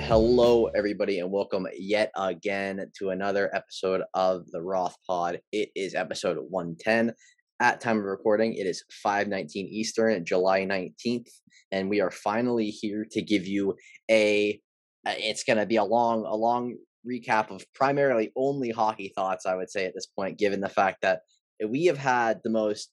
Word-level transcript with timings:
Hello, 0.00 0.66
everybody, 0.74 1.18
and 1.18 1.30
welcome 1.30 1.66
yet 1.76 2.10
again 2.16 2.90
to 2.98 3.10
another 3.10 3.54
episode 3.54 4.02
of 4.14 4.50
the 4.50 4.60
Roth 4.62 4.96
Pod. 5.06 5.40
It 5.52 5.68
is 5.74 5.94
episode 5.94 6.38
110. 6.48 7.14
At 7.60 7.80
time 7.80 7.98
of 7.98 8.04
recording, 8.04 8.54
it 8.54 8.66
is 8.66 8.84
5:19 9.04 9.68
Eastern, 9.68 10.24
July 10.24 10.64
19th, 10.64 11.28
and 11.70 11.90
we 11.90 12.00
are 12.00 12.10
finally 12.10 12.70
here 12.70 13.06
to 13.10 13.20
give 13.20 13.46
you 13.46 13.76
a. 14.10 14.60
It's 15.04 15.44
going 15.44 15.58
to 15.58 15.66
be 15.66 15.76
a 15.76 15.84
long, 15.84 16.24
a 16.24 16.34
long 16.34 16.76
recap 17.08 17.50
of 17.50 17.64
primarily 17.74 18.32
only 18.36 18.70
hockey 18.70 19.12
thoughts. 19.14 19.46
I 19.46 19.54
would 19.54 19.70
say 19.70 19.86
at 19.86 19.94
this 19.94 20.06
point, 20.06 20.38
given 20.38 20.60
the 20.60 20.68
fact 20.68 20.98
that 21.02 21.20
we 21.66 21.86
have 21.86 21.98
had 21.98 22.40
the 22.44 22.50
most 22.50 22.90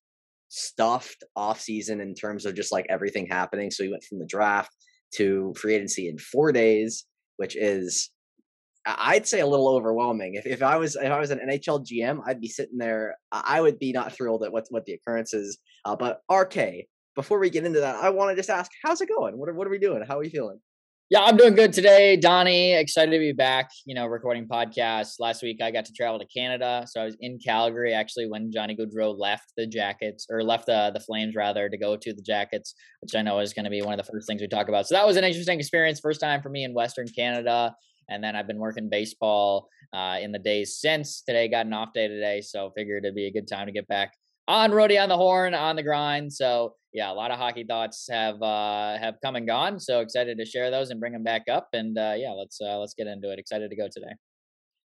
stuffed 0.49 1.23
off 1.35 1.59
season 1.59 2.01
in 2.01 2.13
terms 2.13 2.45
of 2.45 2.55
just 2.55 2.71
like 2.71 2.85
everything 2.89 3.27
happening. 3.27 3.71
So 3.71 3.83
we 3.83 3.89
went 3.89 4.03
from 4.03 4.20
the 4.20 4.25
draft 4.25 4.71
to 5.15 5.53
free 5.57 5.75
agency 5.75 6.07
in 6.07 6.17
four 6.17 6.51
days, 6.51 7.05
which 7.37 7.55
is 7.55 8.09
I'd 8.85 9.27
say 9.27 9.39
a 9.39 9.47
little 9.47 9.67
overwhelming. 9.67 10.35
If, 10.35 10.45
if 10.45 10.61
I 10.61 10.77
was 10.77 10.95
if 10.95 11.11
I 11.11 11.20
was 11.20 11.31
an 11.31 11.39
NHL 11.39 11.85
GM, 11.85 12.21
I'd 12.25 12.41
be 12.41 12.47
sitting 12.47 12.77
there. 12.77 13.17
I 13.31 13.59
would 13.59 13.79
be 13.79 13.91
not 13.91 14.13
thrilled 14.13 14.43
at 14.43 14.51
what 14.51 14.65
what 14.70 14.85
the 14.85 14.93
occurrence 14.93 15.34
is. 15.34 15.57
Uh, 15.84 15.95
but 15.95 16.21
RK, 16.31 16.85
before 17.15 17.39
we 17.39 17.49
get 17.49 17.65
into 17.65 17.79
that, 17.79 17.95
I 17.95 18.09
want 18.11 18.29
to 18.31 18.35
just 18.35 18.49
ask, 18.49 18.71
how's 18.84 19.01
it 19.01 19.09
going? 19.09 19.37
What 19.37 19.49
are, 19.49 19.53
what 19.53 19.65
are 19.65 19.71
we 19.71 19.79
doing? 19.79 20.03
How 20.07 20.17
are 20.17 20.21
we 20.21 20.29
feeling? 20.29 20.59
Yeah, 21.11 21.21
I'm 21.21 21.37
doing 21.37 21.53
good 21.53 21.71
today, 21.71 22.15
Donnie. 22.15 22.73
Excited 22.73 23.11
to 23.11 23.19
be 23.19 23.31
back. 23.31 23.69
You 23.85 23.93
know, 23.93 24.07
recording 24.07 24.47
podcasts. 24.47 25.19
Last 25.19 25.43
week, 25.43 25.61
I 25.61 25.69
got 25.69 25.85
to 25.85 25.93
travel 25.93 26.17
to 26.17 26.25
Canada, 26.25 26.83
so 26.89 26.99
I 26.99 27.05
was 27.05 27.15
in 27.19 27.37
Calgary 27.37 27.93
actually 27.93 28.27
when 28.27 28.51
Johnny 28.51 28.75
Gaudreau 28.75 29.15
left 29.15 29.53
the 29.55 29.67
Jackets 29.67 30.25
or 30.31 30.43
left 30.43 30.65
the 30.65 30.89
the 30.95 30.99
Flames 30.99 31.35
rather 31.35 31.70
to 31.70 31.77
go 31.77 31.95
to 31.95 32.12
the 32.12 32.23
Jackets, 32.23 32.73
which 33.01 33.13
I 33.13 33.21
know 33.21 33.37
is 33.37 33.53
going 33.53 33.65
to 33.65 33.70
be 33.70 33.84
one 33.84 33.93
of 33.93 34.03
the 34.03 34.12
first 34.12 34.25
things 34.25 34.41
we 34.41 34.47
talk 34.47 34.67
about. 34.67 34.87
So 34.87 34.95
that 34.95 35.05
was 35.05 35.15
an 35.15 35.23
interesting 35.23 35.59
experience. 35.59 35.99
First 35.99 36.21
time 36.21 36.41
for 36.41 36.49
me 36.49 36.63
in 36.63 36.73
Western 36.73 37.07
Canada, 37.07 37.75
and 38.09 38.23
then 38.23 38.35
I've 38.35 38.47
been 38.47 38.57
working 38.57 38.90
baseball 38.90 39.69
uh, 39.93 40.17
in 40.19 40.31
the 40.31 40.40
days 40.40 40.79
since. 40.79 41.21
Today 41.21 41.47
got 41.49 41.67
an 41.67 41.73
off 41.73 41.93
day 41.93 42.07
today, 42.07 42.41
so 42.41 42.71
figured 42.75 43.05
it'd 43.05 43.13
be 43.13 43.27
a 43.27 43.31
good 43.31 43.47
time 43.47 43.67
to 43.67 43.71
get 43.71 43.87
back 43.87 44.13
on 44.48 44.71
Rody 44.71 44.98
on 44.98 45.10
the 45.10 45.18
horn 45.18 45.54
on 45.54 45.76
the 45.76 45.84
grind. 45.84 46.32
So 46.32 46.76
yeah, 46.93 47.12
a 47.12 47.13
lot 47.13 47.32
of 47.32 47.38
hockey 47.38 47.65
thoughts 47.68 48.07
have 48.10 48.41
uh, 48.41 48.98
have 48.98 49.15
come 49.24 49.35
and 49.35 49.46
gone. 49.46 49.79
So 49.79 49.99
excited 49.99 50.37
to 50.37 50.46
share 50.46 50.71
those 50.71 50.91
and 50.91 50.99
bring 50.99 51.13
them 51.13 51.24
back 51.24 51.43
up. 51.52 51.68
And 51.74 51.98
uh, 51.98 52.13
yeah, 52.15 52.32
let's 52.32 52.60
uh, 52.62 52.77
let's 52.79 52.93
get 52.93 53.07
into 53.07 53.32
it. 53.32 53.40
Excited 53.40 53.70
to 53.70 53.76
go 53.76 53.87
today. 53.91 54.13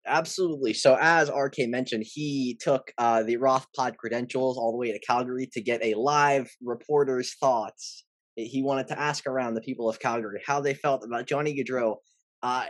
Absolutely. 0.08 0.74
So 0.74 0.98
as 1.00 1.30
RK 1.30 1.68
mentioned, 1.68 2.06
he 2.08 2.58
took 2.62 2.92
uh, 2.98 3.24
the 3.24 3.38
Roth 3.38 3.68
Pod 3.76 3.98
credentials 3.98 4.58
all 4.58 4.72
the 4.72 4.78
way 4.78 4.92
to 4.92 5.00
Calgary 5.00 5.50
to 5.54 5.62
get 5.62 5.84
a 5.84 5.94
live 5.96 6.50
reporter's 6.64 7.36
thoughts. 7.36 8.06
He 8.36 8.64
wanted 8.64 8.88
to 8.88 9.00
ask 9.00 9.28
around 9.28 9.56
the 9.56 9.62
people 9.62 9.90
of 9.90 10.00
Calgary 10.00 10.42
how 10.46 10.62
they 10.62 10.74
felt 10.74 11.04
about 11.04 11.28
Johnny 11.28 11.54
Gaudreau. 11.54 11.98
Uh, 12.42 12.68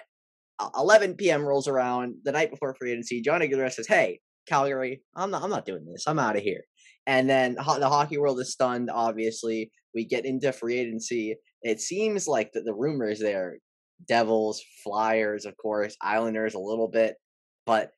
11 0.78 1.14
p.m. 1.14 1.46
rolls 1.46 1.68
around 1.68 2.16
the 2.24 2.32
night 2.32 2.50
before 2.50 2.74
free 2.74 2.92
agency. 2.92 3.22
Johnny 3.22 3.48
Gaudreau 3.48 3.72
says, 3.72 3.88
"Hey, 3.88 4.20
Calgary, 4.50 5.02
I'm 5.16 5.32
not, 5.32 5.44
I'm 5.44 5.50
not 5.50 5.66
doing 5.66 5.86
this. 5.86 6.06
I'm 6.08 6.20
out 6.20 6.36
of 6.36 6.44
here." 6.44 6.64
And 7.08 7.30
then 7.30 7.56
the 7.56 7.90
hockey 7.90 8.18
world 8.18 8.40
is 8.40 8.52
stunned. 8.52 8.90
Obviously, 8.92 9.72
we 9.96 10.06
get 10.06 10.26
into 10.26 10.52
free 10.52 10.80
agency. 10.80 11.36
It 11.62 11.80
seems 11.82 12.28
like 12.28 12.52
the, 12.54 12.62
the 12.62 12.74
rumors 12.74 13.20
there: 13.20 13.58
Devils, 14.08 14.62
Flyers, 14.84 15.46
of 15.46 15.56
course, 15.58 15.96
Islanders 16.02 16.54
a 16.54 16.60
little 16.60 16.90
bit, 16.90 17.16
but 17.66 17.92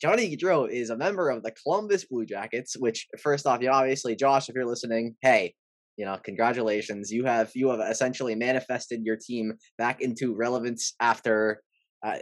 Johnny 0.00 0.36
Gaudreau 0.36 0.70
is 0.70 0.90
a 0.90 0.96
member 0.96 1.28
of 1.28 1.42
the 1.42 1.52
Columbus 1.62 2.04
Blue 2.04 2.24
Jackets. 2.24 2.76
Which, 2.78 3.06
first 3.20 3.46
off, 3.46 3.62
you 3.62 3.70
obviously, 3.70 4.16
Josh, 4.16 4.48
if 4.48 4.54
you're 4.54 4.66
listening, 4.66 5.16
hey, 5.22 5.54
you 5.98 6.04
know, 6.04 6.16
congratulations. 6.24 7.10
You 7.10 7.24
have 7.24 7.50
you 7.54 7.70
have 7.70 7.80
essentially 7.80 8.34
manifested 8.36 9.00
your 9.04 9.16
team 9.16 9.54
back 9.76 10.00
into 10.00 10.34
relevance 10.34 10.94
after 11.00 11.60
uh, 12.06 12.18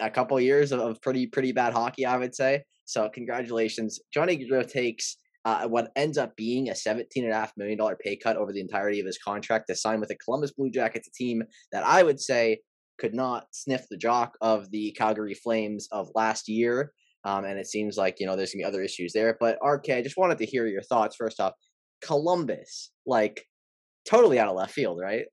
a 0.00 0.10
couple 0.10 0.38
years 0.40 0.72
of 0.72 1.00
pretty 1.00 1.28
pretty 1.28 1.52
bad 1.52 1.72
hockey, 1.72 2.04
I 2.04 2.16
would 2.16 2.34
say. 2.34 2.64
So 2.90 3.08
congratulations, 3.08 4.00
Johnny 4.12 4.36
Gaudreau 4.36 4.68
takes 4.68 5.16
uh, 5.44 5.68
what 5.68 5.92
ends 5.94 6.18
up 6.18 6.36
being 6.36 6.68
a 6.68 6.74
seventeen 6.74 7.24
and 7.24 7.32
a 7.32 7.36
half 7.36 7.52
million 7.56 7.78
dollar 7.78 7.96
pay 8.04 8.16
cut 8.16 8.36
over 8.36 8.52
the 8.52 8.60
entirety 8.60 8.98
of 8.98 9.06
his 9.06 9.18
contract 9.24 9.66
to 9.68 9.76
sign 9.76 10.00
with 10.00 10.08
the 10.08 10.16
Columbus 10.16 10.52
Blue 10.52 10.70
Jackets, 10.70 11.08
a 11.08 11.12
team 11.12 11.42
that 11.72 11.84
I 11.84 12.02
would 12.02 12.20
say 12.20 12.58
could 12.98 13.14
not 13.14 13.46
sniff 13.52 13.86
the 13.88 13.96
jock 13.96 14.32
of 14.40 14.70
the 14.72 14.94
Calgary 14.98 15.34
Flames 15.34 15.86
of 15.92 16.08
last 16.16 16.48
year. 16.48 16.92
Um, 17.24 17.44
and 17.44 17.58
it 17.58 17.68
seems 17.68 17.96
like 17.96 18.16
you 18.18 18.26
know 18.26 18.34
there's 18.34 18.52
gonna 18.52 18.62
be 18.62 18.68
other 18.68 18.82
issues 18.82 19.12
there. 19.12 19.36
But 19.38 19.58
RK, 19.64 19.90
I 19.90 20.02
just 20.02 20.16
wanted 20.16 20.38
to 20.38 20.46
hear 20.46 20.66
your 20.66 20.82
thoughts 20.82 21.14
first 21.16 21.38
off. 21.38 21.52
Columbus, 22.02 22.90
like 23.06 23.44
totally 24.04 24.38
out 24.40 24.48
of 24.48 24.56
left 24.56 24.72
field, 24.72 24.98
right? 25.00 25.26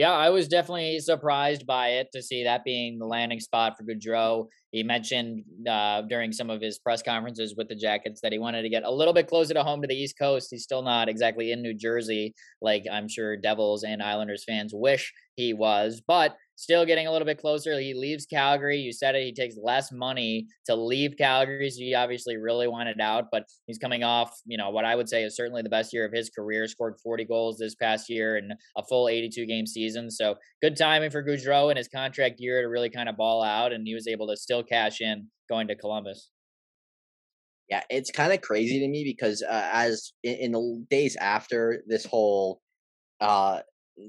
Yeah, 0.00 0.12
I 0.12 0.30
was 0.30 0.48
definitely 0.48 0.98
surprised 1.00 1.66
by 1.66 1.88
it 1.88 2.08
to 2.14 2.22
see 2.22 2.44
that 2.44 2.64
being 2.64 2.98
the 2.98 3.04
landing 3.04 3.38
spot 3.38 3.74
for 3.76 3.84
Gaudreau. 3.84 4.46
He 4.70 4.82
mentioned 4.82 5.44
uh, 5.68 6.00
during 6.08 6.32
some 6.32 6.48
of 6.48 6.62
his 6.62 6.78
press 6.78 7.02
conferences 7.02 7.54
with 7.54 7.68
the 7.68 7.74
Jackets 7.74 8.22
that 8.22 8.32
he 8.32 8.38
wanted 8.38 8.62
to 8.62 8.70
get 8.70 8.84
a 8.84 8.90
little 8.90 9.12
bit 9.12 9.26
closer 9.26 9.52
to 9.52 9.62
home 9.62 9.82
to 9.82 9.86
the 9.86 9.94
East 9.94 10.16
Coast. 10.18 10.48
He's 10.50 10.62
still 10.62 10.80
not 10.80 11.10
exactly 11.10 11.52
in 11.52 11.60
New 11.60 11.74
Jersey, 11.74 12.32
like 12.62 12.84
I'm 12.90 13.08
sure 13.08 13.36
Devils 13.36 13.82
and 13.82 14.02
Islanders 14.02 14.42
fans 14.42 14.72
wish 14.74 15.12
he 15.36 15.52
was, 15.52 16.00
but 16.08 16.34
still 16.60 16.84
getting 16.84 17.06
a 17.06 17.10
little 17.10 17.24
bit 17.24 17.40
closer. 17.40 17.80
He 17.80 17.94
leaves 17.94 18.26
Calgary. 18.26 18.76
You 18.76 18.92
said 18.92 19.14
it. 19.14 19.24
He 19.24 19.32
takes 19.32 19.56
less 19.56 19.90
money 19.90 20.46
to 20.66 20.74
leave 20.74 21.16
Calgary. 21.16 21.70
So 21.70 21.78
he 21.78 21.94
obviously 21.94 22.36
really 22.36 22.68
wanted 22.68 23.00
out, 23.00 23.28
but 23.32 23.44
he's 23.66 23.78
coming 23.78 24.04
off, 24.04 24.38
you 24.44 24.58
know, 24.58 24.68
what 24.68 24.84
I 24.84 24.94
would 24.94 25.08
say 25.08 25.24
is 25.24 25.34
certainly 25.34 25.62
the 25.62 25.70
best 25.70 25.90
year 25.94 26.04
of 26.04 26.12
his 26.12 26.28
career. 26.28 26.68
Scored 26.68 27.00
40 27.02 27.24
goals 27.24 27.56
this 27.56 27.74
past 27.74 28.10
year 28.10 28.36
and 28.36 28.52
a 28.76 28.84
full 28.84 29.08
82 29.08 29.46
game 29.46 29.66
season. 29.66 30.10
So 30.10 30.34
good 30.60 30.76
timing 30.76 31.10
for 31.10 31.24
Gaudreau 31.24 31.70
in 31.70 31.78
his 31.78 31.88
contract 31.88 32.40
year 32.40 32.60
to 32.60 32.68
really 32.68 32.90
kind 32.90 33.08
of 33.08 33.16
ball 33.16 33.42
out, 33.42 33.72
and 33.72 33.86
he 33.86 33.94
was 33.94 34.06
able 34.06 34.28
to 34.28 34.36
still 34.36 34.62
cash 34.62 35.00
in 35.00 35.28
going 35.48 35.66
to 35.68 35.74
Columbus. 35.74 36.28
Yeah, 37.70 37.82
it's 37.88 38.10
kind 38.10 38.34
of 38.34 38.42
crazy 38.42 38.80
to 38.80 38.88
me 38.88 39.04
because 39.04 39.42
uh, 39.42 39.70
as 39.72 40.12
in, 40.22 40.34
in 40.34 40.52
the 40.52 40.86
days 40.90 41.16
after 41.16 41.82
this 41.86 42.04
whole 42.04 42.60
uh 43.20 43.60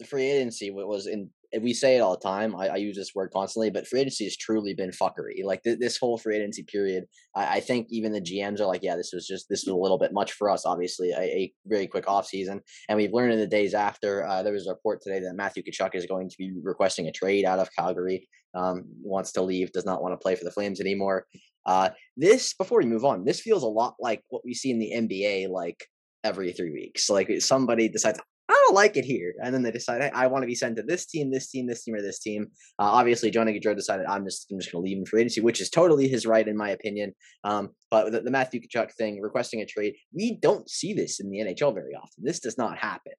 free 0.07 0.31
agency 0.31 0.71
wa- 0.71 0.85
was 0.85 1.05
in 1.05 1.29
we 1.59 1.73
say 1.73 1.97
it 1.97 1.99
all 1.99 2.15
the 2.15 2.27
time. 2.27 2.55
I, 2.55 2.69
I 2.69 2.75
use 2.77 2.95
this 2.95 3.13
word 3.13 3.31
constantly, 3.33 3.69
but 3.69 3.87
free 3.87 4.01
agency 4.01 4.23
has 4.23 4.37
truly 4.37 4.73
been 4.73 4.91
fuckery. 4.91 5.43
Like 5.43 5.63
th- 5.63 5.79
this 5.79 5.97
whole 5.97 6.17
free 6.17 6.37
agency 6.37 6.63
period, 6.63 7.05
I, 7.35 7.57
I 7.57 7.59
think 7.59 7.87
even 7.89 8.11
the 8.11 8.21
GMs 8.21 8.59
are 8.59 8.65
like, 8.65 8.83
yeah, 8.83 8.95
this 8.95 9.11
was 9.13 9.27
just 9.27 9.47
this 9.49 9.65
was 9.65 9.73
a 9.73 9.77
little 9.77 9.97
bit 9.97 10.13
much 10.13 10.33
for 10.33 10.49
us. 10.49 10.65
Obviously, 10.65 11.11
a, 11.11 11.21
a 11.21 11.53
very 11.65 11.87
quick 11.87 12.07
off 12.07 12.27
season, 12.27 12.61
and 12.87 12.97
we've 12.97 13.13
learned 13.13 13.33
in 13.33 13.39
the 13.39 13.47
days 13.47 13.73
after. 13.73 14.25
Uh, 14.25 14.43
there 14.43 14.53
was 14.53 14.67
a 14.67 14.71
report 14.71 15.01
today 15.01 15.19
that 15.19 15.35
Matthew 15.35 15.63
Tkachuk 15.63 15.95
is 15.95 16.05
going 16.05 16.29
to 16.29 16.37
be 16.37 16.53
requesting 16.63 17.07
a 17.07 17.11
trade 17.11 17.45
out 17.45 17.59
of 17.59 17.69
Calgary. 17.77 18.27
Um, 18.53 18.83
wants 19.01 19.31
to 19.33 19.41
leave, 19.41 19.71
does 19.71 19.85
not 19.85 20.01
want 20.01 20.13
to 20.13 20.17
play 20.17 20.35
for 20.35 20.43
the 20.43 20.51
Flames 20.51 20.81
anymore. 20.81 21.25
Uh, 21.65 21.89
this 22.17 22.53
before 22.53 22.79
we 22.79 22.85
move 22.85 23.05
on, 23.05 23.23
this 23.23 23.39
feels 23.39 23.63
a 23.63 23.67
lot 23.67 23.95
like 23.99 24.23
what 24.29 24.43
we 24.43 24.53
see 24.53 24.71
in 24.71 24.79
the 24.79 24.91
NBA, 24.93 25.49
like 25.49 25.85
every 26.23 26.51
three 26.51 26.71
weeks. 26.71 27.09
Like 27.09 27.29
somebody 27.41 27.89
decides, 27.89 28.19
I 28.49 28.53
don't 28.53 28.75
like 28.75 28.97
it 28.97 29.05
here, 29.05 29.33
and 29.43 29.53
then 29.53 29.63
they 29.63 29.71
decide, 29.71 30.01
hey, 30.01 30.11
I 30.13 30.27
want 30.27 30.43
to 30.43 30.47
be 30.47 30.55
sent 30.55 30.75
to 30.75 30.83
this 30.83 31.05
team, 31.05 31.31
this 31.31 31.49
team, 31.49 31.67
this 31.67 31.83
team, 31.83 31.95
or 31.95 32.01
this 32.01 32.19
team. 32.19 32.47
Uh, 32.79 32.83
obviously, 32.83 33.31
Johnny 33.31 33.57
Gaudreau 33.57 33.75
decided 33.75 34.05
I'm 34.07 34.25
just 34.25 34.51
I'm 34.51 34.59
just 34.59 34.71
going 34.71 34.83
to 34.83 34.87
leave 34.87 34.97
him 34.97 35.05
for 35.05 35.19
agency, 35.19 35.41
which 35.41 35.61
is 35.61 35.69
totally 35.69 36.07
his 36.07 36.25
right 36.25 36.47
in 36.47 36.57
my 36.57 36.69
opinion. 36.71 37.13
Um, 37.43 37.69
but 37.89 38.11
the, 38.11 38.21
the 38.21 38.31
Matthew 38.31 38.61
Tkachuk 38.61 38.93
thing, 38.93 39.21
requesting 39.21 39.61
a 39.61 39.65
trade, 39.65 39.95
we 40.13 40.37
don't 40.41 40.69
see 40.69 40.93
this 40.93 41.19
in 41.19 41.29
the 41.29 41.39
NHL 41.39 41.73
very 41.73 41.93
often. 41.95 42.23
This 42.23 42.39
does 42.39 42.57
not 42.57 42.77
happen. 42.77 43.13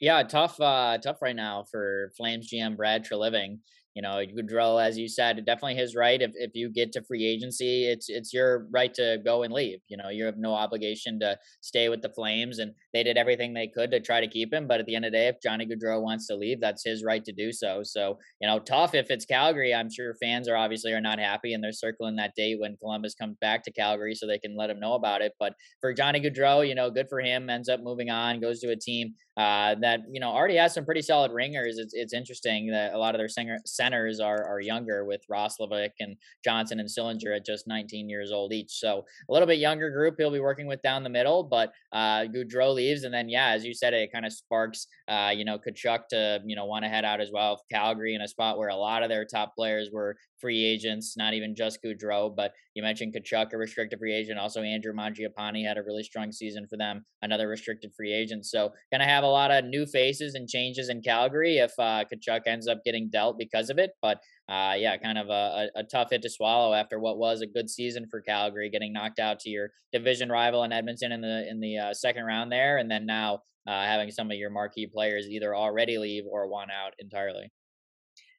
Yeah, 0.00 0.22
tough, 0.22 0.60
uh, 0.60 0.98
tough 0.98 1.20
right 1.20 1.34
now 1.34 1.64
for 1.70 2.12
Flames 2.16 2.50
GM 2.52 2.76
Brad 2.76 3.04
Treliving. 3.04 3.58
You 3.98 4.02
know, 4.02 4.22
Gaudreau, 4.24 4.80
as 4.80 4.96
you 4.96 5.08
said, 5.08 5.44
definitely 5.44 5.74
his 5.74 5.96
right. 5.96 6.22
If 6.22 6.30
if 6.36 6.52
you 6.54 6.70
get 6.70 6.92
to 6.92 7.02
free 7.02 7.26
agency, 7.26 7.86
it's 7.86 8.08
it's 8.08 8.32
your 8.32 8.68
right 8.70 8.94
to 8.94 9.18
go 9.24 9.42
and 9.42 9.52
leave. 9.52 9.80
You 9.88 9.96
know, 9.96 10.08
you 10.08 10.24
have 10.24 10.38
no 10.38 10.54
obligation 10.54 11.18
to 11.18 11.36
stay 11.62 11.88
with 11.88 12.00
the 12.00 12.08
Flames, 12.10 12.60
and 12.60 12.74
they 12.92 13.02
did 13.02 13.16
everything 13.16 13.54
they 13.54 13.66
could 13.66 13.90
to 13.90 13.98
try 13.98 14.20
to 14.20 14.28
keep 14.28 14.54
him. 14.54 14.68
But 14.68 14.78
at 14.78 14.86
the 14.86 14.94
end 14.94 15.04
of 15.04 15.10
the 15.10 15.18
day, 15.18 15.26
if 15.26 15.42
Johnny 15.42 15.66
Gaudreau 15.66 16.00
wants 16.00 16.28
to 16.28 16.36
leave, 16.36 16.60
that's 16.60 16.84
his 16.84 17.02
right 17.02 17.24
to 17.24 17.32
do 17.32 17.50
so. 17.50 17.80
So 17.82 18.20
you 18.40 18.46
know, 18.46 18.60
tough 18.60 18.94
if 18.94 19.10
it's 19.10 19.24
Calgary. 19.24 19.74
I'm 19.74 19.90
sure 19.90 20.14
fans 20.22 20.46
are 20.46 20.54
obviously 20.54 20.92
are 20.92 21.00
not 21.00 21.18
happy, 21.18 21.52
and 21.52 21.64
they're 21.64 21.72
circling 21.72 22.14
that 22.16 22.36
date 22.36 22.60
when 22.60 22.76
Columbus 22.76 23.16
comes 23.16 23.36
back 23.40 23.64
to 23.64 23.72
Calgary 23.72 24.14
so 24.14 24.28
they 24.28 24.38
can 24.38 24.56
let 24.56 24.70
him 24.70 24.78
know 24.78 24.92
about 24.92 25.22
it. 25.22 25.32
But 25.40 25.54
for 25.80 25.92
Johnny 25.92 26.20
Gaudreau, 26.20 26.68
you 26.68 26.76
know, 26.76 26.88
good 26.88 27.08
for 27.08 27.18
him. 27.18 27.50
Ends 27.50 27.68
up 27.68 27.80
moving 27.82 28.10
on, 28.10 28.38
goes 28.38 28.60
to 28.60 28.70
a 28.70 28.76
team 28.76 29.14
uh, 29.38 29.76
that 29.76 30.00
you 30.10 30.18
know 30.18 30.30
already 30.30 30.56
has 30.56 30.74
some 30.74 30.84
pretty 30.84 31.00
solid 31.00 31.30
ringers. 31.30 31.78
It's 31.78 31.94
it's 31.94 32.12
interesting 32.12 32.72
that 32.72 32.92
a 32.92 32.98
lot 32.98 33.14
of 33.14 33.20
their 33.20 33.28
singer, 33.28 33.58
centers 33.64 34.18
are 34.18 34.44
are 34.44 34.60
younger 34.60 35.04
with 35.04 35.22
Roslovic 35.30 35.90
and 36.00 36.16
Johnson 36.44 36.80
and 36.80 36.88
Sillinger 36.88 37.36
at 37.36 37.46
just 37.46 37.68
19 37.68 38.08
years 38.10 38.32
old 38.32 38.52
each. 38.52 38.72
So 38.72 39.04
a 39.28 39.32
little 39.32 39.46
bit 39.46 39.60
younger 39.60 39.90
group 39.90 40.16
he'll 40.18 40.32
be 40.32 40.40
working 40.40 40.66
with 40.66 40.82
down 40.82 41.04
the 41.04 41.10
middle. 41.10 41.44
But 41.44 41.72
uh, 41.92 42.24
Gaudreau 42.24 42.74
leaves, 42.74 43.04
and 43.04 43.14
then 43.14 43.28
yeah, 43.28 43.50
as 43.50 43.64
you 43.64 43.74
said, 43.74 43.94
it 43.94 44.12
kind 44.12 44.26
of 44.26 44.32
sparks 44.32 44.88
uh, 45.06 45.32
you 45.32 45.44
know 45.44 45.56
Tkachuk 45.56 46.08
to 46.10 46.40
you 46.44 46.56
know 46.56 46.64
want 46.64 46.84
to 46.84 46.88
head 46.88 47.04
out 47.04 47.20
as 47.20 47.30
well. 47.32 47.62
Calgary 47.70 48.16
in 48.16 48.22
a 48.22 48.28
spot 48.28 48.58
where 48.58 48.70
a 48.70 48.76
lot 48.76 49.04
of 49.04 49.08
their 49.08 49.24
top 49.24 49.54
players 49.54 49.90
were 49.92 50.16
free 50.40 50.64
agents, 50.64 51.16
not 51.16 51.34
even 51.34 51.54
just 51.54 51.78
Gaudreau, 51.84 52.34
but 52.34 52.52
you 52.74 52.82
mentioned 52.82 53.14
Tkachuk, 53.14 53.52
a 53.52 53.58
restricted 53.58 53.98
free 53.98 54.14
agent. 54.14 54.38
Also, 54.38 54.62
Andrew 54.62 54.92
Mangiapane 54.92 55.66
had 55.66 55.78
a 55.78 55.82
really 55.82 56.02
strong 56.02 56.32
season 56.32 56.66
for 56.68 56.76
them, 56.76 57.04
another 57.22 57.48
restricted 57.48 57.92
free 57.96 58.12
agent. 58.12 58.46
So, 58.46 58.70
going 58.92 59.00
to 59.00 59.06
have 59.06 59.24
a 59.24 59.28
lot 59.28 59.50
of 59.50 59.64
new 59.64 59.86
faces 59.86 60.34
and 60.34 60.48
changes 60.48 60.88
in 60.88 61.02
Calgary 61.02 61.58
if 61.58 61.72
uh, 61.78 62.04
Tkachuk 62.04 62.42
ends 62.46 62.68
up 62.68 62.84
getting 62.84 63.08
dealt 63.10 63.38
because 63.38 63.70
of 63.70 63.78
it. 63.78 63.90
But 64.00 64.18
uh, 64.48 64.74
yeah, 64.78 64.96
kind 64.96 65.18
of 65.18 65.28
a, 65.28 65.68
a, 65.74 65.84
tough 65.84 66.08
hit 66.10 66.22
to 66.22 66.30
swallow 66.30 66.72
after 66.72 66.98
what 66.98 67.18
was 67.18 67.42
a 67.42 67.46
good 67.46 67.68
season 67.68 68.06
for 68.10 68.22
Calgary, 68.22 68.70
getting 68.70 68.94
knocked 68.94 69.18
out 69.18 69.38
to 69.40 69.50
your 69.50 69.68
division 69.92 70.30
rival 70.30 70.64
in 70.64 70.72
Edmonton 70.72 71.12
in 71.12 71.20
the 71.20 71.46
in 71.50 71.60
the 71.60 71.76
uh, 71.76 71.94
second 71.94 72.24
round 72.24 72.50
there, 72.50 72.78
and 72.78 72.90
then 72.90 73.04
now 73.04 73.42
uh, 73.66 73.84
having 73.84 74.10
some 74.10 74.30
of 74.30 74.38
your 74.38 74.48
marquee 74.48 74.86
players 74.86 75.28
either 75.28 75.54
already 75.54 75.98
leave 75.98 76.24
or 76.30 76.48
want 76.48 76.70
out 76.70 76.94
entirely. 76.98 77.52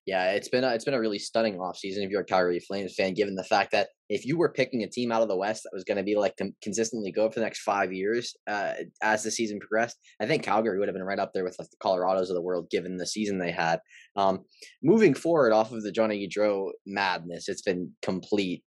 Yeah, 0.10 0.32
it's 0.32 0.50
been 0.50 0.64
a, 0.64 0.74
it's 0.74 0.86
been 0.86 0.96
a 0.96 1.00
really 1.00 1.20
stunning 1.20 1.58
offseason 1.58 2.04
if 2.04 2.10
you're 2.10 2.22
a 2.22 2.26
Calgary 2.26 2.60
Flames 2.60 2.96
fan, 2.96 3.14
given 3.14 3.36
the 3.36 3.44
fact 3.44 3.72
that 3.74 3.90
if 4.10 4.26
you 4.26 4.40
were 4.40 4.52
picking 4.52 4.82
a 4.82 4.90
team 4.90 5.12
out 5.12 5.22
of 5.22 5.28
the 5.28 5.38
West 5.38 5.62
that 5.62 5.70
was 5.72 5.84
going 5.84 5.98
to 5.98 6.04
be 6.04 6.16
like 6.16 6.34
consistently 6.64 7.12
good 7.12 7.32
for 7.32 7.40
the 7.40 7.46
next 7.46 7.62
five 7.62 7.94
years 7.94 8.36
uh, 8.48 8.74
as 9.04 9.22
the 9.22 9.30
season 9.30 9.60
progressed, 9.60 9.98
I 10.20 10.26
think 10.26 10.42
Calgary 10.42 10.80
would 10.80 10.88
have 10.88 10.96
been 10.96 11.04
right 11.04 11.20
up 11.20 11.30
there 11.32 11.44
with 11.44 11.58
like 11.60 11.70
the 11.70 11.78
Colorados 11.78 12.30
of 12.30 12.36
the 12.36 12.42
world, 12.42 12.72
given 12.72 12.98
the 12.98 13.06
season 13.06 13.38
they 13.38 13.52
had. 13.52 13.82
Um, 14.16 14.46
moving 14.82 15.14
forward 15.14 15.54
off 15.54 15.72
of 15.72 15.84
the 15.84 15.92
Johnny 15.92 16.28
Gaudreau 16.28 16.72
madness, 16.88 17.48
it's 17.48 17.62
been 17.62 17.92
complete 18.02 18.64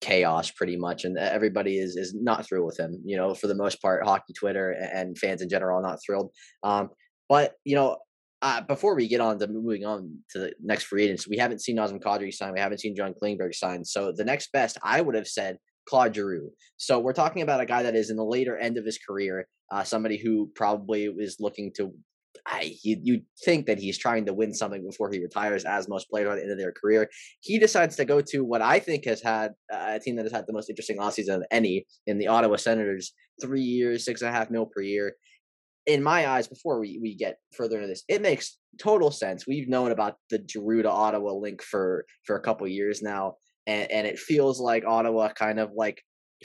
chaos 0.00 0.50
pretty 0.50 0.76
much 0.76 1.04
and 1.04 1.16
everybody 1.16 1.78
is 1.78 1.96
is 1.96 2.14
not 2.14 2.46
thrilled 2.46 2.66
with 2.66 2.78
him 2.78 3.00
you 3.02 3.16
know 3.16 3.34
for 3.34 3.46
the 3.46 3.54
most 3.54 3.80
part 3.80 4.04
hockey 4.04 4.34
twitter 4.34 4.72
and 4.72 5.16
fans 5.16 5.40
in 5.40 5.48
general 5.48 5.78
are 5.78 5.82
not 5.82 5.98
thrilled 6.04 6.30
um 6.64 6.90
but 7.30 7.54
you 7.64 7.74
know 7.74 7.96
uh, 8.42 8.60
before 8.62 8.94
we 8.94 9.08
get 9.08 9.20
on 9.20 9.38
to 9.38 9.46
moving 9.46 9.84
on 9.84 10.18
to 10.30 10.38
the 10.38 10.52
next 10.62 10.84
free 10.84 11.04
agents, 11.04 11.28
we 11.28 11.38
haven't 11.38 11.60
seen 11.60 11.76
Nazem 11.76 12.00
Kadri 12.00 12.32
sign. 12.32 12.52
We 12.52 12.60
haven't 12.60 12.78
seen 12.78 12.94
John 12.94 13.14
Klingberg 13.20 13.54
sign. 13.54 13.84
So 13.84 14.12
the 14.14 14.24
next 14.24 14.52
best, 14.52 14.78
I 14.82 15.00
would 15.00 15.14
have 15.14 15.26
said 15.26 15.56
Claude 15.88 16.14
Giroux. 16.14 16.50
So 16.76 16.98
we're 16.98 17.12
talking 17.12 17.42
about 17.42 17.60
a 17.60 17.66
guy 17.66 17.82
that 17.82 17.96
is 17.96 18.10
in 18.10 18.16
the 18.16 18.24
later 18.24 18.56
end 18.56 18.76
of 18.76 18.84
his 18.84 18.98
career, 18.98 19.46
uh, 19.72 19.84
somebody 19.84 20.18
who 20.18 20.50
probably 20.54 21.04
is 21.18 21.36
looking 21.40 21.72
to. 21.76 21.92
I, 22.46 22.76
you, 22.84 23.22
think 23.44 23.66
that 23.66 23.78
he's 23.78 23.98
trying 23.98 24.26
to 24.26 24.34
win 24.34 24.52
something 24.52 24.86
before 24.86 25.10
he 25.10 25.18
retires, 25.18 25.64
as 25.64 25.88
most 25.88 26.08
players 26.10 26.28
at 26.28 26.36
the 26.36 26.42
end 26.42 26.52
of 26.52 26.58
their 26.58 26.70
career. 26.70 27.08
He 27.40 27.58
decides 27.58 27.96
to 27.96 28.04
go 28.04 28.20
to 28.20 28.44
what 28.44 28.60
I 28.60 28.78
think 28.78 29.06
has 29.06 29.22
had 29.22 29.52
uh, 29.72 29.94
a 29.94 29.98
team 29.98 30.16
that 30.16 30.26
has 30.26 30.32
had 30.32 30.44
the 30.46 30.52
most 30.52 30.68
interesting 30.68 30.98
offseason 30.98 31.36
of 31.36 31.44
any 31.50 31.86
in 32.06 32.18
the 32.18 32.28
Ottawa 32.28 32.56
Senators. 32.56 33.14
Three 33.40 33.62
years, 33.62 34.04
six 34.04 34.20
and 34.20 34.28
a 34.28 34.32
half 34.32 34.50
mil 34.50 34.66
per 34.66 34.82
year 34.82 35.14
in 35.86 36.02
my 36.02 36.28
eyes, 36.28 36.48
before 36.48 36.80
we, 36.80 36.98
we 37.00 37.14
get 37.14 37.38
further 37.54 37.76
into 37.76 37.88
this, 37.88 38.04
it 38.08 38.20
makes 38.20 38.58
total 38.78 39.10
sense. 39.10 39.46
We've 39.46 39.68
known 39.68 39.92
about 39.92 40.16
the 40.30 40.44
Giroux 40.48 40.82
to 40.82 40.90
Ottawa 40.90 41.32
link 41.32 41.62
for 41.62 42.04
for 42.24 42.36
a 42.36 42.40
couple 42.42 42.66
years 42.68 43.02
now, 43.02 43.36
and, 43.66 43.90
and 43.90 44.06
it 44.06 44.18
feels 44.18 44.60
like 44.60 44.84
Ottawa 44.84 45.28
kind 45.32 45.60
of 45.60 45.70
like 45.74 46.02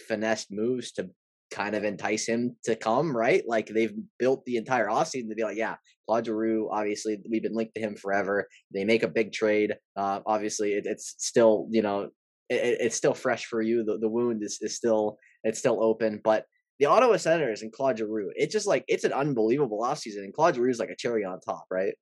finessed 0.07 0.51
moves 0.51 0.91
to 0.93 1.09
kind 1.51 1.75
of 1.75 1.83
entice 1.83 2.25
him 2.25 2.55
to 2.63 2.75
come, 2.75 3.15
right? 3.15 3.43
Like 3.45 3.67
they've 3.67 3.93
built 4.17 4.45
the 4.45 4.55
entire 4.55 4.87
offseason 4.87 5.27
to 5.29 5.35
be 5.35 5.43
like, 5.43 5.57
yeah, 5.57 5.75
Claude 6.07 6.25
Giroux, 6.25 6.69
obviously 6.71 7.19
we've 7.29 7.43
been 7.43 7.53
linked 7.53 7.75
to 7.75 7.81
him 7.81 7.95
forever. 7.95 8.47
They 8.73 8.85
make 8.85 9.03
a 9.03 9.09
big 9.09 9.33
trade. 9.33 9.75
Uh, 9.97 10.21
obviously 10.25 10.73
it, 10.73 10.85
it's 10.85 11.15
still, 11.17 11.67
you 11.69 11.81
know, 11.81 12.03
it, 12.49 12.77
it's 12.79 12.95
still 12.95 13.13
fresh 13.13 13.45
for 13.45 13.61
you. 13.61 13.83
The, 13.83 13.97
the 13.97 14.07
wound 14.07 14.43
is, 14.43 14.59
is 14.61 14.77
still, 14.77 15.17
it's 15.43 15.59
still 15.59 15.83
open, 15.83 16.21
but 16.23 16.45
the 16.81 16.87
Ottawa 16.87 17.15
Senators 17.17 17.61
and 17.61 17.71
Claude 17.71 17.99
Giroux, 17.99 18.31
it's 18.35 18.51
just 18.51 18.65
like 18.65 18.83
it's 18.87 19.03
an 19.03 19.13
unbelievable 19.13 19.81
offseason. 19.83 20.23
And 20.23 20.33
Claude 20.33 20.55
Giroux 20.55 20.71
is 20.71 20.79
like 20.79 20.89
a 20.89 20.95
cherry 20.95 21.23
on 21.23 21.39
top, 21.39 21.65
right? 21.69 21.93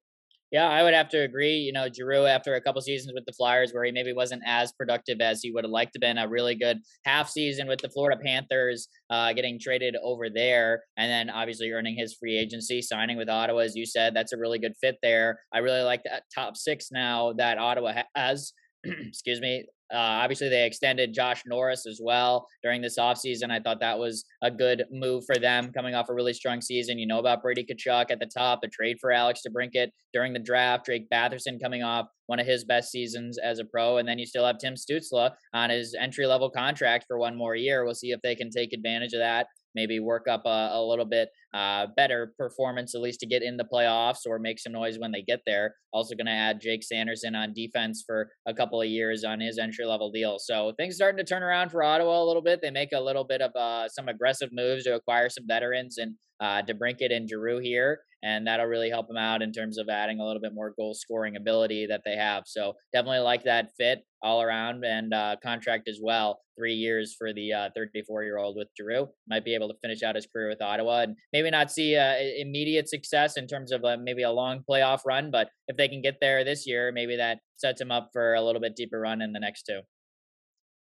Yeah, 0.52 0.70
I 0.70 0.84
would 0.84 0.94
have 0.94 1.10
to 1.10 1.20
agree. 1.20 1.58
You 1.58 1.74
know, 1.74 1.90
Giroux, 1.94 2.26
after 2.26 2.56
a 2.56 2.62
couple 2.62 2.82
seasons 2.82 3.14
with 3.14 3.26
the 3.26 3.34
Flyers, 3.34 3.74
where 3.74 3.84
he 3.84 3.92
maybe 3.92 4.14
wasn't 4.14 4.42
as 4.46 4.72
productive 4.72 5.20
as 5.20 5.44
he 5.44 5.52
would 5.52 5.66
have 5.66 5.70
liked 5.70 5.94
to 5.94 6.00
been, 6.00 6.18
a 6.18 6.30
really 6.30 6.56
good 6.56 6.80
half 7.04 7.30
season 7.30 7.68
with 7.68 7.82
the 7.82 7.90
Florida 7.90 8.20
Panthers, 8.24 8.88
uh, 9.10 9.34
getting 9.34 9.60
traded 9.60 9.98
over 10.02 10.30
there, 10.30 10.86
and 10.96 11.12
then 11.12 11.30
obviously 11.30 11.70
earning 11.72 11.98
his 11.98 12.16
free 12.16 12.38
agency, 12.38 12.82
signing 12.82 13.18
with 13.18 13.30
Ottawa, 13.30 13.60
as 13.60 13.76
you 13.76 13.86
said, 13.86 14.16
that's 14.16 14.32
a 14.32 14.38
really 14.38 14.60
good 14.60 14.74
fit 14.82 14.96
there. 15.04 15.42
I 15.54 15.58
really 15.58 15.84
like 15.84 16.04
that 16.06 16.24
top 16.34 16.56
six 16.56 16.88
now 16.90 17.34
that 17.34 17.58
Ottawa 17.58 18.04
has. 18.16 18.54
excuse 18.86 19.42
me, 19.42 19.66
uh, 19.92 20.22
obviously, 20.22 20.50
they 20.50 20.66
extended 20.66 21.14
Josh 21.14 21.44
Norris 21.46 21.86
as 21.88 22.00
well 22.04 22.48
during 22.64 22.82
this 22.82 23.00
offseason. 23.00 23.52
I 23.52 23.60
thought 23.60 23.80
that 23.80 23.98
was 23.98 24.26
a 24.42 24.52
good 24.52 24.86
move 24.92 25.26
for 25.26 25.36
them 25.36 25.72
coming 25.72 25.96
off 25.96 26.10
a 26.10 26.14
really 26.14 26.34
strong 26.34 26.62
season. 26.62 27.00
You 27.00 27.08
know 27.08 27.20
about 27.20 27.42
Brady 27.42 27.64
Tkachuk 27.66 28.12
at 28.12 28.20
the 28.20 28.26
top, 28.26 28.62
the 28.62 28.68
trade 28.68 28.98
for 29.00 29.12
Alex 29.12 29.42
DeBrincat 29.48 29.90
during 30.14 30.34
the 30.34 30.40
draft, 30.40 30.86
Drake 30.86 31.10
Batherson 31.10 31.62
coming 31.62 31.84
off 31.84 32.08
one 32.28 32.40
of 32.40 32.46
his 32.46 32.64
best 32.64 32.92
seasons 32.92 33.38
as 33.38 33.60
a 33.60 33.66
pro. 33.66 33.98
And 33.98 34.08
then 34.08 34.20
you 34.20 34.26
still 34.26 34.46
have 34.46 34.60
Tim 34.60 34.76
Stützle 34.76 35.32
on 35.54 35.70
his 35.70 35.96
entry 36.00 36.26
level 36.28 36.50
contract 36.50 37.06
for 37.08 37.18
one 37.18 37.36
more 37.36 37.56
year. 37.56 37.84
We'll 37.84 37.96
see 37.96 38.12
if 38.12 38.22
they 38.22 38.36
can 38.36 38.50
take 38.50 38.74
advantage 38.74 39.14
of 39.14 39.20
that 39.20 39.48
maybe 39.76 40.00
work 40.00 40.28
up 40.28 40.44
a, 40.46 40.70
a 40.74 40.82
little 40.82 41.06
bit 41.06 41.30
uh, 41.54 41.88
better 41.96 42.34
performance 42.38 42.96
at 42.96 43.02
least 43.02 43.20
to 43.20 43.26
get 43.26 43.44
in 43.44 43.58
the 43.58 43.64
playoffs 43.64 44.26
or 44.26 44.40
make 44.40 44.60
some 44.60 44.74
noise 44.74 45.00
when 45.00 45.12
they 45.12 45.22
get 45.22 45.42
there. 45.46 45.76
Also 45.94 46.16
going 46.16 46.26
to 46.26 46.32
add 46.32 46.62
Jake 46.62 46.84
Sanderson 46.84 47.36
on 47.36 47.54
defense 47.54 48.04
for 48.06 48.32
a 48.46 48.54
couple 48.54 48.82
of 48.82 48.88
years 48.88 49.24
on 49.24 49.40
his 49.40 49.58
entry 49.58 49.79
level 49.86 50.12
deal. 50.12 50.38
So 50.40 50.74
things 50.78 50.96
starting 50.96 51.18
to 51.18 51.24
turn 51.24 51.44
around 51.44 51.70
for 51.70 51.84
Ottawa 51.84 52.24
a 52.24 52.26
little 52.26 52.42
bit. 52.42 52.60
They 52.62 52.72
make 52.72 52.92
a 52.94 53.00
little 53.00 53.24
bit 53.24 53.42
of 53.42 53.56
uh, 53.56 53.88
some 53.90 54.08
aggressive 54.08 54.50
moves 54.52 54.84
to 54.86 54.96
acquire 54.96 55.30
some 55.30 55.46
veterans 55.48 55.98
and 55.98 56.16
uh, 56.40 56.62
DeBrincat 56.62 57.14
and 57.16 57.28
Giroux 57.28 57.60
here 57.60 58.00
and 58.24 58.46
that'll 58.46 58.66
really 58.66 58.90
help 58.90 59.08
them 59.08 59.18
out 59.18 59.42
in 59.42 59.52
terms 59.52 59.78
of 59.78 59.88
adding 59.90 60.20
a 60.20 60.26
little 60.26 60.42
bit 60.42 60.54
more 60.54 60.74
goal 60.78 60.94
scoring 60.94 61.36
ability 61.36 61.88
that 61.88 62.02
they 62.06 62.16
have. 62.16 62.44
So 62.46 62.74
definitely 62.94 63.20
like 63.20 63.44
that 63.44 63.72
fit 63.78 64.00
all 64.22 64.42
around 64.42 64.84
and 64.84 65.14
uh, 65.14 65.38
contract 65.42 65.88
as 65.88 66.00
well. 66.02 66.42
Three 66.58 66.74
years 66.74 67.16
for 67.18 67.34
the 67.34 67.52
34 67.76 68.22
uh, 68.22 68.24
year 68.26 68.38
old 68.38 68.58
with 68.58 68.68
Giroux 68.78 69.08
might 69.30 69.46
be 69.46 69.56
able 69.56 69.70
to 69.70 69.76
finish 69.82 70.04
out 70.04 70.16
his 70.16 70.28
career 70.28 70.50
with 70.50 70.62
Ottawa 70.62 71.02
and 71.02 71.16
maybe 71.32 71.50
not 71.50 71.72
see 71.72 71.96
uh, 71.96 72.16
immediate 72.38 72.90
success 72.90 73.38
in 73.38 73.48
terms 73.48 73.72
of 73.72 73.86
uh, 73.86 73.98
maybe 74.02 74.24
a 74.24 74.32
long 74.32 74.64
playoff 74.70 75.02
run, 75.06 75.32
but 75.32 75.50
if 75.68 75.78
they 75.78 75.88
can 75.88 76.02
get 76.02 76.18
there 76.20 76.44
this 76.44 76.68
year, 76.68 76.92
maybe 76.92 77.16
that 77.16 77.40
sets 77.56 77.80
him 77.80 77.92
up 77.92 78.10
for 78.12 78.34
a 78.34 78.42
little 78.42 78.62
bit 78.62 78.76
deeper 78.76 79.00
run 79.00 79.22
in 79.22 79.32
the 79.32 79.40
next 79.40 79.64
two. 79.64 79.82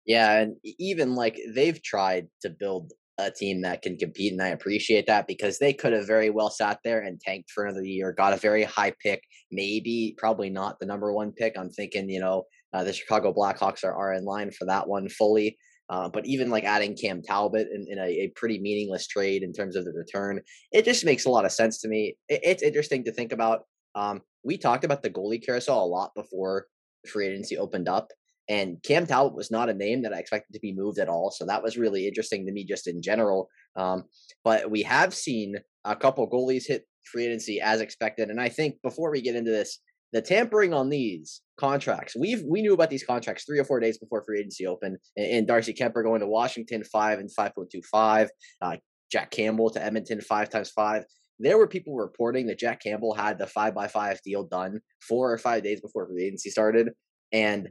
Yeah, 0.05 0.39
and 0.39 0.55
even 0.63 1.13
like 1.15 1.39
they've 1.53 1.81
tried 1.81 2.27
to 2.41 2.49
build 2.49 2.93
a 3.19 3.31
team 3.31 3.61
that 3.61 3.81
can 3.81 3.97
compete, 3.97 4.31
and 4.31 4.41
I 4.41 4.49
appreciate 4.49 5.05
that 5.07 5.27
because 5.27 5.59
they 5.59 5.73
could 5.73 5.93
have 5.93 6.07
very 6.07 6.29
well 6.29 6.49
sat 6.49 6.79
there 6.83 7.01
and 7.01 7.19
tanked 7.19 7.51
for 7.51 7.65
another 7.65 7.83
year, 7.83 8.11
got 8.11 8.33
a 8.33 8.37
very 8.37 8.63
high 8.63 8.93
pick, 9.03 9.23
maybe 9.51 10.15
probably 10.17 10.49
not 10.49 10.79
the 10.79 10.85
number 10.85 11.13
one 11.13 11.31
pick. 11.31 11.57
I'm 11.57 11.69
thinking, 11.69 12.09
you 12.09 12.19
know, 12.19 12.43
uh, 12.73 12.83
the 12.83 12.93
Chicago 12.93 13.33
Blackhawks 13.33 13.83
are, 13.83 13.93
are 13.93 14.13
in 14.13 14.25
line 14.25 14.51
for 14.51 14.65
that 14.65 14.87
one 14.87 15.09
fully. 15.09 15.57
Uh, 15.89 16.07
but 16.07 16.25
even 16.27 16.51
like 16.51 16.63
adding 16.63 16.95
Cam 16.95 17.21
Talbot 17.23 17.67
in, 17.73 17.87
in 17.89 17.97
a, 17.97 18.03
a, 18.03 18.31
pretty 18.35 18.59
meaningless 18.59 19.07
trade 19.07 19.41
in 19.41 19.51
terms 19.51 19.75
of 19.75 19.85
the 19.85 19.91
return, 19.91 20.39
it 20.71 20.85
just 20.85 21.03
makes 21.03 21.25
a 21.25 21.31
lot 21.31 21.45
of 21.45 21.51
sense 21.51 21.81
to 21.81 21.87
me. 21.87 22.15
It, 22.27 22.41
it's 22.43 22.63
interesting 22.63 23.03
to 23.05 23.11
think 23.11 23.31
about. 23.31 23.61
Um, 23.95 24.21
we 24.43 24.57
talked 24.57 24.83
about 24.83 25.01
the 25.01 25.09
goalie 25.09 25.43
carousel 25.43 25.83
a 25.83 25.85
lot 25.85 26.11
before 26.15 26.67
free 27.07 27.27
agency 27.27 27.57
opened 27.57 27.89
up. 27.89 28.09
And 28.49 28.81
Cam 28.83 29.05
Talbot 29.05 29.35
was 29.35 29.51
not 29.51 29.69
a 29.69 29.73
name 29.75 30.01
that 30.01 30.13
I 30.13 30.19
expected 30.19 30.53
to 30.53 30.59
be 30.59 30.73
moved 30.73 30.97
at 30.97 31.07
all. 31.07 31.29
So 31.29 31.45
that 31.45 31.63
was 31.63 31.77
really 31.77 32.07
interesting 32.07 32.45
to 32.45 32.51
me 32.51 32.65
just 32.65 32.87
in 32.87 33.01
general. 33.01 33.47
Um, 33.75 34.05
but 34.43 34.71
we 34.71 34.81
have 34.81 35.13
seen 35.13 35.55
a 35.85 35.95
couple 35.95 36.29
goalies 36.29 36.67
hit 36.67 36.85
free 37.11 37.25
agency 37.25 37.61
as 37.61 37.79
expected. 37.79 38.29
And 38.29 38.41
I 38.41 38.49
think 38.49 38.75
before 38.81 39.11
we 39.11 39.21
get 39.21 39.35
into 39.35 39.51
this, 39.51 39.79
the 40.11 40.21
tampering 40.21 40.73
on 40.73 40.89
these 40.89 41.41
contracts, 41.59 42.15
we've 42.19 42.41
we 42.43 42.63
knew 42.63 42.73
about 42.73 42.89
these 42.89 43.05
contracts 43.05 43.45
three 43.45 43.59
or 43.59 43.63
four 43.63 43.79
days 43.79 43.99
before 43.99 44.23
free 44.25 44.39
agency 44.39 44.65
opened. 44.65 44.97
And, 45.15 45.27
and 45.27 45.47
Darcy 45.47 45.73
Kuemper 45.73 46.03
going 46.03 46.21
to 46.21 46.27
Washington 46.27 46.83
five 46.83 47.19
and 47.19 47.31
five 47.31 47.53
point 47.53 47.69
two 47.69 47.83
five, 47.83 48.31
uh, 48.63 48.77
Jack 49.11 49.29
Campbell 49.29 49.69
to 49.69 49.83
Edmonton 49.83 50.21
five 50.21 50.49
times 50.49 50.71
five. 50.71 51.03
There 51.37 51.59
were 51.59 51.67
people 51.67 51.95
reporting 51.95 52.47
that 52.47 52.57
Jack 52.57 52.81
Campbell 52.81 53.13
had 53.13 53.37
the 53.37 53.45
five 53.45 53.75
by 53.75 53.87
five 53.87 54.19
deal 54.25 54.43
done 54.43 54.81
four 55.07 55.31
or 55.31 55.37
five 55.37 55.63
days 55.63 55.79
before 55.79 56.07
free 56.07 56.25
agency 56.25 56.49
started, 56.49 56.89
and 57.31 57.69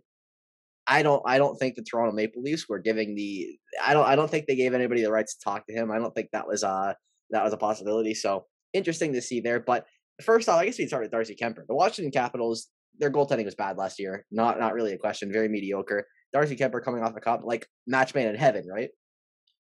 I 0.88 1.02
don't 1.02 1.22
I 1.26 1.38
don't 1.38 1.56
think 1.56 1.74
the 1.74 1.82
Toronto 1.82 2.12
Maple 2.12 2.42
Leafs 2.42 2.68
were 2.68 2.78
giving 2.78 3.14
the 3.14 3.58
I 3.82 3.92
don't 3.92 4.06
I 4.06 4.16
don't 4.16 4.30
think 4.30 4.46
they 4.46 4.56
gave 4.56 4.74
anybody 4.74 5.02
the 5.02 5.12
rights 5.12 5.36
to 5.36 5.44
talk 5.44 5.66
to 5.66 5.72
him. 5.72 5.90
I 5.90 5.98
don't 5.98 6.14
think 6.14 6.30
that 6.32 6.48
was 6.48 6.64
uh 6.64 6.94
that 7.30 7.44
was 7.44 7.52
a 7.52 7.58
possibility. 7.58 8.14
So 8.14 8.46
interesting 8.72 9.12
to 9.12 9.20
see 9.20 9.40
there. 9.40 9.60
But 9.60 9.86
first 10.22 10.48
off, 10.48 10.58
I 10.58 10.64
guess 10.64 10.78
we 10.78 10.86
start 10.86 11.02
with 11.02 11.12
Darcy 11.12 11.36
Kuemper. 11.36 11.66
The 11.66 11.74
Washington 11.74 12.10
Capitals, 12.10 12.68
their 12.98 13.10
goaltending 13.10 13.44
was 13.44 13.54
bad 13.54 13.76
last 13.76 13.98
year. 13.98 14.24
Not 14.30 14.58
not 14.58 14.72
really 14.72 14.92
a 14.92 14.98
question. 14.98 15.30
Very 15.30 15.48
mediocre. 15.48 16.06
Darcy 16.32 16.56
Kuemper 16.56 16.82
coming 16.82 17.02
off 17.02 17.14
the 17.14 17.20
cup, 17.20 17.42
like 17.44 17.66
match 17.86 18.14
made 18.14 18.26
in 18.26 18.34
heaven, 18.34 18.66
right? 18.66 18.90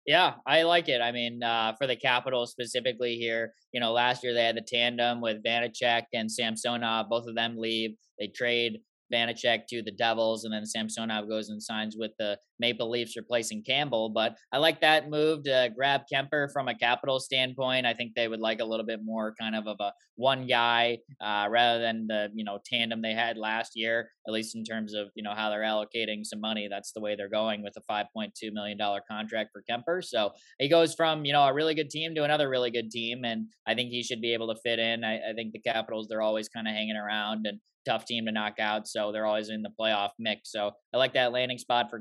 Yeah, 0.05 0.35
I 0.47 0.63
like 0.63 0.89
it. 0.89 1.01
I 1.01 1.11
mean, 1.11 1.43
uh, 1.43 1.73
for 1.77 1.85
the 1.85 1.95
Capitals 1.95 2.51
specifically 2.51 3.15
here, 3.15 3.53
you 3.71 3.79
know, 3.79 3.91
last 3.91 4.23
year 4.23 4.33
they 4.33 4.43
had 4.43 4.57
the 4.57 4.61
tandem 4.61 5.21
with 5.21 5.43
Vanecek 5.43 6.03
and 6.13 6.31
Samsonov. 6.31 7.09
Both 7.09 7.27
of 7.27 7.35
them 7.35 7.57
leave. 7.57 7.91
They 8.17 8.27
trade 8.27 8.79
Vanecek 9.13 9.67
to 9.67 9.81
the 9.81 9.91
Devils, 9.91 10.45
and 10.45 10.53
then 10.53 10.65
Samsonov 10.65 11.27
goes 11.27 11.49
and 11.49 11.61
signs 11.61 11.95
with 11.97 12.11
the 12.19 12.37
Maple 12.59 12.89
Leafs 12.89 13.15
replacing 13.15 13.63
Campbell. 13.63 14.09
But 14.09 14.35
I 14.51 14.57
like 14.57 14.81
that 14.81 15.09
move 15.09 15.43
to 15.43 15.69
grab 15.75 16.01
Kuemper 16.11 16.51
from 16.51 16.67
a 16.67 16.75
capital 16.75 17.19
standpoint. 17.19 17.85
I 17.85 17.93
think 17.93 18.13
they 18.15 18.27
would 18.27 18.39
like 18.39 18.59
a 18.59 18.65
little 18.65 18.85
bit 18.85 18.99
more 19.03 19.33
kind 19.39 19.55
of 19.55 19.67
of 19.67 19.77
a 19.79 19.93
one 20.15 20.47
guy 20.47 20.97
uh, 21.21 21.47
rather 21.49 21.79
than 21.79 22.07
the 22.07 22.29
you 22.33 22.43
know 22.43 22.59
tandem 22.65 23.01
they 23.01 23.13
had 23.13 23.37
last 23.37 23.71
year. 23.75 24.09
At 24.27 24.33
least 24.33 24.55
in 24.55 24.63
terms 24.63 24.93
of 24.93 25.07
you 25.15 25.23
know 25.23 25.33
how 25.33 25.49
they're 25.49 25.61
allocating 25.61 26.23
some 26.23 26.41
money, 26.41 26.67
that's 26.69 26.91
the 26.91 27.01
way 27.01 27.15
they're 27.15 27.29
going 27.29 27.63
with 27.63 27.73
a 27.77 27.91
5.2 27.91 28.29
million 28.51 28.77
dollar 28.77 29.01
contract 29.09 29.51
for 29.53 29.63
Kuemper. 29.69 30.03
So 30.03 30.31
he 30.59 30.69
goes 30.69 30.93
from 30.93 31.25
you 31.25 31.33
know 31.33 31.43
a 31.43 31.53
really 31.53 31.75
good 31.75 31.89
team 31.89 32.15
to 32.15 32.23
another 32.23 32.49
really 32.49 32.71
good 32.71 32.91
team, 32.91 33.23
and 33.23 33.47
I 33.65 33.75
think 33.75 33.89
he 33.89 34.03
should 34.03 34.21
be 34.21 34.33
able 34.33 34.53
to 34.53 34.59
fit 34.61 34.79
in. 34.79 35.03
I, 35.03 35.15
I 35.29 35.33
think 35.35 35.53
the 35.53 35.59
Capitals 35.59 36.07
they're 36.09 36.21
always 36.21 36.49
kind 36.49 36.67
of 36.67 36.73
hanging 36.73 36.97
around 36.97 37.45
and 37.45 37.59
tough 37.85 38.05
team 38.05 38.25
to 38.25 38.31
knock 38.31 38.59
out, 38.59 38.87
so 38.87 39.11
they're 39.11 39.25
always 39.25 39.49
in 39.49 39.61
the 39.61 39.71
playoff 39.79 40.11
mix. 40.19 40.51
So 40.51 40.71
I 40.93 40.97
like 40.97 41.13
that 41.13 41.31
landing 41.31 41.57
spot 41.57 41.89
for 41.89 41.99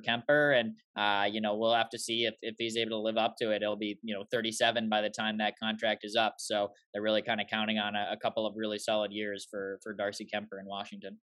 And 0.52 0.74
uh, 0.96 1.26
you 1.30 1.40
know 1.40 1.56
we'll 1.56 1.74
have 1.74 1.90
to 1.90 1.98
see 1.98 2.24
if 2.24 2.34
if 2.42 2.56
he's 2.58 2.76
able 2.76 2.90
to 2.90 2.98
live 2.98 3.16
up 3.16 3.36
to 3.40 3.50
it. 3.52 3.62
It'll 3.62 3.76
be 3.76 3.98
you 4.02 4.14
know 4.14 4.24
37 4.30 4.88
by 4.88 5.00
the 5.00 5.10
time 5.10 5.38
that 5.38 5.58
contract 5.58 6.04
is 6.04 6.16
up, 6.16 6.36
so 6.38 6.70
they're 6.92 7.02
really 7.02 7.22
kind 7.22 7.40
of 7.40 7.46
counting 7.50 7.78
on 7.78 7.94
a, 7.94 8.08
a 8.12 8.16
couple 8.16 8.46
of 8.46 8.54
really 8.56 8.78
solid 8.78 9.12
years 9.12 9.46
for 9.50 9.78
for 9.82 9.92
Darcy 9.92 10.26
Kuemper 10.32 10.60
in 10.60 10.66
Washington. 10.66 11.18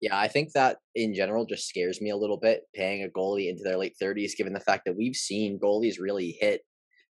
Yeah, 0.00 0.18
I 0.18 0.28
think 0.28 0.52
that 0.52 0.78
in 0.94 1.14
general 1.14 1.44
just 1.44 1.68
scares 1.68 2.00
me 2.00 2.10
a 2.10 2.16
little 2.16 2.36
bit 2.36 2.62
paying 2.74 3.04
a 3.04 3.08
goalie 3.08 3.48
into 3.48 3.62
their 3.62 3.76
late 3.76 3.94
30s, 4.00 4.36
given 4.36 4.52
the 4.52 4.60
fact 4.60 4.84
that 4.86 4.96
we've 4.96 5.16
seen 5.16 5.58
goalies 5.58 6.00
really 6.00 6.36
hit 6.40 6.62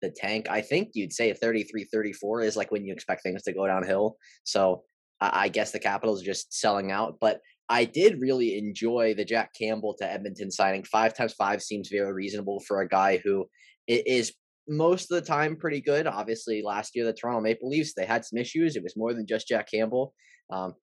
the 0.01 0.11
tank. 0.11 0.47
I 0.49 0.61
think 0.61 0.89
you'd 0.93 1.13
say 1.13 1.33
33, 1.33 1.85
34 1.85 2.41
is 2.41 2.55
like 2.55 2.71
when 2.71 2.85
you 2.85 2.93
expect 2.93 3.23
things 3.23 3.43
to 3.43 3.53
go 3.53 3.67
downhill. 3.67 4.17
So 4.43 4.83
I 5.21 5.47
guess 5.47 5.71
the 5.71 5.79
Capitals 5.79 6.21
are 6.21 6.25
just 6.25 6.53
selling 6.53 6.91
out. 6.91 7.15
But 7.21 7.39
I 7.73 7.85
did 7.85 8.21
really 8.21 8.55
enjoy 8.55 9.15
the 9.17 9.25
Jack 9.25 9.49
Campbell 9.59 9.95
to 9.95 10.05
Edmonton 10.05 10.51
signing. 10.51 10.83
Five 10.83 11.15
times 11.15 11.33
five 11.33 11.63
seems 11.63 11.89
very 11.89 12.13
reasonable 12.13 12.59
for 12.59 12.81
a 12.81 12.87
guy 12.87 13.19
who 13.23 13.47
is 13.87 14.31
most 14.67 15.11
of 15.11 15.19
the 15.19 15.27
time 15.27 15.55
pretty 15.55 15.81
good. 15.81 16.05
Obviously, 16.05 16.61
last 16.61 16.95
year 16.95 17.03
the 17.03 17.13
Toronto 17.13 17.41
Maple 17.41 17.69
Leafs 17.69 17.95
they 17.95 18.05
had 18.05 18.25
some 18.25 18.37
issues. 18.37 18.75
It 18.75 18.83
was 18.83 18.95
more 18.95 19.15
than 19.15 19.25
just 19.25 19.47
Jack 19.47 19.71
Campbell. 19.71 20.13
Um, 20.51 20.75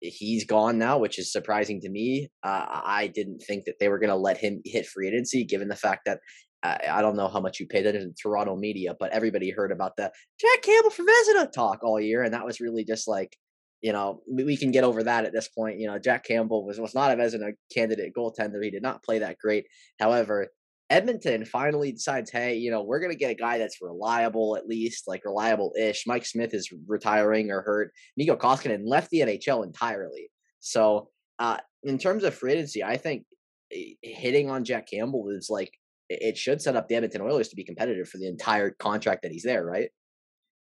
he's 0.00 0.44
gone 0.44 0.76
now, 0.76 0.98
which 0.98 1.18
is 1.18 1.32
surprising 1.32 1.80
to 1.80 1.88
me. 1.88 2.28
Uh, 2.42 2.66
I 2.68 3.10
didn't 3.14 3.38
think 3.38 3.64
that 3.64 3.76
they 3.80 3.88
were 3.88 3.98
going 3.98 4.10
to 4.10 4.16
let 4.16 4.36
him 4.36 4.60
hit 4.66 4.86
free 4.86 5.08
agency, 5.08 5.44
given 5.44 5.68
the 5.68 5.76
fact 5.76 6.02
that 6.04 6.20
uh, 6.62 6.76
I 6.90 7.00
don't 7.00 7.16
know 7.16 7.28
how 7.28 7.40
much 7.40 7.58
you 7.58 7.66
paid 7.66 7.86
it 7.86 7.94
in 7.94 8.14
Toronto 8.20 8.54
media, 8.54 8.94
but 9.00 9.12
everybody 9.12 9.48
heard 9.48 9.72
about 9.72 9.96
the 9.96 10.12
Jack 10.38 10.60
Campbell 10.60 10.90
for 10.90 11.04
Vezina 11.04 11.50
talk 11.50 11.82
all 11.82 11.98
year, 11.98 12.22
and 12.22 12.34
that 12.34 12.44
was 12.44 12.60
really 12.60 12.84
just 12.84 13.08
like 13.08 13.34
you 13.80 13.92
know, 13.92 14.22
we 14.28 14.56
can 14.56 14.70
get 14.70 14.84
over 14.84 15.02
that 15.04 15.24
at 15.24 15.32
this 15.32 15.48
point. 15.48 15.78
You 15.78 15.86
know, 15.86 15.98
Jack 15.98 16.24
Campbell 16.24 16.66
was, 16.66 16.80
was 16.80 16.94
not 16.94 17.18
as 17.18 17.34
a 17.34 17.52
candidate 17.72 18.12
goaltender. 18.16 18.62
He 18.62 18.70
did 18.70 18.82
not 18.82 19.04
play 19.04 19.20
that 19.20 19.38
great. 19.38 19.66
However, 20.00 20.48
Edmonton 20.90 21.44
finally 21.44 21.92
decides, 21.92 22.30
hey, 22.30 22.56
you 22.56 22.70
know, 22.70 22.82
we're 22.82 22.98
going 22.98 23.12
to 23.12 23.18
get 23.18 23.30
a 23.30 23.34
guy 23.34 23.58
that's 23.58 23.82
reliable, 23.82 24.56
at 24.56 24.66
least, 24.66 25.06
like 25.06 25.24
reliable 25.24 25.74
ish. 25.78 26.06
Mike 26.06 26.24
Smith 26.24 26.54
is 26.54 26.72
retiring 26.86 27.50
or 27.50 27.60
hurt. 27.62 27.92
Mikko 28.16 28.36
Koskinen 28.36 28.82
left 28.84 29.10
the 29.10 29.20
NHL 29.20 29.64
entirely. 29.64 30.30
So, 30.60 31.10
uh, 31.38 31.58
in 31.84 31.98
terms 31.98 32.24
of 32.24 32.34
free 32.34 32.54
agency, 32.54 32.82
I 32.82 32.96
think 32.96 33.24
eh, 33.72 33.92
hitting 34.02 34.50
on 34.50 34.64
Jack 34.64 34.88
Campbell 34.90 35.28
is 35.28 35.48
like, 35.50 35.72
it 36.08 36.38
should 36.38 36.62
set 36.62 36.74
up 36.74 36.88
the 36.88 36.94
Edmonton 36.94 37.20
Oilers 37.20 37.48
to 37.48 37.56
be 37.56 37.64
competitive 37.64 38.08
for 38.08 38.16
the 38.16 38.26
entire 38.26 38.70
contract 38.70 39.22
that 39.22 39.30
he's 39.30 39.42
there, 39.42 39.64
right? 39.64 39.90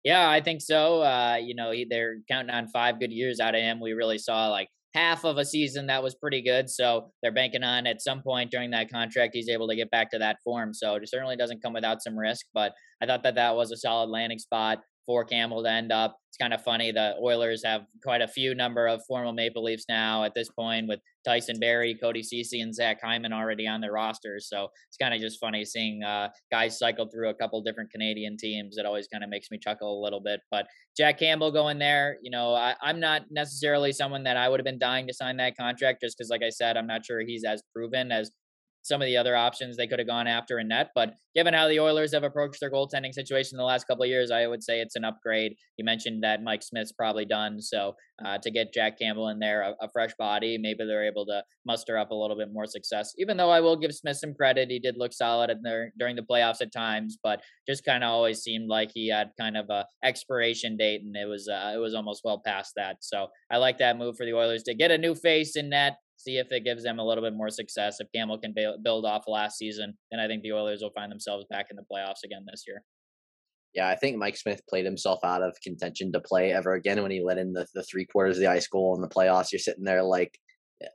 Yeah, 0.07 0.29
I 0.29 0.39
think 0.39 0.61
so. 0.61 1.01
Uh, 1.01 1.35
you 1.35 1.53
know, 1.53 1.73
they're 1.89 2.19
counting 2.29 2.55
on 2.55 2.69
five 2.69 2.97
good 2.97 3.11
years 3.11 3.41
out 3.41 3.55
of 3.55 3.59
him. 3.59 3.81
We 3.81 3.91
really 3.91 4.17
saw 4.17 4.47
like 4.47 4.69
half 4.93 5.25
of 5.25 5.37
a 5.37 5.43
season 5.43 5.87
that 5.87 6.01
was 6.01 6.15
pretty 6.15 6.41
good. 6.41 6.69
So 6.69 7.11
they're 7.21 7.33
banking 7.33 7.61
on 7.61 7.85
at 7.85 8.01
some 8.01 8.21
point 8.21 8.49
during 8.49 8.71
that 8.71 8.89
contract, 8.89 9.35
he's 9.35 9.49
able 9.49 9.67
to 9.67 9.75
get 9.75 9.91
back 9.91 10.09
to 10.11 10.19
that 10.19 10.37
form. 10.45 10.73
So 10.73 10.95
it 10.95 11.09
certainly 11.09 11.35
doesn't 11.35 11.61
come 11.61 11.73
without 11.73 12.01
some 12.01 12.17
risk, 12.17 12.45
but 12.53 12.71
I 13.03 13.05
thought 13.05 13.23
that 13.23 13.35
that 13.35 13.57
was 13.57 13.73
a 13.73 13.75
solid 13.75 14.09
landing 14.09 14.39
spot 14.39 14.79
for 15.07 15.25
Campbell 15.25 15.63
to 15.63 15.71
end 15.71 15.91
up. 15.91 16.17
It's 16.27 16.37
kind 16.37 16.53
of 16.53 16.61
funny. 16.61 16.91
The 16.91 17.15
Oilers 17.19 17.63
have 17.65 17.85
quite 18.03 18.21
a 18.21 18.27
few 18.27 18.53
number 18.53 18.85
of 18.85 19.01
former 19.07 19.31
Maple 19.33 19.63
Leafs 19.63 19.85
now 19.89 20.25
at 20.25 20.35
this 20.35 20.49
point 20.49 20.87
with 20.87 20.99
Tyson 21.25 21.59
Barrie, 21.59 21.97
Cody 21.99 22.21
Ceci, 22.21 22.61
and 22.61 22.75
Zach 22.75 22.99
Hyman 23.01 23.33
already 23.33 23.65
on 23.67 23.81
their 23.81 23.93
rosters. 23.93 24.47
So 24.49 24.67
it's 24.89 24.97
kind 25.01 25.13
of 25.13 25.21
just 25.21 25.39
funny 25.39 25.65
seeing 25.65 26.03
uh, 26.03 26.27
guys 26.51 26.77
cycle 26.77 27.07
through 27.07 27.29
a 27.29 27.33
couple 27.33 27.61
different 27.63 27.89
Canadian 27.89 28.37
teams. 28.37 28.77
It 28.77 28.85
always 28.85 29.07
kind 29.07 29.23
of 29.23 29.29
makes 29.29 29.49
me 29.49 29.57
chuckle 29.57 29.99
a 29.99 30.03
little 30.03 30.21
bit. 30.21 30.41
But 30.51 30.67
Jack 30.95 31.19
Campbell 31.19 31.51
going 31.51 31.79
there, 31.79 32.17
you 32.21 32.29
know, 32.29 32.53
I, 32.53 32.75
I'm 32.81 32.99
not 32.99 33.23
necessarily 33.31 33.93
someone 33.93 34.23
that 34.25 34.37
I 34.37 34.49
would 34.49 34.59
have 34.59 34.65
been 34.65 34.79
dying 34.79 35.07
to 35.07 35.13
sign 35.13 35.37
that 35.37 35.57
contract 35.57 36.01
just 36.01 36.17
because, 36.17 36.29
like 36.29 36.43
I 36.43 36.49
said, 36.49 36.75
I'm 36.75 36.87
not 36.87 37.05
sure 37.05 37.21
he's 37.21 37.45
as 37.45 37.63
proven 37.73 38.11
as 38.11 38.29
some 38.87 39.01
of 39.01 39.05
the 39.05 39.17
other 39.17 39.35
options 39.35 39.75
they 39.75 39.87
could 39.87 39.99
have 39.99 40.07
gone 40.07 40.27
after 40.27 40.59
in 40.59 40.69
net. 40.69 40.91
But 40.95 41.13
given 41.35 41.53
how 41.53 41.67
the 41.67 41.79
Oilers 41.79 42.13
have 42.13 42.23
approached 42.23 42.59
their 42.59 42.71
goaltending 42.71 43.13
situation 43.13 43.55
in 43.55 43.57
the 43.57 43.63
last 43.63 43.85
couple 43.85 44.03
of 44.03 44.09
years, 44.09 44.31
I 44.31 44.47
would 44.47 44.63
say 44.63 44.79
it's 44.79 44.95
an 44.95 45.03
upgrade. 45.03 45.53
You 45.77 45.85
mentioned 45.85 46.23
that 46.23 46.41
Mike 46.41 46.63
Smith's 46.63 46.91
probably 46.91 47.25
done. 47.25 47.61
So 47.61 47.95
uh, 48.25 48.37
to 48.39 48.49
get 48.49 48.73
Jack 48.73 48.97
Campbell 48.97 49.27
in 49.29 49.39
there, 49.39 49.61
a, 49.61 49.75
a, 49.81 49.89
fresh 49.89 50.11
body, 50.17 50.57
maybe 50.57 50.85
they're 50.85 51.05
able 51.05 51.25
to 51.27 51.43
muster 51.65 51.97
up 51.97 52.09
a 52.09 52.15
little 52.15 52.35
bit 52.35 52.51
more 52.51 52.65
success. 52.65 53.13
Even 53.17 53.37
though 53.37 53.51
I 53.51 53.59
will 53.59 53.75
give 53.75 53.93
Smith 53.93 54.17
some 54.17 54.33
credit, 54.33 54.71
he 54.71 54.79
did 54.79 54.95
look 54.97 55.13
solid 55.13 55.51
in 55.51 55.61
there 55.61 55.93
during 55.99 56.15
the 56.15 56.23
playoffs 56.23 56.61
at 56.61 56.71
times, 56.71 57.17
but 57.21 57.41
just 57.67 57.85
kind 57.85 58.03
of 58.03 58.09
always 58.09 58.41
seemed 58.41 58.69
like 58.69 58.89
he 58.93 59.09
had 59.09 59.31
kind 59.39 59.55
of 59.57 59.69
a 59.69 59.85
expiration 60.03 60.77
date, 60.77 61.01
and 61.01 61.15
it 61.15 61.27
was 61.27 61.47
uh, 61.47 61.71
it 61.75 61.77
was 61.77 61.93
almost 61.93 62.21
well 62.23 62.41
past 62.43 62.73
that. 62.75 62.97
So 63.01 63.27
I 63.51 63.57
like 63.57 63.77
that 63.77 63.97
move 63.97 64.17
for 64.17 64.25
the 64.25 64.33
Oilers 64.33 64.63
to 64.63 64.73
get 64.73 64.91
a 64.91 64.97
new 64.97 65.13
face 65.13 65.55
in 65.55 65.69
net 65.69 65.97
see 66.17 66.37
if 66.37 66.51
it 66.51 66.65
gives 66.65 66.83
them 66.83 66.99
a 66.99 67.05
little 67.05 67.23
bit 67.23 67.33
more 67.35 67.49
success. 67.49 67.97
If 67.99 68.07
Campbell 68.13 68.39
can 68.39 68.53
build 68.83 69.05
off 69.05 69.23
last 69.27 69.57
season, 69.57 69.97
then 70.11 70.19
I 70.19 70.27
think 70.27 70.43
the 70.43 70.51
Oilers 70.51 70.81
will 70.81 70.91
find 70.91 71.11
themselves 71.11 71.45
back 71.49 71.67
in 71.69 71.77
the 71.77 71.85
playoffs 71.91 72.23
again 72.25 72.43
this 72.49 72.63
year. 72.67 72.83
Yeah, 73.73 73.87
I 73.89 73.95
think 73.95 74.17
Mike 74.17 74.37
Smith 74.37 74.61
played 74.67 74.85
himself 74.85 75.19
out 75.23 75.43
of 75.43 75.55
contention 75.61 76.11
to 76.13 76.19
play 76.19 76.51
ever 76.51 76.73
again 76.73 77.01
when 77.01 77.11
he 77.11 77.21
let 77.23 77.37
in 77.37 77.53
the, 77.53 77.67
the 77.75 77.83
three 77.83 78.05
quarters 78.05 78.37
of 78.37 78.41
the 78.41 78.47
ice 78.47 78.67
goal 78.67 78.95
in 78.95 79.01
the 79.01 79.07
playoffs. 79.07 79.51
You're 79.51 79.59
sitting 79.59 79.83
there 79.83 80.01
like, 80.01 80.37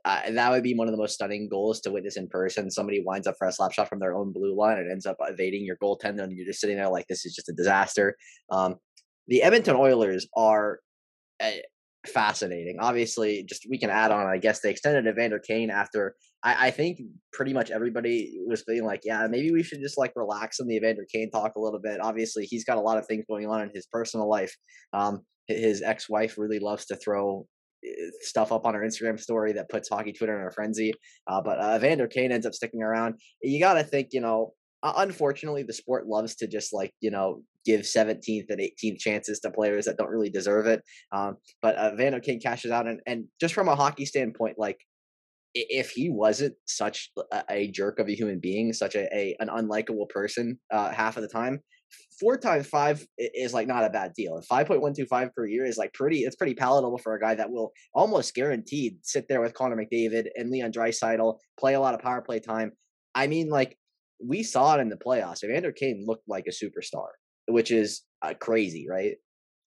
uh, 0.05 0.31
that 0.31 0.51
would 0.51 0.63
be 0.63 0.75
one 0.75 0.87
of 0.87 0.91
the 0.91 0.97
most 0.97 1.13
stunning 1.13 1.47
goals 1.49 1.79
to 1.81 1.91
witness 1.91 2.17
in 2.17 2.27
person. 2.27 2.69
Somebody 2.69 3.01
winds 3.05 3.27
up 3.27 3.35
for 3.37 3.47
a 3.47 3.51
slap 3.51 3.71
shot 3.71 3.87
from 3.89 3.99
their 3.99 4.15
own 4.15 4.33
blue 4.33 4.55
line 4.55 4.77
and 4.77 4.91
ends 4.91 5.05
up 5.05 5.17
evading 5.21 5.65
your 5.65 5.77
goaltender, 5.77 6.23
and 6.23 6.31
you're 6.33 6.45
just 6.45 6.59
sitting 6.59 6.77
there 6.77 6.89
like, 6.89 7.07
this 7.07 7.25
is 7.25 7.35
just 7.35 7.49
a 7.49 7.53
disaster. 7.53 8.15
Um, 8.49 8.75
the 9.27 9.43
Edmonton 9.43 9.75
Oilers 9.75 10.27
are 10.35 10.79
eh, 11.39 11.59
fascinating. 12.07 12.77
Obviously, 12.79 13.43
just 13.43 13.65
we 13.69 13.77
can 13.77 13.89
add 13.89 14.11
on. 14.11 14.27
I 14.27 14.37
guess 14.37 14.59
they 14.59 14.69
extended 14.69 15.07
Evander 15.07 15.39
Kane 15.39 15.69
after. 15.69 16.15
I, 16.43 16.67
I, 16.67 16.71
think 16.71 16.99
pretty 17.31 17.53
much 17.53 17.71
everybody 17.71 18.39
was 18.45 18.63
feeling 18.63 18.85
like, 18.85 19.01
yeah, 19.03 19.27
maybe 19.27 19.51
we 19.51 19.63
should 19.63 19.79
just 19.79 19.97
like 19.97 20.11
relax 20.15 20.59
on 20.59 20.67
the 20.67 20.75
Evander 20.75 21.05
Kane 21.11 21.31
talk 21.31 21.55
a 21.55 21.59
little 21.59 21.79
bit. 21.79 22.01
Obviously, 22.01 22.45
he's 22.45 22.65
got 22.65 22.77
a 22.77 22.81
lot 22.81 22.97
of 22.97 23.07
things 23.07 23.25
going 23.29 23.47
on 23.47 23.61
in 23.61 23.71
his 23.73 23.85
personal 23.87 24.29
life. 24.29 24.53
Um, 24.91 25.21
his 25.47 25.81
ex-wife 25.81 26.37
really 26.37 26.59
loves 26.59 26.85
to 26.87 26.95
throw 26.95 27.47
eh, 27.85 28.09
stuff 28.21 28.51
up 28.51 28.65
on 28.65 28.73
her 28.73 28.81
Instagram 28.81 29.19
story 29.19 29.53
that 29.53 29.69
puts 29.69 29.89
hockey 29.89 30.13
Twitter 30.13 30.39
in 30.41 30.47
a 30.47 30.51
frenzy. 30.51 30.93
Uh, 31.27 31.41
but 31.41 31.59
uh, 31.59 31.75
Evander 31.75 32.07
Kane 32.07 32.31
ends 32.31 32.45
up 32.45 32.53
sticking 32.53 32.81
around. 32.81 33.15
You 33.41 33.59
got 33.59 33.75
to 33.75 33.83
think, 33.83 34.09
you 34.11 34.21
know, 34.21 34.53
unfortunately, 34.83 35.63
the 35.63 35.73
sport 35.73 36.07
loves 36.07 36.35
to 36.35 36.47
just 36.47 36.73
like 36.73 36.91
you 36.99 37.11
know 37.11 37.41
give 37.65 37.81
17th 37.81 38.45
and 38.49 38.59
18th 38.59 38.99
chances 38.99 39.39
to 39.39 39.51
players 39.51 39.85
that 39.85 39.97
don't 39.97 40.09
really 40.09 40.29
deserve 40.29 40.67
it. 40.67 40.81
Um, 41.11 41.37
but 41.61 41.75
uh, 41.75 41.91
Vando 41.91 42.21
King 42.21 42.39
cashes 42.39 42.71
out, 42.71 42.87
and, 42.87 42.99
and 43.05 43.25
just 43.39 43.53
from 43.53 43.67
a 43.67 43.75
hockey 43.75 44.05
standpoint, 44.05 44.55
like 44.57 44.77
if 45.53 45.91
he 45.91 46.09
wasn't 46.09 46.55
such 46.65 47.11
a, 47.49 47.67
jerk 47.69 47.99
of 47.99 48.07
a 48.07 48.15
human 48.15 48.39
being, 48.39 48.73
such 48.73 48.95
a, 48.95 49.03
a 49.15 49.35
an 49.39 49.49
unlikable 49.49 50.09
person 50.09 50.59
uh, 50.71 50.91
half 50.91 51.15
of 51.15 51.21
the 51.21 51.29
time, 51.29 51.59
four 52.19 52.37
times 52.37 52.67
five 52.67 53.05
is 53.17 53.53
like 53.53 53.67
not 53.67 53.83
a 53.83 53.89
bad 53.89 54.13
deal. 54.15 54.35
And 54.35 54.45
Five 54.45 54.67
point 54.67 54.81
one 54.81 54.93
two 54.93 55.05
five 55.05 55.29
per 55.35 55.45
year 55.45 55.65
is 55.65 55.77
like 55.77 55.93
pretty. 55.93 56.19
It's 56.19 56.35
pretty 56.35 56.55
palatable 56.55 56.97
for 56.97 57.13
a 57.13 57.19
guy 57.19 57.35
that 57.35 57.51
will 57.51 57.71
almost 57.93 58.33
guaranteed 58.33 58.97
sit 59.03 59.27
there 59.29 59.41
with 59.41 59.53
Connor 59.53 59.75
McDavid 59.75 60.27
and 60.35 60.49
Leon 60.49 60.71
Draisaitl, 60.71 61.37
play 61.59 61.75
a 61.75 61.79
lot 61.79 61.93
of 61.93 62.01
power 62.01 62.21
play 62.21 62.39
time. 62.39 62.71
I 63.13 63.27
mean, 63.27 63.49
like 63.49 63.77
we 64.25 64.41
saw 64.41 64.75
it 64.75 64.81
in 64.81 64.89
the 64.89 64.97
playoffs. 64.97 65.43
Evander 65.43 65.71
Kane 65.71 66.03
looked 66.07 66.27
like 66.27 66.45
a 66.47 66.51
superstar 66.51 67.09
which 67.47 67.71
is 67.71 68.01
uh, 68.21 68.33
crazy, 68.39 68.87
right? 68.89 69.15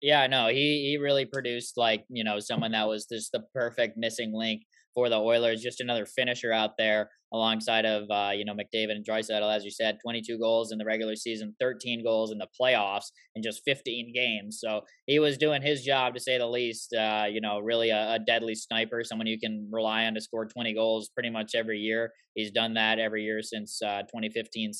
Yeah, 0.01 0.27
no, 0.27 0.47
he 0.47 0.89
he 0.89 0.97
really 0.97 1.25
produced 1.25 1.77
like 1.77 2.03
you 2.09 2.23
know 2.23 2.39
someone 2.39 2.71
that 2.71 2.87
was 2.87 3.05
just 3.05 3.31
the 3.31 3.43
perfect 3.53 3.97
missing 3.97 4.33
link 4.33 4.63
for 4.93 5.09
the 5.09 5.19
Oilers. 5.19 5.61
Just 5.61 5.81
another 5.81 6.05
finisher 6.05 6.51
out 6.51 6.77
there 6.77 7.09
alongside 7.33 7.85
of 7.85 8.09
uh, 8.09 8.31
you 8.33 8.45
know 8.45 8.53
McDavid 8.53 8.91
and 8.91 9.05
Draisaitl, 9.05 9.55
as 9.55 9.65
you 9.65 9.71
said, 9.71 9.97
22 10.03 10.37
goals 10.37 10.71
in 10.71 10.77
the 10.77 10.85
regular 10.85 11.15
season, 11.15 11.55
13 11.59 12.03
goals 12.03 12.31
in 12.31 12.37
the 12.37 12.47
playoffs 12.59 13.05
in 13.35 13.43
just 13.43 13.61
15 13.65 14.13
games. 14.13 14.59
So 14.61 14.81
he 15.07 15.19
was 15.19 15.37
doing 15.37 15.61
his 15.61 15.83
job 15.83 16.13
to 16.13 16.19
say 16.19 16.37
the 16.37 16.47
least. 16.47 16.93
Uh, 16.93 17.25
you 17.29 17.41
know, 17.41 17.59
really 17.59 17.89
a, 17.89 18.13
a, 18.13 18.19
deadly 18.19 18.55
sniper, 18.55 19.03
someone 19.03 19.27
you 19.27 19.39
can 19.39 19.67
rely 19.71 20.05
on 20.05 20.13
to 20.13 20.21
score 20.21 20.45
20 20.45 20.73
goals 20.73 21.09
pretty 21.09 21.29
much 21.29 21.55
every 21.55 21.79
year. 21.79 22.11
He's 22.35 22.51
done 22.51 22.73
that 22.75 22.99
every 22.99 23.23
year 23.23 23.41
since 23.41 23.79
2015-16. 23.83 24.73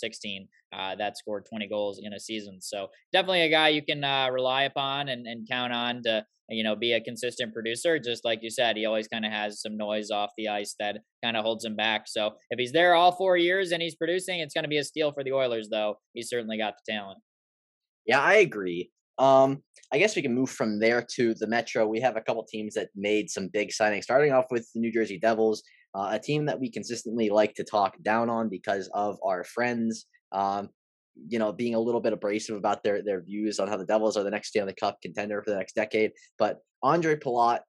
Uh, 0.71 0.75
uh, 0.75 0.95
that 0.95 1.17
scored 1.17 1.45
20 1.47 1.67
goals 1.67 1.99
in 2.01 2.13
a 2.13 2.19
season. 2.19 2.59
So 2.61 2.87
definitely 3.11 3.41
a 3.41 3.49
guy 3.49 3.69
you 3.69 3.83
can 3.83 4.03
uh, 4.03 4.29
rely 4.31 4.63
upon 4.63 5.09
and, 5.09 5.27
and 5.27 5.47
count 5.47 5.71
on 5.71 6.01
to 6.03 6.25
you 6.49 6.63
know, 6.63 6.75
be 6.75 6.93
a 6.93 7.01
consistent 7.01 7.53
producer. 7.53 7.99
Just 7.99 8.25
like 8.25 8.39
you 8.41 8.49
said, 8.49 8.75
he 8.75 8.85
always 8.85 9.07
kind 9.07 9.25
of 9.25 9.31
has 9.31 9.61
some 9.61 9.77
noise 9.77 10.11
off 10.11 10.31
the 10.37 10.49
ice 10.49 10.75
that 10.79 10.97
kind 11.23 11.37
of 11.37 11.43
holds 11.43 11.63
him 11.63 11.75
back. 11.75 12.03
So 12.07 12.31
if 12.49 12.59
he's 12.59 12.71
there 12.71 12.95
all 12.95 13.11
four 13.11 13.37
years 13.37 13.71
and 13.71 13.81
he's 13.81 13.95
producing, 13.95 14.39
it's 14.39 14.53
going 14.53 14.63
to 14.63 14.69
be 14.69 14.77
a 14.77 14.83
steal 14.83 15.11
for 15.11 15.23
the 15.23 15.31
Oilers, 15.31 15.69
though. 15.69 15.97
He's 16.13 16.29
certainly 16.29 16.57
got 16.57 16.75
the 16.85 16.93
talent. 16.93 17.19
Yeah, 18.05 18.19
I 18.19 18.35
agree. 18.35 18.91
Um, 19.17 19.61
I 19.91 19.99
guess 19.99 20.15
we 20.15 20.21
can 20.21 20.33
move 20.33 20.49
from 20.49 20.79
there 20.79 21.05
to 21.15 21.33
the 21.35 21.47
Metro. 21.47 21.87
We 21.87 22.01
have 22.01 22.17
a 22.17 22.21
couple 22.21 22.43
teams 22.43 22.73
that 22.73 22.89
made 22.95 23.29
some 23.29 23.47
big 23.47 23.69
signings, 23.69 24.03
starting 24.03 24.31
off 24.31 24.45
with 24.49 24.67
the 24.73 24.79
New 24.79 24.91
Jersey 24.91 25.19
Devils, 25.19 25.63
uh, 25.93 26.09
a 26.11 26.19
team 26.19 26.45
that 26.45 26.59
we 26.59 26.69
consistently 26.69 27.29
like 27.29 27.53
to 27.55 27.63
talk 27.63 27.95
down 28.01 28.29
on 28.29 28.49
because 28.49 28.89
of 28.93 29.17
our 29.23 29.43
friends. 29.43 30.05
Um, 30.31 30.69
you 31.27 31.37
know, 31.37 31.51
being 31.51 31.75
a 31.75 31.79
little 31.79 32.01
bit 32.01 32.13
abrasive 32.13 32.55
about 32.57 32.83
their 32.83 33.03
their 33.03 33.21
views 33.21 33.59
on 33.59 33.67
how 33.67 33.77
the 33.77 33.85
Devils 33.85 34.17
are 34.17 34.23
the 34.23 34.31
next 34.31 34.49
Stanley 34.49 34.73
Cup 34.73 34.97
contender 35.01 35.43
for 35.43 35.51
the 35.51 35.57
next 35.57 35.75
decade. 35.75 36.11
But 36.39 36.57
Andre 36.81 37.15
Palat, 37.15 37.59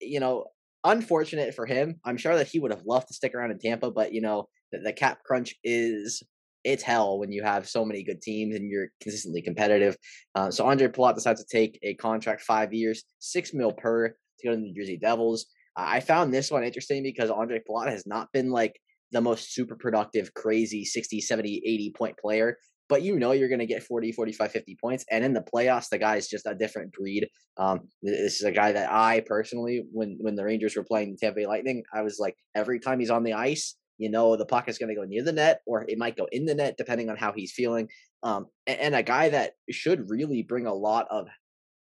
you 0.00 0.20
know, 0.20 0.46
unfortunate 0.86 1.54
for 1.54 1.66
him. 1.66 2.00
I'm 2.04 2.16
sure 2.16 2.36
that 2.36 2.48
he 2.48 2.58
would 2.58 2.70
have 2.70 2.84
loved 2.86 3.08
to 3.08 3.14
stick 3.14 3.34
around 3.34 3.50
in 3.50 3.58
Tampa, 3.58 3.90
but 3.90 4.12
you 4.12 4.20
know, 4.20 4.48
the, 4.72 4.78
the 4.78 4.92
cap 4.92 5.18
crunch 5.24 5.54
is 5.62 6.22
it's 6.64 6.82
hell 6.82 7.18
when 7.18 7.30
you 7.30 7.42
have 7.44 7.68
so 7.68 7.84
many 7.84 8.02
good 8.02 8.20
teams 8.20 8.56
and 8.56 8.70
you're 8.70 8.88
consistently 9.00 9.40
competitive. 9.40 9.96
Uh, 10.34 10.50
so 10.50 10.66
Andre 10.66 10.88
Palat 10.88 11.14
decides 11.14 11.42
to 11.42 11.46
take 11.48 11.78
a 11.82 11.94
contract 11.94 12.42
five 12.42 12.74
years, 12.74 13.04
six 13.20 13.54
mil 13.54 13.72
per 13.72 14.08
to 14.08 14.44
go 14.44 14.50
to 14.50 14.56
the 14.56 14.62
New 14.62 14.74
Jersey 14.74 14.96
Devils. 14.96 15.46
Uh, 15.76 15.84
I 15.86 16.00
found 16.00 16.34
this 16.34 16.50
one 16.50 16.64
interesting 16.64 17.02
because 17.02 17.30
Andre 17.30 17.60
Palat 17.68 17.90
has 17.90 18.06
not 18.06 18.32
been 18.32 18.50
like 18.50 18.80
the 19.12 19.20
most 19.20 19.54
super 19.54 19.76
productive, 19.76 20.34
crazy 20.34 20.84
60, 20.84 21.20
70, 21.20 21.62
80 21.64 21.92
point 21.96 22.18
player. 22.18 22.56
But 22.88 23.02
you 23.02 23.18
know 23.18 23.32
you're 23.32 23.48
going 23.48 23.60
to 23.60 23.66
get 23.66 23.82
40, 23.82 24.12
45, 24.12 24.52
50 24.52 24.76
points. 24.80 25.04
And 25.10 25.24
in 25.24 25.32
the 25.32 25.44
playoffs, 25.54 25.88
the 25.88 25.98
guy 25.98 26.16
is 26.16 26.28
just 26.28 26.46
a 26.46 26.54
different 26.54 26.92
breed. 26.92 27.28
Um, 27.56 27.88
this 28.02 28.36
is 28.36 28.44
a 28.44 28.52
guy 28.52 28.72
that 28.72 28.90
I 28.92 29.24
personally, 29.26 29.84
when 29.92 30.18
when 30.20 30.36
the 30.36 30.44
Rangers 30.44 30.76
were 30.76 30.84
playing 30.84 31.12
the 31.12 31.16
Tampa 31.18 31.40
Bay 31.40 31.46
Lightning, 31.46 31.82
I 31.92 32.02
was 32.02 32.18
like, 32.20 32.36
every 32.54 32.78
time 32.78 33.00
he's 33.00 33.10
on 33.10 33.24
the 33.24 33.32
ice, 33.32 33.76
you 33.98 34.10
know, 34.10 34.36
the 34.36 34.46
puck 34.46 34.68
is 34.68 34.78
going 34.78 34.90
to 34.90 34.94
go 34.94 35.04
near 35.04 35.22
the 35.22 35.32
net 35.32 35.60
or 35.66 35.84
it 35.88 35.98
might 35.98 36.16
go 36.16 36.28
in 36.30 36.44
the 36.44 36.54
net 36.54 36.76
depending 36.76 37.10
on 37.10 37.16
how 37.16 37.32
he's 37.32 37.52
feeling. 37.52 37.88
Um, 38.22 38.46
and, 38.66 38.78
and, 38.78 38.94
a 38.94 39.02
guy 39.02 39.28
that 39.28 39.52
should 39.70 40.10
really 40.10 40.42
bring 40.42 40.66
a 40.66 40.74
lot 40.74 41.06
of 41.10 41.28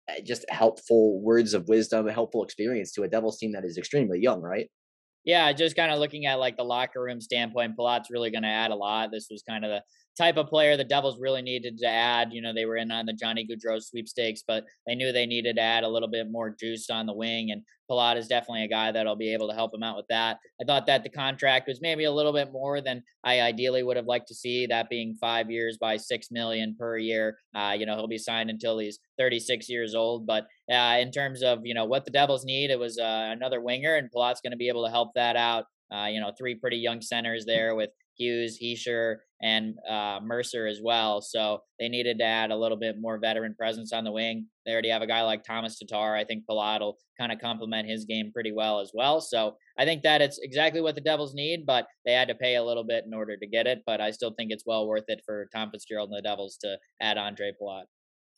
eh, 0.10 0.22
just 0.26 0.46
helpful 0.50 1.22
words 1.22 1.54
of 1.54 1.68
wisdom, 1.68 2.08
helpful 2.08 2.44
experience 2.44 2.92
to 2.94 3.04
a 3.04 3.08
Devils 3.08 3.38
team 3.38 3.52
that 3.54 3.66
is 3.66 3.78
extremely 3.78 4.20
young, 4.20 4.42
right? 4.42 4.70
Yeah, 5.26 5.52
just 5.54 5.76
kind 5.76 5.92
of 5.92 6.00
looking 6.00 6.26
at 6.26 6.40
like 6.40 6.58
the 6.58 6.64
locker 6.64 7.02
room 7.02 7.22
standpoint, 7.22 7.78
Palat's 7.78 8.10
really 8.12 8.32
going 8.32 8.44
to 8.44 8.50
add 8.50 8.72
a 8.72 8.76
lot. 8.76 9.12
This 9.12 9.28
was 9.32 9.44
kind 9.48 9.64
of 9.64 9.72
the 9.72 9.82
type 10.18 10.38
of 10.38 10.48
player 10.48 10.78
the 10.78 10.84
Devils 10.84 11.20
really 11.20 11.42
needed 11.42 11.78
to 11.80 11.88
add. 11.88 12.34
You 12.34 12.42
know, 12.42 12.54
they 12.54 12.66
were 12.66 12.78
in 12.78 12.92
on 12.92 13.06
the 13.06 13.14
Johnny 13.14 13.48
Gaudreau 13.48 13.82
sweepstakes, 13.82 14.44
but 14.48 14.66
they 14.86 14.96
knew 14.96 15.12
they 15.12 15.26
needed 15.26 15.56
to 15.56 15.62
add 15.62 15.84
a 15.84 15.90
little 15.90 16.08
bit 16.08 16.32
more 16.32 16.50
juice 16.50 16.90
on 16.90 17.06
the 17.06 17.14
wing. 17.14 17.52
And 17.52 17.64
Palat 17.90 18.18
is 18.18 18.28
definitely 18.28 18.64
a 18.64 18.70
guy 18.70 18.92
that'll 18.92 19.16
be 19.16 19.34
able 19.34 19.50
to 19.50 19.56
help 19.56 19.74
him 19.74 19.84
out 19.84 19.98
with 19.98 20.08
that. 20.10 20.38
I 20.62 20.66
thought 20.66 20.86
that 20.88 21.04
the 21.04 21.10
contract 21.10 21.68
was 21.68 21.82
maybe 21.82 22.06
a 22.06 22.12
little 22.12 22.34
bit 22.34 22.52
more 22.52 22.82
than 22.82 23.04
I 23.24 23.42
ideally 23.42 23.84
would 23.84 23.98
have 23.98 24.06
liked 24.06 24.28
to 24.30 24.36
see. 24.36 24.66
That 24.66 24.90
being 24.90 25.16
five 25.16 25.52
years 25.52 25.78
by 25.78 25.98
six 25.98 26.32
million 26.32 26.76
per 26.78 26.98
year. 26.98 27.38
Uh, 27.56 27.76
you 27.78 27.86
know, 27.86 27.96
he'll 27.96 28.08
be 28.08 28.18
signed 28.18 28.50
until 28.50 28.80
he's 28.80 29.00
36 29.18 29.70
years 29.70 29.96
old. 29.96 30.26
But 30.26 30.48
uh, 30.72 30.98
in 31.00 31.12
terms 31.12 31.44
of 31.44 31.60
you 31.66 31.74
know 31.74 31.86
what 31.86 32.06
the 32.06 32.12
Devils 32.12 32.46
need, 32.46 32.72
it 32.72 32.80
was 32.80 32.98
uh, 32.98 33.30
another 33.32 33.62
winger, 33.62 33.96
and 33.96 34.10
Palat's 34.12 34.42
going 34.42 34.52
to 34.52 34.58
be 34.58 34.70
able 34.70 34.86
to 34.86 34.92
help 34.92 35.12
that 35.16 35.36
out. 35.36 35.66
Uh, 35.94 36.08
you 36.08 36.20
know, 36.20 36.32
three 36.38 36.56
pretty 36.56 36.78
young 36.78 37.02
centers 37.02 37.46
there 37.46 37.76
with 37.76 37.90
Hughes, 38.18 38.60
Hischier, 38.62 39.18
and 39.42 39.76
uh, 39.90 40.20
Mercer 40.24 40.68
as 40.68 40.80
well. 40.82 41.22
So 41.22 41.60
they 41.80 41.90
needed 41.90 42.18
to 42.20 42.24
add 42.24 42.52
a 42.52 42.56
little 42.56 42.78
bit 42.78 42.96
more 43.00 43.20
veteran 43.20 43.56
presence 43.56 43.92
on 43.92 44.04
the 44.04 44.12
wing. 44.12 44.48
They 44.66 44.72
already 44.72 44.90
have 44.90 45.02
a 45.02 45.08
guy 45.08 45.22
like 45.22 45.44
Tomas 45.44 45.78
Tatar. 45.78 46.16
I 46.16 46.24
think 46.24 46.44
Palat 46.50 46.80
will 46.80 46.98
kind 47.20 47.32
of 47.32 47.40
complement 47.40 47.90
his 47.90 48.06
game 48.06 48.32
pretty 48.34 48.54
well 48.54 48.80
as 48.80 48.92
well. 48.94 49.20
So 49.20 49.56
I 49.78 49.86
think 49.86 50.04
that 50.04 50.22
it's 50.22 50.40
exactly 50.42 50.82
what 50.82 50.96
the 50.96 51.02
Devils 51.02 51.34
need, 51.36 51.66
but 51.66 51.88
they 52.06 52.14
had 52.14 52.30
to 52.30 52.36
pay 52.36 52.56
a 52.56 52.64
little 52.64 52.86
bit 52.86 53.04
in 53.06 53.14
order 53.14 53.36
to 53.36 53.48
get 53.48 53.68
it. 53.68 53.82
But 53.86 54.00
I 54.00 54.12
still 54.12 54.34
think 54.38 54.52
it's 54.52 54.64
well 54.66 54.88
worth 54.88 55.06
it 55.08 55.22
for 55.26 55.48
Tom 55.54 55.72
Fitzgerald 55.72 56.10
and 56.10 56.18
the 56.18 56.28
Devils 56.28 56.58
to 56.62 56.78
add 57.02 57.18
Andre 57.18 57.52
Palat. 57.62 57.84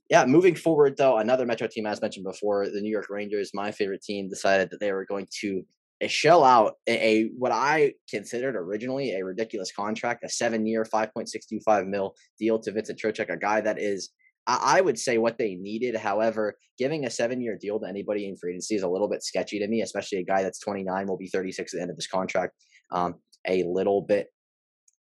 Yeah, 0.10 0.26
moving 0.26 0.56
forward 0.56 0.98
though, 0.98 1.18
another 1.18 1.46
Metro 1.46 1.68
team, 1.68 1.88
as 1.88 2.02
mentioned 2.02 2.26
before, 2.26 2.70
the 2.70 2.82
New 2.82 2.92
York 2.92 3.08
Rangers, 3.10 3.52
my 3.54 3.72
favorite 3.72 4.04
team, 4.04 4.30
decided 4.30 4.70
that 4.70 4.80
they 4.80 4.92
were 4.92 5.06
going 5.06 5.28
to 5.42 5.64
shell 6.08 6.44
out 6.44 6.74
a, 6.88 6.94
a, 6.94 7.24
what 7.38 7.52
I 7.52 7.94
considered 8.10 8.56
originally 8.56 9.12
a 9.14 9.24
ridiculous 9.24 9.72
contract, 9.72 10.24
a 10.24 10.30
seven 10.30 10.66
year, 10.66 10.86
five 10.86 11.14
point 11.14 11.30
six 11.30 11.46
two 11.46 11.60
five 11.66 11.86
mil 11.88 12.16
deal 12.40 12.60
to 12.60 12.72
Vincent 12.72 13.00
Trocheck, 13.00 13.32
a 13.32 13.38
guy 13.38 13.62
that 13.62 13.80
is 13.80 14.10
I, 14.48 14.78
I 14.78 14.82
would 14.82 15.00
say 15.00 15.18
what 15.18 15.38
they 15.38 15.56
needed. 15.56 15.96
However, 15.96 16.58
giving 16.78 17.06
a 17.06 17.10
seven 17.10 17.42
year 17.42 17.58
deal 17.60 17.80
to 17.80 17.88
anybody 17.88 18.28
in 18.28 18.36
free 18.38 18.52
agency 18.52 18.76
is 18.76 18.84
a 18.84 18.90
little 18.90 19.10
bit 19.10 19.24
sketchy 19.24 19.60
to 19.60 19.68
me, 19.68 19.82
especially 19.82 20.20
a 20.20 20.26
guy 20.26 20.44
that's 20.44 20.60
twenty 20.60 20.84
nine 20.84 21.08
will 21.08 21.18
be 21.18 21.28
thirty 21.28 21.52
six 21.52 21.74
at 21.74 21.78
the 21.78 21.82
end 21.82 21.92
of 21.92 21.98
this 21.98 22.08
contract. 22.08 22.54
Um, 22.92 23.16
a 23.48 23.64
little 23.64 24.02
bit 24.02 24.28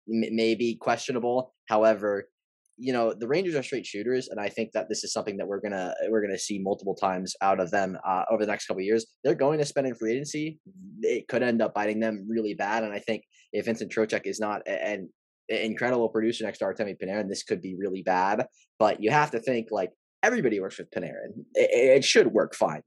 maybe 0.07 0.77
questionable. 0.81 1.55
However, 1.69 2.29
you 2.77 2.93
know 2.93 3.13
the 3.13 3.29
Rangers 3.29 3.55
are 3.55 3.63
straight 3.63 3.87
shooters, 3.87 4.29
and 4.29 4.41
I 4.41 4.49
think 4.49 4.73
that 4.73 4.89
this 4.89 5.05
is 5.05 5.13
something 5.13 5.37
that 5.37 5.47
we're 5.47 5.61
gonna 5.61 5.95
we're 6.09 6.23
gonna 6.23 6.39
see 6.39 6.59
multiple 6.59 6.95
times 6.95 7.35
out 7.41 7.61
of 7.61 7.71
them 7.71 7.97
uh, 8.07 8.25
over 8.31 8.45
the 8.45 8.51
next 8.51 8.67
couple 8.67 8.83
years. 8.83 9.07
They're 9.25 9.35
going 9.35 9.59
to 9.59 9.65
spend 9.65 9.87
in 9.87 9.95
free 9.95 10.13
agency. 10.13 10.59
It 11.01 11.29
could 11.29 11.43
end 11.43 11.63
up 11.63 11.75
biting 11.75 12.01
them 12.01 12.27
really 12.29 12.55
bad, 12.55 12.85
and 12.85 12.93
I 12.93 12.99
think 12.99 13.25
if 13.53 13.67
Vincent 13.67 13.93
Trocheck 13.93 14.23
is 14.25 14.41
not 14.41 14.63
an 14.67 15.09
incredible 15.49 16.09
producer 16.09 16.45
next 16.45 16.59
to 16.59 16.65
Artemi 16.65 16.97
Panarin, 17.03 17.29
this 17.29 17.43
could 17.43 17.61
be 17.61 17.77
really 17.79 18.03
bad. 18.03 18.47
But 18.79 19.03
you 19.03 19.11
have 19.11 19.31
to 19.33 19.41
think 19.41 19.69
like 19.71 19.91
everybody 20.23 20.61
works 20.61 20.79
with 20.79 20.91
Panarin. 20.91 21.45
It, 21.55 21.97
it 21.99 22.05
should 22.05 22.29
work 22.29 22.55
fine 22.55 22.83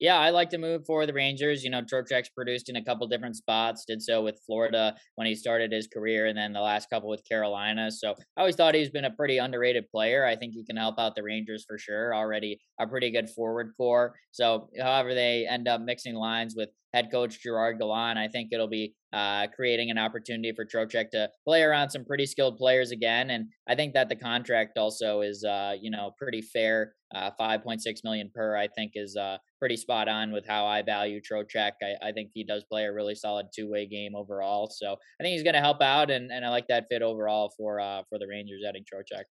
yeah, 0.00 0.18
I 0.18 0.30
like 0.30 0.50
to 0.50 0.58
move 0.58 0.82
for 0.86 1.06
the 1.06 1.12
Rangers. 1.12 1.64
You 1.64 1.70
know, 1.70 1.82
Trocheck's 1.82 2.28
produced 2.28 2.68
in 2.68 2.76
a 2.76 2.84
couple 2.84 3.06
different 3.08 3.36
spots. 3.36 3.84
Did 3.86 4.02
so 4.02 4.22
with 4.22 4.40
Florida 4.46 4.94
when 5.16 5.26
he 5.26 5.34
started 5.34 5.72
his 5.72 5.88
career, 5.88 6.26
and 6.26 6.38
then 6.38 6.52
the 6.52 6.60
last 6.60 6.88
couple 6.90 7.08
with 7.08 7.22
Carolina. 7.28 7.90
So 7.90 8.14
I 8.36 8.40
always 8.40 8.56
thought 8.56 8.74
he's 8.74 8.90
been 8.90 9.04
a 9.04 9.10
pretty 9.10 9.38
underrated 9.38 9.90
player. 9.90 10.24
I 10.24 10.36
think 10.36 10.54
he 10.54 10.64
can 10.64 10.76
help 10.76 10.98
out 10.98 11.14
the 11.14 11.22
Rangers 11.22 11.64
for 11.66 11.78
sure. 11.78 12.14
Already 12.14 12.58
a 12.80 12.86
pretty 12.86 13.10
good 13.10 13.28
forward 13.30 13.72
core. 13.76 14.14
So 14.30 14.68
however 14.80 15.14
they 15.14 15.46
end 15.48 15.66
up 15.68 15.80
mixing 15.80 16.14
lines 16.14 16.54
with 16.56 16.70
head 16.94 17.10
coach 17.10 17.40
Gerard 17.42 17.78
Gallant, 17.78 18.18
I 18.18 18.28
think 18.28 18.48
it'll 18.52 18.68
be 18.68 18.94
uh, 19.12 19.46
creating 19.54 19.90
an 19.90 19.98
opportunity 19.98 20.52
for 20.54 20.64
Trocheck 20.64 21.10
to 21.10 21.28
play 21.46 21.62
around 21.62 21.90
some 21.90 22.04
pretty 22.04 22.26
skilled 22.26 22.56
players 22.56 22.90
again. 22.90 23.30
And 23.30 23.46
I 23.68 23.74
think 23.74 23.94
that 23.94 24.08
the 24.08 24.16
contract 24.16 24.76
also 24.78 25.22
is, 25.22 25.44
uh, 25.44 25.74
you 25.80 25.90
know, 25.90 26.12
pretty 26.18 26.42
fair. 26.42 26.94
Uh, 27.14 27.30
5.6 27.40 27.80
million 28.04 28.30
per, 28.34 28.54
I 28.54 28.68
think, 28.68 28.92
is 28.94 29.16
uh, 29.16 29.38
pretty 29.58 29.76
spot 29.76 30.08
on 30.08 30.30
with 30.30 30.46
how 30.46 30.66
I 30.66 30.82
value 30.82 31.20
Trocheck. 31.20 31.72
I, 31.82 32.08
I 32.08 32.12
think 32.12 32.30
he 32.34 32.44
does 32.44 32.64
play 32.70 32.84
a 32.84 32.92
really 32.92 33.14
solid 33.14 33.46
two 33.54 33.70
way 33.70 33.86
game 33.86 34.14
overall. 34.14 34.70
So 34.70 34.92
I 34.92 35.22
think 35.22 35.32
he's 35.32 35.42
going 35.42 35.54
to 35.54 35.60
help 35.60 35.80
out, 35.80 36.10
and, 36.10 36.30
and 36.30 36.44
I 36.44 36.50
like 36.50 36.66
that 36.68 36.84
fit 36.90 37.00
overall 37.00 37.50
for 37.56 37.80
uh, 37.80 38.02
for 38.10 38.18
the 38.18 38.26
Rangers 38.28 38.62
adding 38.68 38.84
Trocheck. 38.84 39.24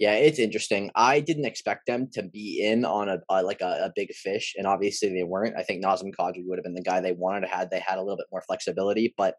Yeah, 0.00 0.14
it's 0.14 0.38
interesting. 0.38 0.90
I 0.94 1.20
didn't 1.20 1.44
expect 1.44 1.84
them 1.84 2.08
to 2.14 2.22
be 2.22 2.66
in 2.66 2.86
on 2.86 3.10
a, 3.10 3.18
a 3.28 3.42
like 3.42 3.60
a, 3.60 3.84
a, 3.84 3.92
big 3.94 4.10
fish, 4.14 4.54
and 4.56 4.66
obviously 4.66 5.10
they 5.10 5.24
weren't. 5.24 5.54
I 5.58 5.62
think 5.62 5.84
Nazem 5.84 6.10
Kadri 6.18 6.42
would 6.46 6.56
have 6.56 6.64
been 6.64 6.72
the 6.72 6.80
guy 6.80 7.00
they 7.00 7.12
wanted 7.12 7.50
had 7.50 7.70
they 7.70 7.80
had 7.80 7.98
a 7.98 8.00
little 8.00 8.16
bit 8.16 8.24
more 8.32 8.40
flexibility. 8.40 9.12
But 9.18 9.34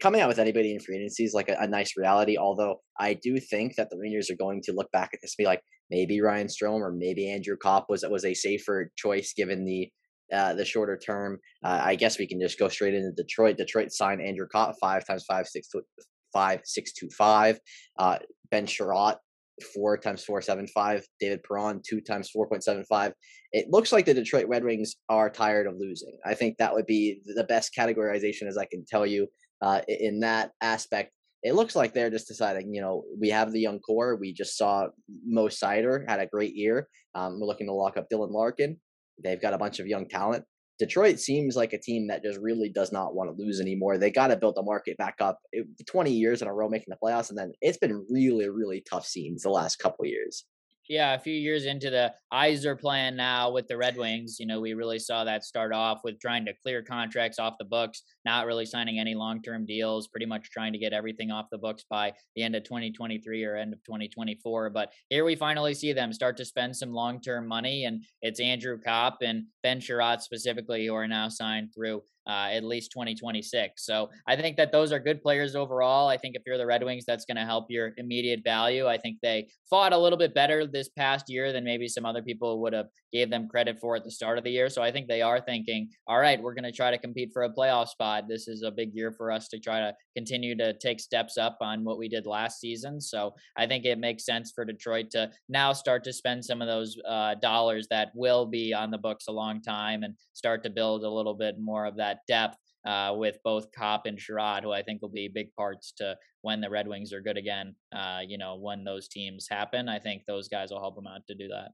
coming 0.00 0.20
out 0.20 0.26
with 0.26 0.40
anybody 0.40 0.74
in 0.74 0.80
free 0.80 0.96
agency 0.96 1.22
is 1.22 1.34
like 1.34 1.48
a, 1.48 1.56
a, 1.60 1.68
nice 1.68 1.96
reality. 1.96 2.36
Although 2.36 2.80
I 2.98 3.14
do 3.14 3.38
think 3.38 3.76
that 3.76 3.90
the 3.90 3.96
Rangers 3.96 4.28
are 4.28 4.34
going 4.34 4.60
to 4.62 4.72
look 4.72 4.90
back 4.90 5.10
at 5.14 5.20
this 5.22 5.36
and 5.38 5.44
be 5.44 5.46
like, 5.46 5.62
maybe 5.88 6.20
Ryan 6.20 6.48
Strome 6.48 6.80
or 6.80 6.90
maybe 6.90 7.30
Andrew 7.30 7.56
Copp 7.56 7.86
was 7.88 8.04
was 8.10 8.24
a 8.24 8.34
safer 8.34 8.90
choice 8.96 9.32
given 9.34 9.64
the 9.64 9.88
uh, 10.32 10.54
the 10.54 10.64
shorter 10.64 10.96
term. 10.96 11.38
Uh, 11.62 11.80
I 11.80 11.94
guess 11.94 12.18
we 12.18 12.26
can 12.26 12.40
just 12.40 12.58
go 12.58 12.66
straight 12.66 12.94
into 12.94 13.12
Detroit. 13.12 13.56
Detroit 13.56 13.92
signed 13.92 14.20
Andrew 14.20 14.48
Copp 14.50 14.74
five 14.80 15.06
times 15.06 15.24
five 15.28 15.46
six 15.46 15.68
five 16.32 16.62
six 16.64 16.92
two 16.92 17.08
five. 17.10 17.60
Uh, 17.96 18.18
ben 18.50 18.66
Chiarot 18.66 19.18
four 19.74 19.96
times 19.98 20.24
four 20.24 20.40
seven 20.40 20.66
five. 20.66 21.04
David 21.20 21.42
Perron 21.42 21.80
two 21.86 22.00
times 22.00 22.30
four 22.30 22.48
point 22.48 22.64
seven 22.64 22.84
five. 22.84 23.12
It 23.52 23.66
looks 23.70 23.92
like 23.92 24.06
the 24.06 24.14
Detroit 24.14 24.48
Red 24.48 24.64
Wings 24.64 24.96
are 25.08 25.30
tired 25.30 25.66
of 25.66 25.76
losing. 25.78 26.16
I 26.24 26.34
think 26.34 26.56
that 26.56 26.74
would 26.74 26.86
be 26.86 27.20
the 27.24 27.44
best 27.44 27.72
categorization 27.78 28.46
as 28.48 28.56
I 28.56 28.64
can 28.64 28.84
tell 28.84 29.06
you 29.06 29.28
uh, 29.60 29.82
in 29.88 30.20
that 30.20 30.52
aspect. 30.60 31.12
It 31.42 31.54
looks 31.54 31.74
like 31.74 31.92
they're 31.92 32.08
just 32.08 32.28
deciding, 32.28 32.72
you 32.72 32.80
know, 32.80 33.04
we 33.18 33.28
have 33.30 33.52
the 33.52 33.60
young 33.60 33.80
core. 33.80 34.16
We 34.16 34.32
just 34.32 34.56
saw 34.56 34.86
Mo 35.26 35.48
Seider 35.48 36.08
had 36.08 36.20
a 36.20 36.26
great 36.26 36.54
year. 36.54 36.88
Um, 37.16 37.40
we're 37.40 37.48
looking 37.48 37.66
to 37.66 37.72
lock 37.72 37.96
up 37.96 38.08
Dylan 38.08 38.30
Larkin. 38.30 38.80
They've 39.22 39.40
got 39.40 39.52
a 39.52 39.58
bunch 39.58 39.80
of 39.80 39.88
young 39.88 40.08
talent. 40.08 40.44
Detroit 40.82 41.20
seems 41.20 41.54
like 41.54 41.72
a 41.72 41.78
team 41.78 42.08
that 42.08 42.24
just 42.24 42.40
really 42.40 42.68
does 42.68 42.90
not 42.90 43.14
want 43.14 43.30
to 43.30 43.40
lose 43.40 43.60
anymore. 43.60 43.98
They 43.98 44.10
got 44.10 44.26
to 44.28 44.36
build 44.36 44.56
the 44.56 44.64
market 44.64 44.96
back 44.96 45.14
up. 45.20 45.38
It, 45.52 45.64
20 45.86 46.10
years 46.10 46.42
in 46.42 46.48
a 46.48 46.52
row 46.52 46.68
making 46.68 46.88
the 46.88 46.96
playoffs, 47.00 47.28
and 47.30 47.38
then 47.38 47.52
it's 47.60 47.78
been 47.78 48.04
really, 48.10 48.48
really 48.48 48.82
tough 48.90 49.06
scenes 49.06 49.42
the 49.42 49.50
last 49.50 49.76
couple 49.76 50.04
years 50.06 50.44
yeah, 50.88 51.14
a 51.14 51.18
few 51.18 51.34
years 51.34 51.66
into 51.66 51.90
the 51.90 52.12
Yzer 52.32 52.78
plan 52.78 53.16
now 53.16 53.50
with 53.50 53.68
the 53.68 53.76
Red 53.76 53.96
Wings, 53.96 54.36
you 54.40 54.46
know, 54.46 54.60
we 54.60 54.74
really 54.74 54.98
saw 54.98 55.24
that 55.24 55.44
start 55.44 55.72
off 55.72 56.00
with 56.02 56.18
trying 56.20 56.44
to 56.46 56.52
clear 56.62 56.82
contracts 56.82 57.38
off 57.38 57.54
the 57.58 57.64
books, 57.64 58.02
not 58.24 58.46
really 58.46 58.66
signing 58.66 58.98
any 58.98 59.14
long 59.14 59.42
term 59.42 59.64
deals, 59.64 60.08
pretty 60.08 60.26
much 60.26 60.50
trying 60.50 60.72
to 60.72 60.78
get 60.78 60.92
everything 60.92 61.30
off 61.30 61.46
the 61.50 61.58
books 61.58 61.84
by 61.88 62.12
the 62.34 62.42
end 62.42 62.56
of 62.56 62.64
2023 62.64 63.44
or 63.44 63.56
end 63.56 63.72
of 63.72 63.82
2024. 63.84 64.70
But 64.70 64.92
here 65.08 65.24
we 65.24 65.36
finally 65.36 65.74
see 65.74 65.92
them 65.92 66.12
start 66.12 66.36
to 66.38 66.44
spend 66.44 66.76
some 66.76 66.92
long 66.92 67.20
term 67.20 67.46
money, 67.46 67.84
and 67.84 68.04
it's 68.20 68.40
Andrew 68.40 68.78
Copp 68.78 69.18
and 69.22 69.44
Ben 69.62 69.80
Chiarot 69.80 70.20
specifically 70.20 70.86
who 70.86 70.94
are 70.94 71.08
now 71.08 71.28
signed 71.28 71.70
through 71.74 72.02
uh, 72.26 72.48
at 72.52 72.64
least 72.64 72.92
2026. 72.92 73.84
So 73.84 74.10
I 74.26 74.36
think 74.36 74.56
that 74.56 74.72
those 74.72 74.92
are 74.92 74.98
good 74.98 75.22
players 75.22 75.56
overall. 75.56 76.08
I 76.08 76.16
think 76.16 76.36
if 76.36 76.42
you're 76.46 76.58
the 76.58 76.66
Red 76.66 76.84
Wings, 76.84 77.04
that's 77.06 77.24
going 77.24 77.36
to 77.36 77.44
help 77.44 77.66
your 77.68 77.92
immediate 77.96 78.40
value. 78.44 78.86
I 78.86 78.98
think 78.98 79.18
they 79.22 79.48
fought 79.68 79.92
a 79.92 79.98
little 79.98 80.18
bit 80.18 80.34
better 80.34 80.66
this 80.66 80.88
past 80.88 81.28
year 81.28 81.52
than 81.52 81.64
maybe 81.64 81.88
some 81.88 82.04
other 82.04 82.22
people 82.22 82.60
would 82.62 82.72
have 82.72 82.86
gave 83.12 83.30
them 83.30 83.48
credit 83.48 83.78
for 83.78 83.96
at 83.96 84.04
the 84.04 84.10
start 84.10 84.38
of 84.38 84.44
the 84.44 84.50
year. 84.50 84.68
So 84.68 84.82
I 84.82 84.90
think 84.90 85.06
they 85.06 85.20
are 85.20 85.40
thinking, 85.40 85.90
all 86.06 86.18
right, 86.18 86.40
we're 86.40 86.54
going 86.54 86.64
to 86.64 86.72
try 86.72 86.90
to 86.90 86.98
compete 86.98 87.30
for 87.32 87.42
a 87.42 87.52
playoff 87.52 87.88
spot. 87.88 88.24
This 88.28 88.48
is 88.48 88.62
a 88.62 88.70
big 88.70 88.94
year 88.94 89.12
for 89.12 89.30
us 89.30 89.48
to 89.48 89.58
try 89.58 89.80
to 89.80 89.94
continue 90.16 90.56
to 90.56 90.72
take 90.74 91.00
steps 91.00 91.36
up 91.36 91.58
on 91.60 91.84
what 91.84 91.98
we 91.98 92.08
did 92.08 92.26
last 92.26 92.60
season. 92.60 93.00
So 93.00 93.34
I 93.56 93.66
think 93.66 93.84
it 93.84 93.98
makes 93.98 94.24
sense 94.24 94.52
for 94.54 94.64
Detroit 94.64 95.10
to 95.10 95.30
now 95.48 95.72
start 95.72 96.04
to 96.04 96.12
spend 96.12 96.44
some 96.44 96.62
of 96.62 96.68
those 96.68 96.96
uh, 97.06 97.34
dollars 97.34 97.86
that 97.90 98.12
will 98.14 98.46
be 98.46 98.72
on 98.72 98.90
the 98.90 98.98
books 98.98 99.26
a 99.28 99.32
long 99.32 99.60
time 99.60 100.02
and 100.02 100.14
start 100.32 100.62
to 100.64 100.70
build 100.70 101.04
a 101.04 101.10
little 101.10 101.34
bit 101.34 101.56
more 101.60 101.84
of 101.84 101.96
that 101.96 102.11
depth 102.28 102.58
uh, 102.86 103.14
with 103.16 103.38
both 103.44 103.70
Copp 103.72 104.06
and 104.06 104.18
Chiarot, 104.18 104.62
who 104.62 104.72
I 104.72 104.82
think 104.82 105.02
will 105.02 105.08
be 105.08 105.30
big 105.32 105.54
parts 105.54 105.92
to 105.98 106.16
when 106.42 106.60
the 106.60 106.70
Red 106.70 106.88
Wings 106.88 107.12
are 107.12 107.20
good 107.20 107.36
again. 107.36 107.74
Uh, 107.94 108.20
you 108.26 108.38
know, 108.38 108.56
when 108.56 108.84
those 108.84 109.08
teams 109.08 109.46
happen, 109.50 109.88
I 109.88 109.98
think 109.98 110.22
those 110.26 110.48
guys 110.48 110.70
will 110.70 110.80
help 110.80 110.96
them 110.96 111.06
out 111.06 111.22
to 111.28 111.34
do 111.34 111.48
that. 111.48 111.70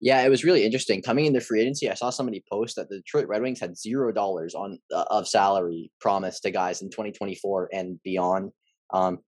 Yeah, 0.00 0.22
it 0.22 0.30
was 0.30 0.42
really 0.42 0.64
interesting. 0.64 1.00
Coming 1.00 1.26
into 1.26 1.40
free 1.40 1.60
agency, 1.60 1.88
I 1.88 1.94
saw 1.94 2.10
somebody 2.10 2.42
post 2.50 2.74
that 2.74 2.88
the 2.88 2.96
Detroit 2.96 3.28
Red 3.28 3.42
Wings 3.42 3.60
had 3.60 3.78
zero 3.78 4.12
dollars 4.12 4.52
on 4.54 4.78
uh, 4.92 5.04
of 5.10 5.28
salary 5.28 5.92
promised 6.00 6.42
to 6.42 6.50
guys 6.50 6.82
in 6.82 6.90
2024 6.90 7.68
and 7.72 8.00
beyond. 8.02 8.50
Um, 8.92 9.18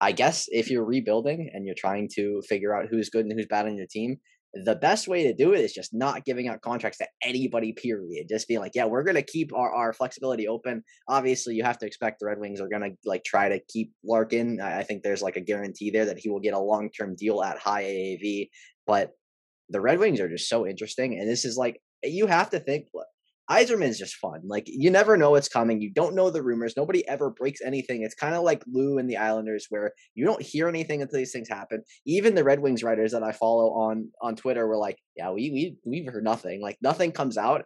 I 0.00 0.10
guess 0.10 0.46
if 0.48 0.70
you're 0.70 0.84
rebuilding 0.84 1.50
and 1.54 1.64
you're 1.64 1.76
trying 1.78 2.08
to 2.16 2.42
figure 2.48 2.74
out 2.74 2.88
who's 2.90 3.10
good 3.10 3.24
and 3.24 3.32
who's 3.32 3.46
bad 3.46 3.66
on 3.66 3.76
your 3.76 3.86
team, 3.88 4.16
the 4.54 4.76
best 4.76 5.08
way 5.08 5.24
to 5.24 5.34
do 5.34 5.52
it 5.52 5.60
is 5.60 5.72
just 5.72 5.92
not 5.92 6.24
giving 6.24 6.48
out 6.48 6.60
contracts 6.60 6.98
to 6.98 7.08
anybody, 7.22 7.72
period. 7.72 8.28
Just 8.28 8.46
being 8.46 8.60
like, 8.60 8.72
yeah, 8.74 8.84
we're 8.84 9.02
going 9.02 9.16
to 9.16 9.22
keep 9.22 9.52
our, 9.52 9.72
our 9.72 9.92
flexibility 9.92 10.46
open. 10.46 10.84
Obviously, 11.08 11.54
you 11.54 11.64
have 11.64 11.78
to 11.78 11.86
expect 11.86 12.20
the 12.20 12.26
Red 12.26 12.38
Wings 12.38 12.60
are 12.60 12.68
going 12.68 12.82
to 12.82 12.96
like 13.04 13.24
try 13.24 13.48
to 13.48 13.60
keep 13.68 13.92
Larkin. 14.04 14.60
I, 14.60 14.80
I 14.80 14.82
think 14.84 15.02
there's 15.02 15.22
like 15.22 15.36
a 15.36 15.40
guarantee 15.40 15.90
there 15.90 16.06
that 16.06 16.18
he 16.18 16.28
will 16.28 16.40
get 16.40 16.54
a 16.54 16.58
long 16.58 16.90
term 16.90 17.16
deal 17.16 17.42
at 17.42 17.58
high 17.58 17.84
AAV. 17.84 18.50
But 18.86 19.12
the 19.70 19.80
Red 19.80 19.98
Wings 19.98 20.20
are 20.20 20.28
just 20.28 20.48
so 20.48 20.66
interesting. 20.66 21.18
And 21.18 21.28
this 21.28 21.44
is 21.44 21.56
like, 21.56 21.80
you 22.02 22.26
have 22.26 22.50
to 22.50 22.60
think, 22.60 22.86
Yzerman 23.50 23.88
is 23.88 23.98
just 23.98 24.16
fun. 24.16 24.40
Like 24.44 24.64
you 24.66 24.90
never 24.90 25.16
know 25.16 25.32
what's 25.32 25.48
coming. 25.48 25.82
You 25.82 25.90
don't 25.90 26.14
know 26.14 26.30
the 26.30 26.42
rumors. 26.42 26.74
Nobody 26.76 27.06
ever 27.06 27.30
breaks 27.30 27.60
anything. 27.60 28.02
It's 28.02 28.14
kind 28.14 28.34
of 28.34 28.42
like 28.42 28.62
Lou 28.66 28.98
and 28.98 29.08
the 29.08 29.18
Islanders, 29.18 29.66
where 29.68 29.92
you 30.14 30.24
don't 30.24 30.40
hear 30.40 30.68
anything 30.68 31.02
until 31.02 31.18
these 31.18 31.32
things 31.32 31.48
happen. 31.48 31.82
Even 32.06 32.34
the 32.34 32.44
Red 32.44 32.60
Wings 32.60 32.82
writers 32.82 33.12
that 33.12 33.22
I 33.22 33.32
follow 33.32 33.70
on 33.72 34.10
on 34.22 34.36
Twitter 34.36 34.66
were 34.66 34.78
like, 34.78 34.98
"Yeah, 35.16 35.30
we 35.30 35.50
we 35.50 35.76
we've 35.84 36.10
heard 36.10 36.24
nothing. 36.24 36.62
Like 36.62 36.78
nothing 36.82 37.12
comes 37.12 37.36
out." 37.36 37.64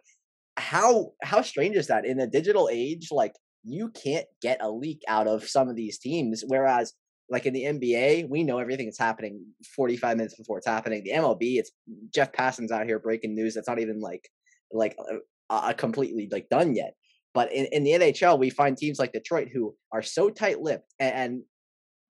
How 0.57 1.11
how 1.23 1.41
strange 1.41 1.77
is 1.77 1.87
that 1.87 2.05
in 2.05 2.19
a 2.19 2.27
digital 2.27 2.69
age? 2.71 3.07
Like 3.11 3.33
you 3.63 3.89
can't 3.89 4.25
get 4.41 4.61
a 4.61 4.69
leak 4.69 5.01
out 5.07 5.27
of 5.27 5.47
some 5.47 5.69
of 5.69 5.77
these 5.77 5.97
teams, 5.97 6.43
whereas 6.45 6.93
like 7.29 7.45
in 7.45 7.53
the 7.53 7.63
NBA, 7.63 8.27
we 8.27 8.43
know 8.43 8.57
everything 8.57 8.87
that's 8.87 8.99
happening 8.99 9.45
45 9.75 10.17
minutes 10.17 10.35
before 10.35 10.57
it's 10.57 10.67
happening. 10.67 11.03
The 11.03 11.11
MLB, 11.11 11.57
it's 11.59 11.71
Jeff 12.13 12.33
Passan's 12.33 12.71
out 12.71 12.85
here 12.85 12.99
breaking 12.99 13.35
news 13.35 13.53
that's 13.53 13.67
not 13.67 13.79
even 13.79 14.01
like 14.01 14.27
like 14.71 14.95
uh, 14.99 15.17
uh, 15.49 15.73
completely 15.73 16.27
like 16.31 16.49
done 16.49 16.75
yet. 16.75 16.93
But 17.33 17.51
in, 17.53 17.65
in 17.71 17.83
the 17.83 17.91
NHL, 17.91 18.39
we 18.39 18.49
find 18.49 18.75
teams 18.75 18.99
like 18.99 19.11
Detroit 19.11 19.49
who 19.53 19.75
are 19.91 20.01
so 20.01 20.29
tight 20.29 20.61
lipped, 20.61 20.93
and, 20.99 21.13
and 21.13 21.41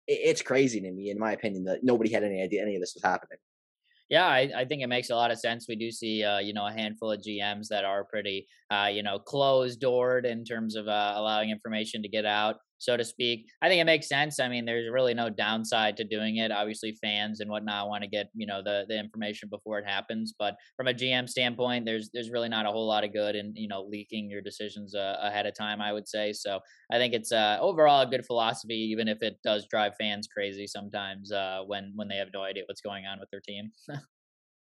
it's 0.06 0.42
crazy 0.42 0.80
to 0.80 0.90
me, 0.90 1.10
in 1.10 1.18
my 1.18 1.32
opinion, 1.32 1.64
that 1.64 1.80
nobody 1.82 2.12
had 2.12 2.24
any 2.24 2.42
idea 2.42 2.62
any 2.62 2.74
of 2.74 2.82
this 2.82 2.94
was 2.94 3.02
happening. 3.02 3.38
Yeah, 4.10 4.26
I, 4.26 4.50
I, 4.54 4.64
think 4.66 4.82
it 4.82 4.88
makes 4.88 5.08
a 5.08 5.14
lot 5.14 5.30
of 5.30 5.38
sense. 5.38 5.66
We 5.66 5.76
do 5.76 5.90
see, 5.90 6.22
uh, 6.22 6.38
you 6.38 6.52
know, 6.52 6.66
a 6.66 6.72
handful 6.72 7.10
of 7.10 7.22
GMs 7.22 7.68
that 7.68 7.86
are 7.86 8.04
pretty, 8.04 8.46
uh, 8.70 8.90
you 8.92 9.02
know, 9.02 9.18
closed 9.18 9.80
doored 9.80 10.26
in 10.26 10.44
terms 10.44 10.76
of 10.76 10.88
uh, 10.88 11.14
allowing 11.16 11.48
information 11.48 12.02
to 12.02 12.08
get 12.08 12.26
out 12.26 12.56
so 12.78 12.96
to 12.96 13.04
speak. 13.04 13.46
I 13.62 13.68
think 13.68 13.80
it 13.80 13.84
makes 13.84 14.08
sense. 14.08 14.40
I 14.40 14.48
mean, 14.48 14.64
there's 14.64 14.90
really 14.90 15.14
no 15.14 15.30
downside 15.30 15.96
to 15.96 16.04
doing 16.04 16.36
it. 16.36 16.50
Obviously, 16.50 16.96
fans 17.02 17.40
and 17.40 17.50
whatnot 17.50 17.88
want 17.88 18.02
to 18.02 18.08
get 18.08 18.28
you 18.34 18.46
know 18.46 18.62
the 18.62 18.84
the 18.88 18.98
information 18.98 19.48
before 19.48 19.78
it 19.78 19.86
happens. 19.86 20.34
But 20.38 20.56
from 20.76 20.88
a 20.88 20.94
GM 20.94 21.28
standpoint, 21.28 21.84
there's 21.86 22.10
there's 22.12 22.30
really 22.30 22.48
not 22.48 22.66
a 22.66 22.70
whole 22.70 22.86
lot 22.86 23.04
of 23.04 23.12
good 23.12 23.36
in 23.36 23.52
you 23.56 23.68
know 23.68 23.82
leaking 23.82 24.30
your 24.30 24.42
decisions 24.42 24.94
uh, 24.94 25.16
ahead 25.20 25.46
of 25.46 25.54
time. 25.54 25.80
I 25.80 25.92
would 25.92 26.08
say 26.08 26.32
so. 26.32 26.60
I 26.92 26.98
think 26.98 27.14
it's 27.14 27.32
uh, 27.32 27.58
overall 27.60 28.02
a 28.02 28.06
good 28.06 28.26
philosophy, 28.26 28.74
even 28.74 29.08
if 29.08 29.22
it 29.22 29.38
does 29.44 29.66
drive 29.70 29.94
fans 29.98 30.26
crazy 30.26 30.66
sometimes 30.66 31.32
uh, 31.32 31.62
when 31.66 31.92
when 31.94 32.08
they 32.08 32.16
have 32.16 32.28
no 32.32 32.42
idea 32.42 32.64
what's 32.66 32.80
going 32.80 33.06
on 33.06 33.18
with 33.20 33.30
their 33.30 33.40
team. 33.40 33.70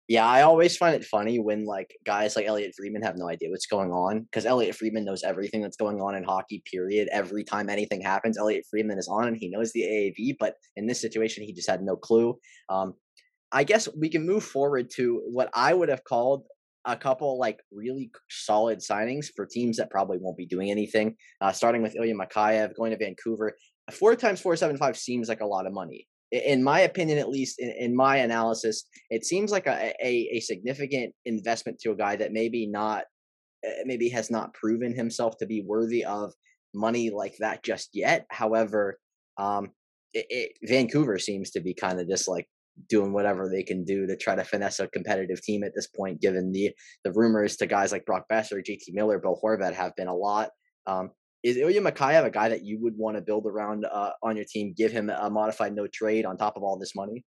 Yeah, 0.07 0.25
I 0.25 0.43
always 0.43 0.77
find 0.77 0.95
it 0.95 1.03
funny 1.03 1.37
when 1.37 1.65
like 1.65 1.93
guys 2.05 2.37
like 2.37 2.45
Elliotte 2.45 2.73
Friedman 2.77 3.01
have 3.01 3.17
no 3.17 3.29
idea 3.29 3.49
what's 3.49 3.65
going 3.65 3.91
on 3.91 4.21
because 4.21 4.45
Elliotte 4.45 4.75
Friedman 4.75 5.03
knows 5.03 5.21
everything 5.21 5.61
that's 5.61 5.75
going 5.75 5.99
on 5.99 6.15
in 6.15 6.23
hockey. 6.23 6.63
Period. 6.71 7.09
Every 7.11 7.43
time 7.43 7.69
anything 7.69 8.01
happens, 8.01 8.37
Elliotte 8.37 8.63
Friedman 8.69 8.97
is 8.97 9.09
on 9.09 9.27
and 9.27 9.35
he 9.35 9.49
knows 9.49 9.73
the 9.73 9.81
AAV. 9.81 10.37
But 10.39 10.55
in 10.77 10.87
this 10.87 11.01
situation, 11.01 11.43
he 11.43 11.51
just 11.51 11.69
had 11.69 11.81
no 11.81 11.97
clue. 11.97 12.37
Um, 12.69 12.93
I 13.51 13.65
guess 13.65 13.89
we 13.99 14.09
can 14.09 14.25
move 14.25 14.43
forward 14.43 14.89
to 14.95 15.21
what 15.25 15.49
I 15.53 15.73
would 15.73 15.89
have 15.89 16.05
called 16.05 16.45
a 16.85 16.95
couple 16.95 17.37
like 17.37 17.59
really 17.73 18.09
solid 18.29 18.79
signings 18.79 19.25
for 19.35 19.45
teams 19.45 19.75
that 19.75 19.91
probably 19.91 20.19
won't 20.21 20.37
be 20.37 20.45
doing 20.45 20.71
anything. 20.71 21.15
Uh, 21.41 21.51
starting 21.51 21.81
with 21.81 21.97
Ilya 21.97 22.15
Mikheyev 22.15 22.75
going 22.77 22.91
to 22.91 22.97
Vancouver. 22.97 23.57
Four 23.91 24.15
times 24.15 24.39
four 24.39 24.55
seven 24.55 24.77
five 24.77 24.97
seems 24.97 25.27
like 25.27 25.41
a 25.41 25.45
lot 25.45 25.65
of 25.65 25.73
money 25.73 26.07
in 26.31 26.63
my 26.63 26.81
opinion, 26.81 27.17
at 27.17 27.29
least 27.29 27.59
in, 27.59 27.69
in 27.71 27.95
my 27.95 28.17
analysis, 28.17 28.85
it 29.09 29.25
seems 29.25 29.51
like 29.51 29.67
a, 29.67 29.93
a, 30.03 30.29
a, 30.33 30.39
significant 30.41 31.13
investment 31.25 31.79
to 31.79 31.91
a 31.91 31.95
guy 31.95 32.15
that 32.17 32.33
maybe 32.33 32.67
not, 32.67 33.05
eh, 33.63 33.83
maybe 33.85 34.09
has 34.09 34.29
not 34.29 34.53
proven 34.53 34.93
himself 34.93 35.37
to 35.37 35.45
be 35.45 35.63
worthy 35.65 36.03
of 36.03 36.33
money 36.73 37.09
like 37.09 37.35
that 37.39 37.63
just 37.63 37.89
yet. 37.93 38.25
However, 38.29 38.99
um, 39.37 39.71
it, 40.13 40.25
it, 40.29 40.51
Vancouver 40.63 41.17
seems 41.17 41.51
to 41.51 41.61
be 41.61 41.73
kind 41.73 41.99
of 41.99 42.09
just 42.09 42.27
like 42.27 42.47
doing 42.89 43.13
whatever 43.13 43.49
they 43.49 43.63
can 43.63 43.83
do 43.83 44.05
to 44.05 44.15
try 44.15 44.35
to 44.35 44.43
finesse 44.43 44.79
a 44.79 44.87
competitive 44.87 45.41
team 45.41 45.63
at 45.63 45.73
this 45.75 45.87
point, 45.87 46.21
given 46.21 46.51
the 46.51 46.71
the 47.03 47.11
rumors 47.13 47.57
to 47.57 47.65
guys 47.65 47.91
like 47.91 48.05
Brock 48.05 48.25
Boeser, 48.31 48.63
JT 48.63 48.93
Miller, 48.93 49.19
Bill 49.19 49.39
Horvat 49.43 49.73
have 49.73 49.95
been 49.95 50.07
a 50.07 50.15
lot. 50.15 50.49
Um, 50.85 51.11
is 51.47 51.55
Ilya 51.55 51.81
Mikheyev 51.81 52.25
a 52.25 52.29
guy 52.29 52.49
that 52.49 52.65
you 52.65 52.77
would 52.81 52.97
want 52.97 53.15
to 53.15 53.21
build 53.21 53.45
around 53.45 53.85
uh, 53.85 54.11
on 54.21 54.35
your 54.35 54.45
team? 54.45 54.73
Give 54.75 54.91
him 54.91 55.09
a 55.09 55.29
modified 55.29 55.73
no 55.73 55.87
trade 55.87 56.25
on 56.25 56.37
top 56.37 56.57
of 56.57 56.63
all 56.63 56.77
this 56.77 56.93
money. 56.93 57.23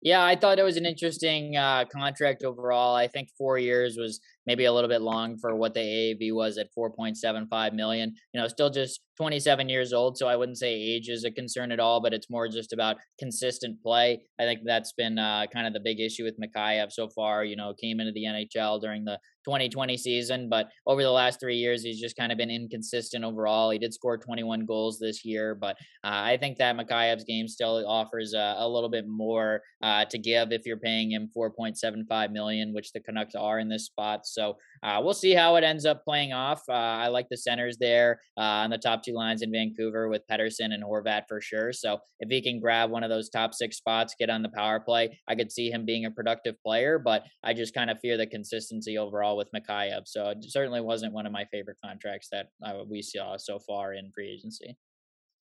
Yeah, 0.00 0.24
I 0.24 0.36
thought 0.36 0.58
it 0.58 0.62
was 0.62 0.78
an 0.78 0.86
interesting 0.86 1.54
uh, 1.56 1.84
contract 1.84 2.44
overall. 2.44 2.96
I 2.96 3.08
think 3.08 3.28
four 3.36 3.58
years 3.58 3.98
was 3.98 4.20
maybe 4.46 4.64
a 4.64 4.72
little 4.72 4.88
bit 4.88 5.02
long 5.02 5.36
for 5.38 5.54
what 5.54 5.74
the 5.74 5.80
AAV 5.80 6.34
was 6.34 6.58
at 6.58 6.68
4.75 6.76 7.72
million. 7.74 8.14
You 8.32 8.40
know, 8.40 8.48
still 8.48 8.70
just 8.70 9.00
27 9.18 9.68
years 9.68 9.92
old, 9.92 10.16
so 10.16 10.26
I 10.26 10.36
wouldn't 10.36 10.58
say 10.58 10.72
age 10.72 11.08
is 11.08 11.24
a 11.24 11.30
concern 11.30 11.70
at 11.70 11.80
all, 11.80 12.00
but 12.00 12.14
it's 12.14 12.30
more 12.30 12.48
just 12.48 12.72
about 12.72 12.96
consistent 13.18 13.82
play. 13.82 14.22
I 14.40 14.44
think 14.44 14.60
that's 14.64 14.92
been 14.92 15.18
uh, 15.18 15.46
kind 15.52 15.66
of 15.66 15.72
the 15.72 15.80
big 15.80 16.00
issue 16.00 16.24
with 16.24 16.38
Mikheyev 16.40 16.90
so 16.90 17.08
far. 17.08 17.44
You 17.44 17.56
know, 17.56 17.74
came 17.80 18.00
into 18.00 18.12
the 18.12 18.24
NHL 18.24 18.80
during 18.80 19.04
the 19.04 19.18
2020 19.44 19.96
season, 19.96 20.48
but 20.48 20.68
over 20.86 21.02
the 21.02 21.10
last 21.10 21.40
three 21.40 21.56
years, 21.56 21.82
he's 21.82 22.00
just 22.00 22.16
kind 22.16 22.32
of 22.32 22.38
been 22.38 22.50
inconsistent 22.50 23.24
overall. 23.24 23.70
He 23.70 23.78
did 23.78 23.92
score 23.92 24.16
21 24.16 24.66
goals 24.66 24.98
this 24.98 25.24
year, 25.24 25.54
but 25.54 25.76
uh, 26.04 26.22
I 26.24 26.36
think 26.38 26.58
that 26.58 26.76
Mikheyev's 26.76 27.24
game 27.24 27.48
still 27.48 27.84
offers 27.86 28.34
a, 28.34 28.56
a 28.58 28.68
little 28.68 28.90
bit 28.90 29.06
more 29.06 29.62
uh, 29.82 30.04
to 30.06 30.18
give 30.18 30.52
if 30.52 30.64
you're 30.64 30.78
paying 30.78 31.10
him 31.10 31.28
4.75 31.36 32.32
million, 32.32 32.72
which 32.72 32.92
the 32.92 33.00
Canucks 33.00 33.34
are 33.34 33.58
in 33.58 33.68
this 33.68 33.86
spot. 33.86 34.26
So 34.32 34.56
uh, 34.82 35.00
we'll 35.02 35.14
see 35.14 35.32
how 35.32 35.56
it 35.56 35.64
ends 35.64 35.86
up 35.86 36.04
playing 36.04 36.32
off. 36.32 36.62
Uh, 36.68 36.72
I 36.72 37.08
like 37.08 37.26
the 37.30 37.36
centers 37.36 37.76
there 37.78 38.20
uh, 38.36 38.64
on 38.64 38.70
the 38.70 38.78
top 38.78 39.02
two 39.02 39.14
lines 39.14 39.42
in 39.42 39.52
Vancouver 39.52 40.08
with 40.08 40.22
Pettersson 40.30 40.72
and 40.72 40.82
Horvat 40.82 41.22
for 41.28 41.40
sure. 41.40 41.72
So 41.72 41.98
if 42.20 42.30
he 42.30 42.42
can 42.42 42.60
grab 42.60 42.90
one 42.90 43.04
of 43.04 43.10
those 43.10 43.30
top 43.30 43.54
six 43.54 43.76
spots, 43.76 44.14
get 44.18 44.30
on 44.30 44.42
the 44.42 44.48
power 44.48 44.80
play, 44.80 45.18
I 45.28 45.34
could 45.34 45.52
see 45.52 45.70
him 45.70 45.84
being 45.84 46.04
a 46.04 46.10
productive 46.10 46.54
player. 46.64 46.98
But 46.98 47.24
I 47.44 47.54
just 47.54 47.74
kind 47.74 47.90
of 47.90 47.98
fear 48.00 48.16
the 48.16 48.26
consistency 48.26 48.98
overall 48.98 49.36
with 49.36 49.48
Mikheyev. 49.54 50.02
So 50.06 50.30
it 50.30 50.38
certainly 50.48 50.80
wasn't 50.80 51.12
one 51.12 51.26
of 51.26 51.32
my 51.32 51.44
favorite 51.52 51.78
contracts 51.84 52.28
that 52.32 52.46
uh, 52.64 52.84
we 52.88 53.02
saw 53.02 53.36
so 53.36 53.58
far 53.58 53.94
in 53.94 54.10
free 54.14 54.30
agency. 54.30 54.76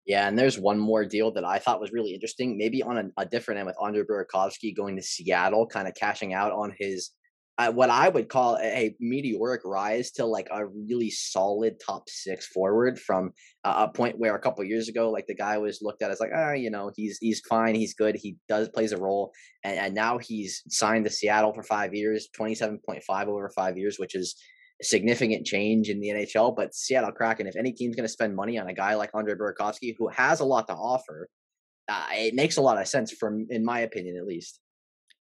Yeah, 0.05 0.27
and 0.27 0.37
there's 0.37 0.59
one 0.59 0.79
more 0.79 1.05
deal 1.05 1.31
that 1.33 1.45
I 1.45 1.59
thought 1.59 1.81
was 1.81 1.93
really 1.93 2.13
interesting, 2.13 2.59
maybe 2.59 2.83
on 2.83 2.99
a, 2.99 3.23
a 3.23 3.27
different 3.27 3.59
end 3.59 3.67
with 3.67 3.77
Andre 3.79 4.03
Burakovsky 4.03 4.75
going 4.75 4.97
to 4.97 5.03
Seattle, 5.03 5.67
kind 5.67 5.87
of 5.87 5.95
cashing 5.95 6.35
out 6.35 6.51
on 6.51 6.75
his 6.77 7.11
what 7.59 7.91
I 7.91 8.09
would 8.09 8.29
call 8.29 8.57
a, 8.57 8.65
a, 8.65 8.97
meteoric 8.99 9.61
rise 9.65 10.11
to 10.13 10.25
like 10.25 10.49
a 10.51 10.67
really 10.67 11.11
solid 11.11 11.75
top 11.85 12.09
six 12.09 12.47
forward 12.47 12.99
from 12.99 13.33
uh, 13.65 13.87
a 13.89 13.93
point 13.93 14.19
where 14.19 14.35
a 14.35 14.41
couple 14.41 14.65
years 14.65 14.89
ago, 14.89 15.11
like 15.11 15.27
the 15.27 15.35
guy 15.35 15.59
was 15.59 15.81
looked 15.83 16.03
at 16.03 16.11
as 16.11 16.19
like, 16.19 16.31
ah, 16.35 16.53
you 16.53 16.71
know, 16.71 16.91
he's 16.97 17.19
he's 17.19 17.41
fine, 17.41 17.75
he's 17.75 17.95
good, 17.95 18.17
he 18.17 18.37
does 18.49 18.69
plays 18.71 18.93
a 18.93 18.97
role, 18.97 19.33
and, 19.65 19.79
and 19.79 19.95
now 19.95 20.19
he's 20.19 20.63
signed 20.69 21.05
to 21.05 21.11
Seattle 21.11 21.53
for 21.53 21.63
five 21.63 21.95
years, 21.95 22.29
twenty 22.35 22.55
seven 22.55 22.79
point 22.85 23.03
five 23.05 23.29
over 23.29 23.51
five 23.51 23.77
years, 23.77 23.99
which 23.99 24.15
is 24.15 24.35
a 24.81 24.85
significant 24.85 25.47
change 25.47 25.91
in 25.91 26.01
the 26.01 26.09
NHL. 26.09 26.57
But 26.57 26.75
Seattle 26.75 27.13
Kraken, 27.13 27.47
if 27.47 27.57
any 27.57 27.73
team's 27.73 27.97
going 27.97 28.07
to 28.07 28.13
spend 28.13 28.35
money 28.35 28.59
on 28.59 28.69
a 28.69 28.75
guy 28.75 28.95
like 28.95 29.11
Andre 29.15 29.35
Burakovsky, 29.35 29.95
who 29.99 30.09
has 30.09 30.41
a 30.41 30.45
lot 30.45 30.69
to 30.69 30.75
offer, 30.75 31.29
uh, 31.89 32.07
it 32.13 32.35
makes 32.35 32.57
a 32.57 32.63
lot 32.63 32.81
of 32.81 32.89
sense 32.89 33.13
from, 33.13 33.47
in 33.51 33.65
my 33.65 33.81
opinion, 33.81 34.17
at 34.17 34.27
least. 34.27 34.59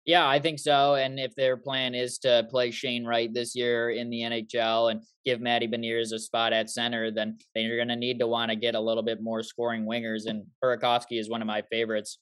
Yeah, 0.04 0.28
I 0.28 0.40
think 0.40 0.58
so. 0.58 0.96
And 0.96 1.20
if 1.20 1.34
their 1.36 1.56
plan 1.56 1.94
is 1.94 2.18
to 2.18 2.46
play 2.50 2.72
Shane 2.72 3.04
Wright 3.04 3.32
this 3.32 3.54
year 3.54 3.90
in 3.90 4.10
the 4.10 4.22
NHL 4.22 4.90
and 4.90 5.00
give 5.24 5.40
Matty 5.40 5.68
Beniers 5.68 6.12
a 6.12 6.18
spot 6.18 6.52
at 6.52 6.70
center, 6.70 7.12
then 7.12 7.38
they're 7.54 7.76
going 7.76 7.86
to 7.88 7.96
need 7.96 8.18
to 8.18 8.26
want 8.26 8.50
to 8.50 8.56
get 8.56 8.74
a 8.74 8.80
little 8.80 9.04
bit 9.04 9.22
more 9.22 9.44
scoring 9.44 9.86
wingers. 9.86 10.26
And 10.26 10.44
Burakovsky 10.62 11.20
is 11.20 11.30
one 11.30 11.40
of 11.40 11.46
my 11.46 11.62
favorites 11.70 12.18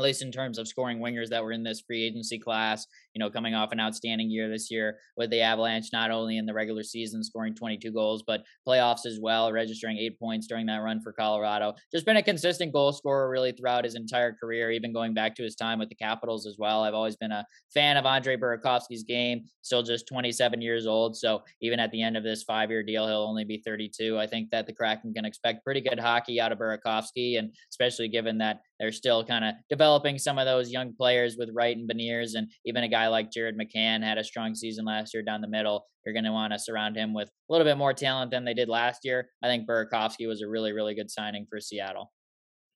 at 0.00 0.04
least 0.04 0.22
in 0.22 0.32
terms 0.32 0.56
of 0.56 0.66
scoring 0.66 0.98
wingers 0.98 1.28
that 1.28 1.44
were 1.44 1.52
in 1.52 1.62
this 1.62 1.82
free 1.86 2.02
agency 2.02 2.38
class, 2.38 2.86
you 3.14 3.18
know, 3.18 3.30
coming 3.30 3.54
off 3.54 3.72
an 3.72 3.80
outstanding 3.80 4.30
year 4.30 4.48
this 4.48 4.70
year 4.70 4.98
with 5.16 5.30
the 5.30 5.40
Avalanche, 5.40 5.86
not 5.92 6.10
only 6.10 6.38
in 6.38 6.46
the 6.46 6.54
regular 6.54 6.82
season 6.82 7.22
scoring 7.24 7.54
22 7.54 7.90
goals, 7.92 8.22
but 8.26 8.42
playoffs 8.66 9.06
as 9.06 9.18
well, 9.20 9.52
registering 9.52 9.98
eight 9.98 10.18
points 10.18 10.46
during 10.46 10.66
that 10.66 10.78
run 10.78 11.00
for 11.00 11.12
Colorado. 11.12 11.74
Just 11.92 12.06
been 12.06 12.16
a 12.16 12.22
consistent 12.22 12.72
goal 12.72 12.92
scorer 12.92 13.30
really 13.30 13.52
throughout 13.52 13.84
his 13.84 13.94
entire 13.94 14.32
career, 14.32 14.70
even 14.70 14.92
going 14.92 15.14
back 15.14 15.34
to 15.36 15.42
his 15.42 15.56
time 15.56 15.78
with 15.78 15.88
the 15.88 15.94
Capitals 15.94 16.46
as 16.46 16.56
well. 16.58 16.82
I've 16.82 16.94
always 16.94 17.16
been 17.16 17.32
a 17.32 17.44
fan 17.72 17.96
of 17.96 18.06
Andre 18.06 18.36
Burakovsky's 18.36 19.02
game, 19.02 19.44
still 19.62 19.82
just 19.82 20.06
27 20.08 20.60
years 20.60 20.86
old. 20.86 21.16
So 21.16 21.42
even 21.60 21.80
at 21.80 21.90
the 21.90 22.02
end 22.02 22.16
of 22.16 22.22
this 22.22 22.42
five 22.42 22.70
year 22.70 22.82
deal, 22.82 23.06
he'll 23.06 23.22
only 23.22 23.44
be 23.44 23.58
32. 23.64 24.18
I 24.18 24.26
think 24.26 24.50
that 24.50 24.66
the 24.66 24.72
Kraken 24.72 25.12
can 25.12 25.24
expect 25.24 25.64
pretty 25.64 25.80
good 25.80 25.98
hockey 25.98 26.40
out 26.40 26.52
of 26.52 26.58
Burakovsky, 26.58 27.38
and 27.38 27.52
especially 27.70 28.08
given 28.08 28.38
that 28.38 28.60
they're 28.78 28.92
still 28.92 29.24
kind 29.24 29.44
of 29.44 29.54
developing 29.68 30.18
some 30.18 30.38
of 30.38 30.46
those 30.46 30.70
young 30.70 30.94
players 30.94 31.36
with 31.36 31.50
Wright 31.52 31.76
and 31.76 31.88
Beniers, 31.88 32.34
and 32.34 32.50
even 32.64 32.84
a 32.84 32.88
guy 32.88 32.99
like 33.08 33.30
Jared 33.30 33.58
McCann 33.58 34.02
had 34.02 34.18
a 34.18 34.24
strong 34.24 34.54
season 34.54 34.84
last 34.84 35.14
year 35.14 35.22
down 35.22 35.40
the 35.40 35.48
middle. 35.48 35.86
You're 36.04 36.14
going 36.14 36.24
to 36.24 36.32
want 36.32 36.52
to 36.52 36.58
surround 36.58 36.96
him 36.96 37.12
with 37.12 37.28
a 37.28 37.52
little 37.52 37.66
bit 37.66 37.76
more 37.76 37.92
talent 37.92 38.30
than 38.30 38.44
they 38.44 38.54
did 38.54 38.68
last 38.68 39.00
year. 39.04 39.28
I 39.42 39.48
think 39.48 39.68
Burakovsky 39.68 40.26
was 40.26 40.42
a 40.42 40.48
really, 40.48 40.72
really 40.72 40.94
good 40.94 41.10
signing 41.10 41.46
for 41.48 41.60
Seattle. 41.60 42.10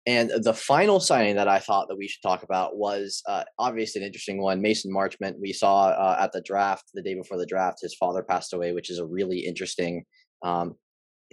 And 0.07 0.31
the 0.43 0.53
final 0.53 1.01
signing 1.01 1.37
that 1.37 1.49
I 1.49 1.59
thought 1.59 1.89
that 1.89 1.97
we 1.97 2.09
should 2.09 2.23
talk 2.23 2.43
about 2.43 2.77
was 2.77 3.23
uh, 3.27 3.45
obviously 3.59 4.03
an 4.03 4.07
interesting 4.07 4.43
one. 4.43 4.61
Mason 4.61 4.93
Marchment. 4.93 5.41
We 5.41 5.55
saw 5.55 5.89
uh, 5.89 6.19
at 6.21 6.33
the 6.33 6.43
draft 6.43 6.85
the 6.93 7.01
day 7.01 7.15
before 7.15 7.39
the 7.39 7.47
draft, 7.47 7.79
his 7.81 7.95
father 7.95 8.23
passed 8.23 8.53
away, 8.53 8.73
which 8.73 8.91
is 8.91 8.99
a 8.99 9.07
really 9.07 9.39
interesting 9.39 10.05
um, 10.43 10.75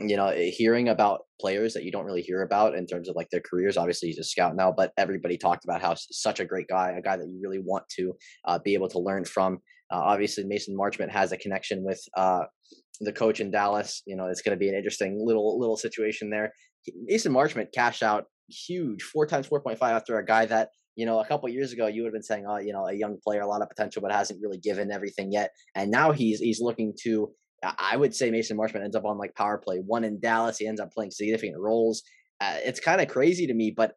you 0.09 0.17
know, 0.17 0.27
eh, 0.27 0.51
hearing 0.51 0.89
about 0.89 1.21
players 1.39 1.73
that 1.73 1.83
you 1.83 1.91
don't 1.91 2.05
really 2.05 2.21
hear 2.21 2.41
about 2.41 2.75
in 2.75 2.85
terms 2.85 3.09
of 3.09 3.15
like 3.15 3.29
their 3.31 3.41
careers. 3.41 3.77
Obviously, 3.77 4.09
he's 4.09 4.19
a 4.19 4.23
scout 4.23 4.55
now, 4.55 4.71
but 4.75 4.91
everybody 4.97 5.37
talked 5.37 5.63
about 5.63 5.81
how 5.81 5.95
such 5.95 6.39
a 6.39 6.45
great 6.45 6.67
guy, 6.67 6.91
a 6.91 7.01
guy 7.01 7.17
that 7.17 7.27
you 7.27 7.39
really 7.41 7.59
want 7.63 7.83
to 7.97 8.13
uh, 8.45 8.59
be 8.63 8.73
able 8.73 8.89
to 8.89 8.99
learn 8.99 9.25
from. 9.25 9.55
Uh, 9.91 9.99
obviously, 9.99 10.43
Mason 10.43 10.75
Marchment 10.77 11.09
has 11.09 11.31
a 11.31 11.37
connection 11.37 11.83
with 11.83 12.01
uh, 12.15 12.43
the 13.01 13.13
coach 13.13 13.39
in 13.39 13.51
Dallas. 13.51 14.01
You 14.05 14.15
know, 14.15 14.27
it's 14.27 14.41
going 14.41 14.55
to 14.55 14.59
be 14.59 14.69
an 14.69 14.75
interesting 14.75 15.21
little 15.25 15.59
little 15.59 15.77
situation 15.77 16.29
there. 16.29 16.51
Mason 17.03 17.33
Marchment 17.33 17.67
cashed 17.73 18.03
out 18.03 18.25
huge, 18.49 19.03
four 19.03 19.25
times 19.25 19.47
four 19.47 19.61
point 19.61 19.77
five 19.77 19.95
after 19.95 20.17
a 20.17 20.25
guy 20.25 20.45
that 20.45 20.69
you 20.95 21.05
know, 21.05 21.19
a 21.19 21.25
couple 21.25 21.47
years 21.49 21.71
ago, 21.71 21.87
you 21.87 22.03
would 22.03 22.09
have 22.09 22.13
been 22.13 22.23
saying, 22.23 22.45
"Oh, 22.47 22.57
you 22.57 22.73
know, 22.73 22.85
a 22.85 22.93
young 22.93 23.17
player, 23.23 23.41
a 23.41 23.47
lot 23.47 23.61
of 23.61 23.69
potential, 23.69 24.01
but 24.01 24.11
hasn't 24.11 24.41
really 24.41 24.57
given 24.57 24.91
everything 24.91 25.31
yet." 25.31 25.51
And 25.75 25.89
now 25.89 26.11
he's 26.11 26.39
he's 26.39 26.59
looking 26.61 26.93
to 27.03 27.31
I 27.63 27.95
would 27.95 28.15
say 28.15 28.31
Mason 28.31 28.57
Marchment 28.57 28.83
ends 28.83 28.95
up 28.95 29.05
on 29.05 29.17
like 29.17 29.35
power 29.35 29.57
play 29.57 29.77
one 29.77 30.03
in 30.03 30.19
Dallas. 30.19 30.57
He 30.57 30.67
ends 30.67 30.81
up 30.81 30.91
playing 30.91 31.11
significant 31.11 31.59
roles. 31.59 32.03
Uh, 32.39 32.57
it's 32.63 32.79
kind 32.79 33.01
of 33.01 33.07
crazy 33.07 33.45
to 33.47 33.53
me, 33.53 33.71
but 33.71 33.93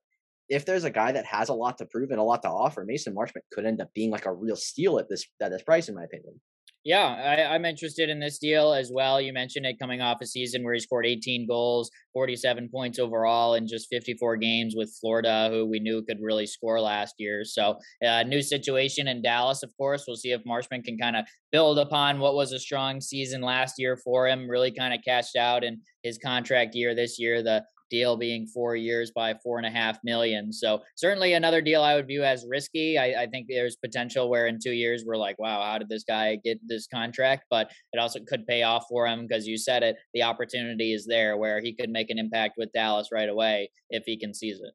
if 0.49 0.67
there's 0.67 0.85
a 0.85 0.91
guy 0.91 1.13
that 1.13 1.25
has 1.25 1.49
a 1.49 1.55
lot 1.55 1.79
to 1.79 1.87
prove 1.87 2.11
and 2.11 2.21
a 2.21 2.23
lot 2.23 2.43
to 2.43 2.49
offer, 2.49 2.85
Mason 2.85 3.15
Marchment 3.15 3.43
could 3.51 3.65
end 3.65 3.81
up 3.81 3.89
being 3.95 4.11
like 4.11 4.27
a 4.27 4.33
real 4.33 4.57
steal 4.57 4.99
at 4.99 5.09
this 5.09 5.25
at 5.41 5.51
this 5.51 5.63
price, 5.63 5.89
in 5.89 5.95
my 5.95 6.05
opinion. 6.05 6.41
Yeah, 6.85 7.47
I, 7.51 7.55
am 7.55 7.65
interested 7.65 8.11
in 8.11 8.21
this 8.21 8.39
deal 8.39 8.75
as 8.75 8.91
well. 8.93 9.19
You 9.19 9.33
mentioned 9.33 9.65
it 9.65 9.79
coming 9.79 10.03
off 10.03 10.21
a 10.21 10.27
season 10.27 10.63
where 10.63 10.75
he 10.75 10.81
scored 10.81 11.07
18 11.07 11.47
goals, 11.47 11.91
47 12.13 12.69
points 12.69 12.99
overall 12.99 13.55
in 13.55 13.67
just 13.67 13.89
54 13.89 14.37
games 14.37 14.75
with 14.77 14.95
Florida, 15.01 15.49
who 15.51 15.65
we 15.65 15.81
knew 15.81 16.03
could 16.03 16.19
really 16.21 16.45
score 16.45 16.79
last 16.83 17.15
year. 17.17 17.43
So, 17.43 17.79
uh, 18.07 18.25
new 18.25 18.43
situation 18.43 19.09
in 19.09 19.23
Dallas, 19.23 19.63
of 19.63 19.75
course. 19.79 20.05
We'll 20.07 20.17
see 20.17 20.33
if 20.33 20.45
Marchment 20.45 20.85
can 20.85 20.99
kind 20.99 21.17
of 21.17 21.25
build 21.51 21.79
upon 21.79 22.19
what 22.19 22.35
was 22.35 22.53
a 22.53 22.59
strong 22.59 23.01
season 23.01 23.41
last 23.41 23.77
year 23.79 23.97
for 23.97 24.29
him, 24.29 24.47
really 24.47 24.71
kind 24.71 24.93
of 24.93 25.01
cashed 25.03 25.37
out 25.37 25.65
in 25.65 25.81
his 26.03 26.19
contract 26.19 26.75
year 26.75 26.95
this 26.95 27.19
year. 27.19 27.43
The 27.43 27.65
deal 27.95 28.17
being 28.17 28.45
four 28.45 28.75
years 28.75 29.13
by 29.15 29.35
four 29.43 29.57
and 29.59 29.67
a 29.67 29.71
half 29.71 29.99
million. 30.03 30.53
So 30.53 30.81
certainly 30.97 31.35
another 31.35 31.63
deal 31.63 31.83
I 31.83 31.95
would 31.95 32.09
view 32.09 32.25
as 32.25 32.45
risky. 32.49 32.99
I, 32.99 33.23
I, 33.23 33.27
think 33.27 33.47
there's 33.49 33.77
potential 33.77 34.29
where 34.29 34.49
in 34.49 34.59
two 34.61 34.73
years 34.73 35.05
we're 35.07 35.17
like, 35.17 35.39
wow, 35.39 35.63
how 35.63 35.79
did 35.79 35.89
this 35.89 36.03
guy 36.03 36.39
get 36.43 36.59
this 36.67 36.89
contract? 36.93 37.45
But 37.51 37.71
it 37.93 38.01
also 38.01 38.19
could 38.27 38.47
pay 38.49 38.65
off 38.65 38.87
for 38.89 39.07
him 39.07 39.27
because 39.27 39.47
you 39.47 39.57
said 39.57 39.85
it, 39.85 39.97
the 40.13 40.25
opportunity 40.25 40.93
is 40.93 41.07
there 41.07 41.37
where 41.37 41.61
he 41.61 41.73
could 41.73 41.91
make 41.91 42.11
an 42.11 42.19
impact 42.19 42.55
with 42.59 42.73
Dallas 42.73 43.11
right 43.13 43.29
away 43.29 43.71
if 43.91 44.03
he 44.07 44.19
can 44.19 44.35
seize 44.35 44.59
it. 44.61 44.75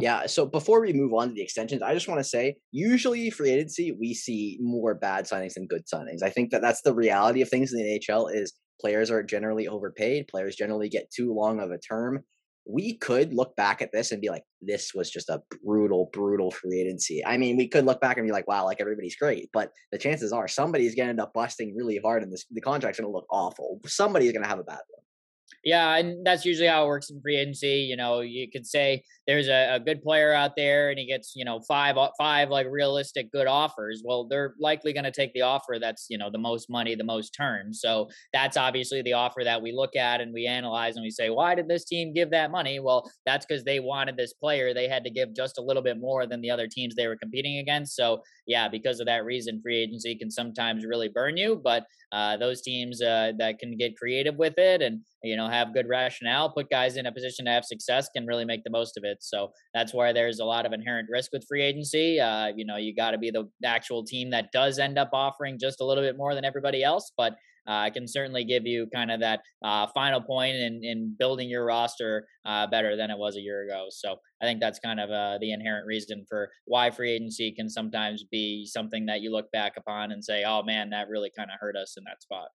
Yeah. 0.00 0.26
So 0.26 0.46
before 0.46 0.80
we 0.80 0.92
move 0.92 1.12
on 1.12 1.28
to 1.28 1.34
the 1.34 1.42
extensions, 1.42 1.82
I 1.82 1.94
just 1.94 2.08
want 2.08 2.18
to 2.18 2.24
say, 2.24 2.56
usually 2.72 3.30
free 3.30 3.50
agency, 3.50 3.92
we 3.92 4.14
see 4.14 4.58
more 4.60 4.94
bad 4.94 5.26
signings 5.26 5.54
than 5.54 5.66
good 5.66 5.84
signings. 5.92 6.22
I 6.22 6.30
think 6.30 6.50
that 6.50 6.62
that's 6.62 6.82
the 6.82 6.94
reality 6.94 7.42
of 7.42 7.48
things 7.48 7.72
in 7.72 7.78
the 7.78 8.00
NHL 8.00 8.32
is 8.32 8.54
Players 8.80 9.10
are 9.10 9.22
generally 9.22 9.68
overpaid. 9.68 10.28
Players 10.28 10.56
generally 10.56 10.88
get 10.88 11.10
too 11.10 11.32
long 11.32 11.60
of 11.60 11.70
a 11.70 11.78
term. 11.78 12.24
We 12.70 12.98
could 12.98 13.32
look 13.32 13.56
back 13.56 13.80
at 13.80 13.92
this 13.92 14.12
and 14.12 14.20
be 14.20 14.28
like, 14.28 14.42
this 14.60 14.92
was 14.94 15.10
just 15.10 15.30
a 15.30 15.42
brutal, 15.64 16.10
brutal 16.12 16.50
free 16.50 16.80
agency. 16.80 17.24
I 17.24 17.38
mean, 17.38 17.56
we 17.56 17.66
could 17.66 17.86
look 17.86 18.00
back 18.00 18.18
and 18.18 18.26
be 18.26 18.32
like, 18.32 18.46
wow, 18.46 18.64
like 18.64 18.80
everybody's 18.80 19.16
great. 19.16 19.48
But 19.54 19.72
the 19.90 19.98
chances 19.98 20.32
are 20.32 20.46
somebody's 20.46 20.94
going 20.94 21.06
to 21.06 21.10
end 21.10 21.20
up 21.20 21.32
busting 21.32 21.74
really 21.74 21.98
hard 22.04 22.22
and 22.22 22.32
this, 22.32 22.44
the 22.50 22.60
contract's 22.60 23.00
going 23.00 23.10
to 23.10 23.14
look 23.14 23.26
awful. 23.30 23.80
Somebody's 23.86 24.32
going 24.32 24.42
to 24.42 24.48
have 24.48 24.58
a 24.58 24.64
bad 24.64 24.80
one. 24.88 25.02
Yeah, 25.64 25.96
and 25.96 26.24
that's 26.24 26.44
usually 26.44 26.68
how 26.68 26.84
it 26.84 26.88
works 26.88 27.10
in 27.10 27.20
free 27.20 27.36
agency. 27.36 27.80
You 27.80 27.96
know, 27.96 28.20
you 28.20 28.50
could 28.50 28.66
say 28.66 29.02
there's 29.26 29.48
a, 29.48 29.74
a, 29.74 29.80
good 29.80 30.02
player 30.02 30.32
out 30.32 30.56
there 30.56 30.90
and 30.90 30.98
he 30.98 31.06
gets, 31.06 31.32
you 31.34 31.44
know, 31.44 31.60
five 31.60 31.96
five 32.16 32.48
like 32.48 32.66
realistic 32.70 33.30
good 33.32 33.46
offers. 33.46 34.02
Well, 34.04 34.26
they're 34.28 34.54
likely 34.60 34.92
going 34.92 35.04
to 35.04 35.10
take 35.10 35.32
the 35.34 35.42
offer 35.42 35.78
that's, 35.80 36.06
you 36.08 36.16
know, 36.16 36.30
the 36.30 36.38
most 36.38 36.70
money, 36.70 36.94
the 36.94 37.04
most 37.04 37.30
terms. 37.30 37.80
So 37.80 38.08
that's 38.32 38.56
obviously 38.56 39.02
the 39.02 39.14
offer 39.14 39.42
that 39.44 39.60
we 39.60 39.72
look 39.72 39.96
at 39.96 40.20
and 40.20 40.32
we 40.32 40.46
analyze 40.46 40.96
and 40.96 41.02
we 41.02 41.10
say, 41.10 41.28
why 41.28 41.54
did 41.54 41.68
this 41.68 41.84
team 41.84 42.12
give 42.12 42.30
that 42.30 42.50
money? 42.50 42.80
Well, 42.80 43.10
that's 43.26 43.44
because 43.44 43.64
they 43.64 43.80
wanted 43.80 44.16
this 44.16 44.32
player. 44.32 44.72
They 44.72 44.88
had 44.88 45.04
to 45.04 45.10
give 45.10 45.34
just 45.34 45.58
a 45.58 45.62
little 45.62 45.82
bit 45.82 45.98
more 45.98 46.26
than 46.26 46.40
the 46.40 46.50
other 46.50 46.68
teams 46.68 46.94
they 46.94 47.08
were 47.08 47.16
competing 47.16 47.58
against. 47.58 47.96
So 47.96 48.22
yeah, 48.46 48.68
because 48.68 49.00
of 49.00 49.06
that 49.06 49.24
reason, 49.24 49.60
free 49.60 49.78
agency 49.78 50.14
can 50.14 50.30
sometimes 50.30 50.86
really 50.86 51.08
burn 51.08 51.36
you. 51.36 51.60
But 51.62 51.84
uh, 52.12 52.36
those 52.38 52.62
teams 52.62 53.02
uh, 53.02 53.32
that 53.38 53.58
can 53.58 53.76
get 53.76 53.96
creative 53.96 54.36
with 54.36 54.56
it 54.56 54.80
and 54.80 55.00
you 55.22 55.36
know 55.36 55.48
have 55.48 55.74
good 55.74 55.88
rationale 55.88 56.50
put 56.50 56.70
guys 56.70 56.96
in 56.96 57.06
a 57.06 57.12
position 57.12 57.44
to 57.44 57.50
have 57.50 57.64
success 57.64 58.08
can 58.14 58.26
really 58.26 58.44
make 58.44 58.62
the 58.64 58.70
most 58.70 58.96
of 58.96 59.04
it 59.04 59.18
so 59.20 59.50
that's 59.74 59.92
why 59.92 60.12
there's 60.12 60.38
a 60.38 60.44
lot 60.44 60.66
of 60.66 60.72
inherent 60.72 61.08
risk 61.10 61.32
with 61.32 61.44
free 61.48 61.62
agency 61.62 62.20
uh, 62.20 62.46
you 62.54 62.64
know 62.64 62.76
you 62.76 62.94
got 62.94 63.10
to 63.12 63.18
be 63.18 63.30
the 63.30 63.48
actual 63.64 64.04
team 64.04 64.30
that 64.30 64.50
does 64.52 64.78
end 64.78 64.98
up 64.98 65.10
offering 65.12 65.58
just 65.58 65.80
a 65.80 65.84
little 65.84 66.02
bit 66.02 66.16
more 66.16 66.34
than 66.34 66.44
everybody 66.44 66.82
else 66.82 67.12
but 67.16 67.36
uh, 67.68 67.90
can 67.90 68.08
certainly 68.08 68.44
give 68.44 68.66
you 68.66 68.88
kind 68.92 69.10
of 69.10 69.20
that 69.20 69.40
uh, 69.62 69.86
final 69.94 70.20
point 70.20 70.56
in, 70.56 70.82
in 70.82 71.14
building 71.18 71.50
your 71.50 71.66
roster 71.66 72.26
uh, 72.46 72.66
better 72.66 72.96
than 72.96 73.10
it 73.10 73.18
was 73.18 73.36
a 73.36 73.40
year 73.40 73.64
ago. 73.64 73.86
So 73.90 74.16
I 74.42 74.46
think 74.46 74.58
that's 74.58 74.78
kind 74.78 74.98
of 74.98 75.10
uh, 75.10 75.36
the 75.38 75.52
inherent 75.52 75.86
reason 75.86 76.24
for 76.26 76.50
why 76.64 76.90
free 76.90 77.12
agency 77.12 77.52
can 77.52 77.68
sometimes 77.68 78.24
be 78.24 78.66
something 78.66 79.04
that 79.06 79.20
you 79.20 79.30
look 79.30 79.52
back 79.52 79.74
upon 79.76 80.12
and 80.12 80.24
say, 80.24 80.44
oh 80.46 80.62
man, 80.62 80.88
that 80.90 81.08
really 81.08 81.30
kind 81.36 81.50
of 81.50 81.60
hurt 81.60 81.76
us 81.76 81.96
in 81.98 82.04
that 82.04 82.22
spot. 82.22 82.48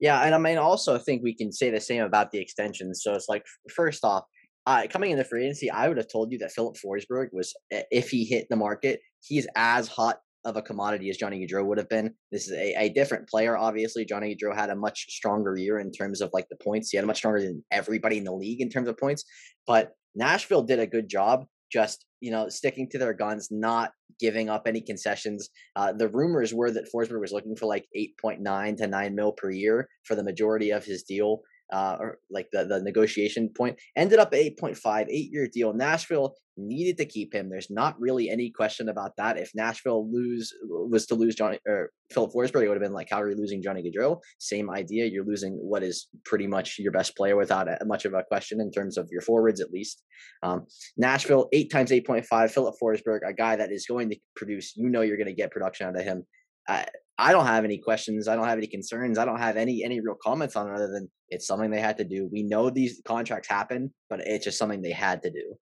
Yeah, 0.00 0.22
and 0.22 0.34
I 0.34 0.38
mean, 0.38 0.58
also 0.58 0.94
I 0.94 0.98
think 0.98 1.22
we 1.22 1.34
can 1.34 1.52
say 1.52 1.70
the 1.70 1.80
same 1.80 2.02
about 2.02 2.30
the 2.30 2.38
extensions. 2.38 3.02
So 3.02 3.14
it's 3.14 3.28
like, 3.28 3.44
first 3.74 4.04
off, 4.04 4.24
uh, 4.66 4.86
coming 4.90 5.10
into 5.10 5.24
free 5.24 5.44
agency, 5.44 5.70
I 5.70 5.88
would 5.88 5.96
have 5.96 6.12
told 6.12 6.30
you 6.30 6.38
that 6.38 6.52
Filip 6.52 6.76
Forsberg 6.76 7.28
was, 7.32 7.54
if 7.70 8.10
he 8.10 8.24
hit 8.24 8.46
the 8.50 8.56
market, 8.56 9.00
he's 9.20 9.46
as 9.56 9.88
hot 9.88 10.18
of 10.44 10.56
a 10.56 10.62
commodity 10.62 11.10
as 11.10 11.16
Johnny 11.16 11.44
Gaudreau 11.44 11.64
would 11.64 11.78
have 11.78 11.88
been. 11.88 12.14
This 12.30 12.46
is 12.46 12.52
a, 12.52 12.74
a 12.84 12.88
different 12.90 13.28
player, 13.28 13.56
obviously. 13.56 14.04
Johnny 14.04 14.36
Gaudreau 14.36 14.54
had 14.54 14.70
a 14.70 14.76
much 14.76 15.06
stronger 15.08 15.56
year 15.56 15.78
in 15.78 15.90
terms 15.90 16.20
of 16.20 16.30
like 16.32 16.48
the 16.48 16.56
points. 16.62 16.90
He 16.90 16.96
had 16.96 17.04
a 17.04 17.06
much 17.06 17.18
stronger 17.18 17.40
than 17.40 17.64
everybody 17.70 18.18
in 18.18 18.24
the 18.24 18.32
league 18.32 18.60
in 18.60 18.68
terms 18.68 18.88
of 18.88 18.98
points. 18.98 19.24
But 19.66 19.92
Nashville 20.14 20.62
did 20.62 20.78
a 20.78 20.86
good 20.86 21.08
job 21.08 21.46
just 21.70 22.04
you 22.20 22.30
know 22.30 22.48
sticking 22.48 22.88
to 22.90 22.98
their 22.98 23.14
guns, 23.14 23.48
not 23.50 23.92
giving 24.18 24.48
up 24.48 24.66
any 24.66 24.80
concessions. 24.80 25.50
Uh, 25.76 25.92
the 25.92 26.08
rumors 26.08 26.52
were 26.52 26.70
that 26.70 26.90
Forsberg 26.92 27.20
was 27.20 27.32
looking 27.32 27.56
for 27.56 27.66
like 27.66 27.86
eight 27.94 28.16
point 28.18 28.40
nine 28.40 28.76
to 28.76 28.86
nine 28.86 29.14
mil 29.14 29.32
per 29.32 29.50
year 29.50 29.88
for 30.04 30.14
the 30.14 30.24
majority 30.24 30.70
of 30.70 30.84
his 30.84 31.02
deal 31.02 31.42
uh, 31.72 31.96
or 32.00 32.18
like 32.30 32.48
the, 32.52 32.64
the 32.64 32.80
negotiation 32.80 33.50
point, 33.56 33.78
ended 33.96 34.18
up 34.18 34.32
8.5, 34.32 35.06
eight 35.08 35.30
year 35.32 35.48
deal. 35.48 35.72
Nashville 35.72 36.34
needed 36.58 36.96
to 36.98 37.04
keep 37.04 37.32
him. 37.32 37.48
There's 37.48 37.70
not 37.70 37.98
really 38.00 38.28
any 38.28 38.50
question 38.50 38.88
about 38.88 39.16
that. 39.16 39.38
If 39.38 39.52
Nashville 39.54 40.10
lose 40.10 40.52
was 40.64 41.06
to 41.06 41.14
lose 41.14 41.34
Johnny 41.34 41.58
or 41.66 41.90
Filip 42.10 42.32
Forsberg, 42.32 42.64
it 42.64 42.68
would 42.68 42.76
have 42.76 42.82
been 42.82 42.92
like 42.92 43.08
Calgary 43.08 43.34
losing 43.34 43.62
Johnny 43.62 43.82
Gaudreau. 43.82 44.18
Same 44.38 44.70
idea. 44.70 45.06
You're 45.06 45.24
losing 45.24 45.52
what 45.52 45.82
is 45.82 46.08
pretty 46.24 46.46
much 46.46 46.78
your 46.78 46.92
best 46.92 47.16
player 47.16 47.36
without 47.36 47.68
a, 47.68 47.78
much 47.84 48.04
of 48.04 48.14
a 48.14 48.24
question 48.24 48.60
in 48.60 48.70
terms 48.70 48.98
of 48.98 49.08
your 49.10 49.22
forwards, 49.22 49.60
at 49.60 49.70
least. 49.70 50.02
Um, 50.42 50.66
Nashville, 50.96 51.48
eight 51.52 51.70
times 51.70 51.90
8.5. 51.90 52.50
Filip 52.50 52.74
Forsberg, 52.82 53.20
a 53.26 53.32
guy 53.32 53.56
that 53.56 53.70
is 53.70 53.86
going 53.86 54.10
to 54.10 54.16
produce. 54.34 54.76
You 54.76 54.88
know, 54.88 55.02
you're 55.02 55.16
going 55.16 55.28
to 55.28 55.34
get 55.34 55.52
production 55.52 55.86
out 55.86 55.98
of 55.98 56.04
him. 56.04 56.24
I, 56.68 56.86
I 57.18 57.32
don't 57.32 57.46
have 57.46 57.64
any 57.64 57.78
questions. 57.78 58.28
I 58.28 58.36
don't 58.36 58.46
have 58.46 58.58
any 58.58 58.68
concerns. 58.68 59.18
I 59.18 59.24
don't 59.24 59.40
have 59.40 59.56
any 59.56 59.82
any 59.84 60.00
real 60.00 60.16
comments 60.22 60.54
on 60.54 60.68
it 60.68 60.74
other 60.74 60.88
than 60.88 61.10
it's 61.28 61.46
something 61.46 61.70
they 61.70 61.80
had 61.80 61.98
to 61.98 62.04
do. 62.04 62.28
We 62.32 62.44
know 62.44 62.70
these 62.70 63.02
contracts 63.04 63.48
happen, 63.48 63.92
but 64.08 64.20
it's 64.20 64.44
just 64.44 64.58
something 64.58 64.82
they 64.82 64.92
had 64.92 65.22
to 65.22 65.30
do. 65.30 65.56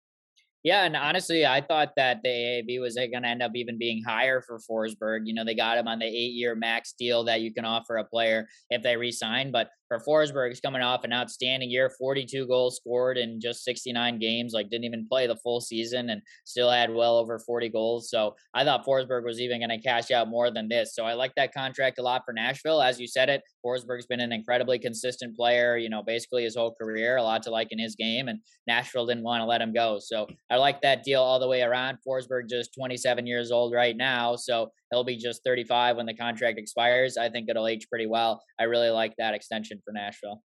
Yeah, 0.67 0.85
and 0.85 0.97
honestly, 0.97 1.47
I 1.47 1.61
thought 1.61 1.93
that 1.97 2.23
the 2.25 2.29
AAV 2.29 2.81
was 2.81 2.97
going 2.97 3.23
to 3.23 3.29
end 3.29 3.41
up 3.41 3.53
even 3.55 3.79
being 3.79 4.03
higher 4.03 4.43
for 4.43 4.59
Forsberg. 4.69 5.21
You 5.25 5.33
know, 5.33 5.45
they 5.45 5.55
got 5.55 5.79
him 5.79 5.87
on 5.87 6.01
the 6.01 6.07
eight-year 6.07 6.57
max 6.57 6.93
deal 6.99 7.23
that 7.27 7.41
you 7.41 7.55
can 7.55 7.65
offer 7.65 7.99
a 7.99 8.05
player 8.05 8.49
if 8.69 8.83
they 8.83 8.97
resign. 8.97 9.53
But 9.53 9.71
for 9.89 9.99
Forsberg, 9.99 10.49
he's 10.49 10.61
coming 10.61 10.83
off 10.83 11.05
an 11.05 11.13
outstanding 11.13 11.71
year, 11.71 11.91
42 11.91 12.47
goals 12.47 12.77
scored 12.77 13.19
in 13.19 13.41
just 13.41 13.65
69 13.65 14.19
games. 14.19 14.53
Like, 14.53 14.71
didn't 14.71 14.85
even 14.85 15.07
play 15.09 15.27
the 15.27 15.37
full 15.37 15.61
season 15.61 16.11
and 16.11 16.23
still 16.45 16.71
had 16.71 16.93
well 16.93 17.17
over 17.17 17.39
40 17.39 17.69
goals. 17.69 18.11
So 18.11 18.35
I 18.55 18.65
thought 18.65 18.85
Forsberg 18.85 19.25
was 19.25 19.41
even 19.41 19.61
going 19.61 19.71
to 19.71 19.81
cash 19.81 20.11
out 20.11 20.29
more 20.29 20.51
than 20.51 20.69
this. 20.69 20.95
So 20.95 21.05
I 21.05 21.15
like 21.15 21.35
that 21.37 21.55
contract 21.55 21.99
a 21.99 22.03
lot 22.03 22.23
for 22.25 22.33
Nashville. 22.33 22.83
As 22.83 22.99
you 23.01 23.07
said 23.07 23.29
it, 23.29 23.43
Forsberg's 23.65 24.07
been 24.07 24.21
an 24.21 24.33
incredibly 24.33 24.79
consistent 24.79 25.37
player. 25.37 25.77
You 25.77 25.89
know, 25.89 26.03
basically 26.03 26.45
his 26.45 26.57
whole 26.57 26.75
career, 26.81 27.17
a 27.17 27.23
lot 27.23 27.43
to 27.45 27.51
like 27.51 27.69
in 27.71 27.79
his 27.79 27.95
game, 27.97 28.29
and 28.29 28.41
Nashville 28.67 29.07
didn't 29.07 29.25
want 29.25 29.41
to 29.41 29.47
let 29.47 29.61
him 29.61 29.73
go. 29.73 29.99
So 30.01 30.27
I 30.51 30.57
like 30.57 30.83
that 30.83 31.05
deal 31.05 31.23
all 31.23 31.39
the 31.39 31.49
way 31.49 31.63
around. 31.63 31.99
Forsberg 32.07 32.49
just 32.49 32.75
27 32.75 33.27
years 33.27 33.51
old 33.51 33.73
right 33.73 33.97
now, 33.97 34.37
so 34.37 34.71
he'll 34.91 35.05
be 35.05 35.17
just 35.17 35.43
35 35.45 35.97
when 35.97 36.07
the 36.07 36.15
contract 36.15 36.59
expires. 36.59 37.17
I 37.17 37.29
think 37.29 37.49
it'll 37.49 37.67
age 37.67 37.89
pretty 37.89 38.07
well. 38.07 38.43
I 38.59 38.65
really 38.65 38.91
like 38.91 39.15
that 39.19 39.35
extension 39.35 39.81
for 39.85 39.93
Nashville. 39.93 40.43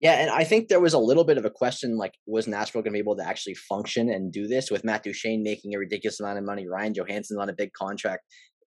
Yeah, 0.00 0.14
and 0.14 0.30
I 0.30 0.42
think 0.42 0.66
there 0.66 0.80
was 0.80 0.94
a 0.94 0.98
little 0.98 1.22
bit 1.22 1.38
of 1.38 1.44
a 1.44 1.50
question 1.50 1.96
like, 1.96 2.14
was 2.26 2.48
Nashville 2.48 2.82
going 2.82 2.92
to 2.92 2.96
be 2.96 2.98
able 2.98 3.16
to 3.16 3.26
actually 3.26 3.54
function 3.54 4.10
and 4.10 4.32
do 4.32 4.48
this 4.48 4.68
with 4.68 4.82
Matt 4.82 5.04
Duchene 5.04 5.44
making 5.44 5.74
a 5.74 5.78
ridiculous 5.78 6.18
amount 6.18 6.38
of 6.38 6.44
money, 6.44 6.66
Ryan 6.66 6.92
Johansen 6.92 7.38
on 7.38 7.48
a 7.48 7.52
big 7.52 7.72
contract, 7.72 8.24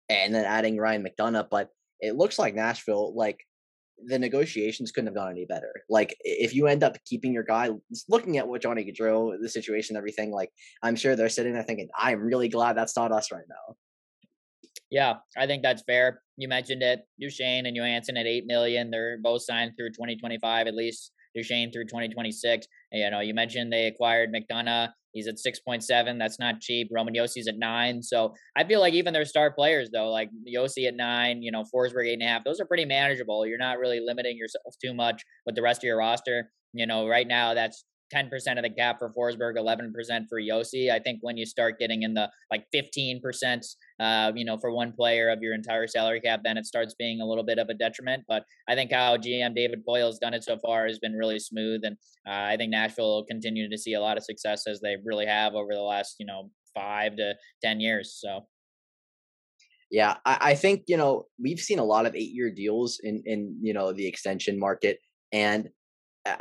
and 0.08 0.34
then 0.34 0.44
adding 0.44 0.76
Ryan 0.76 1.04
McDonagh? 1.04 1.46
But 1.48 1.68
it 2.00 2.16
looks 2.16 2.36
like 2.36 2.56
Nashville, 2.56 3.14
like 3.14 3.38
the 4.06 4.18
negotiations 4.18 4.90
couldn't 4.90 5.06
have 5.06 5.14
gone 5.14 5.30
any 5.30 5.44
better. 5.44 5.72
Like 5.88 6.16
if 6.20 6.52
you 6.54 6.66
end 6.66 6.82
up 6.82 6.96
keeping 7.04 7.32
your 7.32 7.44
guy, 7.44 7.70
looking 8.08 8.38
at 8.38 8.48
what 8.48 8.62
Johnny 8.62 8.84
Gaudreau, 8.84 9.36
the 9.40 9.48
situation, 9.48 9.96
everything, 9.96 10.32
like 10.32 10.50
I'm 10.82 10.96
sure 10.96 11.14
they're 11.14 11.28
sitting 11.28 11.52
there 11.52 11.62
thinking, 11.62 11.90
I'm 11.96 12.20
really 12.20 12.48
glad 12.48 12.76
that's 12.76 12.96
not 12.96 13.12
us 13.12 13.30
right 13.30 13.44
now. 13.48 13.76
Yeah, 14.90 15.14
I 15.36 15.46
think 15.46 15.62
that's 15.62 15.82
fair. 15.82 16.22
You 16.36 16.48
mentioned 16.48 16.82
it, 16.82 17.00
Duchene 17.20 17.66
and 17.66 17.76
Johansen 17.76 18.16
at 18.16 18.26
eight 18.26 18.44
million. 18.46 18.90
They're 18.90 19.18
both 19.22 19.42
signed 19.42 19.72
through 19.76 19.90
2025 19.90 20.66
at 20.66 20.74
least. 20.74 21.12
Duchene 21.34 21.70
through 21.70 21.86
2026. 21.86 22.66
You 22.92 23.08
know, 23.10 23.20
you 23.20 23.34
mentioned 23.34 23.72
they 23.72 23.86
acquired 23.86 24.32
McDonagh. 24.34 24.88
He's 25.12 25.28
at 25.28 25.38
6.7. 25.38 26.18
That's 26.18 26.38
not 26.40 26.60
cheap. 26.60 26.88
Roman 26.92 27.14
Josi's 27.14 27.46
at 27.46 27.56
nine. 27.58 28.02
So 28.02 28.34
I 28.56 28.64
feel 28.64 28.80
like 28.80 28.94
even 28.94 29.12
their 29.12 29.24
star 29.24 29.52
players, 29.52 29.90
though, 29.92 30.10
like 30.10 30.30
Yossi 30.48 30.86
at 30.88 30.96
nine, 30.96 31.42
you 31.42 31.52
know, 31.52 31.64
Forsberg 31.72 32.06
eight 32.08 32.14
and 32.14 32.22
a 32.22 32.26
half, 32.26 32.44
those 32.44 32.60
are 32.60 32.64
pretty 32.64 32.84
manageable. 32.84 33.46
You're 33.46 33.58
not 33.58 33.78
really 33.78 34.00
limiting 34.00 34.36
yourself 34.36 34.74
too 34.84 34.94
much 34.94 35.22
with 35.46 35.54
the 35.54 35.62
rest 35.62 35.80
of 35.80 35.84
your 35.84 35.98
roster. 35.98 36.50
You 36.72 36.86
know, 36.86 37.08
right 37.08 37.26
now 37.26 37.54
that's 37.54 37.84
10% 38.14 38.56
of 38.56 38.62
the 38.62 38.70
cap 38.70 38.98
for 38.98 39.10
Forsberg, 39.10 39.56
11% 39.56 40.28
for 40.28 40.40
Josi. 40.40 40.90
I 40.90 40.98
think 40.98 41.20
when 41.22 41.36
you 41.36 41.46
start 41.46 41.78
getting 41.78 42.02
in 42.02 42.14
the 42.14 42.30
like 42.50 42.66
15%, 42.74 43.66
uh, 44.00 44.32
you 44.34 44.44
know, 44.44 44.58
for 44.58 44.72
one 44.72 44.92
player 44.92 45.28
of 45.30 45.42
your 45.42 45.54
entire 45.54 45.86
salary 45.86 46.20
cap, 46.20 46.40
then 46.44 46.56
it 46.56 46.66
starts 46.66 46.94
being 46.94 47.20
a 47.20 47.26
little 47.26 47.44
bit 47.44 47.58
of 47.58 47.68
a 47.68 47.74
detriment. 47.74 48.24
But 48.28 48.44
I 48.68 48.74
think 48.74 48.92
how 48.92 49.16
GM 49.16 49.54
David 49.54 49.84
Poile 49.86 50.06
has 50.06 50.18
done 50.18 50.34
it 50.34 50.44
so 50.44 50.58
far 50.58 50.86
has 50.86 50.98
been 50.98 51.14
really 51.14 51.38
smooth. 51.38 51.82
And 51.84 51.96
uh, 52.26 52.52
I 52.52 52.56
think 52.56 52.70
Nashville 52.70 53.16
will 53.16 53.24
continue 53.24 53.68
to 53.68 53.78
see 53.78 53.94
a 53.94 54.00
lot 54.00 54.16
of 54.16 54.24
success 54.24 54.66
as 54.66 54.80
they 54.80 54.96
really 55.04 55.26
have 55.26 55.54
over 55.54 55.72
the 55.74 55.80
last, 55.80 56.16
you 56.18 56.26
know, 56.26 56.50
five 56.74 57.16
to 57.16 57.34
10 57.62 57.80
years. 57.80 58.16
So. 58.18 58.46
Yeah, 59.90 60.16
I, 60.24 60.38
I 60.40 60.54
think, 60.54 60.84
you 60.86 60.96
know, 60.96 61.26
we've 61.42 61.58
seen 61.58 61.80
a 61.80 61.84
lot 61.84 62.06
of 62.06 62.14
eight 62.14 62.32
year 62.32 62.50
deals 62.50 63.00
in, 63.02 63.22
in, 63.26 63.58
you 63.60 63.72
know, 63.72 63.92
the 63.92 64.06
extension 64.06 64.58
market. 64.58 64.98
And 65.32 65.68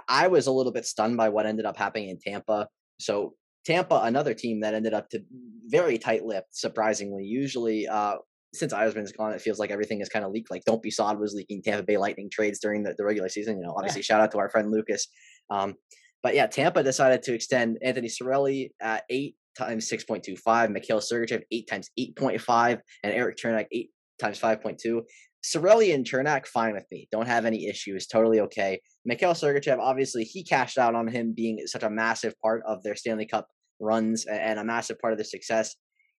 I 0.07 0.27
was 0.27 0.47
a 0.47 0.51
little 0.51 0.71
bit 0.71 0.85
stunned 0.85 1.17
by 1.17 1.29
what 1.29 1.45
ended 1.45 1.65
up 1.65 1.77
happening 1.77 2.09
in 2.09 2.19
Tampa. 2.19 2.67
So 2.99 3.33
Tampa, 3.65 4.01
another 4.03 4.33
team 4.33 4.61
that 4.61 4.73
ended 4.73 4.93
up 4.93 5.09
to 5.09 5.21
very 5.67 5.97
tight-lipped, 5.97 6.55
surprisingly. 6.55 7.23
Usually, 7.23 7.87
uh, 7.87 8.15
since 8.53 8.73
Yzerman's 8.73 9.11
gone, 9.11 9.33
it 9.33 9.41
feels 9.41 9.59
like 9.59 9.69
everything 9.69 10.01
is 10.01 10.09
kind 10.09 10.25
of 10.25 10.31
leaked. 10.31 10.49
Like 10.49 10.63
Don't 10.65 10.81
Be 10.81 10.89
Sod 10.89 11.19
was 11.19 11.33
leaking 11.33 11.61
Tampa 11.61 11.83
Bay 11.83 11.97
Lightning 11.97 12.29
trades 12.31 12.59
during 12.59 12.83
the, 12.83 12.95
the 12.97 13.05
regular 13.05 13.29
season. 13.29 13.57
You 13.57 13.63
know, 13.63 13.75
obviously, 13.77 13.99
yeah. 13.99 14.05
shout 14.05 14.21
out 14.21 14.31
to 14.31 14.39
our 14.39 14.49
friend 14.49 14.71
Lucas. 14.71 15.07
Um, 15.49 15.75
but 16.23 16.35
yeah, 16.35 16.47
Tampa 16.47 16.83
decided 16.83 17.23
to 17.23 17.33
extend 17.33 17.77
Anthony 17.83 18.07
Cirelli 18.07 18.71
at 18.81 19.03
eight 19.09 19.35
times 19.57 19.89
6.25, 19.89 20.71
Mikhail 20.71 20.99
Sergachev 20.99 21.43
eight 21.51 21.67
times 21.69 21.89
8.5, 21.99 22.79
and 23.03 23.13
Eric 23.13 23.37
Cernak 23.37 23.67
eight 23.71 23.91
times 24.19 24.39
5.2. 24.39 25.01
Cirelli 25.43 25.93
and 25.93 26.05
Cernak, 26.05 26.45
fine 26.45 26.73
with 26.73 26.85
me. 26.91 27.07
Don't 27.11 27.27
have 27.27 27.45
any 27.45 27.67
issues. 27.67 28.07
Totally 28.07 28.41
okay. 28.41 28.81
Mikhail 29.05 29.33
Sergachev, 29.33 29.79
obviously, 29.79 30.23
he 30.23 30.43
cashed 30.43 30.77
out 30.77 30.95
on 30.95 31.07
him 31.07 31.33
being 31.33 31.65
such 31.65 31.83
a 31.83 31.89
massive 31.89 32.33
part 32.41 32.61
of 32.67 32.83
their 32.83 32.95
Stanley 32.95 33.25
Cup 33.25 33.47
runs 33.79 34.25
and 34.25 34.59
a 34.59 34.63
massive 34.63 34.99
part 34.99 35.13
of 35.13 35.17
their 35.17 35.25
success. 35.25 35.75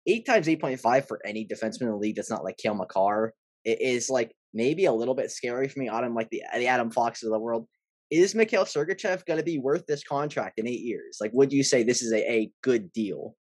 Eight 0.07 0.25
times 0.25 0.47
8.5 0.47 1.07
for 1.07 1.19
any 1.25 1.45
defenseman 1.45 1.81
in 1.81 1.89
the 1.89 1.97
league 1.97 2.15
that's 2.15 2.29
not 2.29 2.43
like 2.43 2.57
Cale 2.57 2.75
Makar 2.75 3.33
it 3.65 3.81
is 3.81 4.09
like 4.09 4.33
maybe 4.53 4.85
a 4.85 4.93
little 4.93 5.15
bit 5.15 5.31
scary 5.31 5.67
for 5.67 5.79
me. 5.79 5.89
Adam, 5.89 6.15
like 6.15 6.29
the, 6.29 6.43
the 6.55 6.67
Adam 6.67 6.91
Fox 6.91 7.23
of 7.23 7.31
the 7.31 7.39
world. 7.39 7.67
Is 8.09 8.33
Mikhail 8.33 8.65
Sergachev 8.65 9.23
going 9.25 9.37
to 9.37 9.45
be 9.45 9.59
worth 9.59 9.85
this 9.85 10.03
contract 10.03 10.57
in 10.57 10.67
eight 10.67 10.79
years? 10.79 11.19
Like, 11.21 11.31
would 11.33 11.53
you 11.53 11.63
say 11.63 11.83
this 11.83 12.01
is 12.01 12.11
a, 12.11 12.31
a 12.31 12.51
good 12.63 12.91
deal? 12.91 13.35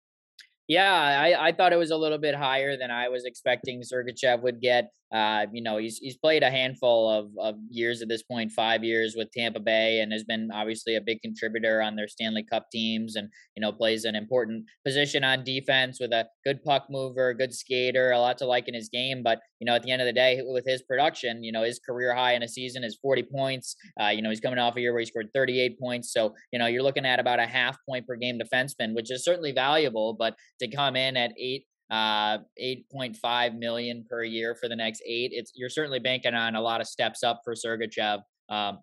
Yeah, 0.67 0.91
I, 0.91 1.47
I 1.47 1.51
thought 1.53 1.71
it 1.71 1.77
was 1.77 1.91
a 1.91 1.95
little 1.95 2.17
bit 2.17 2.35
higher 2.35 2.75
than 2.75 2.91
I 2.91 3.07
was 3.07 3.23
expecting 3.23 3.81
Sergachev 3.81 4.41
would 4.41 4.59
get. 4.59 4.89
Uh, 5.13 5.45
you 5.53 5.61
know, 5.61 5.77
he's 5.77 5.97
he's 5.99 6.17
played 6.17 6.43
a 6.43 6.51
handful 6.51 7.09
of, 7.09 7.31
of 7.39 7.55
years 7.69 8.01
at 8.01 8.09
this 8.09 8.23
point, 8.23 8.51
five 8.51 8.83
years 8.83 9.15
with 9.15 9.31
Tampa 9.31 9.59
Bay, 9.59 10.01
and 10.01 10.11
has 10.11 10.25
been 10.25 10.49
obviously 10.53 10.95
a 10.95 11.01
big 11.01 11.21
contributor 11.21 11.81
on 11.81 11.95
their 11.95 12.09
Stanley 12.09 12.43
Cup 12.43 12.67
teams, 12.71 13.15
and 13.15 13.29
you 13.55 13.61
know 13.61 13.71
plays 13.71 14.03
an 14.03 14.15
important 14.15 14.65
position 14.85 15.23
on 15.23 15.45
defense 15.45 15.99
with 16.01 16.11
a 16.11 16.27
good 16.43 16.61
puck 16.63 16.87
mover, 16.89 17.33
good 17.33 17.53
skater, 17.53 18.11
a 18.11 18.19
lot 18.19 18.37
to 18.39 18.45
like 18.45 18.67
in 18.67 18.73
his 18.73 18.89
game. 18.89 19.23
But 19.23 19.39
you 19.59 19.65
know, 19.65 19.75
at 19.75 19.83
the 19.83 19.91
end 19.91 20.01
of 20.01 20.07
the 20.07 20.13
day, 20.13 20.41
with 20.43 20.65
his 20.65 20.83
production, 20.83 21.41
you 21.43 21.53
know, 21.53 21.63
his 21.63 21.79
career 21.79 22.13
high 22.13 22.33
in 22.33 22.43
a 22.43 22.47
season 22.47 22.83
is 22.83 22.97
40 23.01 23.23
points. 23.23 23.75
Uh, 24.01 24.09
you 24.09 24.21
know, 24.21 24.29
he's 24.29 24.41
coming 24.41 24.59
off 24.59 24.75
a 24.75 24.81
year 24.81 24.91
where 24.91 24.99
he 24.99 25.05
scored 25.05 25.29
38 25.33 25.79
points, 25.79 26.11
so 26.11 26.33
you 26.51 26.59
know 26.59 26.65
you're 26.65 26.83
looking 26.83 27.05
at 27.05 27.19
about 27.19 27.39
a 27.39 27.47
half 27.47 27.77
point 27.87 28.05
per 28.05 28.17
game 28.17 28.37
defenseman, 28.37 28.93
which 28.93 29.09
is 29.09 29.23
certainly 29.23 29.53
valuable. 29.53 30.15
But 30.19 30.35
to 30.59 30.67
come 30.69 30.97
in 30.97 31.15
at 31.15 31.31
eight 31.39 31.65
uh 31.89 32.39
8.5 32.61 33.57
million 33.57 34.05
per 34.09 34.23
year 34.23 34.55
for 34.55 34.67
the 34.67 34.75
next 34.75 35.01
eight 35.05 35.31
it's 35.33 35.51
you're 35.55 35.69
certainly 35.69 35.99
banking 35.99 36.33
on 36.33 36.55
a 36.55 36.61
lot 36.61 36.81
of 36.81 36.87
steps 36.87 37.23
up 37.23 37.41
for 37.43 37.53
Sergachev 37.53 38.19
um 38.49 38.79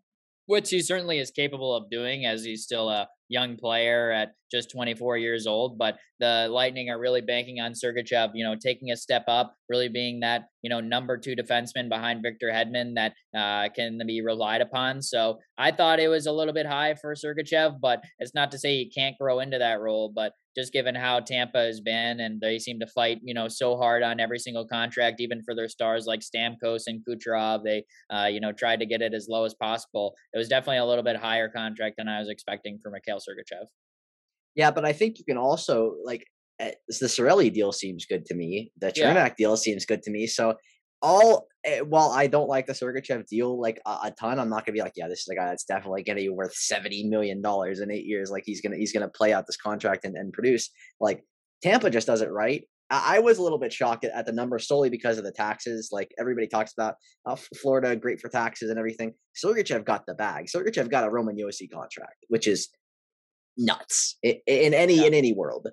which 0.46 0.70
he 0.70 0.80
certainly 0.80 1.18
is 1.18 1.30
capable 1.30 1.74
of 1.74 1.90
doing 1.90 2.26
as 2.26 2.44
he's 2.44 2.62
still 2.62 2.88
a 2.90 3.08
young 3.34 3.56
player 3.56 4.12
at 4.12 4.28
just 4.54 4.70
24 4.70 5.18
years 5.18 5.46
old. 5.46 5.76
But 5.76 5.96
the 6.20 6.48
Lightning 6.50 6.88
are 6.88 6.98
really 6.98 7.20
banking 7.20 7.60
on 7.60 7.72
Sergachev, 7.72 8.30
you 8.34 8.44
know, 8.44 8.54
taking 8.54 8.90
a 8.90 8.96
step 8.96 9.24
up, 9.26 9.54
really 9.68 9.88
being 9.88 10.20
that, 10.20 10.44
you 10.62 10.70
know, 10.70 10.80
number 10.80 11.18
two 11.18 11.34
defenseman 11.34 11.88
behind 11.88 12.22
Victor 12.22 12.50
Hedman 12.52 12.94
that 12.94 13.14
uh, 13.36 13.68
can 13.74 14.00
be 14.06 14.22
relied 14.22 14.60
upon. 14.60 15.02
So 15.02 15.38
I 15.58 15.72
thought 15.72 16.00
it 16.00 16.08
was 16.08 16.26
a 16.26 16.32
little 16.32 16.54
bit 16.54 16.66
high 16.66 16.94
for 16.94 17.14
Sergachev, 17.14 17.80
but 17.80 18.02
it's 18.20 18.34
not 18.34 18.52
to 18.52 18.58
say 18.58 18.76
he 18.76 18.90
can't 18.90 19.18
grow 19.20 19.40
into 19.40 19.58
that 19.58 19.80
role. 19.80 20.12
But 20.14 20.32
just 20.56 20.72
given 20.72 20.94
how 20.94 21.18
Tampa 21.18 21.58
has 21.58 21.80
been, 21.80 22.20
and 22.20 22.40
they 22.40 22.60
seem 22.60 22.78
to 22.78 22.86
fight, 22.86 23.18
you 23.24 23.34
know, 23.34 23.48
so 23.48 23.76
hard 23.76 24.04
on 24.04 24.20
every 24.20 24.38
single 24.38 24.66
contract, 24.66 25.20
even 25.20 25.42
for 25.42 25.52
their 25.52 25.68
stars 25.68 26.06
like 26.06 26.20
Stamkos 26.20 26.84
and 26.86 27.02
Kucherov. 27.04 27.64
They, 27.64 27.84
uh, 28.08 28.26
you 28.26 28.40
know, 28.40 28.52
tried 28.52 28.78
to 28.78 28.86
get 28.86 29.02
it 29.02 29.14
as 29.14 29.26
low 29.28 29.44
as 29.44 29.54
possible. 29.54 30.14
It 30.32 30.38
was 30.38 30.48
definitely 30.48 30.78
a 30.78 30.84
little 30.84 31.02
bit 31.02 31.16
higher 31.16 31.48
contract 31.48 31.96
than 31.98 32.06
I 32.06 32.20
was 32.20 32.28
expecting 32.28 32.78
for 32.80 32.90
Mikhail 32.90 33.18
Sergachev. 33.28 33.66
Yeah, 34.54 34.70
but 34.70 34.84
I 34.84 34.92
think 34.92 35.18
you 35.18 35.24
can 35.24 35.36
also 35.36 35.94
like 36.04 36.26
eh, 36.60 36.72
the 36.88 37.06
Cirelli 37.06 37.52
deal 37.52 37.72
seems 37.72 38.06
good 38.06 38.24
to 38.26 38.34
me. 38.34 38.72
The 38.80 38.88
Cernak 38.88 39.14
yeah. 39.14 39.34
deal 39.36 39.56
seems 39.56 39.84
good 39.84 40.02
to 40.02 40.10
me. 40.10 40.26
So 40.26 40.54
all 41.02 41.46
eh, 41.64 41.80
while 41.80 42.10
I 42.10 42.26
don't 42.26 42.48
like 42.48 42.66
the 42.66 42.72
Sergachev 42.72 43.26
deal 43.26 43.60
like 43.60 43.80
a, 43.86 43.90
a, 44.04 44.14
ton, 44.18 44.38
I'm 44.38 44.48
not 44.48 44.64
gonna 44.64 44.74
be 44.74 44.82
like, 44.82 44.94
yeah, 44.96 45.08
this 45.08 45.20
is 45.20 45.28
a 45.28 45.34
guy 45.34 45.46
that's 45.46 45.64
definitely 45.64 46.02
gonna 46.04 46.20
be 46.20 46.28
worth 46.28 46.54
seventy 46.54 47.04
million 47.04 47.42
dollars 47.42 47.80
in 47.80 47.90
eight 47.90 48.06
years. 48.06 48.30
Like 48.30 48.44
he's 48.46 48.60
gonna 48.60 48.76
he's 48.76 48.92
gonna 48.92 49.08
play 49.08 49.32
out 49.32 49.46
this 49.46 49.56
contract 49.56 50.04
and, 50.04 50.16
and 50.16 50.32
produce. 50.32 50.70
Like 51.00 51.24
Tampa 51.62 51.90
just 51.90 52.06
does 52.06 52.22
it 52.22 52.30
right. 52.30 52.62
I, 52.90 53.16
I 53.16 53.18
was 53.20 53.38
a 53.38 53.42
little 53.42 53.58
bit 53.58 53.72
shocked 53.72 54.04
at, 54.04 54.12
at, 54.12 54.26
the 54.26 54.32
number 54.32 54.58
solely 54.58 54.90
because 54.90 55.18
of 55.18 55.24
the 55.24 55.32
taxes. 55.32 55.90
Like 55.92 56.12
everybody 56.18 56.46
talks 56.46 56.72
about 56.72 56.94
uh, 57.26 57.36
Florida, 57.60 57.96
great 57.96 58.20
for 58.20 58.28
taxes 58.28 58.70
and 58.70 58.78
everything. 58.78 59.14
Sergachev 59.42 59.84
got 59.84 60.06
the 60.06 60.14
bag. 60.14 60.46
Sergachev 60.54 60.90
got 60.90 61.04
a 61.04 61.10
Roman 61.10 61.36
Josi 61.36 61.70
contract, 61.70 62.24
which 62.28 62.46
is 62.46 62.68
nuts 63.56 64.16
in, 64.22 64.36
in 64.46 64.74
any 64.74 64.96
yeah. 64.96 65.06
in 65.06 65.14
any 65.14 65.32
world. 65.32 65.68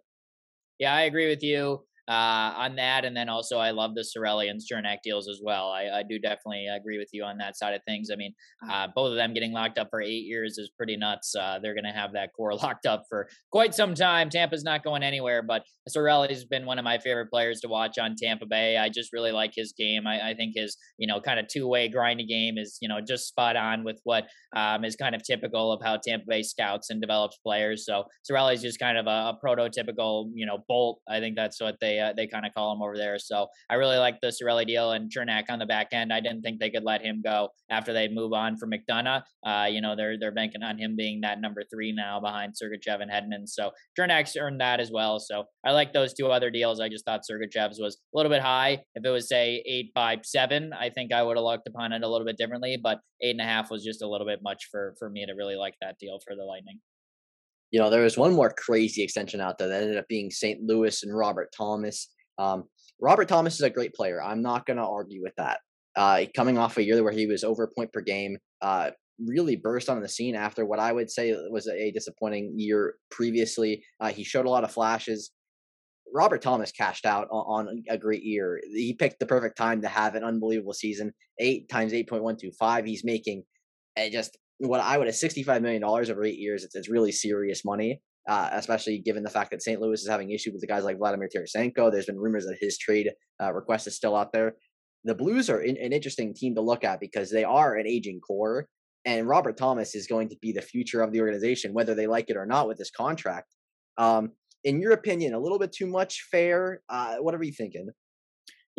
Yeah, 0.79 0.93
I 0.93 1.01
agree 1.01 1.27
with 1.27 1.43
you. 1.43 1.83
Uh, 2.11 2.53
on 2.57 2.75
that. 2.75 3.05
And 3.05 3.15
then 3.15 3.29
also, 3.29 3.57
I 3.57 3.71
love 3.71 3.95
the 3.95 4.01
Cirelli 4.01 4.49
and 4.49 4.59
Cernak 4.59 4.97
deals 5.01 5.29
as 5.29 5.39
well. 5.41 5.69
I, 5.69 5.99
I, 5.99 6.03
do 6.03 6.19
definitely 6.19 6.67
agree 6.67 6.97
with 6.97 7.07
you 7.13 7.23
on 7.23 7.37
that 7.37 7.55
side 7.55 7.73
of 7.73 7.81
things. 7.87 8.09
I 8.11 8.17
mean, 8.17 8.33
uh, 8.69 8.87
both 8.93 9.11
of 9.11 9.15
them 9.15 9.33
getting 9.33 9.53
locked 9.53 9.77
up 9.77 9.87
for 9.89 10.01
eight 10.01 10.25
years 10.25 10.57
is 10.57 10.69
pretty 10.75 10.97
nuts. 10.97 11.33
Uh, 11.33 11.59
they're 11.61 11.73
going 11.73 11.85
to 11.85 11.97
have 11.97 12.11
that 12.11 12.33
core 12.35 12.53
locked 12.63 12.85
up 12.85 13.03
for 13.07 13.29
quite 13.49 13.73
some 13.73 13.95
time. 13.95 14.29
Tampa's 14.29 14.65
not 14.65 14.83
going 14.83 15.03
anywhere, 15.03 15.41
but 15.41 15.63
Cirelli's 15.89 16.43
been 16.43 16.65
one 16.65 16.77
of 16.77 16.83
my 16.83 16.97
favorite 16.97 17.29
players 17.29 17.61
to 17.61 17.69
watch 17.69 17.97
on 17.97 18.15
Tampa 18.21 18.45
Bay. 18.45 18.75
I 18.75 18.89
just 18.89 19.13
really 19.13 19.31
like 19.31 19.53
his 19.55 19.71
game. 19.71 20.05
I, 20.05 20.31
I 20.31 20.33
think 20.33 20.55
his, 20.57 20.75
you 20.97 21.07
know, 21.07 21.21
kind 21.21 21.39
of 21.39 21.47
two 21.47 21.65
way 21.65 21.89
grindy 21.89 22.27
game 22.27 22.57
is, 22.57 22.77
you 22.81 22.89
know, 22.89 22.99
just 22.99 23.29
spot 23.29 23.55
on 23.55 23.85
with 23.85 24.01
what 24.03 24.25
um, 24.53 24.83
is 24.83 24.97
kind 24.97 25.15
of 25.15 25.23
typical 25.23 25.71
of 25.71 25.81
how 25.81 25.95
Tampa 25.95 26.25
Bay 26.27 26.43
scouts 26.43 26.89
and 26.89 26.99
develops 26.99 27.37
players. 27.37 27.85
So 27.85 28.03
Cirelli's 28.29 28.61
just 28.61 28.79
kind 28.79 28.97
of 28.97 29.07
a, 29.07 29.09
a 29.09 29.39
prototypical, 29.41 30.29
you 30.33 30.45
know, 30.45 30.57
bolt. 30.67 30.99
I 31.07 31.21
think 31.21 31.37
that's 31.37 31.61
what 31.61 31.77
they 31.79 32.00
uh, 32.01 32.13
they 32.13 32.27
kind 32.27 32.45
of 32.45 32.53
call 32.53 32.73
him 32.73 32.81
over 32.81 32.97
there. 32.97 33.17
So 33.19 33.47
I 33.69 33.75
really 33.75 33.97
like 33.97 34.19
the 34.21 34.27
Cirelli 34.27 34.65
deal 34.65 34.91
and 34.91 35.11
Cernak 35.11 35.43
on 35.49 35.59
the 35.59 35.65
back 35.65 35.89
end. 35.91 36.11
I 36.11 36.19
didn't 36.19 36.41
think 36.41 36.59
they 36.59 36.69
could 36.69 36.83
let 36.83 37.01
him 37.01 37.21
go 37.23 37.49
after 37.69 37.93
they 37.93 38.07
move 38.07 38.33
on 38.33 38.57
from 38.57 38.71
McDonagh. 38.71 39.23
Uh, 39.45 39.67
you 39.69 39.81
know, 39.81 39.95
they're 39.95 40.17
they're 40.19 40.31
banking 40.31 40.63
on 40.63 40.77
him 40.77 40.95
being 40.95 41.21
that 41.21 41.39
number 41.39 41.63
three 41.71 41.91
now 41.91 42.19
behind 42.19 42.53
Sergachev 42.53 43.01
and 43.01 43.11
Hedman. 43.11 43.47
So 43.47 43.71
Cernak's 43.97 44.35
earned 44.35 44.61
that 44.61 44.79
as 44.79 44.91
well. 44.91 45.19
So 45.19 45.45
I 45.65 45.71
like 45.71 45.93
those 45.93 46.13
two 46.13 46.27
other 46.27 46.49
deals. 46.49 46.79
I 46.79 46.89
just 46.89 47.05
thought 47.05 47.21
Sergachev's 47.29 47.79
was 47.79 47.97
a 48.13 48.17
little 48.17 48.31
bit 48.31 48.41
high. 48.41 48.79
If 48.95 49.05
it 49.05 49.09
was 49.09 49.29
say 49.29 49.63
eight, 49.65 49.91
five, 49.93 50.19
seven, 50.23 50.73
I 50.73 50.89
think 50.89 51.13
I 51.13 51.23
would 51.23 51.37
have 51.37 51.43
looked 51.43 51.67
upon 51.67 51.93
it 51.93 52.03
a 52.03 52.07
little 52.07 52.25
bit 52.25 52.37
differently. 52.37 52.77
But 52.81 52.99
eight 53.21 53.31
and 53.31 53.41
a 53.41 53.45
half 53.45 53.71
was 53.71 53.83
just 53.83 54.01
a 54.01 54.09
little 54.09 54.27
bit 54.27 54.39
much 54.43 54.67
for 54.71 54.95
for 54.99 55.09
me 55.09 55.25
to 55.25 55.33
really 55.33 55.55
like 55.55 55.75
that 55.81 55.97
deal 55.99 56.19
for 56.25 56.35
the 56.35 56.43
Lightning. 56.43 56.79
You 57.71 57.79
know, 57.79 57.89
there 57.89 58.03
was 58.03 58.17
one 58.17 58.33
more 58.33 58.53
crazy 58.55 59.01
extension 59.01 59.41
out 59.41 59.57
there 59.57 59.69
that 59.69 59.81
ended 59.81 59.97
up 59.97 60.07
being 60.07 60.29
St. 60.29 60.61
Louis 60.61 61.03
and 61.03 61.15
Robert 61.15 61.53
Thomas. 61.55 62.09
Um, 62.37 62.65
Robert 62.99 63.27
Thomas 63.27 63.55
is 63.55 63.61
a 63.61 63.69
great 63.69 63.93
player. 63.93 64.21
I'm 64.21 64.41
not 64.41 64.65
going 64.65 64.77
to 64.77 64.85
argue 64.85 65.21
with 65.23 65.33
that. 65.37 65.59
Uh, 65.95 66.25
coming 66.35 66.57
off 66.57 66.77
a 66.77 66.83
year 66.83 67.03
where 67.03 67.11
he 67.11 67.27
was 67.27 67.43
over 67.43 67.69
point 67.75 67.91
per 67.91 68.01
game, 68.01 68.37
uh, 68.61 68.91
really 69.25 69.55
burst 69.55 69.89
on 69.89 70.01
the 70.01 70.07
scene 70.07 70.35
after 70.35 70.65
what 70.65 70.79
I 70.79 70.91
would 70.91 71.09
say 71.09 71.35
was 71.49 71.67
a 71.67 71.91
disappointing 71.91 72.57
year 72.57 72.95
previously. 73.09 73.83
Uh, 73.99 74.09
he 74.09 74.23
showed 74.23 74.45
a 74.45 74.49
lot 74.49 74.63
of 74.63 74.71
flashes. 74.71 75.31
Robert 76.13 76.41
Thomas 76.41 76.71
cashed 76.71 77.05
out 77.05 77.27
on, 77.31 77.67
on, 77.67 77.83
a 77.89 77.97
great 77.97 78.23
year. 78.23 78.59
He 78.73 78.93
picked 78.93 79.19
the 79.19 79.25
perfect 79.25 79.57
time 79.57 79.81
to 79.81 79.87
have 79.87 80.15
an 80.15 80.23
unbelievable 80.23 80.73
season. 80.73 81.13
Eight 81.39 81.69
times 81.69 81.93
eight 81.93 82.09
point 82.09 82.23
one 82.23 82.37
two 82.37 82.51
five. 82.51 82.85
He's 82.85 83.03
making 83.03 83.43
uh, 83.97 84.09
just 84.11 84.37
what 84.67 84.79
I 84.79 84.97
would 84.97 85.07
have 85.07 85.15
sixty 85.15 85.43
five 85.43 85.61
million 85.61 85.81
dollars 85.81 86.09
over 86.09 86.23
eight 86.23 86.37
years. 86.37 86.63
It's, 86.63 86.75
it's 86.75 86.89
really 86.89 87.11
serious 87.11 87.63
money. 87.65 88.01
Uh, 88.29 88.49
especially 88.53 88.99
given 88.99 89.23
the 89.23 89.29
fact 89.31 89.49
that 89.49 89.63
St. 89.63 89.81
Louis 89.81 89.99
is 89.99 90.07
having 90.07 90.29
issues 90.29 90.53
with 90.53 90.61
the 90.61 90.67
guys 90.67 90.83
like 90.83 90.99
Vladimir 90.99 91.27
Tarasenko. 91.27 91.91
There's 91.91 92.05
been 92.05 92.19
rumors 92.19 92.45
that 92.45 92.57
his 92.61 92.77
trade 92.77 93.09
uh, 93.41 93.51
request 93.51 93.87
is 93.87 93.95
still 93.95 94.15
out 94.15 94.31
there. 94.31 94.53
The 95.05 95.15
Blues 95.15 95.49
are 95.49 95.59
in, 95.59 95.75
an 95.77 95.91
interesting 95.91 96.35
team 96.35 96.53
to 96.53 96.61
look 96.61 96.83
at 96.83 96.99
because 96.99 97.31
they 97.31 97.43
are 97.43 97.75
an 97.75 97.87
aging 97.87 98.19
core, 98.19 98.67
and 99.05 99.27
Robert 99.27 99.57
Thomas 99.57 99.95
is 99.95 100.05
going 100.05 100.29
to 100.29 100.35
be 100.39 100.51
the 100.51 100.61
future 100.61 101.01
of 101.01 101.11
the 101.11 101.19
organization, 101.19 101.73
whether 101.73 101.95
they 101.95 102.05
like 102.05 102.29
it 102.29 102.37
or 102.37 102.45
not 102.45 102.67
with 102.67 102.77
this 102.77 102.91
contract. 102.91 103.55
Um, 103.97 104.33
in 104.63 104.79
your 104.79 104.91
opinion, 104.91 105.33
a 105.33 105.39
little 105.39 105.57
bit 105.57 105.71
too 105.71 105.87
much 105.87 106.27
fair? 106.31 106.83
Uh, 106.89 107.15
what 107.15 107.33
are 107.33 107.43
you 107.43 107.51
thinking? 107.51 107.89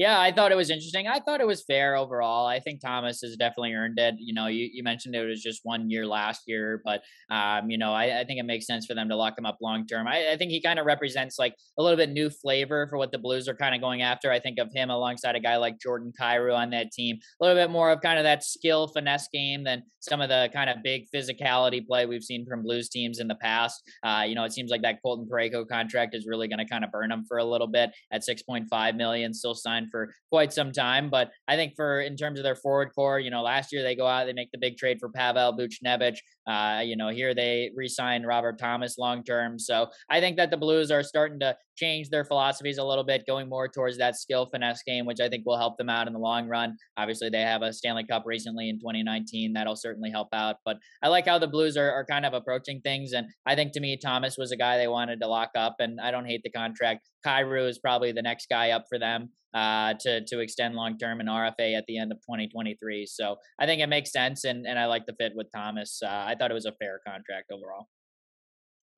Yeah, 0.03 0.19
I 0.19 0.33
thought 0.33 0.51
it 0.51 0.57
was 0.57 0.69
interesting. 0.69 1.07
I 1.07 1.21
thought 1.21 1.41
it 1.41 1.47
was 1.47 1.63
fair 1.63 1.95
overall. 1.95 2.45
I 2.45 2.59
think 2.59 2.81
Thomas 2.81 3.21
has 3.21 3.37
definitely 3.37 3.75
earned 3.75 4.01
it. 4.01 4.17
You 4.19 4.35
know, 4.35 4.49
you, 4.49 4.69
you 4.73 4.83
mentioned 4.83 5.15
it 5.15 5.25
was 5.25 5.41
just 5.41 5.61
one 5.63 5.91
year 5.91 6.05
last 6.05 6.43
year, 6.49 6.83
but 6.85 7.03
um, 7.31 7.71
you 7.71 7.79
know, 7.79 7.93
I, 7.93 8.23
I 8.23 8.25
think 8.25 8.41
it 8.41 8.45
makes 8.45 8.67
sense 8.67 8.85
for 8.85 8.95
them 8.95 9.09
to 9.11 9.15
lock 9.15 9.39
him 9.39 9.47
up 9.47 9.59
long 9.63 9.87
term. 9.87 10.09
I, 10.09 10.33
I 10.33 10.37
think 10.37 10.51
he 10.51 10.61
kind 10.61 10.81
of 10.81 10.87
represents 10.87 11.39
like 11.39 11.55
a 11.79 11.83
little 11.85 11.97
bit 11.97 12.11
new 12.11 12.31
flavor 12.31 12.89
for 12.91 12.99
what 12.99 13.13
the 13.13 13.19
Blues 13.19 13.47
are 13.47 13.55
kind 13.55 13.77
of 13.77 13.81
going 13.81 14.03
after. 14.03 14.33
I 14.33 14.41
think 14.41 14.59
of 14.59 14.73
him 14.75 14.91
alongside 14.91 15.37
a 15.37 15.41
guy 15.41 15.57
like 15.57 15.79
Jordan 15.79 16.13
Kyrou 16.21 16.53
on 16.53 16.71
that 16.71 16.91
team, 16.91 17.21
a 17.41 17.45
little 17.45 17.63
bit 17.63 17.71
more 17.71 17.93
of 17.93 18.01
kind 18.01 18.19
of 18.19 18.25
that 18.25 18.43
skill 18.43 18.89
finesse 18.89 19.29
game 19.33 19.63
than 19.63 19.85
some 20.01 20.21
of 20.21 20.29
the 20.29 20.51
kind 20.53 20.69
of 20.69 20.79
big 20.83 21.07
physicality 21.15 21.87
play 21.87 22.07
we've 22.07 22.25
seen 22.25 22.45
from 22.45 22.65
Blues 22.65 22.89
teams 22.89 23.21
in 23.21 23.29
the 23.29 23.37
past. 23.37 23.81
Uh, 24.03 24.25
you 24.27 24.35
know, 24.35 24.43
it 24.43 24.53
seems 24.53 24.73
like 24.73 24.83
that 24.83 25.01
Colton 25.01 25.29
Parayko 25.33 25.69
contract 25.69 26.17
is 26.17 26.27
really 26.27 26.49
going 26.49 26.59
to 26.59 26.65
kind 26.65 26.83
of 26.83 26.91
burn 26.91 27.13
him 27.13 27.25
for 27.29 27.39
a 27.39 27.45
little 27.45 27.69
bit 27.69 27.93
at 28.11 28.23
6.5 28.23 28.97
million, 28.97 29.33
still 29.33 29.55
signed 29.55 29.92
for 29.93 30.13
quite 30.31 30.53
some 30.53 30.73
time. 30.73 31.09
But 31.09 31.31
I 31.47 31.55
think 31.55 31.75
for 31.77 32.01
in 32.01 32.17
terms 32.17 32.41
of 32.41 32.43
their 32.43 32.57
forward 32.57 32.91
core, 32.93 33.21
you 33.21 33.31
know, 33.31 33.43
last 33.43 33.73
year 33.73 33.85
they 33.85 33.95
go 33.95 34.09
out, 34.09 34.27
they 34.27 34.33
make 34.33 34.51
the 34.51 34.59
big 34.59 34.77
trade 34.77 34.99
for 34.99 35.09
Pavel 35.09 35.57
Buchnevich. 35.57 36.19
Uh, 36.47 36.81
you 36.85 36.97
know, 36.97 37.09
here 37.09 37.35
they 37.35 37.71
re-signed 37.75 38.27
Robert 38.27 38.59
Thomas 38.59 38.99
long 38.99 39.23
term. 39.23 39.59
So 39.59 39.87
I 40.11 40.21
think 40.21 40.37
that 40.37 40.51
the 40.51 40.57
Blues 40.57 40.91
are 40.91 41.03
starting 41.03 41.41
to 41.41 41.57
change 41.77 42.11
their 42.11 42.25
philosophies 42.25 42.79
a 42.79 42.85
little 42.85 43.05
bit, 43.05 43.27
going 43.27 43.49
more 43.49 43.69
towards 43.69 43.99
that 43.99 44.17
skill 44.17 44.47
finesse 44.47 44.83
game, 44.83 45.07
which 45.07 45.21
I 45.21 45.29
think 45.29 45.45
will 45.47 45.59
help 45.59 45.77
them 45.79 45.89
out 45.89 46.07
in 46.07 46.13
the 46.13 46.19
long 46.19 46.49
run. 46.49 46.77
Obviously, 46.97 47.29
they 47.29 47.41
have 47.41 47.63
a 47.63 47.73
Stanley 47.73 48.05
Cup 48.05 48.25
recently 48.27 48.69
in 48.69 48.79
2019. 48.79 49.53
That'll 49.53 49.77
certainly 49.77 50.11
help 50.11 50.29
out. 50.33 50.57
But 50.65 50.79
I 51.03 51.09
like 51.09 51.27
how 51.27 51.39
the 51.39 51.49
Blues 51.49 51.77
are, 51.77 51.91
are 51.91 52.05
kind 52.05 52.27
of 52.27 52.35
approaching 52.35 52.81
things. 52.81 53.13
And 53.13 53.27
I 53.47 53.55
think 53.55 53.73
to 53.73 53.81
me, 53.81 53.97
Thomas 53.97 54.37
was 54.37 54.53
a 54.53 54.57
guy 54.57 54.79
they 54.79 54.89
wanted 54.89 55.21
to 55.21 55.29
lock 55.29 55.51
up, 55.57 55.77
and 55.79 56.01
I 56.01 56.11
don't 56.11 56.27
hate 56.27 56.43
the 56.43 56.51
contract. 56.51 57.09
Kyrou 57.27 57.69
is 57.69 57.79
probably 57.79 58.13
the 58.13 58.23
next 58.23 58.49
guy 58.49 58.71
up 58.71 58.85
for 58.89 58.99
them 58.99 59.31
uh, 59.55 59.95
to 60.01 60.25
to 60.25 60.41
extend 60.41 60.75
long 60.75 60.99
term 60.99 61.21
in 61.21 61.27
RFA 61.27 61.77
at 61.77 61.85
the 61.87 61.99
end 61.99 62.13
of 62.13 62.19
2023. 62.19 63.07
So 63.07 63.37
I 63.59 63.67
think 63.67 63.81
it 63.81 63.89
makes 63.89 64.13
sense, 64.13 64.45
and 64.45 64.67
and 64.67 64.79
I 64.79 64.87
like 64.87 65.07
the 65.07 65.15
fit 65.15 65.33
with 65.35 65.49
Thomas. 65.55 66.01
Uh, 66.03 66.09
I 66.33 66.35
thought 66.35 66.51
it 66.51 66.55
was 66.55 66.67
a 66.67 66.73
fair 66.73 67.01
contract 67.07 67.53
overall. 67.53 67.89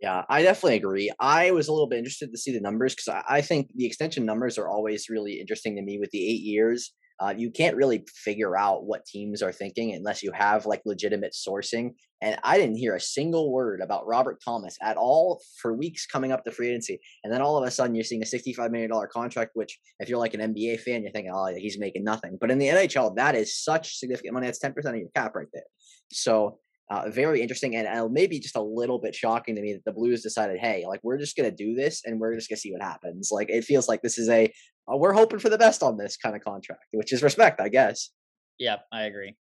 Yeah, 0.00 0.22
I 0.28 0.42
definitely 0.42 0.76
agree. 0.76 1.10
I 1.18 1.50
was 1.50 1.68
a 1.68 1.72
little 1.72 1.88
bit 1.88 1.98
interested 1.98 2.30
to 2.30 2.38
see 2.38 2.52
the 2.52 2.60
numbers 2.60 2.94
because 2.94 3.08
I, 3.08 3.36
I 3.36 3.40
think 3.40 3.70
the 3.74 3.86
extension 3.86 4.24
numbers 4.24 4.58
are 4.58 4.68
always 4.68 5.08
really 5.08 5.40
interesting 5.40 5.76
to 5.76 5.82
me 5.82 5.98
with 5.98 6.10
the 6.10 6.24
eight 6.24 6.42
years. 6.42 6.92
Uh, 7.20 7.32
you 7.36 7.50
can't 7.50 7.76
really 7.76 8.04
figure 8.12 8.56
out 8.56 8.86
what 8.86 9.06
teams 9.06 9.40
are 9.40 9.52
thinking 9.52 9.94
unless 9.94 10.22
you 10.22 10.32
have 10.32 10.66
like 10.66 10.82
legitimate 10.84 11.32
sourcing. 11.32 11.90
And 12.20 12.36
I 12.42 12.58
didn't 12.58 12.76
hear 12.76 12.96
a 12.96 13.00
single 13.00 13.52
word 13.52 13.80
about 13.80 14.06
Robert 14.06 14.40
Thomas 14.44 14.76
at 14.82 14.96
all 14.96 15.40
for 15.62 15.74
weeks 15.74 16.06
coming 16.06 16.32
up 16.32 16.44
to 16.44 16.50
free 16.50 16.70
agency. 16.70 16.98
And 17.22 17.32
then 17.32 17.40
all 17.40 17.56
of 17.56 17.66
a 17.66 17.70
sudden, 17.70 17.94
you're 17.94 18.04
seeing 18.04 18.22
a 18.22 18.26
$65 18.26 18.70
million 18.72 18.90
contract, 19.12 19.52
which, 19.54 19.78
if 20.00 20.08
you're 20.08 20.18
like 20.18 20.34
an 20.34 20.54
NBA 20.54 20.80
fan, 20.80 21.02
you're 21.02 21.12
thinking, 21.12 21.32
oh, 21.32 21.54
he's 21.56 21.78
making 21.78 22.02
nothing. 22.02 22.36
But 22.40 22.50
in 22.50 22.58
the 22.58 22.66
NHL, 22.66 23.14
that 23.16 23.36
is 23.36 23.62
such 23.62 23.96
significant 23.96 24.34
money. 24.34 24.46
That's 24.46 24.58
10% 24.58 24.76
of 24.84 24.96
your 24.96 25.08
cap 25.14 25.36
right 25.36 25.46
there. 25.52 25.62
So 26.10 26.58
uh, 26.90 27.08
very 27.08 27.40
interesting 27.40 27.76
and 27.76 27.86
uh, 27.86 28.08
maybe 28.10 28.38
just 28.38 28.56
a 28.56 28.62
little 28.62 28.98
bit 28.98 29.14
shocking 29.14 29.56
to 29.56 29.62
me 29.62 29.72
that 29.72 29.84
the 29.84 29.92
Blues 29.92 30.22
decided, 30.22 30.58
hey, 30.58 30.84
like 30.86 31.00
we're 31.02 31.18
just 31.18 31.36
gonna 31.36 31.50
do 31.50 31.74
this 31.74 32.02
and 32.04 32.20
we're 32.20 32.34
just 32.34 32.48
gonna 32.48 32.58
see 32.58 32.72
what 32.72 32.82
happens. 32.82 33.30
Like 33.32 33.48
it 33.50 33.64
feels 33.64 33.88
like 33.88 34.02
this 34.02 34.18
is 34.18 34.28
a 34.28 34.52
uh, 34.92 34.96
we're 34.96 35.14
hoping 35.14 35.38
for 35.38 35.48
the 35.48 35.58
best 35.58 35.82
on 35.82 35.96
this 35.96 36.16
kind 36.16 36.36
of 36.36 36.42
contract, 36.42 36.84
which 36.92 37.12
is 37.12 37.22
respect, 37.22 37.60
I 37.60 37.68
guess. 37.68 38.10
Yeah, 38.58 38.76
I 38.92 39.04
agree. 39.04 39.34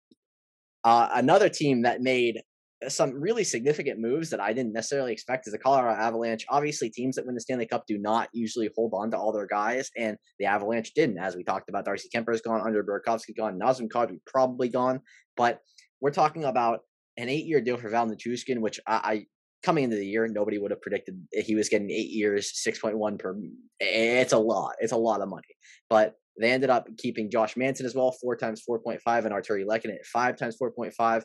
Uh, 0.84 1.10
another 1.14 1.50
team 1.50 1.84
that 1.84 2.02
made 2.02 2.42
some 2.90 3.12
really 3.20 3.44
significant 3.44 4.00
moves 4.00 4.32
that 4.32 4.40
I 4.40 4.54
didn't 4.54 4.74
necessarily 4.74 5.14
expect 5.14 5.46
is 5.48 5.54
the 5.54 5.60
Colorado 5.60 6.00
Avalanche. 6.02 6.46
Obviously, 6.50 6.90
teams 6.90 7.16
that 7.16 7.26
win 7.26 7.36
the 7.36 7.42
Stanley 7.42 7.68
Cup 7.68 7.84
do 7.88 7.98
not 7.98 8.30
usually 8.34 8.70
hold 8.76 8.94
on 8.96 9.12
to 9.12 9.18
all 9.18 9.32
their 9.32 9.46
guys, 9.46 9.90
and 9.98 10.18
the 10.40 10.46
Avalanche 10.46 10.94
didn't. 10.94 11.20
As 11.20 11.36
we 11.36 11.44
talked 11.44 11.70
about, 11.70 11.86
Darcy 11.86 12.10
Kuemper's 12.14 12.42
gone, 12.42 12.62
Andre 12.62 12.82
Burakovsky 12.82 13.36
gone, 13.38 13.60
Nazem 13.60 13.88
Kadri 13.88 14.18
probably 14.26 14.70
gone, 14.70 15.02
but 15.38 15.60
we're 16.00 16.12
talking 16.12 16.44
about 16.44 16.80
an 17.22 17.30
eight-year 17.30 17.62
deal 17.62 17.78
for 17.78 17.90
Val 17.90 18.08
Nichushkin, 18.08 18.60
which 18.60 18.80
I, 18.88 18.96
I 18.96 19.26
coming 19.64 19.84
into 19.84 19.96
the 19.96 20.06
year, 20.06 20.28
nobody 20.28 20.58
would 20.58 20.72
have 20.72 20.82
predicted 20.82 21.22
he 21.32 21.56
was 21.56 21.70
getting 21.70 21.92
eight 21.92 22.10
years, 22.10 22.52
six 22.62 22.80
point 22.80 22.98
one 22.98 23.18
per. 23.18 23.38
It's 23.80 24.34
a 24.34 24.38
lot. 24.38 24.74
It's 24.80 24.92
a 24.92 24.98
lot 24.98 25.22
of 25.22 25.30
money. 25.30 25.44
But 25.90 26.16
they 26.40 26.52
ended 26.52 26.70
up 26.70 26.88
keeping 26.98 27.30
Josh 27.30 27.56
Manson 27.58 27.86
as 27.86 27.94
well, 27.94 28.12
four 28.22 28.36
times 28.36 28.62
four 28.62 28.80
point 28.80 29.02
five, 29.02 29.26
and 29.26 29.34
Artturi 29.34 29.66
Lehkonen 29.66 29.96
at 29.96 30.06
five 30.06 30.38
times 30.38 30.56
four 30.56 30.72
point 30.72 30.94
five. 30.94 31.24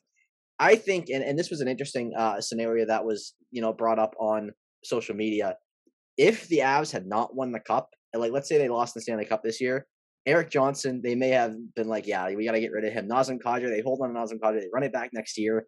I 0.58 0.76
think, 0.76 1.10
and, 1.10 1.22
and 1.22 1.38
this 1.38 1.50
was 1.50 1.60
an 1.60 1.68
interesting 1.68 2.12
uh, 2.16 2.40
scenario 2.40 2.86
that 2.86 3.04
was 3.04 3.34
you 3.50 3.62
know 3.62 3.72
brought 3.72 3.98
up 3.98 4.14
on 4.18 4.50
social 4.84 5.14
media. 5.14 5.56
If 6.16 6.48
the 6.48 6.58
Avs 6.58 6.92
had 6.92 7.06
not 7.06 7.34
won 7.34 7.52
the 7.52 7.60
cup, 7.60 7.90
like 8.14 8.32
let's 8.32 8.48
say 8.48 8.58
they 8.58 8.68
lost 8.68 8.94
the 8.94 9.00
Stanley 9.00 9.26
Cup 9.26 9.42
this 9.42 9.60
year, 9.60 9.86
Erik 10.24 10.50
Johnson, 10.50 11.00
they 11.02 11.14
may 11.14 11.28
have 11.28 11.54
been 11.74 11.88
like, 11.88 12.06
yeah, 12.06 12.26
we 12.34 12.44
got 12.44 12.52
to 12.52 12.60
get 12.60 12.72
rid 12.72 12.84
of 12.84 12.92
him. 12.92 13.08
Nazem 13.08 13.38
Kadri, 13.38 13.68
they 13.68 13.82
hold 13.82 14.00
on 14.00 14.14
to 14.14 14.18
Nazem 14.18 14.40
Kadri, 14.40 14.60
they 14.60 14.68
run 14.72 14.82
it 14.82 14.92
back 14.92 15.10
next 15.12 15.36
year 15.36 15.66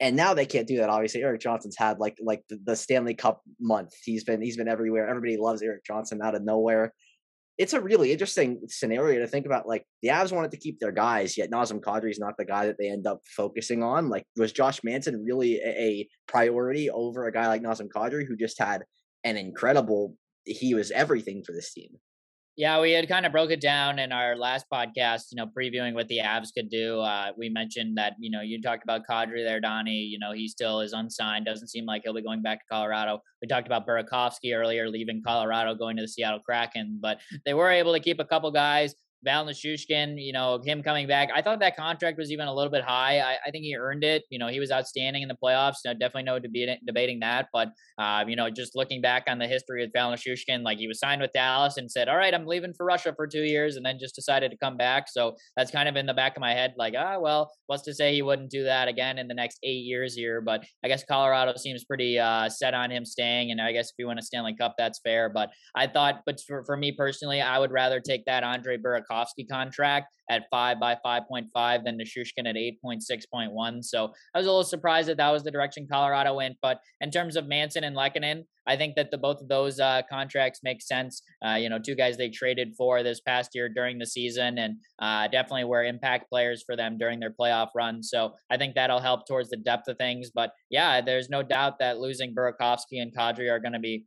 and 0.00 0.16
now 0.16 0.34
they 0.34 0.46
can't 0.46 0.66
do 0.66 0.78
that. 0.78 0.90
Obviously, 0.90 1.22
Erik 1.22 1.40
Johnson's 1.40 1.76
had 1.76 1.98
like 1.98 2.18
like 2.20 2.42
the, 2.48 2.76
Stanley 2.76 3.14
Cup 3.14 3.40
month. 3.60 3.92
He's 4.04 4.24
been 4.24 4.42
he's 4.42 4.56
been 4.56 4.68
everywhere. 4.68 5.08
Everybody 5.08 5.36
loves 5.36 5.62
Erik 5.62 5.84
Johnson 5.84 6.20
out 6.22 6.34
of 6.34 6.42
nowhere. 6.42 6.92
It's 7.58 7.72
a 7.72 7.80
really 7.80 8.12
interesting 8.12 8.60
scenario 8.68 9.20
to 9.20 9.26
think 9.26 9.46
about. 9.46 9.66
Like 9.66 9.84
the 10.02 10.08
Avs 10.08 10.32
wanted 10.32 10.50
to 10.50 10.58
keep 10.58 10.78
their 10.78 10.92
guys, 10.92 11.38
yet 11.38 11.50
Nazem 11.50 11.80
Kadri 11.80 12.10
is 12.10 12.18
not 12.18 12.34
the 12.36 12.44
guy 12.44 12.66
that 12.66 12.76
they 12.78 12.90
end 12.90 13.06
up 13.06 13.20
focusing 13.24 13.82
on. 13.82 14.10
Like 14.10 14.24
was 14.36 14.52
Josh 14.52 14.80
Manson 14.84 15.24
really 15.24 15.56
a, 15.56 15.68
a 15.68 16.08
priority 16.28 16.90
over 16.90 17.26
a 17.26 17.32
guy 17.32 17.48
like 17.48 17.62
Nazem 17.62 17.88
Kadri, 17.88 18.26
who 18.26 18.36
just 18.36 18.58
had 18.58 18.82
an 19.24 19.38
incredible? 19.38 20.14
He 20.44 20.74
was 20.74 20.90
everything 20.90 21.42
for 21.44 21.52
this 21.52 21.72
team. 21.72 21.96
Yeah, 22.58 22.80
we 22.80 22.92
had 22.92 23.06
kind 23.06 23.26
of 23.26 23.32
broke 23.32 23.50
it 23.50 23.60
down 23.60 23.98
in 23.98 24.12
our 24.12 24.34
last 24.34 24.64
podcast, 24.72 25.24
you 25.30 25.36
know, 25.36 25.46
previewing 25.46 25.92
what 25.92 26.08
the 26.08 26.20
Avs 26.20 26.48
could 26.56 26.70
do. 26.70 27.00
Uh, 27.00 27.32
we 27.36 27.50
mentioned 27.50 27.98
that, 27.98 28.14
you 28.18 28.30
know, 28.30 28.40
you 28.40 28.62
talked 28.62 28.82
about 28.82 29.02
Kadri 29.06 29.44
there, 29.44 29.60
Donnie. 29.60 29.90
You 29.90 30.18
know, 30.18 30.32
he 30.32 30.48
still 30.48 30.80
is 30.80 30.94
unsigned. 30.94 31.44
Doesn't 31.44 31.68
seem 31.68 31.84
like 31.84 32.00
he'll 32.02 32.14
be 32.14 32.22
going 32.22 32.40
back 32.40 32.60
to 32.60 32.64
Colorado. 32.72 33.20
We 33.42 33.48
talked 33.48 33.66
about 33.66 33.86
Burakovsky 33.86 34.56
earlier, 34.56 34.88
leaving 34.88 35.22
Colorado, 35.22 35.74
going 35.74 35.96
to 35.96 36.02
the 36.02 36.08
Seattle 36.08 36.40
Kraken, 36.40 36.98
but 36.98 37.20
they 37.44 37.52
were 37.52 37.70
able 37.70 37.92
to 37.92 38.00
keep 38.00 38.20
a 38.20 38.24
couple 38.24 38.50
guys. 38.50 38.94
Val 39.26 39.44
Nichushkin, 39.44 40.14
you 40.16 40.32
know, 40.32 40.62
him 40.64 40.84
coming 40.84 41.08
back. 41.08 41.30
I 41.34 41.42
thought 41.42 41.58
that 41.58 41.76
contract 41.76 42.16
was 42.16 42.30
even 42.30 42.46
a 42.46 42.54
little 42.54 42.70
bit 42.70 42.84
high. 42.84 43.18
I, 43.18 43.36
I 43.44 43.50
think 43.50 43.64
he 43.64 43.76
earned 43.76 44.04
it. 44.04 44.22
You 44.30 44.38
know, 44.38 44.46
he 44.46 44.60
was 44.60 44.70
outstanding 44.70 45.22
in 45.22 45.28
the 45.28 45.34
playoffs. 45.34 45.78
So 45.84 45.92
definitely 45.92 46.22
no 46.22 46.38
debate, 46.38 46.78
debating 46.86 47.18
that. 47.20 47.48
But, 47.52 47.68
uh, 47.98 48.24
you 48.26 48.36
know, 48.36 48.48
just 48.48 48.76
looking 48.76 49.02
back 49.02 49.24
on 49.26 49.38
the 49.38 49.48
history 49.48 49.82
of 49.82 49.90
Val 49.92 50.12
Nichushkin, 50.12 50.62
like 50.62 50.78
he 50.78 50.86
was 50.86 51.00
signed 51.00 51.20
with 51.20 51.32
Dallas 51.32 51.76
and 51.76 51.90
said, 51.90 52.08
all 52.08 52.16
right, 52.16 52.32
I'm 52.32 52.46
leaving 52.46 52.72
for 52.72 52.86
Russia 52.86 53.12
for 53.16 53.26
two 53.26 53.42
years 53.42 53.74
and 53.74 53.84
then 53.84 53.98
just 53.98 54.14
decided 54.14 54.52
to 54.52 54.56
come 54.56 54.76
back. 54.76 55.08
So 55.08 55.34
that's 55.56 55.72
kind 55.72 55.88
of 55.88 55.96
in 55.96 56.06
the 56.06 56.14
back 56.14 56.36
of 56.36 56.40
my 56.40 56.54
head, 56.54 56.74
like, 56.78 56.94
ah, 56.96 57.18
well, 57.18 57.50
what's 57.66 57.82
to 57.82 57.94
say 57.94 58.14
he 58.14 58.22
wouldn't 58.22 58.50
do 58.50 58.62
that 58.62 58.86
again 58.86 59.18
in 59.18 59.26
the 59.26 59.34
next 59.34 59.58
eight 59.64 59.84
years 59.84 60.14
here. 60.14 60.40
But 60.40 60.64
I 60.84 60.88
guess 60.88 61.02
Colorado 61.04 61.56
seems 61.56 61.84
pretty 61.84 62.16
uh, 62.18 62.48
set 62.48 62.74
on 62.74 62.92
him 62.92 63.04
staying. 63.04 63.50
And 63.50 63.60
I 63.60 63.72
guess 63.72 63.88
if 63.88 63.94
you 63.98 64.06
win 64.06 64.18
a 64.18 64.22
Stanley 64.22 64.54
Cup, 64.54 64.76
that's 64.78 65.00
fair. 65.00 65.28
But 65.28 65.50
I 65.74 65.88
thought, 65.88 66.20
but 66.24 66.40
for, 66.46 66.64
for 66.64 66.76
me 66.76 66.92
personally, 66.92 67.40
I 67.40 67.58
would 67.58 67.72
rather 67.72 67.98
take 67.98 68.24
that 68.26 68.44
Andre 68.44 68.78
Burakovsky 68.78 69.15
contract 69.50 70.06
at 70.30 70.44
5 70.50 70.80
by 70.80 70.96
5.5 71.04 71.84
than 71.84 71.98
Nichushkin 71.98 72.48
at 72.48 72.56
8.6.1. 72.56 73.84
So 73.84 74.12
I 74.34 74.38
was 74.38 74.46
a 74.46 74.50
little 74.50 74.64
surprised 74.64 75.08
that 75.08 75.18
that 75.18 75.30
was 75.30 75.44
the 75.44 75.50
direction 75.50 75.86
Colorado 75.90 76.34
went. 76.34 76.56
But 76.60 76.80
in 77.00 77.10
terms 77.10 77.36
of 77.36 77.46
Manson 77.46 77.84
and 77.84 77.96
Lehkonen, 77.96 78.44
I 78.66 78.76
think 78.76 78.96
that 78.96 79.10
the 79.10 79.18
both 79.18 79.40
of 79.40 79.48
those 79.48 79.78
uh, 79.78 80.02
contracts 80.10 80.60
make 80.64 80.82
sense. 80.82 81.22
Uh, 81.46 81.54
you 81.54 81.68
know, 81.68 81.78
two 81.78 81.94
guys 81.94 82.16
they 82.16 82.28
traded 82.28 82.74
for 82.76 83.02
this 83.02 83.20
past 83.20 83.50
year 83.54 83.68
during 83.68 83.98
the 83.98 84.06
season, 84.06 84.58
and 84.58 84.76
uh, 84.98 85.28
definitely 85.28 85.64
were 85.64 85.84
impact 85.84 86.28
players 86.28 86.64
for 86.66 86.74
them 86.74 86.98
during 86.98 87.20
their 87.20 87.30
playoff 87.30 87.68
run. 87.76 88.02
So 88.02 88.32
I 88.50 88.56
think 88.56 88.74
that'll 88.74 89.00
help 89.00 89.26
towards 89.26 89.50
the 89.50 89.56
depth 89.56 89.86
of 89.88 89.98
things. 89.98 90.30
But 90.34 90.50
yeah, 90.70 91.00
there's 91.00 91.30
no 91.30 91.42
doubt 91.42 91.78
that 91.78 91.98
losing 92.00 92.34
Burakovsky 92.34 93.00
and 93.00 93.14
Kadri 93.16 93.48
are 93.50 93.60
going 93.60 93.72
to 93.72 93.78
be 93.78 94.04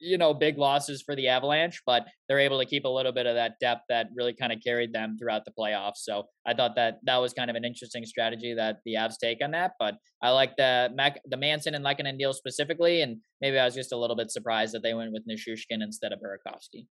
you 0.00 0.18
know, 0.18 0.32
big 0.34 0.58
losses 0.58 1.02
for 1.02 1.14
the 1.16 1.28
Avalanche, 1.28 1.82
but 1.86 2.06
they're 2.28 2.38
able 2.38 2.58
to 2.58 2.66
keep 2.66 2.84
a 2.84 2.88
little 2.88 3.12
bit 3.12 3.26
of 3.26 3.34
that 3.34 3.54
depth 3.60 3.82
that 3.88 4.08
really 4.14 4.34
kind 4.34 4.52
of 4.52 4.58
carried 4.64 4.92
them 4.92 5.16
throughout 5.18 5.44
the 5.44 5.52
playoffs. 5.58 5.98
So 5.98 6.24
I 6.46 6.54
thought 6.54 6.76
that 6.76 6.98
that 7.04 7.16
was 7.16 7.32
kind 7.32 7.50
of 7.50 7.56
an 7.56 7.64
interesting 7.64 8.04
strategy 8.04 8.54
that 8.54 8.78
the 8.84 8.94
Avs 8.94 9.14
take 9.22 9.38
on 9.42 9.52
that. 9.52 9.72
But 9.78 9.94
I 10.22 10.30
like 10.30 10.56
the 10.56 10.90
Mac, 10.94 11.20
the 11.26 11.36
Manson 11.36 11.74
and 11.74 11.84
Lehkonen 11.84 12.18
deal 12.18 12.32
specifically, 12.32 13.02
and 13.02 13.18
maybe 13.40 13.58
I 13.58 13.64
was 13.64 13.74
just 13.74 13.92
a 13.92 13.96
little 13.96 14.16
bit 14.16 14.30
surprised 14.30 14.74
that 14.74 14.82
they 14.82 14.94
went 14.94 15.12
with 15.12 15.26
Nichushkin 15.28 15.82
instead 15.82 16.12
of 16.12 16.20
Burakovsky. 16.20 16.86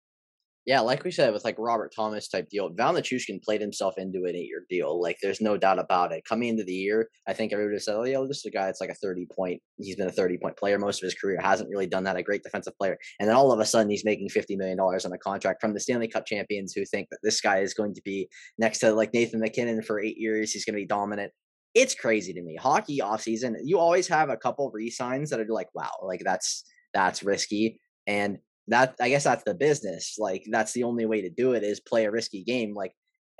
Yeah, 0.65 0.79
like 0.79 1.03
we 1.03 1.11
said, 1.11 1.33
with 1.33 1.43
like 1.43 1.57
Robert 1.59 1.91
Thomas 1.93 2.29
type 2.29 2.47
deal, 2.49 2.69
Val 2.73 2.97
played 3.43 3.59
himself 3.59 3.95
into 3.97 4.19
an 4.19 4.35
eight-year 4.35 4.63
deal. 4.69 5.01
Like, 5.01 5.17
there's 5.21 5.41
no 5.41 5.57
doubt 5.57 5.77
about 5.77 6.13
it. 6.13 6.23
Coming 6.23 6.49
into 6.49 6.63
the 6.63 6.73
year, 6.73 7.09
I 7.27 7.33
think 7.33 7.51
everybody 7.51 7.79
said, 7.79 7.95
"Oh, 7.95 8.03
yeah, 8.05 8.23
this 8.25 8.37
is 8.37 8.45
a 8.45 8.51
guy 8.51 8.67
that's 8.67 8.79
like 8.79 8.89
a 8.89 8.95
30 8.95 9.27
point. 9.35 9.61
He's 9.77 9.97
been 9.97 10.07
a 10.07 10.11
30 10.11 10.37
point 10.37 10.55
player 10.55 10.79
most 10.79 11.03
of 11.03 11.05
his 11.07 11.15
career. 11.15 11.37
Hasn't 11.41 11.69
really 11.69 11.87
done 11.87 12.05
that. 12.05 12.15
A 12.15 12.23
great 12.23 12.43
defensive 12.43 12.77
player, 12.77 12.97
and 13.19 13.27
then 13.27 13.35
all 13.35 13.51
of 13.51 13.59
a 13.59 13.65
sudden, 13.65 13.89
he's 13.89 14.05
making 14.05 14.29
50 14.29 14.55
million 14.55 14.77
dollars 14.77 15.05
on 15.05 15.11
a 15.11 15.17
contract 15.17 15.59
from 15.59 15.73
the 15.73 15.81
Stanley 15.81 16.07
Cup 16.07 16.25
champions, 16.25 16.73
who 16.73 16.85
think 16.85 17.09
that 17.11 17.19
this 17.23 17.41
guy 17.41 17.57
is 17.59 17.73
going 17.73 17.93
to 17.95 18.01
be 18.05 18.29
next 18.57 18.79
to 18.79 18.93
like 18.93 19.13
Nathan 19.13 19.41
MacKinnon 19.41 19.81
for 19.81 19.99
eight 19.99 20.17
years. 20.17 20.51
He's 20.51 20.63
going 20.63 20.75
to 20.75 20.81
be 20.81 20.87
dominant. 20.87 21.33
It's 21.73 21.95
crazy 21.95 22.31
to 22.33 22.41
me. 22.41 22.55
Hockey 22.55 22.99
offseason, 22.99 23.55
you 23.63 23.79
always 23.79 24.07
have 24.07 24.29
a 24.29 24.37
couple 24.37 24.69
re-signs 24.71 25.31
that 25.31 25.39
are 25.39 25.45
like, 25.49 25.69
wow, 25.73 25.91
like 26.03 26.21
that's 26.23 26.63
that's 26.93 27.23
risky. 27.23 27.79
And 28.07 28.37
that 28.67 28.95
I 29.01 29.09
guess 29.09 29.23
that's 29.23 29.43
the 29.43 29.53
business. 29.53 30.15
Like 30.17 30.43
that's 30.49 30.73
the 30.73 30.83
only 30.83 31.05
way 31.05 31.21
to 31.21 31.29
do 31.29 31.53
it 31.53 31.63
is 31.63 31.79
play 31.79 32.05
a 32.05 32.11
risky 32.11 32.43
game. 32.43 32.73
Like 32.73 32.93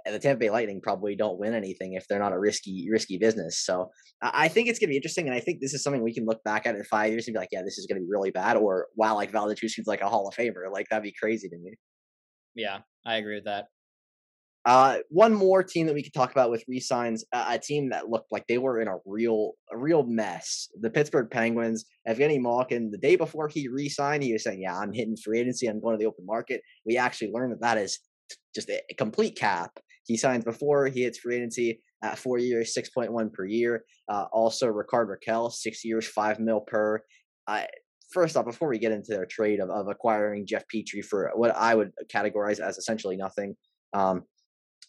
the 0.06 0.20
Tampa 0.20 0.40
Bay 0.40 0.50
Lightning 0.50 0.82
probably 0.82 1.16
don't 1.16 1.40
win 1.40 1.54
anything 1.54 1.94
if 1.94 2.08
they're 2.08 2.20
not 2.20 2.34
a 2.34 2.40
risky 2.40 2.90
risky 2.92 3.18
business. 3.18 3.64
So 3.66 3.90
I 4.22 4.48
think 4.48 4.68
it's 4.68 4.80
gonna 4.80 4.90
be 4.90 4.98
interesting, 4.98 5.28
and 5.28 5.36
I 5.36 5.40
think 5.40 5.62
this 5.62 5.74
is 5.74 5.84
something 5.84 6.04
we 6.04 6.14
can 6.14 6.26
look 6.26 6.44
back 6.44 6.66
at 6.66 6.76
in 6.76 6.84
five 6.84 7.12
years 7.12 7.28
and 7.28 7.34
be 7.34 7.40
like, 7.40 7.50
yeah, 7.52 7.62
this 7.64 7.78
is 7.78 7.88
gonna 7.88 8.02
be 8.02 8.08
really 8.10 8.32
bad, 8.32 8.58
or 8.58 8.88
wow, 8.96 9.16
like 9.16 9.32
Val 9.32 9.48
Nichushkin's 9.48 9.88
like 9.88 10.02
a 10.02 10.10
Hall 10.10 10.28
of 10.28 10.36
Famer. 10.36 10.72
Like 10.72 10.88
that'd 10.90 11.04
be 11.04 11.14
crazy 11.18 11.50
to 11.50 11.58
me. 11.58 11.76
Yeah, 12.56 12.80
I 13.06 13.16
agree 13.16 13.36
with 13.36 13.46
that. 13.46 13.68
Uh, 14.66 15.00
one 15.10 15.34
more 15.34 15.62
team 15.62 15.86
that 15.88 15.94
we 15.94 16.04
could 16.04 16.14
talk 16.14 16.32
about 16.32 16.50
with 16.50 16.64
resigns, 16.70 17.26
a 17.34 17.60
team 17.60 17.90
that 17.90 18.10
looked 18.10 18.32
like 18.32 18.48
they 18.48 18.58
were 18.58 18.80
in 18.80 18.88
a 18.88 18.96
real, 19.06 19.54
a 19.72 19.78
real 19.78 20.04
mess. 20.04 20.70
The 20.80 20.90
Pittsburgh 20.90 21.30
Penguins. 21.30 21.86
Evgeny 22.08 22.40
Malkin, 22.40 22.90
the 22.92 22.98
day 22.98 23.16
before 23.16 23.48
he 23.48 23.68
re-signed, 23.68 24.24
he 24.24 24.34
was 24.34 24.44
saying, 24.44 24.62
"Yeah, 24.62 24.78
I'm 24.78 24.94
hitting 24.94 25.18
free 25.18 25.40
agency. 25.40 25.68
I'm 25.68 25.82
going 25.82 25.98
to 25.98 26.02
the 26.02 26.08
open 26.08 26.26
market." 26.26 26.62
We 26.86 26.98
actually 26.98 27.32
learned 27.32 27.54
that 27.54 27.62
that 27.62 27.78
is 27.78 28.00
just 28.56 28.70
a, 28.70 28.82
a 28.90 28.94
complete 28.96 29.38
cap. 29.38 29.80
He 30.06 30.18
signs 30.18 30.44
before 30.44 30.88
he 30.88 31.04
hits 31.04 31.20
free 31.20 31.38
agency 31.38 31.82
at 32.02 32.18
four 32.18 32.38
years, 32.38 32.74
six 32.74 32.90
point 32.90 33.12
one 33.12 33.30
per 33.30 33.46
year. 33.46 33.84
Uh, 34.10 34.26
also, 34.32 34.68
Rickard 34.68 35.10
Rakell, 35.10 35.52
six 35.52 35.84
years, 35.86 36.08
five 36.08 36.40
mil 36.40 36.62
per. 36.62 37.02
Uh, 37.48 37.64
first 38.12 38.38
off, 38.38 38.46
before 38.46 38.70
we 38.70 38.80
get 38.80 38.92
into 38.92 39.12
their 39.12 39.26
trade 39.26 39.60
of, 39.60 39.70
of 39.70 39.88
acquiring 39.88 40.46
Jeff 40.46 40.64
Petry 40.74 41.04
for 41.04 41.32
what 41.36 41.56
I 41.56 41.76
would 41.76 41.92
categorize 42.14 42.60
as 42.60 42.78
essentially 42.78 43.18
nothing, 43.18 43.56
um, 43.94 44.24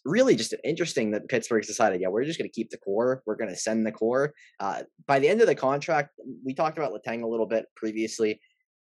really 0.05 0.35
just 0.35 0.53
interesting 0.63 1.11
that 1.11 1.27
Pittsburgh's 1.27 1.67
decided, 1.67 1.99
yeah, 1.99 2.07
we're 2.07 2.23
just 2.23 2.37
going 2.37 2.49
to 2.49 2.53
keep 2.53 2.69
the 2.69 2.77
core. 2.77 3.23
We're 3.25 3.35
going 3.35 3.49
to 3.49 3.55
send 3.55 3.85
the 3.85 3.91
core. 3.91 4.33
Uh, 4.59 4.83
by 5.07 5.19
the 5.19 5.27
end 5.27 5.41
of 5.41 5.47
the 5.47 5.55
contract, 5.55 6.11
we 6.45 6.53
talked 6.53 6.77
about 6.77 6.93
Letang 6.93 7.23
a 7.23 7.27
little 7.27 7.47
bit 7.47 7.65
previously. 7.75 8.39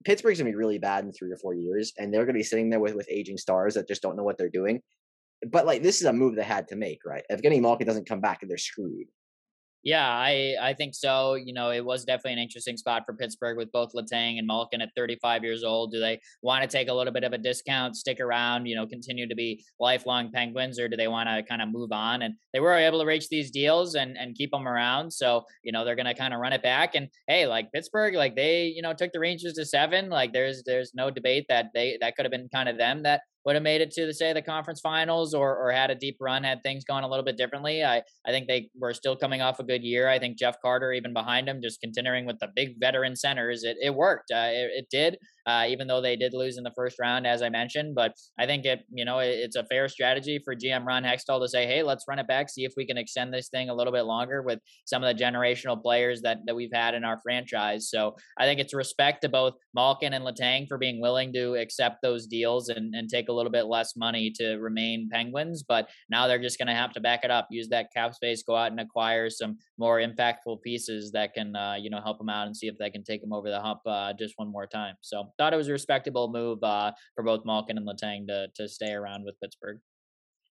Pittsburgh's 0.06 0.40
going 0.40 0.52
to 0.52 0.56
be 0.56 0.58
really 0.58 0.78
bad 0.78 1.06
in 1.06 1.12
three 1.12 1.32
or 1.32 1.38
four 1.38 1.56
years, 1.56 1.94
and 1.98 2.14
they're 2.14 2.26
going 2.26 2.36
to 2.36 2.40
be 2.40 2.44
sitting 2.44 2.70
there 2.70 2.80
with, 2.80 2.94
with 2.94 3.10
aging 3.10 3.38
stars 3.38 3.74
that 3.74 3.88
just 3.88 4.02
don't 4.02 4.18
know 4.18 4.24
what 4.24 4.38
they're 4.38 4.50
doing. 4.50 4.82
But 5.50 5.66
like, 5.66 5.82
this 5.82 6.02
is 6.02 6.08
a 6.08 6.14
move 6.14 6.36
they 6.36 6.44
had 6.44 6.68
to 6.70 6.76
make, 6.76 7.00
right? 7.06 7.24
If 7.30 7.42
Evgeny 7.42 7.62
Malkin 7.62 7.88
doesn't 7.88 8.08
come 8.08 8.22
back, 8.22 8.40
and 8.42 8.52
they're 8.52 8.58
screwed. 8.58 9.08
Yeah, 9.88 10.06
I 10.06 10.56
I 10.62 10.74
think 10.74 10.94
so. 10.96 11.36
You 11.36 11.54
know, 11.54 11.72
it 11.72 11.86
was 11.86 12.04
definitely 12.04 12.34
an 12.34 12.40
interesting 12.40 12.76
spot 12.76 13.04
for 13.06 13.14
Pittsburgh 13.14 13.56
with 13.56 13.72
both 13.72 13.94
Letang 13.94 14.38
and 14.38 14.46
Malkin 14.46 14.82
at 14.82 14.90
35 14.98 15.46
years 15.46 15.64
old. 15.64 15.94
Do 15.94 16.00
they 16.02 16.20
want 16.42 16.62
to 16.64 16.68
take 16.68 16.90
a 16.90 16.94
little 16.94 17.14
bit 17.14 17.24
of 17.24 17.32
a 17.32 17.38
discount, 17.38 17.96
stick 17.96 18.20
around, 18.20 18.66
you 18.66 18.76
know, 18.76 18.86
continue 18.86 19.30
to 19.30 19.36
be 19.36 19.64
lifelong 19.80 20.30
Penguins, 20.30 20.78
or 20.78 20.90
do 20.90 20.98
they 20.98 21.08
want 21.08 21.30
to 21.30 21.42
kind 21.42 21.62
of 21.62 21.70
move 21.70 21.94
on? 21.94 22.22
And 22.22 22.36
they 22.52 22.60
were 22.60 22.74
able 22.74 23.00
to 23.00 23.06
reach 23.06 23.30
these 23.30 23.50
deals 23.50 23.96
and 23.96 24.18
and 24.18 24.36
keep 24.36 24.52
them 24.52 24.68
around. 24.68 25.12
So 25.12 25.46
you 25.64 25.72
know, 25.72 25.86
they're 25.86 25.96
going 25.96 26.06
to 26.06 26.14
kind 26.14 26.34
of 26.34 26.42
run 26.42 26.52
it 26.54 26.62
back. 26.64 26.94
And 26.94 27.08
hey, 27.28 27.48
like 27.48 27.72
Pittsburgh, 27.72 28.14
like 28.16 28.36
they 28.36 28.66
you 28.66 28.82
know 28.82 28.94
took 28.94 29.14
the 29.14 29.22
Rangers 29.22 29.54
to 29.54 29.66
seven. 29.66 30.10
Like 30.10 30.34
there's 30.34 30.64
there's 30.66 30.92
no 30.96 31.10
debate 31.12 31.46
that 31.48 31.68
they 31.74 31.98
that 32.02 32.18
could 32.18 32.26
have 32.26 32.32
been 32.32 32.50
kind 32.54 32.68
of 32.68 32.78
them 32.78 33.04
that 33.04 33.22
would 33.48 33.56
have 33.56 33.64
made 33.64 33.80
it 33.80 33.92
to 33.92 34.06
the 34.06 34.14
say 34.14 34.34
the 34.34 34.42
conference 34.42 34.82
finals 34.82 35.34
or 35.34 35.56
or 35.56 35.72
had 35.72 35.90
a 35.90 35.96
deep 35.96 36.18
run 36.20 36.44
had 36.44 36.62
things 36.62 36.84
gone 36.84 37.04
a 37.04 37.08
little 37.08 37.24
bit 37.24 37.38
differently. 37.38 37.82
I 37.82 38.04
I 38.26 38.32
think 38.32 38.46
they 38.46 38.70
were 38.78 38.94
still 38.94 39.16
coming 39.16 39.42
off 39.42 39.62
a 39.62 39.64
good 39.64 39.86
year. 39.86 40.10
I 40.10 40.20
think 40.20 40.38
Jeff 40.38 40.62
Carter 40.62 40.92
even 40.92 41.14
behind 41.14 41.48
him, 41.48 41.62
just 41.62 41.80
continuing 41.80 42.26
with 42.26 42.40
the 42.40 42.50
big 42.54 42.78
veteran 42.78 43.16
centers, 43.16 43.64
it 43.64 43.78
it 43.82 43.96
worked. 43.96 44.32
Uh, 44.32 44.50
it, 44.52 44.72
it 44.76 44.88
did 44.92 45.18
uh, 45.48 45.66
even 45.68 45.88
though 45.88 46.02
they 46.02 46.16
did 46.16 46.34
lose 46.34 46.58
in 46.58 46.64
the 46.64 46.74
first 46.76 47.00
round, 47.00 47.26
as 47.26 47.42
I 47.42 47.50
mentioned. 47.50 47.96
But 47.96 48.14
I 48.38 48.46
think 48.46 48.66
it, 48.66 48.82
you 48.92 49.06
know, 49.06 49.20
it, 49.20 49.30
it's 49.30 49.56
a 49.56 49.64
fair 49.66 49.88
strategy 49.88 50.40
for 50.44 50.56
GM 50.56 50.86
Ron 50.86 51.04
Hextall 51.04 51.42
to 51.42 51.48
say, 51.48 51.66
hey, 51.66 51.82
let's 51.84 52.06
run 52.08 52.20
it 52.20 52.28
back, 52.28 52.50
see 52.50 52.66
if 52.66 52.74
we 52.76 52.86
can 52.86 52.98
extend 52.98 53.34
this 53.34 53.50
thing 53.50 53.70
a 53.70 53.74
little 53.74 53.94
bit 53.94 54.04
longer 54.04 54.42
with 54.42 54.60
some 54.86 55.04
of 55.04 55.16
the 55.16 55.24
generational 55.24 55.82
players 55.82 56.22
that 56.22 56.40
that 56.46 56.56
we've 56.56 56.74
had 56.74 56.94
in 56.94 57.04
our 57.04 57.20
franchise. 57.24 57.90
So 57.90 58.16
I 58.38 58.46
think 58.46 58.60
it's 58.60 58.74
respect 58.74 59.22
to 59.22 59.30
both 59.30 59.54
Malkin 59.74 60.14
and 60.14 60.26
Letang 60.26 60.68
for 60.68 60.78
being 60.78 61.00
willing 61.02 61.32
to 61.34 61.56
accept 61.56 62.02
those 62.02 62.28
deals 62.28 62.70
and, 62.70 62.94
and 62.94 63.10
take 63.10 63.30
a 63.30 63.34
little 63.34 63.52
bit 63.52 63.66
less 63.68 63.96
money 63.96 64.32
to 64.36 64.56
remain 64.58 65.10
Penguins. 65.12 65.64
But 65.64 65.90
now 66.10 66.28
they're 66.28 66.42
just 66.42 66.58
going 66.58 66.68
to 66.68 66.74
have 66.74 66.94
to 66.94 67.02
back 67.02 67.22
it 67.24 67.32
up, 67.32 67.48
use 67.50 67.70
that 67.70 67.94
cap 67.94 68.14
space, 68.14 68.44
go 68.44 68.56
out 68.56 68.72
and 68.72 68.80
acquire 68.80 69.30
some 69.30 69.58
more 69.78 70.00
impactful 70.00 70.62
pieces 70.62 71.12
that 71.12 71.34
can, 71.34 71.56
uh, 71.56 71.76
you 71.80 71.90
know, 71.90 72.02
help 72.02 72.18
them 72.18 72.30
out 72.30 72.48
and 72.48 72.56
see 72.56 72.68
if 72.68 72.78
they 72.78 72.90
can 72.90 73.04
take 73.04 73.22
them 73.22 73.34
over 73.34 73.50
the 73.50 73.60
hump 73.60 73.80
uh, 73.86 74.14
just 74.14 74.34
one 74.38 74.52
more 74.52 74.68
time. 74.68 74.96
So 75.02 75.32
thought 75.38 75.54
it 75.54 75.58
was 75.58 75.68
a 75.68 75.74
respectable 75.74 76.32
move 76.32 76.64
uh, 76.64 76.92
for 77.16 77.24
both 77.24 77.46
Malkin 77.46 77.78
and 77.78 77.88
Letang 77.88 78.28
to 78.28 78.48
to 78.56 78.68
stay 78.68 78.94
around 78.94 79.24
with 79.26 79.40
Pittsburgh. 79.42 79.80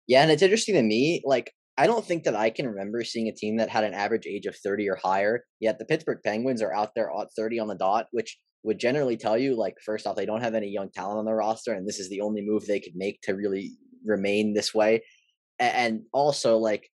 Yeah, 0.06 0.22
and 0.22 0.30
it's 0.30 0.42
interesting 0.42 0.74
to 0.74 0.82
me. 0.82 1.22
Like, 1.24 1.52
I 1.78 1.86
don't 1.86 2.04
think 2.04 2.24
that 2.24 2.36
I 2.36 2.50
can 2.50 2.68
remember 2.68 3.04
seeing 3.04 3.28
a 3.28 3.34
team 3.34 3.56
that 3.56 3.70
had 3.70 3.84
an 3.84 3.94
average 3.94 4.26
age 4.26 4.46
of 4.46 4.56
30 4.56 4.88
or 4.90 4.96
higher. 4.96 5.44
Yet 5.60 5.78
the 5.78 5.84
Pittsburgh 5.84 6.18
Penguins 6.24 6.60
are 6.60 6.74
out 6.74 6.90
there 6.94 7.10
at 7.10 7.28
30 7.36 7.60
on 7.60 7.68
the 7.68 7.74
dot, 7.74 8.06
which 8.10 8.38
would 8.64 8.78
generally 8.78 9.16
tell 9.16 9.38
you, 9.38 9.56
like, 9.56 9.74
first 9.84 10.06
off, 10.06 10.16
they 10.16 10.26
don't 10.26 10.42
have 10.42 10.54
any 10.54 10.68
young 10.68 10.90
talent 10.90 11.18
on 11.18 11.24
their 11.24 11.36
roster, 11.36 11.72
and 11.72 11.86
this 11.86 11.98
is 11.98 12.08
the 12.08 12.20
only 12.20 12.42
move 12.42 12.66
they 12.66 12.80
could 12.80 12.94
make 12.94 13.20
to 13.22 13.34
really 13.34 13.72
remain 14.04 14.52
this 14.52 14.74
way. 14.74 15.02
And 15.58 16.02
also, 16.12 16.58
like, 16.58 16.88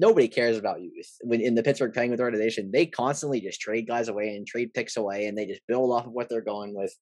nobody 0.00 0.26
cares 0.26 0.56
about 0.56 0.80
youth. 0.80 1.08
When 1.20 1.40
in 1.40 1.54
the 1.54 1.62
Pittsburgh 1.62 1.92
Penguins 1.92 2.20
organization, 2.20 2.70
they 2.72 2.86
constantly 2.86 3.40
just 3.40 3.60
trade 3.60 3.86
guys 3.86 4.08
away 4.08 4.34
and 4.34 4.46
trade 4.46 4.72
picks 4.74 4.96
away, 4.96 5.26
and 5.26 5.36
they 5.36 5.46
just 5.46 5.60
build 5.68 5.92
off 5.92 6.06
of 6.06 6.12
what 6.12 6.28
they're 6.28 6.40
going 6.40 6.74
with. 6.74 6.92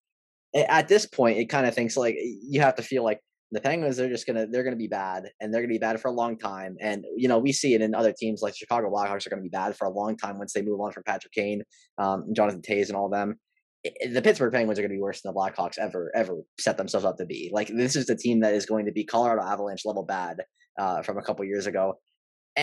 At 0.55 0.88
this 0.88 1.07
point, 1.07 1.38
it 1.38 1.49
kind 1.49 1.66
of 1.66 1.74
thinks 1.74 1.96
like 1.96 2.16
you 2.18 2.61
have 2.61 2.74
to 2.76 2.82
feel 2.82 3.05
like 3.05 3.20
the 3.53 3.61
Penguins 3.61 3.96
they're 3.96 4.11
just 4.11 4.26
gonna 4.26 4.46
they're 4.46 4.64
gonna 4.64 4.76
be 4.76 4.88
bad, 4.88 5.30
and 5.40 5.55
they're 5.55 5.62
gonna 5.62 5.72
be 5.72 5.78
bad 5.78 6.01
for 6.01 6.09
a 6.09 6.12
long 6.12 6.38
time. 6.38 6.76
And 6.80 7.05
you 7.16 7.28
know 7.28 7.38
we 7.38 7.53
see 7.53 7.74
it 7.74 7.80
in 7.80 7.94
other 7.94 8.12
teams 8.12 8.42
like 8.42 8.57
Chicago 8.57 8.90
Blackhawks 8.90 9.26
are 9.26 9.30
gonna 9.30 9.42
be 9.42 9.49
bad 9.49 9.76
for 9.76 9.86
a 9.86 9.90
long 9.90 10.16
time 10.16 10.38
once 10.38 10.53
they 10.53 10.62
move 10.62 10.80
on 10.80 10.92
from 10.92 11.05
Patrick 11.05 11.32
Kane, 11.32 11.62
um, 11.99 12.26
Jonathan 12.34 12.62
Toews, 12.62 12.88
and 12.88 12.96
all 12.96 13.09
them. 13.09 13.38
the 14.12 14.22
Pittsburgh 14.22 14.53
Penguins 14.53 14.78
are 14.78 14.82
going 14.82 14.90
to 14.90 14.96
be 14.96 15.01
worse 15.01 15.22
than 15.22 15.32
the 15.32 15.38
Blackhawks 15.38 15.78
ever 15.78 16.11
ever 16.14 16.38
set 16.59 16.76
themselves 16.76 17.07
up 17.07 17.16
to 17.18 17.26
be. 17.26 17.51
Like 17.53 17.68
this 17.68 17.94
is 17.94 18.07
the 18.07 18.16
team 18.16 18.40
that 18.40 18.55
is 18.55 18.66
going 18.66 18.86
to 18.86 18.92
be 18.92 19.05
Colorado 19.05 19.42
Avalanche 19.42 19.84
level 19.84 20.03
bad 20.03 20.42
uh, 20.78 21.03
from 21.03 21.16
a 21.18 21.22
couple 21.22 21.44
years 21.44 21.66
ago, 21.66 21.94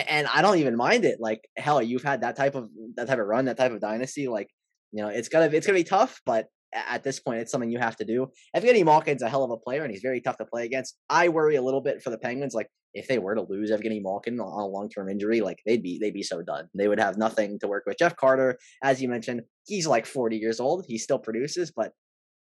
and, 0.08 0.26
I 0.26 0.42
don't 0.42 0.58
even 0.58 0.76
mind 0.76 1.04
it. 1.04 1.18
Like 1.20 1.48
hell, 1.56 1.82
you've 1.82 2.02
had 2.02 2.22
that 2.22 2.36
type 2.36 2.54
of 2.54 2.68
that 2.96 3.06
type 3.06 3.18
of 3.18 3.26
run, 3.26 3.46
that 3.46 3.56
type 3.56 3.72
of 3.72 3.80
dynasty. 3.80 4.28
Like 4.28 4.48
you 4.92 5.02
know, 5.02 5.08
it's 5.08 5.28
gonna 5.28 5.46
it's 5.46 5.66
gonna 5.66 5.78
be 5.78 5.84
tough, 5.84 6.20
but 6.26 6.46
at 6.72 7.02
this 7.02 7.20
point, 7.20 7.40
it's 7.40 7.50
something 7.50 7.70
you 7.70 7.78
have 7.78 7.96
to 7.96 8.04
do. 8.04 8.28
Evgeny 8.54 8.84
Malkin's 8.84 9.22
a 9.22 9.28
hell 9.28 9.44
of 9.44 9.50
a 9.50 9.56
player, 9.56 9.82
and 9.82 9.90
he's 9.90 10.02
very 10.02 10.20
tough 10.20 10.36
to 10.38 10.44
play 10.44 10.64
against. 10.64 10.96
I 11.08 11.28
worry 11.28 11.56
a 11.56 11.62
little 11.62 11.80
bit 11.80 12.02
for 12.02 12.10
the 12.10 12.18
Penguins. 12.18 12.54
Like 12.54 12.68
if 12.94 13.08
they 13.08 13.18
were 13.18 13.34
to 13.34 13.42
lose 13.48 13.70
Evgeny 13.70 14.02
Malkin 14.02 14.40
on 14.40 14.60
a 14.60 14.66
long 14.66 14.88
term 14.88 15.08
injury, 15.08 15.40
like 15.40 15.58
they'd 15.66 15.82
be 15.82 15.98
they'd 16.00 16.14
be 16.14 16.22
so 16.22 16.42
done. 16.42 16.68
They 16.74 16.88
would 16.88 17.00
have 17.00 17.16
nothing 17.16 17.58
to 17.60 17.68
work 17.68 17.84
with. 17.86 17.98
Jeff 17.98 18.16
Carter, 18.16 18.58
as 18.82 19.00
you 19.00 19.08
mentioned, 19.08 19.42
he's 19.66 19.86
like 19.86 20.06
40 20.06 20.36
years 20.36 20.60
old. 20.60 20.84
He 20.86 20.98
still 20.98 21.18
produces, 21.18 21.72
but 21.74 21.92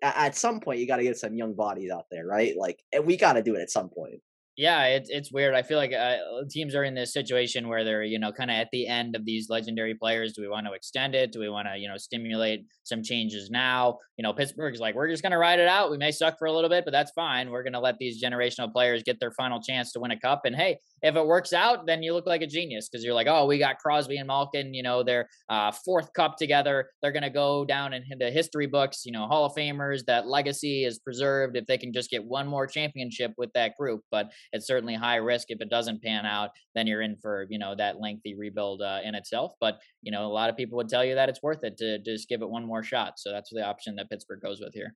at 0.02 0.36
some 0.36 0.60
point 0.60 0.80
you 0.80 0.88
got 0.88 0.97
to 0.97 1.04
get 1.04 1.18
some 1.18 1.36
young 1.36 1.54
bodies 1.54 1.91
out 1.91 2.06
there, 2.10 2.26
right? 2.26 2.56
Like 2.58 2.80
we 3.04 3.18
got 3.18 3.34
to 3.34 3.43
do 3.43 3.56
it 3.56 3.62
at 3.62 3.70
some 3.70 3.89
point. 3.89 4.20
Yeah, 4.58 4.84
it's 4.84 5.10
it's 5.10 5.32
weird. 5.32 5.56
I 5.56 5.62
feel 5.62 5.78
like 5.78 5.93
uh, 5.93 6.18
teams 6.49 6.76
are 6.76 6.84
in 6.84 6.93
this 6.93 7.14
situation 7.14 7.70
where 7.70 7.86
they're 7.86 8.04
you 8.04 8.20
know 8.20 8.34
kind 8.34 8.52
of 8.52 8.56
at 8.56 8.68
the 8.72 8.86
end 8.86 9.16
of 9.16 9.24
these 9.26 9.49
legendary 9.49 9.95
players. 9.95 10.34
Do 10.34 10.41
we 10.41 10.49
want 10.49 10.68
to 10.68 10.74
extend 10.74 11.16
it? 11.16 11.32
Do 11.32 11.39
we 11.39 11.49
want 11.49 11.70
to 11.74 11.78
you 11.80 11.88
know 11.88 11.95
stimulate 11.97 12.66
some 12.84 13.02
changes 13.02 13.49
now? 13.49 13.97
You 14.18 14.24
know, 14.24 14.34
Pittsburgh's 14.34 14.82
like 14.82 14.93
we're 14.93 15.08
just 15.10 15.24
going 15.24 15.32
to 15.32 15.38
ride 15.38 15.60
it 15.60 15.70
out. 15.70 15.89
We 15.89 15.97
may 15.97 16.12
suck 16.12 16.38
for 16.38 16.47
a 16.47 16.52
little 16.52 16.70
bit, 16.70 16.84
but 16.84 16.91
that's 16.91 17.12
fine. 17.12 17.49
We're 17.49 17.64
going 17.64 17.74
to 17.74 17.80
let 17.80 17.97
these 17.97 18.22
generational 18.22 18.72
players 18.72 19.04
get 19.04 19.22
their 19.22 19.32
final 19.32 19.62
chance 19.62 19.93
to 19.93 20.02
win 20.02 20.12
a 20.12 20.20
cup. 20.20 20.41
And 20.43 20.56
hey, 20.56 20.78
if 21.02 21.16
it 21.16 21.26
works 21.26 21.54
out, 21.54 21.88
then 21.88 22.04
you 22.04 22.14
look 22.14 22.28
like 22.28 22.41
a 22.41 22.47
genius 22.47 22.89
because 22.89 23.06
you're 23.06 23.14
like, 23.16 23.28
oh, 23.28 23.45
we 23.45 23.58
got 23.58 23.78
Crosby 23.80 24.18
and 24.18 24.28
Malkin. 24.28 24.74
You 24.74 24.84
know, 24.84 25.02
their 25.02 25.30
uh, 25.49 25.72
fourth 25.72 26.12
cup 26.14 26.36
together. 26.38 26.89
They're 27.02 27.14
going 27.14 27.24
to 27.24 27.30
go 27.30 27.64
down 27.64 27.93
in 27.93 28.04
the 28.20 28.30
history 28.30 28.68
books. 28.68 29.06
You 29.06 29.14
know, 29.14 29.28
Hall 29.28 29.45
of 29.45 29.54
Famers. 29.56 30.02
That 30.08 30.28
legacy 30.28 30.84
is 30.84 30.99
preserved 30.99 31.56
if 31.56 31.66
they 31.68 31.78
can 31.78 31.93
just 31.93 32.10
get 32.10 32.26
one 32.26 32.47
more 32.47 32.68
championship 32.68 33.32
with 33.38 33.52
that 33.54 33.78
group. 33.80 34.02
But 34.12 34.30
it's 34.54 34.68
certainly 34.68 34.96
high 34.96 35.18
risk 35.18 35.48
if 35.50 35.62
it 35.62 35.70
doesn't 35.70 36.02
pan 36.02 36.26
out 36.26 36.50
then 36.76 36.88
you're 36.88 37.02
in 37.02 37.16
for 37.22 37.48
you 37.50 37.60
know 37.60 37.76
that 37.76 38.00
lengthy 38.00 38.36
rebuild 38.36 38.82
uh, 38.82 39.00
in 39.04 39.16
itself 39.16 39.54
but 39.60 39.80
you 40.02 40.12
know 40.12 40.26
a 40.26 40.34
lot 40.34 40.50
of 40.50 40.58
people 40.58 40.78
would 40.78 40.89
tell 40.89 41.06
you 41.06 41.16
that 41.16 41.30
it's 41.30 41.44
worth 41.44 41.64
it 41.64 41.78
to 41.78 42.00
just 42.00 42.30
give 42.30 42.42
it 42.42 42.50
one 42.50 42.66
more 42.66 42.84
shot 42.84 43.14
so 43.18 43.32
that's 43.32 43.50
the 43.52 43.66
option 43.66 43.96
that 43.96 44.10
pittsburgh 44.10 44.42
goes 44.42 44.60
with 44.60 44.74
here 44.74 44.96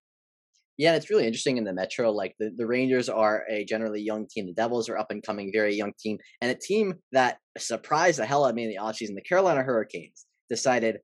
yeah, 0.78 0.96
it's 0.96 1.10
really 1.10 1.26
interesting 1.26 1.58
in 1.58 1.64
the 1.64 1.74
Metro. 1.74 2.12
Like 2.12 2.36
the, 2.38 2.52
the 2.56 2.68
Rangers 2.68 3.08
are 3.08 3.46
a 3.50 3.64
generally 3.64 4.02
young 4.02 4.28
team. 4.28 4.46
The 4.46 4.54
Devils 4.54 4.90
are 4.90 4.98
up 4.98 5.10
and 5.10 5.24
coming, 5.24 5.52
very 5.54 5.74
young 5.74 5.94
team. 5.98 6.18
And 6.42 6.52
a 6.52 6.56
team 6.56 6.96
that 7.14 7.38
surprised 7.58 8.20
the 8.20 8.26
hell 8.26 8.44
out 8.44 8.50
of 8.50 8.56
me 8.56 8.64
in 8.64 8.70
the 8.70 8.80
offseason, 8.82 9.16
the 9.16 9.22
Carolina 9.22 9.64
Hurricanes, 9.64 10.26
decided 10.50 10.98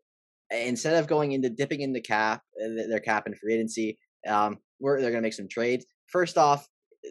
instead 0.52 0.96
of 0.96 1.08
going 1.08 1.32
into 1.32 1.50
dipping 1.50 1.82
in 1.82 1.94
the 1.94 2.02
cap, 2.02 2.42
uh, 2.62 2.88
their 2.90 3.00
cap 3.00 3.28
in 3.28 3.36
free 3.36 3.54
agency, 3.54 3.98
um, 4.28 4.58
we're, 4.80 5.00
they're 5.00 5.12
going 5.12 5.22
to 5.22 5.26
make 5.26 5.34
some 5.34 5.48
trades. 5.48 5.86
First 6.08 6.38
off, 6.38 6.68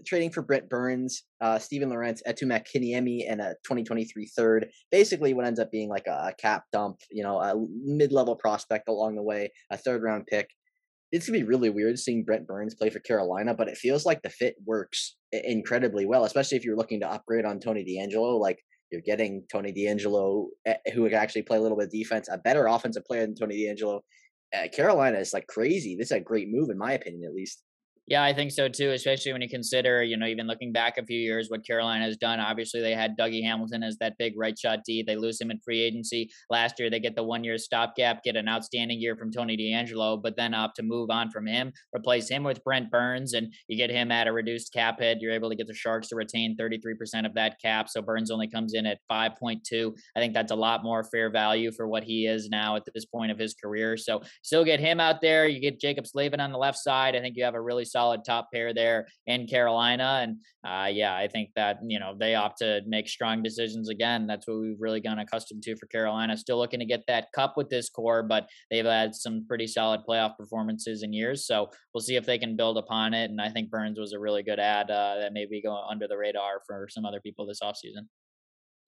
trading 0.07 0.31
for 0.31 0.43
Brent 0.43 0.69
Burns, 0.69 1.25
uh, 1.41 1.59
Steven 1.59 1.89
Lorentz, 1.89 2.23
Eetu 2.27 2.45
Mäkiniemi, 2.45 3.25
and 3.29 3.41
a 3.41 3.55
2023 3.65 4.27
third. 4.27 4.69
Basically, 4.91 5.35
what 5.35 5.47
ends 5.47 5.61
up 5.61 5.71
being 5.71 5.89
like 5.89 6.07
a, 6.07 6.33
cap 6.39 6.65
dump, 6.73 6.97
you 7.11 7.23
know, 7.23 7.39
a 7.39 7.55
mid-level 7.85 8.37
prospect 8.37 8.89
along 8.89 9.17
the 9.17 9.23
way, 9.23 9.51
a 9.71 9.77
third-round 9.77 10.27
pick. 10.27 10.49
It's 11.13 11.27
gonna 11.27 11.41
be 11.41 11.45
really 11.45 11.71
weird 11.71 11.99
seeing 11.99 12.25
Brent 12.25 12.47
Burns 12.47 12.75
play 12.75 12.91
for 12.91 13.01
Carolina, 13.01 13.55
but 13.55 13.69
it 13.69 13.77
feels 13.77 14.07
like 14.07 14.23
the 14.23 14.31
fit 14.31 14.55
works 14.65 15.17
incredibly 15.33 16.07
well, 16.07 16.25
especially 16.25 16.57
if 16.57 16.65
you're 16.65 16.77
looking 16.77 17.01
to 17.01 17.11
upgrade 17.11 17.45
on 17.45 17.59
Tony 17.59 17.85
DeAngelo. 17.85 18.39
Like 18.39 18.61
you're 18.91 19.01
getting 19.01 19.43
Tony 19.51 19.73
DeAngelo, 19.73 20.47
eh, 20.67 20.77
who 20.95 21.09
can 21.09 21.19
actually 21.19 21.43
play 21.43 21.59
a 21.59 21.61
little 21.61 21.77
bit 21.77 21.87
of 21.87 21.93
defense, 21.93 22.29
a 22.31 22.39
better 22.39 22.67
offensive 22.67 23.05
player 23.05 23.23
than 23.23 23.35
Tony 23.35 23.57
DeAngelo. 23.57 24.01
Uh, 24.55 24.69
Carolina 24.75 25.19
is 25.19 25.33
like 25.33 25.47
crazy. 25.47 25.97
This 25.97 26.09
is 26.09 26.17
a 26.17 26.21
great 26.21 26.49
move, 26.49 26.71
in 26.71 26.79
my 26.79 26.93
opinion, 26.93 27.25
at 27.25 27.35
least. 27.35 27.63
Yeah, 28.11 28.25
I 28.25 28.33
think 28.33 28.51
so 28.51 28.69
too, 28.69 28.91
especially 28.91 29.33
when 29.33 29.41
you 29.41 29.49
consider, 29.49 30.03
you 30.03 30.17
know, 30.17 30.27
even 30.27 30.49
looking 30.49 30.73
back 30.73 30.99
a 30.99 31.07
few 31.07 31.21
years, 31.21 31.49
what 31.49 31.65
Carolina 31.65 32.05
has 32.07 32.17
done. 32.17 32.41
Obviously, 32.41 32.81
they 32.81 32.93
had 32.93 33.17
Dougie 33.17 33.45
Hamilton 33.45 33.85
as 33.85 33.99
that 33.99 34.19
big 34.19 34.33
right 34.37 34.59
shot 34.59 34.81
D. 34.85 35.05
They 35.05 35.15
lose 35.15 35.41
him 35.41 35.53
in 35.53 35.61
free 35.61 35.81
agency. 35.81 36.29
Last 36.51 36.81
year, 36.81 36.91
they 36.91 36.99
get 36.99 37.15
the 37.15 37.23
one 37.23 37.45
year 37.45 37.57
stopgap, 37.57 38.25
get 38.25 38.35
an 38.35 38.49
outstanding 38.49 39.01
year 39.01 39.15
from 39.15 39.31
Tony 39.31 39.57
DeAngelo, 39.57 40.21
but 40.21 40.37
then 40.37 40.55
opt 40.55 40.75
to 40.79 40.83
move 40.83 41.09
on 41.09 41.31
from 41.31 41.47
him, 41.47 41.73
replace 41.97 42.29
him 42.29 42.43
with 42.43 42.65
Brent 42.65 42.91
Burns, 42.91 43.35
and 43.35 43.55
you 43.69 43.77
get 43.77 43.91
him 43.91 44.11
at 44.11 44.27
a 44.27 44.33
reduced 44.33 44.73
cap 44.73 44.99
hit. 44.99 45.19
You're 45.21 45.31
able 45.31 45.49
to 45.49 45.55
get 45.55 45.69
the 45.69 45.75
Sharks 45.75 46.09
to 46.09 46.17
retain 46.17 46.57
33% 46.57 47.27
of 47.27 47.35
that 47.35 47.61
cap. 47.63 47.89
So 47.89 48.03
Burns 48.03 48.33
only 48.33 48.49
comes 48.49 48.75
in 48.75 48.87
at 48.87 48.99
5.2. 49.09 49.97
I 50.17 50.19
think 50.19 50.35
that's 50.35 50.51
a 50.51 50.57
lot 50.57 50.83
more 50.83 51.05
fair 51.05 51.31
value 51.31 51.71
for 51.71 51.87
what 51.87 52.03
he 52.03 52.27
is 52.27 52.49
now 52.49 52.75
at 52.75 52.83
this 52.93 53.05
point 53.05 53.31
of 53.31 53.39
his 53.39 53.55
career. 53.55 53.97
So 53.97 54.23
still 54.43 54.65
get 54.65 54.81
him 54.81 54.99
out 54.99 55.21
there. 55.21 55.47
You 55.47 55.61
get 55.61 55.81
Jaccob 55.81 56.09
Slavin 56.09 56.41
on 56.41 56.51
the 56.51 56.59
left 56.59 56.79
side. 56.79 57.15
I 57.15 57.21
think 57.21 57.37
you 57.37 57.45
have 57.45 57.55
a 57.55 57.61
really 57.61 57.85
solid 57.85 58.00
solid 58.01 58.25
top 58.25 58.49
pair 58.53 58.73
there 58.73 59.07
in 59.27 59.47
Carolina. 59.47 60.21
And 60.23 60.37
uh, 60.65 60.89
yeah, 60.89 61.15
I 61.15 61.29
think 61.29 61.51
that, 61.57 61.79
you 61.87 61.99
know, 61.99 62.15
they 62.19 62.35
opt 62.35 62.59
to 62.59 62.81
make 62.87 63.09
strong 63.09 63.43
decisions 63.43 63.89
again. 63.89 64.27
That's 64.27 64.47
what 64.47 64.61
we've 64.61 64.81
really 64.81 65.01
gotten 65.01 65.19
accustomed 65.19 65.63
to 65.65 65.77
for 65.77 65.87
Carolina. 65.87 66.37
Still 66.37 66.59
looking 66.59 66.81
to 66.81 66.87
get 66.87 67.05
that 67.09 67.29
cup 67.35 67.55
with 67.57 67.69
this 67.69 67.91
core, 67.91 68.23
but 68.23 68.49
they've 68.71 68.85
had 68.85 69.15
some 69.15 69.45
pretty 69.47 69.67
solid 69.67 70.01
playoff 70.09 70.37
performances 70.37 71.03
in 71.03 71.13
years. 71.13 71.47
So 71.47 71.69
we'll 71.93 72.01
see 72.03 72.17
if 72.17 72.27
they 72.27 72.39
can 72.39 72.57
build 72.57 72.79
upon 72.79 73.15
it. 73.15 73.31
And 73.31 73.41
I 73.41 73.51
think 73.51 73.71
Burns 73.71 73.99
was 73.99 74.13
a 74.13 74.19
really 74.19 74.43
good 74.43 74.59
ad 74.59 74.91
uh, 74.91 75.17
that 75.21 75.33
maybe 75.33 75.63
go 75.63 75.75
under 75.91 76.09
the 76.09 76.17
radar 76.17 76.63
for 76.67 76.89
some 76.91 77.05
other 77.05 77.21
people 77.21 77.47
this 77.47 77.61
offseason. 77.63 78.07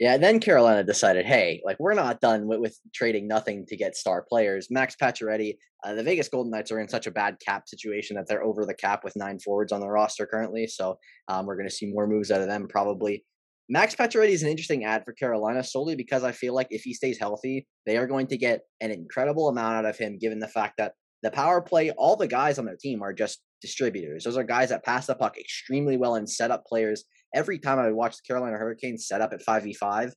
Yeah, 0.03 0.16
then 0.16 0.40
Carolina 0.40 0.82
decided, 0.82 1.26
hey, 1.26 1.62
like 1.64 1.76
we're 1.78 1.94
not 1.94 2.20
done 2.20 2.48
with, 2.48 2.59
with 2.59 2.76
trading 2.92 3.28
nothing 3.28 3.64
to 3.68 3.76
get 3.76 3.94
star 3.94 4.26
players. 4.28 4.66
Max 4.68 4.96
Pacioretty, 5.00 5.59
uh, 5.84 5.94
the 5.94 6.03
Vegas 6.03 6.28
Golden 6.28 6.50
Knights 6.50 6.72
are 6.72 6.80
in 6.80 6.88
such 6.88 7.07
a 7.07 7.12
bad 7.12 7.36
cap 7.38 7.68
situation 7.68 8.16
that 8.16 8.26
they're 8.26 8.42
over 8.42 8.66
the 8.66 8.74
cap 8.74 9.05
with 9.05 9.14
nine 9.14 9.38
forwards 9.38 9.70
on 9.70 9.78
the 9.78 9.88
roster 9.88 10.26
currently. 10.26 10.66
So 10.66 10.98
um, 11.28 11.46
we're 11.46 11.55
going 11.55 11.68
to 11.68 11.72
see 11.72 11.86
more 11.86 12.09
moves 12.09 12.32
out 12.32 12.40
of 12.40 12.48
them 12.48 12.66
probably. 12.68 13.24
Max 13.68 13.94
Pacioretty 13.94 14.30
is 14.30 14.42
an 14.42 14.48
interesting 14.48 14.84
ad 14.84 15.05
for 15.05 15.12
Carolina 15.12 15.62
solely 15.62 15.94
because 15.94 16.24
I 16.24 16.32
feel 16.32 16.53
like 16.53 16.66
if 16.70 16.82
he 16.82 16.94
stays 16.94 17.20
healthy, 17.20 17.68
they 17.86 17.96
are 17.96 18.09
going 18.09 18.26
to 18.26 18.36
get 18.36 18.62
an 18.80 18.90
incredible 18.90 19.50
amount 19.50 19.76
out 19.76 19.84
of 19.84 19.96
him, 19.98 20.18
given 20.18 20.40
the 20.40 20.48
fact 20.48 20.78
that 20.78 20.94
the 21.22 21.30
power 21.30 21.62
play, 21.62 21.92
all 21.92 22.16
the 22.16 22.26
guys 22.26 22.59
on 22.59 22.64
their 22.64 22.74
team 22.74 23.03
are 23.03 23.12
just 23.12 23.40
distributors. 23.61 24.24
Those 24.24 24.36
are 24.36 24.42
guys 24.42 24.70
that 24.70 24.84
pass 24.84 25.07
the 25.07 25.14
puck 25.14 25.38
extremely 25.38 25.96
well 25.96 26.16
and 26.16 26.28
set 26.28 26.50
up 26.50 26.64
players 26.66 27.05
every 27.35 27.59
time 27.59 27.78
I 27.78 27.87
would 27.87 27.95
watch 27.95 28.16
the 28.16 28.22
Carolina 28.26 28.57
Hurricanes 28.57 29.07
set 29.07 29.20
up 29.20 29.33
at 29.33 29.45
5v5, 29.45 30.12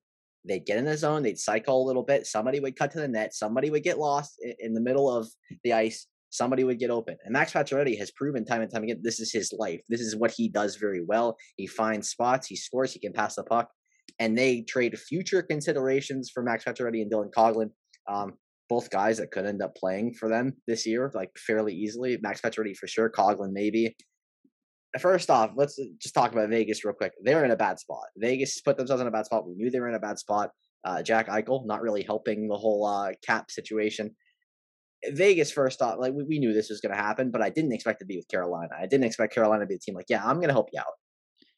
they'd 0.48 0.66
get 0.66 0.78
in 0.78 0.86
the 0.86 0.98
zone, 0.98 1.24
they'd 1.24 1.40
cycle 1.40 1.84
a 1.84 1.88
little 1.88 2.04
bit, 2.04 2.28
somebody 2.28 2.60
would 2.60 2.76
cut 2.76 2.92
to 2.92 3.00
the 3.00 3.08
net, 3.08 3.34
somebody 3.34 3.70
would 3.70 3.84
get 3.84 3.98
lost 3.98 4.40
in 4.60 4.74
the 4.74 4.82
middle 4.82 5.10
of 5.10 5.28
the 5.64 5.74
ice, 5.74 6.08
somebody 6.30 6.64
would 6.64 6.80
get 6.80 6.92
open. 6.92 7.18
And 7.24 7.34
Max 7.34 7.54
Pacioretty 7.54 7.98
has 7.98 8.12
proven 8.12 8.46
time 8.46 8.62
and 8.62 8.72
time 8.72 8.84
again 8.84 9.00
this 9.02 9.20
is 9.20 9.32
his 9.32 9.54
life. 9.58 9.82
This 9.90 10.02
is 10.02 10.16
what 10.16 10.32
he 10.32 10.50
does 10.50 10.76
very 10.76 11.04
well. 11.04 11.38
He 11.58 11.68
finds 11.68 12.10
spots, 12.10 12.48
he 12.48 12.56
scores, 12.56 12.94
he 12.94 13.00
can 13.00 13.14
pass 13.14 13.36
the 13.36 13.44
puck. 13.44 13.70
And 14.20 14.38
they 14.38 14.62
trade 14.62 14.98
future 14.98 15.42
considerations 15.42 16.30
for 16.34 16.44
Max 16.44 16.64
Pacioretty 16.64 17.02
and 17.02 17.12
Dylan 17.12 17.32
Coghlan. 17.32 17.72
Um, 18.08 18.34
both 18.70 18.90
guys 18.90 19.18
that 19.18 19.32
could 19.32 19.46
end 19.46 19.62
up 19.62 19.76
playing 19.76 20.14
for 20.14 20.28
them 20.28 20.54
this 20.68 20.88
year, 20.88 21.12
like 21.14 21.32
fairly 21.38 21.74
easily. 21.74 22.18
Max 22.22 22.42
Pacioretty 22.42 22.76
for 22.76 22.88
sure, 22.88 23.10
Coghlan 23.10 23.52
maybe 23.52 23.96
first 25.00 25.30
off, 25.30 25.52
let's 25.56 25.80
just 26.00 26.14
talk 26.14 26.32
about 26.32 26.50
Vegas 26.50 26.84
real 26.86 26.94
quick. 26.94 27.14
They're 27.22 27.46
in 27.46 27.52
a 27.52 27.56
bad 27.56 27.80
spot. 27.80 28.06
Vegas 28.18 28.62
put 28.62 28.78
themselves 28.78 29.02
in 29.02 29.08
a 29.08 29.12
bad 29.12 29.26
spot. 29.26 29.48
We 29.48 29.56
knew 29.56 29.70
they 29.70 29.80
were 29.80 29.90
in 29.90 29.96
a 29.96 30.00
bad 30.00 30.20
spot. 30.20 30.52
Uh, 30.84 31.02
Jack 31.02 31.28
Eichel 31.28 31.66
not 31.66 31.82
really 31.82 32.04
helping 32.04 32.48
the 32.48 32.58
whole 32.58 32.86
uh, 32.86 33.12
cap 33.26 33.50
situation. 33.50 34.16
Vegas, 35.08 35.52
first 35.52 35.82
off, 35.82 35.98
like 36.00 36.14
we, 36.14 36.24
we 36.24 36.40
knew 36.40 36.54
this 36.54 36.70
was 36.70 36.82
going 36.82 36.96
to 36.96 37.02
happen, 37.02 37.32
but 37.32 37.42
I 37.42 37.50
didn't 37.50 37.74
expect 37.74 38.00
to 38.00 38.06
be 38.06 38.18
with 38.18 38.28
Carolina. 38.28 38.70
I 38.80 38.86
didn't 38.86 39.06
expect 39.06 39.34
Carolina 39.34 39.62
to 39.62 39.68
be 39.68 39.76
a 39.76 39.80
team 39.80 39.96
like, 39.96 40.06
yeah, 40.10 40.24
I'm 40.24 40.38
going 40.38 40.48
to 40.48 40.54
help 40.54 40.70
you 40.72 40.80
out. 40.80 40.86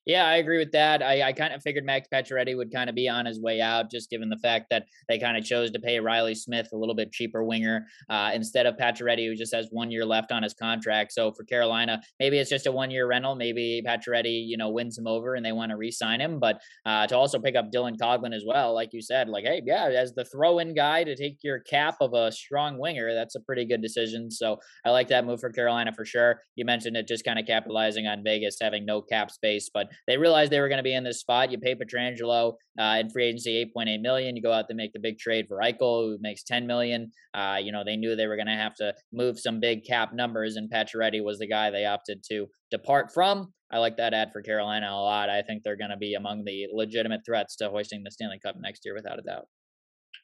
Yeah, 0.08 0.26
I 0.26 0.38
agree 0.38 0.58
with 0.58 0.72
that. 0.72 1.04
I, 1.04 1.22
I 1.22 1.34
kind 1.34 1.54
of 1.54 1.62
figured 1.62 1.84
Max 1.84 2.08
Pacioretty 2.08 2.56
would 2.56 2.72
kind 2.72 2.90
of 2.90 2.96
be 2.96 3.10
on 3.10 3.26
his 3.26 3.42
way 3.42 3.60
out, 3.60 3.92
just 3.92 4.10
given 4.10 4.30
the 4.30 4.38
fact 4.38 4.68
that 4.70 4.86
they 5.10 5.20
kind 5.20 5.36
of 5.36 5.44
chose 5.44 5.70
to 5.72 5.80
pay 5.80 6.00
Riley 6.00 6.34
Smith 6.34 6.70
a 6.72 6.78
little 6.78 6.96
bit 6.96 7.12
cheaper 7.12 7.44
winger 7.44 7.86
uh, 8.10 8.32
instead 8.34 8.66
of 8.66 8.78
Pacioretty, 8.78 9.28
who 9.28 9.36
just 9.36 9.54
has 9.54 9.68
one 9.70 9.92
year 9.92 10.06
left 10.06 10.32
on 10.32 10.44
his 10.44 10.54
contract. 10.54 11.12
So 11.12 11.34
for 11.34 11.44
Carolina, 11.44 12.02
maybe 12.22 12.38
it's 12.38 12.50
just 12.50 12.68
a 12.68 12.72
one 12.72 12.90
year 12.90 13.06
rental. 13.06 13.36
Maybe 13.36 13.84
Pacioretty, 13.86 14.48
you 14.48 14.56
know, 14.56 14.70
wins 14.70 14.98
him 14.98 15.08
over 15.08 15.36
and 15.36 15.46
they 15.46 15.52
want 15.52 15.72
to 15.72 15.78
re-sign 15.78 16.22
him. 16.22 16.40
But 16.40 16.62
uh, 16.86 17.06
to 17.08 17.18
also 17.18 17.38
pick 17.38 17.58
up 17.58 17.70
Dylan 17.70 17.98
Coghlan 17.98 18.34
as 18.34 18.46
well, 18.48 18.74
like 18.74 18.94
you 18.94 19.02
said, 19.02 19.28
like 19.28 19.44
hey, 19.44 19.62
yeah, 19.66 19.88
as 19.90 20.14
the 20.14 20.24
throw-in 20.24 20.74
guy 20.74 21.04
to 21.04 21.18
take 21.18 21.40
your 21.44 21.60
cap 21.60 21.98
of 22.00 22.14
a 22.14 22.32
strong 22.32 22.78
winger, 22.80 23.14
that's 23.14 23.36
a 23.36 23.42
pretty 23.42 23.66
good 23.66 23.82
decision. 23.82 24.32
So 24.32 24.58
I 24.86 24.92
like 24.92 25.10
that 25.10 25.26
move 25.26 25.42
for 25.42 25.52
Carolina 25.52 25.92
for 25.92 26.06
sure. 26.06 26.40
You 26.56 26.64
mentioned 26.64 26.96
it, 26.96 27.10
just 27.10 27.26
kind 27.26 27.38
of 27.40 27.46
capitalizing 27.46 28.08
on 28.08 28.24
Vegas 28.24 28.56
having 28.62 28.86
no 28.86 29.02
cap 29.02 29.32
space, 29.32 29.70
but 29.74 29.88
they 30.06 30.18
realized 30.18 30.52
they 30.52 30.60
were 30.60 30.70
going 30.70 30.78
to 30.78 30.84
be 30.84 30.94
in 30.94 31.04
this 31.04 31.20
spot. 31.20 31.52
You 31.52 31.58
pay 31.58 31.76
Pietrangelo 31.76 32.54
uh, 32.80 32.98
in 33.00 33.10
free 33.10 33.26
agency 33.26 33.72
8.8 33.76 34.02
million. 34.02 34.36
You 34.36 34.42
go 34.42 34.54
out 34.54 34.68
to 34.70 34.76
make 34.76 34.94
the 34.94 35.00
big 35.00 35.18
trade 35.18 35.48
for 35.48 35.60
Eichel, 35.60 36.06
who 36.06 36.18
makes 36.22 36.44
10 36.44 36.68
million. 36.68 37.12
Uh, 37.34 37.58
you 37.62 37.72
know, 37.72 37.84
they 37.86 37.96
knew 37.96 38.16
they 38.16 38.28
were 38.28 38.36
going 38.36 38.48
to 38.48 38.54
have 38.54 38.76
to 38.76 38.94
move 39.12 39.40
some 39.40 39.60
big 39.60 39.86
cap 39.86 40.14
numbers, 40.14 40.56
and 40.56 40.72
Pacioretty 40.72 41.24
was 41.24 41.40
the 41.40 41.48
guy 41.48 41.70
they 41.70 41.86
opted 41.86 42.24
to 42.30 42.48
depart 42.72 43.12
from. 43.14 43.54
I 43.72 43.80
like 43.80 43.98
that 43.98 44.14
ad 44.14 44.30
for 44.32 44.42
Carolina 44.42 44.88
a 44.90 44.96
lot. 44.96 45.30
I 45.30 45.42
think 45.42 45.64
they're 45.64 45.76
going 45.76 45.90
to 45.90 45.98
be 45.98 46.14
among 46.14 46.46
the 46.46 46.68
legitimate 46.72 47.22
threats 47.26 47.58
to 47.58 47.70
hoisting 47.70 48.04
the 48.04 48.12
Stanley 48.12 48.40
Cup 48.40 48.56
next 48.60 48.86
year, 48.86 48.96
without 48.96 49.20
a 49.20 49.24
doubt. 49.24 49.48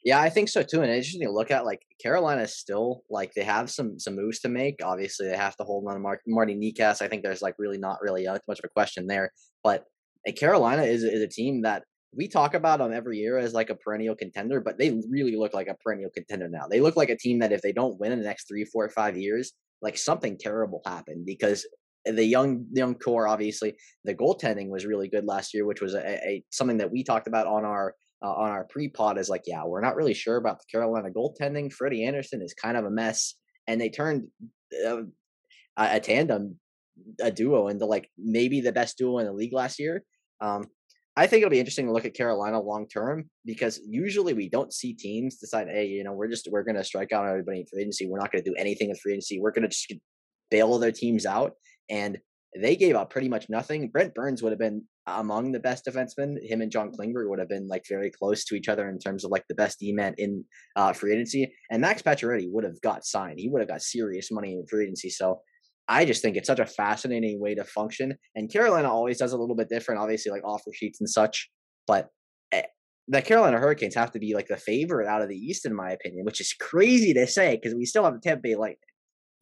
Yeah, 0.03 0.19
I 0.19 0.29
think 0.29 0.49
so 0.49 0.63
too. 0.63 0.81
And 0.81 0.91
interesting 0.91 1.21
to 1.21 1.31
look 1.31 1.49
at 1.49 1.65
like 1.65 1.81
Carolina 2.01 2.41
is 2.41 2.57
still 2.57 3.03
like 3.09 3.33
they 3.33 3.43
have 3.43 3.69
some 3.69 3.97
some 3.99 4.15
moves 4.15 4.39
to 4.41 4.49
make. 4.49 4.79
Obviously, 4.83 5.27
they 5.27 5.37
have 5.37 5.55
to 5.57 5.63
hold 5.63 5.85
on 5.87 5.93
to 5.93 5.99
Mark, 5.99 6.21
Marty 6.27 6.55
Necas. 6.55 7.01
I 7.01 7.07
think 7.07 7.23
there's 7.23 7.41
like 7.41 7.55
really 7.57 7.77
not 7.77 8.01
really 8.01 8.27
uh, 8.27 8.37
much 8.47 8.59
of 8.59 8.65
a 8.65 8.69
question 8.69 9.07
there. 9.07 9.31
But 9.63 9.85
uh, 10.27 10.33
Carolina 10.33 10.83
is 10.83 11.03
is 11.03 11.21
a 11.21 11.27
team 11.27 11.61
that 11.61 11.83
we 12.15 12.27
talk 12.27 12.53
about 12.53 12.79
them 12.79 12.91
every 12.91 13.17
year 13.17 13.37
as 13.37 13.53
like 13.53 13.69
a 13.69 13.75
perennial 13.75 14.15
contender, 14.15 14.59
but 14.59 14.77
they 14.77 14.99
really 15.09 15.35
look 15.35 15.53
like 15.53 15.67
a 15.67 15.75
perennial 15.75 16.11
contender 16.13 16.47
now. 16.49 16.67
They 16.69 16.81
look 16.81 16.95
like 16.95 17.09
a 17.09 17.17
team 17.17 17.39
that 17.39 17.51
if 17.51 17.61
they 17.61 17.71
don't 17.71 17.99
win 17.99 18.11
in 18.11 18.19
the 18.19 18.25
next 18.25 18.47
three, 18.47 18.65
four, 18.65 18.87
five 18.89 19.17
years, 19.17 19.53
like 19.81 19.97
something 19.97 20.37
terrible 20.37 20.81
happened 20.85 21.25
because 21.25 21.65
the 22.05 22.25
young 22.25 22.65
young 22.73 22.95
core 22.95 23.29
obviously 23.29 23.73
the 24.03 24.13
goaltending 24.13 24.67
was 24.67 24.85
really 24.85 25.07
good 25.07 25.23
last 25.23 25.53
year 25.53 25.65
which 25.65 25.79
was 25.81 25.93
a, 25.93 26.05
a 26.27 26.43
something 26.49 26.77
that 26.77 26.91
we 26.91 27.01
talked 27.01 27.27
about 27.27 27.47
on 27.47 27.63
our 27.63 27.95
uh, 28.23 28.33
on 28.33 28.49
our 28.49 28.63
pre-pod 28.63 29.17
is 29.17 29.29
like, 29.29 29.43
yeah, 29.45 29.63
we're 29.65 29.81
not 29.81 29.95
really 29.95 30.13
sure 30.13 30.37
about 30.37 30.59
the 30.59 30.65
Carolina 30.71 31.09
goaltending. 31.09 31.71
Freddie 31.71 32.05
Andersen 32.05 32.41
is 32.41 32.53
kind 32.53 32.77
of 32.77 32.85
a 32.85 32.89
mess, 32.89 33.35
and 33.67 33.79
they 33.79 33.89
turned 33.89 34.27
uh, 34.85 35.01
a, 35.77 35.99
tandem, 35.99 36.57
a 37.21 37.31
duo, 37.31 37.67
into 37.67 37.85
like 37.85 38.09
maybe 38.17 38.61
the 38.61 38.71
best 38.71 38.97
duo 38.97 39.19
in 39.19 39.25
the 39.25 39.33
league 39.33 39.53
last 39.53 39.79
year. 39.79 40.03
Um, 40.41 40.67
I 41.15 41.27
think 41.27 41.41
it'll 41.41 41.51
be 41.51 41.59
interesting 41.59 41.85
to 41.85 41.91
look 41.91 42.05
at 42.05 42.15
Carolina 42.15 42.59
long 42.59 42.87
term 42.87 43.29
because 43.45 43.79
usually 43.87 44.33
we 44.33 44.49
don't 44.49 44.73
see 44.73 44.93
teams 44.93 45.37
decide, 45.37 45.67
hey, 45.67 45.85
you 45.85 46.03
know, 46.03 46.13
we're 46.13 46.27
just 46.27 46.47
we're 46.49 46.63
going 46.63 46.75
to 46.75 46.83
strike 46.83 47.11
out 47.11 47.27
everybody 47.27 47.59
in 47.59 47.65
free 47.67 47.81
agency. 47.81 48.07
We're 48.07 48.19
not 48.19 48.31
going 48.31 48.43
to 48.43 48.49
do 48.49 48.55
anything 48.57 48.89
in 48.89 48.95
free 48.95 49.13
agency. 49.13 49.39
We're 49.39 49.51
going 49.51 49.63
to 49.63 49.67
just 49.67 49.93
bail 50.49 50.79
their 50.79 50.91
teams 50.91 51.25
out. 51.25 51.53
And 51.89 52.17
they 52.59 52.75
gave 52.75 52.95
up 52.95 53.09
pretty 53.09 53.29
much 53.29 53.49
nothing. 53.49 53.89
Brent 53.89 54.13
Burns 54.13 54.43
would 54.43 54.51
have 54.51 54.59
been 54.59 54.83
among 55.07 55.51
the 55.51 55.59
best 55.59 55.85
defensemen. 55.85 56.35
Him 56.41 56.61
and 56.61 56.71
John 56.71 56.91
Klingberg 56.91 57.29
would 57.29 57.39
have 57.39 57.49
been 57.49 57.67
like 57.67 57.83
very 57.89 58.11
close 58.11 58.45
to 58.45 58.55
each 58.55 58.69
other 58.69 58.89
in 58.89 58.99
terms 58.99 59.25
of 59.25 59.31
like 59.31 59.43
the 59.49 59.55
best 59.55 59.79
D-man 59.79 60.13
in 60.17 60.45
uh, 60.75 60.93
free 60.93 61.13
agency. 61.13 61.53
And 61.71 61.81
Max 61.81 62.01
Pacioretty 62.01 62.47
would 62.51 62.63
have 62.63 62.79
got 62.81 63.05
signed. 63.05 63.39
He 63.39 63.49
would 63.49 63.61
have 63.61 63.69
got 63.69 63.81
serious 63.81 64.31
money 64.31 64.53
in 64.53 64.65
free 64.67 64.83
agency. 64.83 65.09
So 65.09 65.41
I 65.87 66.05
just 66.05 66.21
think 66.21 66.37
it's 66.37 66.47
such 66.47 66.59
a 66.59 66.65
fascinating 66.65 67.39
way 67.39 67.55
to 67.55 67.63
function. 67.63 68.15
And 68.35 68.51
Carolina 68.51 68.91
always 68.91 69.17
does 69.17 69.33
a 69.33 69.37
little 69.37 69.55
bit 69.55 69.69
different, 69.69 70.01
obviously 70.01 70.31
like 70.31 70.43
offer 70.45 70.71
sheets 70.73 71.01
and 71.01 71.09
such. 71.09 71.49
But 71.87 72.09
eh, 72.51 72.63
the 73.07 73.21
Carolina 73.21 73.59
Hurricanes 73.59 73.95
have 73.95 74.11
to 74.11 74.19
be 74.19 74.33
like 74.33 74.47
the 74.47 74.57
favorite 74.57 75.07
out 75.07 75.21
of 75.21 75.29
the 75.29 75.35
East, 75.35 75.65
in 75.65 75.75
my 75.75 75.91
opinion, 75.91 76.23
which 76.23 76.39
is 76.39 76.53
crazy 76.53 77.13
to 77.13 77.27
say 77.27 77.55
because 77.55 77.75
we 77.75 77.85
still 77.85 78.05
have 78.05 78.13
the 78.13 78.21
Tampa 78.21 78.41
Bay 78.41 78.55
Lightning. 78.55 78.77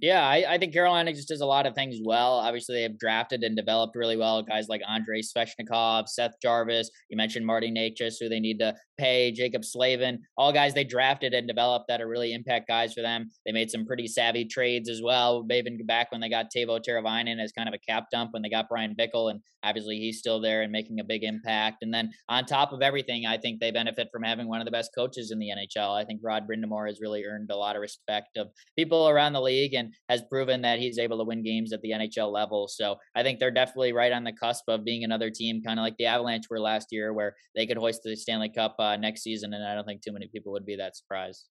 Yeah, 0.02 0.28
I, 0.28 0.56
I, 0.56 0.58
think 0.58 0.74
Carolina 0.74 1.14
just 1.14 1.28
does 1.28 1.42
a 1.42 1.46
lot 1.46 1.68
of 1.68 1.76
things 1.76 1.98
well. 2.04 2.34
Obviously, 2.40 2.74
they 2.74 2.82
have 2.82 2.98
drafted 2.98 3.44
and 3.44 3.56
developed 3.56 3.96
really 3.96 4.18
well 4.18 4.42
guys 4.42 4.68
like 4.68 4.82
Andrei 4.90 5.22
Svechnikov, 5.22 6.08
Seth 6.08 6.34
Jarvis. 6.42 6.90
You 7.12 7.18
mentioned 7.18 7.46
Marty 7.46 7.72
Necas, 7.72 8.16
who 8.20 8.28
they 8.28 8.40
need 8.40 8.58
to 8.60 8.74
pay, 8.98 9.32
Jaccob 9.32 9.64
Slavin, 9.64 10.20
all 10.38 10.52
guys 10.52 10.74
they 10.74 10.84
drafted 10.84 11.36
and 11.36 11.48
developed 11.48 11.86
that 11.88 12.02
are 12.02 12.08
really 12.08 12.34
impact 12.34 12.68
guys 12.68 12.94
for 12.94 13.02
them. 13.04 13.30
They 13.46 13.52
made 13.52 13.70
some 13.70 13.86
pretty 13.86 14.08
savvy 14.08 14.46
trades 14.46 14.90
as 14.90 15.04
well. 15.04 15.46
Even 15.52 15.86
back 15.86 16.12
when 16.12 16.20
they 16.20 16.30
got 16.30 16.48
Teuvo 16.56 16.80
Teravainen 16.80 17.40
as 17.40 17.52
kind 17.52 17.70
of 17.70 17.76
a 17.76 17.92
cap 17.92 18.06
dump 18.12 18.34
when 18.34 18.42
they 18.42 18.50
got 18.50 18.70
Bryan 18.70 18.96
Bickell, 19.00 19.30
and 19.30 19.40
obviously 19.64 19.98
he's 19.98 20.20
still 20.20 20.42
there 20.42 20.62
and 20.62 20.72
making 20.72 21.00
a 21.00 21.04
big 21.04 21.24
impact. 21.24 21.78
And 21.82 21.94
then 21.94 22.12
on 22.30 22.46
top 22.46 22.74
of 22.74 22.82
everything, 22.82 23.26
I 23.26 23.38
think 23.38 23.60
they 23.60 23.72
benefit 23.72 24.10
from 24.12 24.24
having 24.24 24.48
one 24.48 24.62
of 24.62 24.66
the 24.66 24.72
best 24.72 24.92
coaches 24.96 25.32
in 25.32 25.40
the 25.40 25.50
NHL. 25.50 25.96
I 25.96 26.06
think 26.06 26.22
Rod 26.24 26.48
Brind'Amour 26.48 26.88
has 26.88 27.00
really 27.02 27.24
earned 27.26 27.52
a 27.52 27.56
lot 27.56 27.76
of 27.76 27.82
respect 27.82 28.38
of 28.38 28.48
people 28.76 29.08
around 29.08 29.34
the 29.34 29.42
league 29.42 29.74
and 29.74 29.91
has 30.10 30.22
proven 30.30 30.62
that 30.62 30.80
he's 30.80 30.98
able 30.98 31.18
to 31.18 31.24
win 31.24 31.44
games 31.44 31.74
at 31.74 31.82
the 31.82 31.92
NHL 31.92 32.32
level. 32.32 32.68
So 32.68 32.96
I 33.16 33.24
think 33.24 33.40
they're 33.40 33.52
definitely 33.52 33.94
right 33.94 34.12
on 34.12 34.24
the 34.24 34.34
cusp 34.34 34.64
of 34.68 34.84
being 34.84 35.04
another 35.04 35.30
team, 35.30 35.62
kind 35.66 35.80
of 35.80 35.84
like 35.84 35.98
the 35.98 36.06
Avalanche 36.06 36.46
were 36.50 36.60
last 36.60 36.88
year, 36.92 37.14
where 37.14 37.36
they 37.56 37.66
could 37.66 37.78
hoist 37.78 38.02
the 38.04 38.16
Stanley 38.16 38.52
Cup 38.54 38.76
uh, 38.80 38.98
next 38.98 39.24
season. 39.24 39.54
And 39.54 39.66
I 39.66 39.76
don't 39.76 39.86
think 39.86 40.02
too 40.02 40.14
many 40.14 40.28
people 40.28 40.52
would 40.54 40.66
be 40.66 40.76
that 40.78 40.96
surprised. 40.96 41.48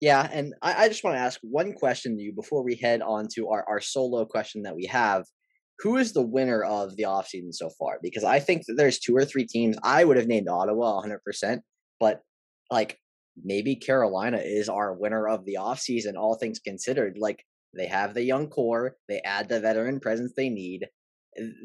Yeah, 0.00 0.28
and 0.30 0.54
I, 0.60 0.84
I 0.84 0.88
just 0.88 1.04
want 1.04 1.16
to 1.16 1.20
ask 1.20 1.40
one 1.42 1.72
question 1.72 2.16
to 2.16 2.22
you 2.22 2.32
before 2.32 2.62
we 2.62 2.76
head 2.76 3.00
on 3.00 3.28
to 3.34 3.48
our, 3.48 3.64
our 3.68 3.80
solo 3.80 4.24
question 4.26 4.62
that 4.62 4.76
we 4.76 4.86
have. 4.86 5.24
Who 5.80 5.96
is 5.96 6.12
the 6.12 6.22
winner 6.22 6.62
of 6.62 6.96
the 6.96 7.04
offseason 7.04 7.52
so 7.52 7.70
far? 7.78 7.98
Because 8.02 8.24
I 8.24 8.40
think 8.40 8.64
that 8.66 8.74
there's 8.76 8.98
two 8.98 9.14
or 9.14 9.24
three 9.24 9.46
teams. 9.46 9.76
I 9.82 10.04
would 10.04 10.16
have 10.16 10.26
named 10.26 10.48
Ottawa 10.48 11.02
100%, 11.02 11.58
but 12.00 12.20
like 12.70 12.98
maybe 13.42 13.76
Carolina 13.76 14.38
is 14.42 14.68
our 14.68 14.94
winner 14.94 15.28
of 15.28 15.44
the 15.44 15.56
offseason, 15.60 16.16
all 16.16 16.34
things 16.34 16.58
considered. 16.58 17.16
Like 17.18 17.44
they 17.74 17.86
have 17.86 18.14
the 18.14 18.22
young 18.22 18.48
core, 18.48 18.96
they 19.08 19.20
add 19.20 19.48
the 19.48 19.60
veteran 19.60 20.00
presence 20.00 20.32
they 20.36 20.48
need. 20.48 20.86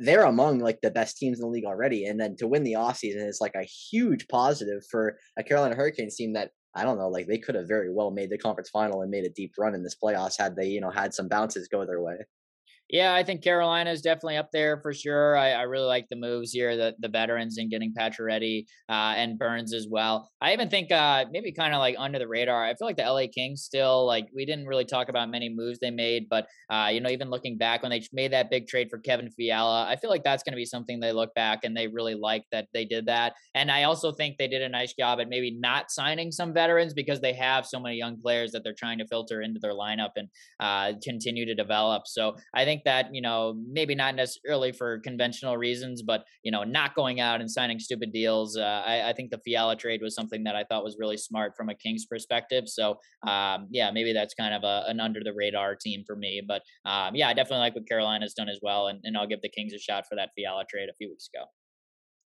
They're 0.04 0.24
among 0.24 0.60
like 0.60 0.80
the 0.82 0.92
best 0.92 1.18
teams 1.18 1.40
in 1.40 1.46
the 1.46 1.52
league 1.52 1.66
already. 1.66 2.06
And 2.06 2.20
then 2.20 2.36
to 2.38 2.48
win 2.48 2.64
the 2.64 2.74
offseason 2.74 3.28
is 3.28 3.40
like 3.40 3.56
a 3.56 3.64
huge 3.64 4.28
positive 4.28 4.84
for 4.90 5.18
a 5.38 5.44
Carolina 5.44 5.76
Hurricanes 5.76 6.16
team 6.16 6.34
that 6.34 6.52
I 6.76 6.84
don't 6.84 6.98
know, 6.98 7.10
like 7.10 7.28
they 7.28 7.38
could 7.38 7.56
have 7.56 7.68
very 7.68 7.94
well 7.94 8.12
made 8.12 8.30
the 8.30 8.38
conference 8.38 8.70
final 8.70 9.02
and 9.02 9.12
made 9.12 9.26
a 9.26 9.30
deep 9.30 9.54
run 9.58 9.76
in 9.76 9.84
this 9.84 9.98
playoffs 10.02 10.38
had 10.38 10.56
they, 10.56 10.68
you 10.68 10.82
know, 10.82 10.90
had 10.90 11.14
some 11.14 11.28
bounces 11.28 11.68
go 11.68 11.86
their 11.86 12.02
way. 12.02 12.16
Yeah, 12.92 13.14
I 13.14 13.24
think 13.24 13.42
Carolina 13.42 13.89
is 13.89 14.02
definitely 14.02 14.36
up 14.36 14.52
there 14.52 14.82
for 14.82 14.94
sure. 14.94 15.38
I, 15.38 15.52
I 15.52 15.62
really 15.62 15.86
like 15.86 16.10
the 16.10 16.18
moves 16.18 16.52
here, 16.52 16.76
the 16.76 16.94
the 17.00 17.08
veterans 17.08 17.58
and 17.58 17.72
getting 17.72 17.94
Pacioretty 17.98 18.66
uh, 18.89 19.14
and 19.16 19.39
Burns 19.39 19.74
as 19.74 19.88
well. 19.89 20.30
I 20.42 20.52
even 20.52 20.70
think 20.70 20.92
uh, 20.92 21.24
maybe 21.32 21.54
kind 21.54 21.74
of 21.74 21.80
like 21.80 21.96
under 21.98 22.20
the 22.20 22.28
radar. 22.28 22.66
I 22.66 22.76
feel 22.76 22.86
like 22.86 22.98
the 22.98 23.10
LA 23.10 23.28
Kings 23.34 23.64
still 23.64 24.06
like 24.06 24.28
we 24.36 24.46
didn't 24.46 24.66
really 24.66 24.84
talk 24.84 25.08
about 25.08 25.30
many 25.30 25.48
moves 25.48 25.80
they 25.80 25.89
made, 25.89 26.28
but 26.30 26.48
uh, 26.70 26.89
you 26.92 27.00
know 27.00 27.10
even 27.10 27.30
looking 27.30 27.58
back 27.58 27.82
when 27.82 27.92
they 27.92 28.06
made 28.12 28.34
that 28.34 28.50
big 28.52 28.68
trade 28.68 28.89
for 28.89 28.98
Kevin 28.98 29.30
Fiala, 29.30 29.88
I 29.88 29.96
feel 29.96 30.10
like 30.10 30.26
that's 30.26 30.44
going 30.44 30.54
to 30.54 30.58
be 30.58 30.66
something 30.66 31.00
they 31.00 31.14
look 31.14 31.34
back 31.34 31.64
and 31.64 31.76
they 31.76 31.88
really 31.88 32.16
like 32.16 32.44
that 32.52 32.68
they 32.74 32.84
did 32.84 33.06
that. 33.06 33.36
And 33.56 33.72
I 33.72 33.84
also 33.84 34.12
think 34.12 34.38
they 34.38 34.50
did 34.50 34.64
a 34.64 34.70
nice 34.70 34.94
job 34.94 35.22
at 35.22 35.30
maybe 35.30 35.58
not 35.58 35.92
signing 35.92 36.30
some 36.30 36.54
veterans 36.54 36.94
because 36.94 37.22
they 37.22 37.34
have 37.34 37.66
so 37.66 37.80
many 37.80 37.96
young 37.96 38.20
players 38.20 38.52
that 38.52 38.66
they're 38.66 38.74
trying 38.74 38.98
to 38.98 39.08
filter 39.08 39.42
into 39.42 39.62
their 39.62 39.76
lineup 39.76 40.12
and 40.18 40.28
uh, 40.60 40.92
continue 41.02 41.46
to 41.46 41.56
develop. 41.56 42.06
So 42.06 42.36
I 42.54 42.66
think 42.66 42.81
think 42.82 42.86
that 42.86 43.14
you 43.14 43.22
know 43.22 43.56
maybe 43.70 43.96
not 43.96 44.16
necessarily 44.16 44.72
for 44.72 45.00
conventional 45.00 45.58
reasons, 45.58 46.02
but 46.02 46.24
you 46.44 46.52
know 46.52 46.64
not 46.64 46.96
going 46.96 47.20
out 47.20 47.42
and 47.42 47.50
signing 47.50 47.80
stupid 47.80 48.12
deals. 48.12 48.58
Uh, 48.58 48.84
I, 48.86 49.10
I, 49.10 49.14
think 49.14 49.32
the 49.32 49.40
Fiala 49.40 49.76
trade 49.76 50.02
was 50.02 50.16
something 50.16 50.44
that 50.44 50.56
I 50.56 50.64
thought 50.64 50.84
was 50.84 50.98
really 51.00 51.18
smart 51.18 51.54
from 51.56 51.70
a 51.70 51.76
Kings 51.76 52.06
perspective. 52.06 52.66
So 52.68 52.98
um, 53.28 53.68
yeah, 53.72 53.92
maybe 53.92 54.14
that's 54.14 54.34
kind 54.34 54.54
of 54.54 54.64
a, 54.64 54.86
an 54.88 55.00
under 55.00 55.22
the 55.24 55.34
radar 55.34 55.76
team 55.76 56.04
for 56.06 56.16
me. 56.16 56.42
But 56.46 56.62
um, 56.86 57.16
yeah, 57.16 57.30
I 57.30 57.34
definitely 57.34 57.60
like 57.60 57.76
what 57.76 57.88
Carolina's 57.88 58.34
done 58.34 58.50
as 58.50 58.60
well, 58.62 58.88
and, 58.88 59.00
and 59.04 59.18
I'll 59.18 59.28
give 59.28 59.42
the 59.42 59.50
Kings 59.50 59.74
a 59.74 59.80
shot 59.80 60.06
for 60.08 60.16
that 60.16 60.30
Fiala 60.36 60.66
trade 60.70 60.90
a 60.90 60.96
few 60.98 61.10
weeks 61.10 61.30
ago. 61.34 61.46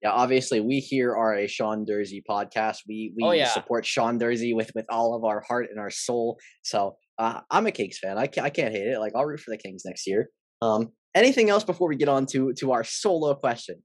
Yeah, 0.02 0.10
obviously 0.10 0.60
we 0.60 0.80
here 0.80 1.16
are 1.16 1.34
a 1.34 1.46
Sean 1.46 1.86
Durzi 1.86 2.22
podcast. 2.28 2.78
We 2.86 3.14
we 3.16 3.24
oh, 3.24 3.30
yeah. 3.30 3.48
support 3.48 3.86
Sean 3.86 4.18
Durzi 4.18 4.54
with 4.54 4.70
with 4.74 4.84
all 4.90 5.14
of 5.14 5.24
our 5.24 5.40
heart 5.40 5.68
and 5.70 5.80
our 5.80 5.90
soul. 5.90 6.38
So 6.62 6.96
uh, 7.18 7.40
I'm 7.50 7.66
a 7.66 7.72
Kings 7.72 7.98
fan. 7.98 8.18
I 8.18 8.26
can't, 8.26 8.44
I 8.44 8.50
can't 8.50 8.74
hate 8.74 8.86
it. 8.86 8.98
Like 8.98 9.12
I'll 9.14 9.24
root 9.24 9.40
for 9.40 9.50
the 9.50 9.58
Kings 9.58 9.84
next 9.84 10.06
year. 10.06 10.30
Um, 10.62 10.90
anything 11.14 11.50
else 11.50 11.64
before 11.64 11.88
we 11.88 11.96
get 11.96 12.08
on 12.08 12.26
to 12.26 12.52
to 12.54 12.72
our 12.72 12.84
solo 12.84 13.34
question? 13.34 13.82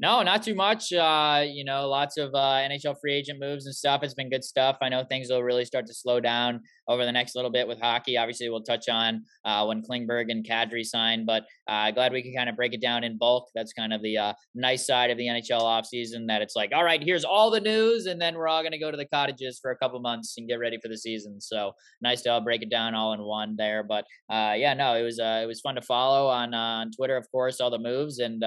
No, 0.00 0.22
not 0.22 0.44
too 0.44 0.54
much. 0.54 0.92
Uh, 0.92 1.44
you 1.44 1.64
know, 1.64 1.88
lots 1.88 2.18
of 2.18 2.32
uh, 2.32 2.62
NHL 2.62 2.94
free 3.00 3.14
agent 3.14 3.40
moves 3.40 3.66
and 3.66 3.74
stuff. 3.74 4.04
It's 4.04 4.14
been 4.14 4.30
good 4.30 4.44
stuff. 4.44 4.76
I 4.80 4.88
know 4.88 5.02
things 5.02 5.28
will 5.28 5.42
really 5.42 5.64
start 5.64 5.86
to 5.86 5.94
slow 5.94 6.20
down 6.20 6.60
over 6.86 7.04
the 7.04 7.10
next 7.10 7.34
little 7.34 7.50
bit 7.50 7.66
with 7.66 7.80
hockey. 7.80 8.16
Obviously, 8.16 8.48
we'll 8.48 8.62
touch 8.62 8.88
on 8.88 9.24
uh, 9.44 9.64
when 9.66 9.82
Klingberg 9.82 10.30
and 10.30 10.46
Kadri 10.46 10.84
sign, 10.84 11.26
but 11.26 11.46
uh, 11.66 11.90
glad 11.90 12.12
we 12.12 12.22
can 12.22 12.32
kind 12.32 12.48
of 12.48 12.54
break 12.54 12.74
it 12.74 12.80
down 12.80 13.02
in 13.02 13.18
bulk. 13.18 13.48
That's 13.56 13.72
kind 13.72 13.92
of 13.92 14.00
the 14.00 14.16
uh, 14.18 14.32
nice 14.54 14.86
side 14.86 15.10
of 15.10 15.18
the 15.18 15.26
NHL 15.26 15.62
offseason 15.62 16.28
that 16.28 16.42
it's 16.42 16.54
like, 16.54 16.70
all 16.72 16.84
right, 16.84 17.02
here's 17.02 17.24
all 17.24 17.50
the 17.50 17.60
news, 17.60 18.06
and 18.06 18.20
then 18.20 18.36
we're 18.36 18.46
all 18.46 18.62
going 18.62 18.70
to 18.70 18.78
go 18.78 18.92
to 18.92 18.96
the 18.96 19.06
cottages 19.06 19.58
for 19.60 19.72
a 19.72 19.76
couple 19.76 19.98
months 19.98 20.36
and 20.38 20.48
get 20.48 20.60
ready 20.60 20.78
for 20.80 20.86
the 20.86 20.98
season. 20.98 21.40
So 21.40 21.72
nice 22.00 22.22
to 22.22 22.30
all 22.30 22.40
break 22.40 22.62
it 22.62 22.70
down 22.70 22.94
all 22.94 23.14
in 23.14 23.20
one 23.20 23.56
there. 23.56 23.82
But 23.82 24.04
uh, 24.30 24.54
yeah, 24.56 24.74
no, 24.74 24.94
it 24.94 25.02
was 25.02 25.18
it 25.18 25.48
was 25.48 25.60
fun 25.60 25.74
to 25.74 25.82
follow 25.82 26.28
on 26.28 26.54
on 26.54 26.92
Twitter, 26.92 27.16
of 27.16 27.28
course, 27.32 27.60
all 27.60 27.70
the 27.70 27.80
moves 27.80 28.20
and 28.20 28.44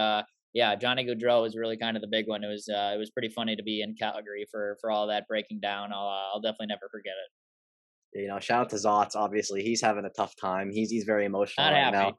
yeah, 0.54 0.76
Johnny 0.76 1.06
Gaudreau 1.06 1.42
was 1.42 1.56
really 1.56 1.78
kind 1.78 1.96
of 1.96 2.02
the 2.02 2.08
big 2.10 2.28
one. 2.28 2.44
It 2.44 2.48
was 2.48 2.68
uh, 2.70 2.92
it 2.94 2.98
was 2.98 3.10
pretty 3.10 3.30
funny 3.30 3.56
to 3.56 3.64
be 3.64 3.82
in 3.82 3.96
Calgary 3.96 4.46
for 4.52 4.78
for 4.82 4.92
all 4.92 5.08
that 5.08 5.28
breaking 5.28 5.60
down. 5.62 5.92
I'll 5.94 6.08
uh, 6.08 6.34
I'll 6.34 6.42
definitely 6.42 6.68
never 6.68 6.90
forget 6.92 7.14
it. 7.14 8.22
You 8.22 8.28
know, 8.28 8.40
shout 8.40 8.62
out 8.62 8.70
to 8.72 8.76
Zots. 8.76 9.16
Obviously, 9.16 9.64
he's 9.64 9.82
having 9.82 10.04
a 10.04 10.10
tough 10.10 10.36
time. 10.36 10.70
He's 10.72 10.90
he's 10.90 11.06
very 11.06 11.26
emotional 11.26 11.66
Not 11.66 11.74
right 11.74 11.84
happy. 11.84 11.98
now. 11.98 12.18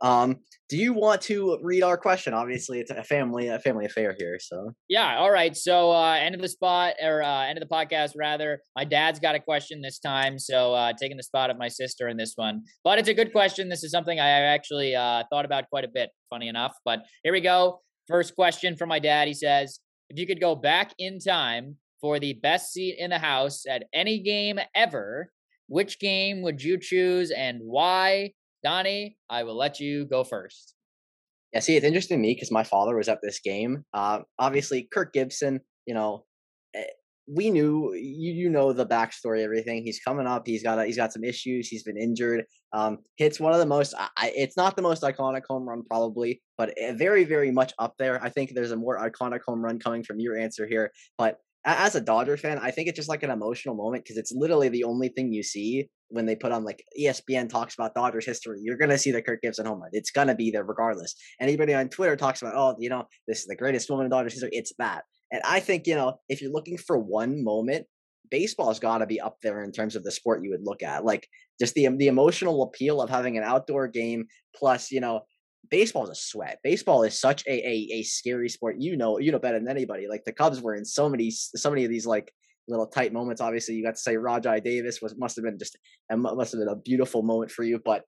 Um, 0.00 0.36
do 0.68 0.76
you 0.76 0.92
want 0.92 1.22
to 1.22 1.58
read 1.62 1.82
our 1.82 1.96
question? 1.96 2.34
Obviously, 2.34 2.80
it's 2.80 2.90
a 2.90 3.04
family 3.04 3.48
a 3.48 3.58
family 3.60 3.86
affair 3.86 4.14
here. 4.18 4.38
So 4.40 4.72
yeah, 4.88 5.16
all 5.18 5.30
right. 5.30 5.56
So 5.56 5.92
uh, 5.92 6.14
end 6.14 6.34
of 6.34 6.40
the 6.40 6.48
spot 6.48 6.94
or 7.02 7.22
uh, 7.22 7.44
end 7.44 7.58
of 7.58 7.66
the 7.66 7.72
podcast 7.74 8.12
rather. 8.16 8.60
My 8.74 8.84
dad's 8.84 9.20
got 9.20 9.34
a 9.34 9.40
question 9.40 9.80
this 9.80 9.98
time, 9.98 10.38
so 10.38 10.74
uh, 10.74 10.92
taking 11.00 11.16
the 11.16 11.22
spot 11.22 11.50
of 11.50 11.58
my 11.58 11.68
sister 11.68 12.08
in 12.08 12.16
this 12.16 12.32
one. 12.36 12.62
But 12.84 12.98
it's 12.98 13.08
a 13.08 13.14
good 13.14 13.32
question. 13.32 13.68
This 13.68 13.84
is 13.84 13.92
something 13.92 14.18
I 14.18 14.28
actually 14.28 14.94
uh, 14.94 15.24
thought 15.30 15.44
about 15.44 15.68
quite 15.68 15.84
a 15.84 15.90
bit. 15.92 16.10
Funny 16.30 16.48
enough, 16.48 16.74
but 16.84 17.04
here 17.22 17.32
we 17.32 17.40
go. 17.40 17.80
First 18.08 18.34
question 18.34 18.76
from 18.76 18.88
my 18.88 18.98
dad. 18.98 19.28
He 19.28 19.34
says, 19.34 19.78
"If 20.10 20.18
you 20.18 20.26
could 20.26 20.40
go 20.40 20.56
back 20.56 20.92
in 20.98 21.20
time 21.20 21.76
for 22.00 22.18
the 22.18 22.34
best 22.34 22.72
seat 22.72 22.96
in 22.98 23.10
the 23.10 23.18
house 23.18 23.64
at 23.68 23.84
any 23.92 24.18
game 24.20 24.58
ever." 24.74 25.30
Which 25.68 25.98
game 25.98 26.42
would 26.42 26.62
you 26.62 26.78
choose 26.78 27.32
and 27.32 27.58
why? 27.60 28.34
Donnie, 28.66 29.16
I 29.30 29.44
will 29.44 29.56
let 29.56 29.78
you 29.78 30.06
go 30.06 30.24
first. 30.24 30.74
Yeah, 31.52 31.60
see, 31.60 31.76
it's 31.76 31.86
interesting 31.86 32.18
to 32.18 32.20
me 32.20 32.34
because 32.34 32.50
my 32.50 32.64
father 32.64 32.96
was 32.96 33.08
at 33.08 33.20
this 33.22 33.38
game. 33.38 33.84
Uh, 33.94 34.22
obviously, 34.40 34.88
Kirk 34.92 35.12
Gibson, 35.12 35.60
you 35.86 35.94
know, 35.94 36.24
eh, 36.74 36.82
we 37.32 37.52
knew 37.52 37.94
you 37.94 38.32
you 38.32 38.50
know 38.50 38.72
the 38.72 38.84
backstory, 38.84 39.44
everything. 39.44 39.84
He's 39.84 40.00
coming 40.00 40.26
up. 40.26 40.48
He's 40.48 40.64
got 40.64 40.80
a, 40.80 40.84
he's 40.84 40.96
got 40.96 41.12
some 41.12 41.22
issues. 41.22 41.68
He's 41.68 41.84
been 41.84 41.96
injured. 41.96 42.44
Um, 42.72 42.98
hits 43.18 43.38
one 43.38 43.52
of 43.52 43.60
the 43.60 43.66
most. 43.66 43.94
I, 43.96 44.32
it's 44.36 44.56
not 44.56 44.74
the 44.74 44.82
most 44.82 45.04
iconic 45.04 45.42
home 45.48 45.68
run 45.68 45.84
probably, 45.88 46.42
but 46.58 46.74
very 46.94 47.22
very 47.22 47.52
much 47.52 47.72
up 47.78 47.94
there. 48.00 48.20
I 48.20 48.30
think 48.30 48.50
there's 48.52 48.72
a 48.72 48.76
more 48.76 48.98
iconic 48.98 49.42
home 49.46 49.64
run 49.64 49.78
coming 49.78 50.02
from 50.02 50.18
your 50.18 50.36
answer 50.36 50.66
here. 50.66 50.90
But 51.18 51.38
as 51.66 51.96
a 51.96 52.00
Dodger 52.00 52.36
fan, 52.36 52.58
I 52.62 52.70
think 52.70 52.88
it's 52.88 52.96
just 52.96 53.08
like 53.08 53.24
an 53.24 53.30
emotional 53.30 53.74
moment 53.74 54.04
because 54.04 54.16
it's 54.16 54.32
literally 54.32 54.68
the 54.68 54.84
only 54.84 55.08
thing 55.08 55.32
you 55.32 55.42
see 55.42 55.88
when 56.08 56.24
they 56.24 56.36
put 56.36 56.52
on 56.52 56.64
like 56.64 56.84
ESPN 56.98 57.48
talks 57.48 57.74
about 57.74 57.94
Dodgers 57.94 58.24
history. 58.24 58.60
You're 58.62 58.76
gonna 58.76 58.96
see 58.96 59.10
the 59.10 59.20
Kirk 59.20 59.42
Gibson 59.42 59.66
home 59.66 59.80
run. 59.80 59.90
It's 59.92 60.12
gonna 60.12 60.36
be 60.36 60.52
there 60.52 60.64
regardless. 60.64 61.14
Anybody 61.40 61.74
on 61.74 61.88
Twitter 61.88 62.14
talks 62.16 62.40
about, 62.40 62.54
oh, 62.56 62.76
you 62.78 62.88
know, 62.88 63.04
this 63.26 63.40
is 63.40 63.46
the 63.46 63.56
greatest 63.56 63.90
moment 63.90 64.06
in 64.06 64.10
Dodgers 64.10 64.34
history. 64.34 64.50
It's 64.52 64.72
that. 64.78 65.02
And 65.32 65.42
I 65.44 65.58
think, 65.58 65.88
you 65.88 65.96
know, 65.96 66.20
if 66.28 66.40
you're 66.40 66.52
looking 66.52 66.78
for 66.78 66.96
one 66.98 67.42
moment, 67.42 67.86
baseball's 68.30 68.78
got 68.78 68.98
to 68.98 69.06
be 69.06 69.20
up 69.20 69.36
there 69.42 69.62
in 69.62 69.72
terms 69.72 69.96
of 69.96 70.04
the 70.04 70.12
sport 70.12 70.44
you 70.44 70.50
would 70.50 70.64
look 70.64 70.82
at. 70.82 71.04
Like 71.04 71.28
just 71.60 71.74
the 71.74 71.88
the 71.96 72.08
emotional 72.08 72.62
appeal 72.62 73.00
of 73.00 73.10
having 73.10 73.36
an 73.36 73.44
outdoor 73.44 73.88
game 73.88 74.26
plus, 74.54 74.90
you 74.92 75.00
know, 75.00 75.22
baseball 75.70 76.04
is 76.04 76.10
a 76.10 76.14
sweat. 76.14 76.58
Baseball 76.62 77.02
is 77.02 77.18
such 77.18 77.44
a, 77.46 77.52
a 77.52 77.88
a 77.94 78.02
scary 78.02 78.48
sport. 78.48 78.76
You 78.78 78.96
know, 78.96 79.18
you 79.18 79.32
know 79.32 79.38
better 79.38 79.58
than 79.58 79.68
anybody. 79.68 80.06
Like 80.08 80.24
the 80.24 80.32
Cubs 80.32 80.60
were 80.60 80.74
in 80.74 80.84
so 80.84 81.08
many 81.08 81.30
so 81.30 81.70
many 81.70 81.84
of 81.84 81.90
these 81.90 82.06
like 82.06 82.32
little 82.68 82.86
tight 82.86 83.12
moments. 83.12 83.40
Obviously, 83.40 83.74
you 83.74 83.84
got 83.84 83.94
to 83.94 84.00
say 84.00 84.16
Rajai 84.16 84.62
Davis 84.62 85.00
was 85.00 85.16
must 85.16 85.36
have 85.36 85.44
been 85.44 85.58
just 85.58 85.76
must 86.10 86.52
have 86.52 86.60
been 86.60 86.68
a 86.68 86.76
beautiful 86.76 87.22
moment 87.22 87.50
for 87.50 87.62
you. 87.64 87.80
But 87.84 88.02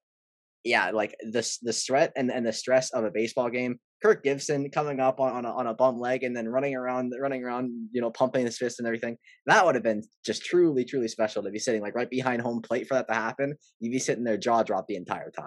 yeah, 0.64 0.90
like 0.90 1.16
the 1.22 1.58
the 1.62 1.72
sweat 1.72 2.12
and 2.16 2.30
and 2.30 2.46
the 2.46 2.52
stress 2.52 2.90
of 2.90 3.04
a 3.04 3.10
baseball 3.10 3.50
game 3.50 3.78
Kirk 4.02 4.22
Gibson 4.22 4.70
coming 4.70 5.00
up 5.00 5.18
on, 5.18 5.32
on 5.32 5.44
a, 5.44 5.50
on 5.50 5.66
a 5.66 5.74
bum 5.74 5.98
leg 5.98 6.22
and 6.22 6.36
then 6.36 6.48
running 6.48 6.74
around, 6.74 7.12
running 7.18 7.42
around, 7.44 7.72
you 7.92 8.00
know, 8.00 8.10
pumping 8.10 8.46
his 8.46 8.56
fist 8.56 8.78
and 8.78 8.86
everything. 8.86 9.16
That 9.46 9.64
would 9.66 9.74
have 9.74 9.84
been 9.84 10.02
just 10.24 10.44
truly, 10.44 10.84
truly 10.84 11.08
special 11.08 11.42
to 11.42 11.50
be 11.50 11.58
sitting 11.58 11.82
like 11.82 11.94
right 11.94 12.08
behind 12.08 12.42
home 12.42 12.62
plate 12.62 12.86
for 12.86 12.94
that 12.94 13.08
to 13.08 13.14
happen. 13.14 13.54
You'd 13.80 13.90
be 13.90 13.98
sitting 13.98 14.24
there 14.24 14.36
jaw 14.36 14.62
drop 14.62 14.86
the 14.86 14.96
entire 14.96 15.30
time. 15.30 15.46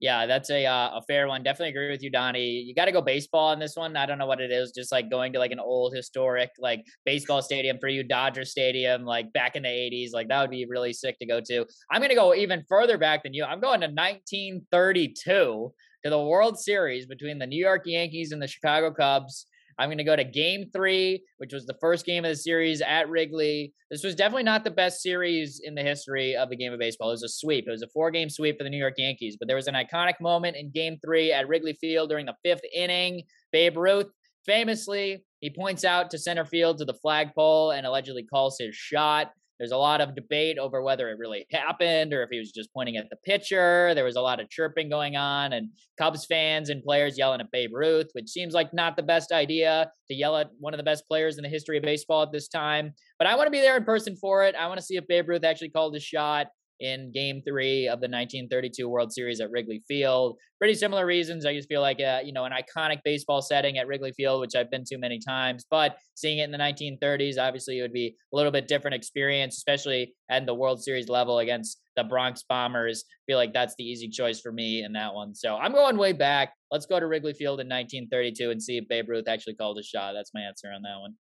Yeah, 0.00 0.24
that's 0.24 0.48
a 0.48 0.64
uh, 0.64 0.98
a 0.98 1.02
fair 1.06 1.28
one. 1.28 1.42
Definitely 1.42 1.70
agree 1.70 1.90
with 1.90 2.02
you, 2.02 2.10
Donnie. 2.10 2.62
You 2.62 2.74
got 2.74 2.86
to 2.86 2.92
go 2.92 3.02
baseball 3.02 3.48
on 3.48 3.58
this 3.58 3.76
one. 3.76 3.96
I 3.98 4.06
don't 4.06 4.16
know 4.16 4.26
what 4.26 4.40
it 4.40 4.50
is, 4.50 4.72
just 4.72 4.90
like 4.90 5.10
going 5.10 5.34
to 5.34 5.38
like 5.38 5.50
an 5.50 5.60
old 5.60 5.94
historic 5.94 6.50
like 6.58 6.82
baseball 7.04 7.42
stadium 7.42 7.76
for 7.78 7.88
you, 7.88 8.02
Dodger 8.02 8.46
Stadium, 8.46 9.04
like 9.04 9.30
back 9.34 9.56
in 9.56 9.62
the 9.64 9.68
'80s. 9.68 10.14
Like 10.14 10.28
that 10.28 10.40
would 10.40 10.50
be 10.50 10.64
really 10.66 10.94
sick 10.94 11.18
to 11.18 11.26
go 11.26 11.40
to. 11.42 11.66
I'm 11.90 12.00
gonna 12.00 12.14
go 12.14 12.34
even 12.34 12.64
further 12.66 12.96
back 12.96 13.22
than 13.22 13.34
you. 13.34 13.44
I'm 13.44 13.60
going 13.60 13.80
to 13.80 13.88
1932 13.88 15.72
to 16.02 16.10
the 16.10 16.22
World 16.22 16.58
Series 16.58 17.04
between 17.04 17.38
the 17.38 17.46
New 17.46 17.62
York 17.62 17.82
Yankees 17.84 18.32
and 18.32 18.40
the 18.40 18.48
Chicago 18.48 18.90
Cubs. 18.92 19.46
I'm 19.80 19.88
going 19.88 19.96
to 19.96 20.04
go 20.04 20.14
to 20.14 20.24
game 20.24 20.66
three, 20.74 21.24
which 21.38 21.54
was 21.54 21.64
the 21.64 21.76
first 21.80 22.04
game 22.04 22.26
of 22.26 22.30
the 22.30 22.36
series 22.36 22.82
at 22.82 23.08
Wrigley. 23.08 23.72
This 23.90 24.04
was 24.04 24.14
definitely 24.14 24.42
not 24.42 24.62
the 24.62 24.70
best 24.70 25.00
series 25.00 25.62
in 25.64 25.74
the 25.74 25.82
history 25.82 26.36
of 26.36 26.50
the 26.50 26.56
game 26.56 26.74
of 26.74 26.78
baseball. 26.78 27.08
It 27.08 27.12
was 27.12 27.22
a 27.22 27.28
sweep. 27.30 27.64
It 27.66 27.70
was 27.70 27.82
a 27.82 27.88
four 27.88 28.10
game 28.10 28.28
sweep 28.28 28.58
for 28.58 28.64
the 28.64 28.70
New 28.70 28.76
York 28.76 28.94
Yankees. 28.98 29.38
But 29.38 29.48
there 29.48 29.56
was 29.56 29.68
an 29.68 29.74
iconic 29.74 30.20
moment 30.20 30.58
in 30.58 30.70
game 30.70 30.98
three 31.02 31.32
at 31.32 31.48
Wrigley 31.48 31.72
Field 31.80 32.10
during 32.10 32.26
the 32.26 32.36
fifth 32.44 32.60
inning. 32.76 33.22
Babe 33.52 33.78
Ruth 33.78 34.10
famously, 34.44 35.24
he 35.40 35.48
points 35.48 35.82
out 35.84 36.10
to 36.10 36.18
center 36.18 36.44
field 36.44 36.76
to 36.78 36.84
the 36.84 36.94
flagpole 36.94 37.70
and 37.70 37.86
allegedly 37.86 38.24
calls 38.24 38.58
his 38.60 38.74
shot. 38.74 39.30
There's 39.60 39.72
a 39.72 39.76
lot 39.76 40.00
of 40.00 40.14
debate 40.14 40.56
over 40.58 40.82
whether 40.82 41.10
it 41.10 41.18
really 41.18 41.44
happened 41.52 42.14
or 42.14 42.22
if 42.22 42.30
he 42.30 42.38
was 42.38 42.50
just 42.50 42.72
pointing 42.72 42.96
at 42.96 43.10
the 43.10 43.16
pitcher. 43.26 43.92
There 43.94 44.06
was 44.06 44.16
a 44.16 44.22
lot 44.22 44.40
of 44.40 44.48
chirping 44.48 44.88
going 44.88 45.16
on, 45.16 45.52
and 45.52 45.68
Cubs 45.98 46.24
fans 46.24 46.70
and 46.70 46.82
players 46.82 47.18
yelling 47.18 47.42
at 47.42 47.50
Babe 47.52 47.70
Ruth, 47.74 48.08
which 48.14 48.30
seems 48.30 48.54
like 48.54 48.72
not 48.72 48.96
the 48.96 49.02
best 49.02 49.32
idea 49.32 49.92
to 50.08 50.14
yell 50.14 50.38
at 50.38 50.48
one 50.58 50.72
of 50.72 50.78
the 50.78 50.84
best 50.84 51.06
players 51.06 51.36
in 51.36 51.42
the 51.42 51.50
history 51.50 51.76
of 51.76 51.82
baseball 51.82 52.22
at 52.22 52.32
this 52.32 52.48
time. 52.48 52.94
But 53.18 53.28
I 53.28 53.36
want 53.36 53.48
to 53.48 53.50
be 53.50 53.60
there 53.60 53.76
in 53.76 53.84
person 53.84 54.16
for 54.16 54.44
it. 54.44 54.54
I 54.54 54.66
want 54.66 54.80
to 54.80 54.84
see 54.84 54.96
if 54.96 55.06
Babe 55.06 55.28
Ruth 55.28 55.44
actually 55.44 55.68
called 55.68 55.94
a 55.94 56.00
shot 56.00 56.46
in 56.80 57.12
game 57.12 57.42
three 57.46 57.86
of 57.86 58.00
the 58.00 58.08
1932 58.08 58.88
World 58.88 59.12
Series 59.12 59.40
at 59.40 59.50
Wrigley 59.50 59.82
Field. 59.86 60.36
Pretty 60.58 60.74
similar 60.74 61.06
reasons. 61.06 61.46
I 61.46 61.54
just 61.54 61.68
feel 61.68 61.80
like, 61.80 62.00
a, 62.00 62.18
uh, 62.18 62.20
you 62.20 62.32
know, 62.32 62.44
an 62.44 62.52
iconic 62.52 62.98
baseball 63.04 63.42
setting 63.42 63.78
at 63.78 63.86
Wrigley 63.86 64.12
Field, 64.12 64.40
which 64.40 64.54
I've 64.54 64.70
been 64.70 64.84
to 64.84 64.98
many 64.98 65.18
times, 65.18 65.64
but 65.70 65.96
seeing 66.14 66.38
it 66.38 66.44
in 66.44 66.50
the 66.50 66.58
1930s, 66.58 67.38
obviously 67.38 67.78
it 67.78 67.82
would 67.82 67.92
be 67.92 68.16
a 68.32 68.36
little 68.36 68.52
bit 68.52 68.68
different 68.68 68.94
experience, 68.94 69.56
especially 69.56 70.14
at 70.30 70.46
the 70.46 70.54
World 70.54 70.82
Series 70.82 71.08
level 71.08 71.38
against 71.38 71.80
the 71.96 72.04
Bronx 72.04 72.42
Bombers. 72.42 73.04
I 73.08 73.22
feel 73.26 73.38
like 73.38 73.52
that's 73.52 73.74
the 73.76 73.84
easy 73.84 74.08
choice 74.08 74.40
for 74.40 74.52
me 74.52 74.82
in 74.82 74.92
that 74.94 75.14
one. 75.14 75.34
So 75.34 75.56
I'm 75.56 75.72
going 75.72 75.96
way 75.96 76.12
back. 76.12 76.54
Let's 76.70 76.86
go 76.86 77.00
to 77.00 77.06
Wrigley 77.06 77.34
Field 77.34 77.60
in 77.60 77.68
1932 77.68 78.50
and 78.50 78.62
see 78.62 78.78
if 78.78 78.88
Babe 78.88 79.08
Ruth 79.08 79.28
actually 79.28 79.54
called 79.54 79.78
a 79.78 79.82
shot. 79.82 80.12
That's 80.14 80.32
my 80.34 80.42
answer 80.42 80.68
on 80.72 80.82
that 80.82 81.00
one 81.00 81.14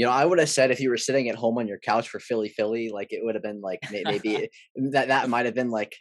you 0.00 0.06
know, 0.06 0.12
I 0.12 0.24
would 0.24 0.38
have 0.38 0.48
said 0.48 0.70
if 0.70 0.80
you 0.80 0.88
were 0.88 0.96
sitting 0.96 1.28
at 1.28 1.34
home 1.34 1.58
on 1.58 1.68
your 1.68 1.76
couch 1.76 2.08
for 2.08 2.20
Philly 2.20 2.48
Philly, 2.48 2.88
like 2.88 3.08
it 3.10 3.20
would 3.22 3.34
have 3.34 3.42
been 3.42 3.60
like 3.60 3.80
maybe 3.92 4.48
that 4.92 5.08
that 5.08 5.28
might 5.28 5.44
have 5.44 5.54
been 5.54 5.68
like 5.68 5.94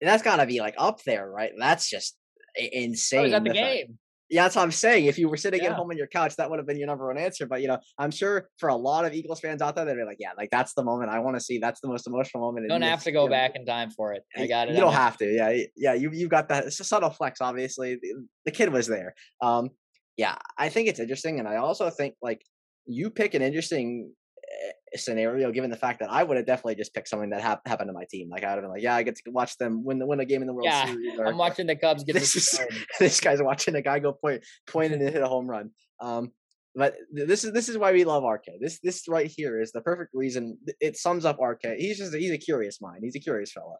that's 0.00 0.22
got 0.22 0.36
to 0.36 0.46
be 0.46 0.60
like 0.60 0.74
up 0.78 1.02
there, 1.04 1.30
right? 1.30 1.50
That's 1.58 1.90
just 1.90 2.16
insane. 2.56 3.20
Oh, 3.20 3.22
was 3.24 3.32
at 3.34 3.44
the 3.44 3.50
game. 3.50 3.98
Yeah, 4.30 4.44
that's 4.44 4.56
what 4.56 4.62
I'm 4.62 4.70
saying. 4.70 5.04
If 5.04 5.18
you 5.18 5.28
were 5.28 5.36
sitting 5.36 5.62
yeah. 5.62 5.72
at 5.72 5.76
home 5.76 5.90
on 5.90 5.98
your 5.98 6.06
couch, 6.06 6.36
that 6.36 6.48
would 6.48 6.58
have 6.58 6.66
been 6.66 6.78
your 6.78 6.86
number 6.86 7.06
one 7.06 7.18
answer. 7.18 7.44
But 7.44 7.60
you 7.60 7.68
know, 7.68 7.76
I'm 7.98 8.10
sure 8.10 8.48
for 8.56 8.70
a 8.70 8.76
lot 8.76 9.04
of 9.04 9.12
Eagles 9.12 9.40
fans 9.40 9.60
out 9.60 9.76
there, 9.76 9.84
they'd 9.84 9.94
be 9.94 10.04
like, 10.04 10.16
"Yeah, 10.18 10.30
like 10.38 10.48
that's 10.50 10.72
the 10.72 10.82
moment 10.82 11.10
I 11.10 11.18
want 11.18 11.36
to 11.36 11.40
see. 11.40 11.58
That's 11.58 11.82
the 11.82 11.88
most 11.88 12.06
emotional 12.06 12.42
moment." 12.44 12.70
Don't 12.70 12.80
have 12.80 13.02
to 13.02 13.12
go 13.12 13.28
back 13.28 13.56
in 13.56 13.66
time 13.66 13.90
for 13.90 14.14
it. 14.14 14.22
I 14.34 14.46
got 14.46 14.68
it. 14.68 14.74
You 14.74 14.80
don't 14.80 14.94
have 14.94 15.18
to. 15.18 15.26
Yeah, 15.26 15.64
yeah. 15.76 15.92
You 15.92 16.10
you 16.14 16.28
got 16.28 16.48
that. 16.48 16.64
It's 16.64 16.80
a 16.80 16.84
subtle 16.84 17.10
flex. 17.10 17.42
Obviously, 17.42 17.96
the, 17.96 18.26
the 18.46 18.52
kid 18.52 18.72
was 18.72 18.86
there. 18.86 19.14
Um, 19.42 19.68
yeah, 20.16 20.36
I 20.56 20.70
think 20.70 20.88
it's 20.88 20.98
interesting, 20.98 21.40
and 21.40 21.46
I 21.46 21.56
also 21.56 21.90
think 21.90 22.14
like 22.22 22.40
you 22.86 23.10
pick 23.10 23.34
an 23.34 23.42
interesting 23.42 24.12
eh, 24.42 24.96
scenario 24.96 25.50
given 25.50 25.70
the 25.70 25.76
fact 25.76 26.00
that 26.00 26.10
I 26.10 26.22
would 26.22 26.36
have 26.36 26.46
definitely 26.46 26.76
just 26.76 26.94
picked 26.94 27.08
something 27.08 27.30
that 27.30 27.42
ha- 27.42 27.60
happened 27.66 27.88
to 27.88 27.92
my 27.92 28.04
team. 28.10 28.28
Like 28.30 28.44
I 28.44 28.48
would 28.48 28.56
have 28.56 28.62
been 28.62 28.70
like, 28.70 28.82
yeah, 28.82 28.94
I 28.94 29.02
get 29.02 29.16
to 29.16 29.30
watch 29.30 29.56
them 29.58 29.84
win 29.84 29.98
the 29.98 30.06
win 30.06 30.20
a 30.20 30.24
game 30.24 30.42
in 30.42 30.46
the 30.46 30.54
World 30.54 30.66
yeah, 30.66 30.86
Series. 30.86 31.18
Or, 31.18 31.26
I'm 31.26 31.38
watching 31.38 31.66
the 31.66 31.76
Cubs 31.76 32.04
get 32.06 32.14
this. 32.14 32.36
Is, 32.36 32.60
this 32.98 33.20
guy's 33.20 33.42
watching 33.42 33.74
a 33.74 33.82
guy 33.82 33.98
go 33.98 34.12
point 34.12 34.44
point 34.66 34.92
and 34.92 35.02
hit 35.02 35.22
a 35.22 35.28
home 35.28 35.48
run. 35.48 35.70
Um, 36.00 36.32
but 36.74 36.96
this 37.12 37.44
is 37.44 37.52
this 37.52 37.68
is 37.68 37.78
why 37.78 37.92
we 37.92 38.04
love 38.04 38.24
RK. 38.24 38.46
This 38.60 38.80
this 38.80 39.06
right 39.08 39.30
here 39.32 39.60
is 39.60 39.70
the 39.72 39.80
perfect 39.80 40.10
reason. 40.12 40.58
It 40.80 40.96
sums 40.96 41.24
up 41.24 41.38
RK. 41.40 41.76
He's 41.78 41.98
just 41.98 42.14
he's 42.14 42.32
a 42.32 42.38
curious 42.38 42.80
mind. 42.80 43.00
He's 43.02 43.14
a 43.14 43.20
curious 43.20 43.52
fella. 43.52 43.76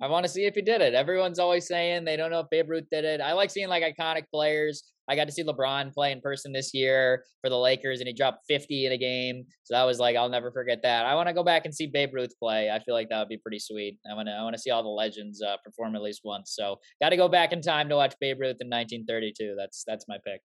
I 0.00 0.06
want 0.06 0.24
to 0.24 0.30
see 0.30 0.44
if 0.44 0.54
he 0.54 0.62
did 0.62 0.80
it. 0.80 0.94
Everyone's 0.94 1.38
always 1.38 1.66
saying 1.66 2.04
they 2.04 2.16
don't 2.16 2.30
know 2.30 2.40
if 2.40 2.46
Babe 2.50 2.70
Ruth 2.70 2.86
did 2.90 3.04
it. 3.04 3.20
I 3.20 3.32
like 3.32 3.50
seeing 3.50 3.68
like 3.68 3.82
iconic 3.82 4.24
players. 4.32 4.84
I 5.08 5.16
got 5.16 5.26
to 5.26 5.32
see 5.32 5.42
LeBron 5.42 5.92
play 5.92 6.12
in 6.12 6.20
person 6.20 6.52
this 6.52 6.74
year 6.74 7.24
for 7.40 7.48
the 7.48 7.58
Lakers, 7.58 8.00
and 8.00 8.06
he 8.06 8.12
dropped 8.12 8.44
50 8.48 8.86
in 8.86 8.92
a 8.92 8.98
game. 8.98 9.44
So 9.64 9.74
that 9.74 9.84
was 9.84 9.98
like 9.98 10.16
I'll 10.16 10.28
never 10.28 10.50
forget 10.50 10.80
that. 10.82 11.06
I 11.06 11.14
want 11.14 11.28
to 11.28 11.34
go 11.34 11.42
back 11.42 11.64
and 11.64 11.74
see 11.74 11.86
Babe 11.86 12.14
Ruth 12.14 12.34
play. 12.38 12.70
I 12.70 12.78
feel 12.80 12.94
like 12.94 13.08
that 13.08 13.18
would 13.18 13.28
be 13.28 13.38
pretty 13.38 13.58
sweet. 13.58 13.98
I 14.10 14.14
want 14.14 14.28
to 14.28 14.32
I 14.32 14.42
want 14.42 14.54
to 14.54 14.60
see 14.60 14.70
all 14.70 14.82
the 14.82 14.88
legends 14.88 15.42
uh, 15.42 15.56
perform 15.64 15.96
at 15.96 16.02
least 16.02 16.20
once. 16.24 16.52
So 16.54 16.78
got 17.00 17.10
to 17.10 17.16
go 17.16 17.28
back 17.28 17.52
in 17.52 17.62
time 17.62 17.88
to 17.88 17.96
watch 17.96 18.14
Babe 18.20 18.40
Ruth 18.40 18.56
in 18.60 18.68
1932. 18.68 19.54
That's 19.56 19.84
that's 19.86 20.06
my 20.08 20.18
pick. 20.24 20.40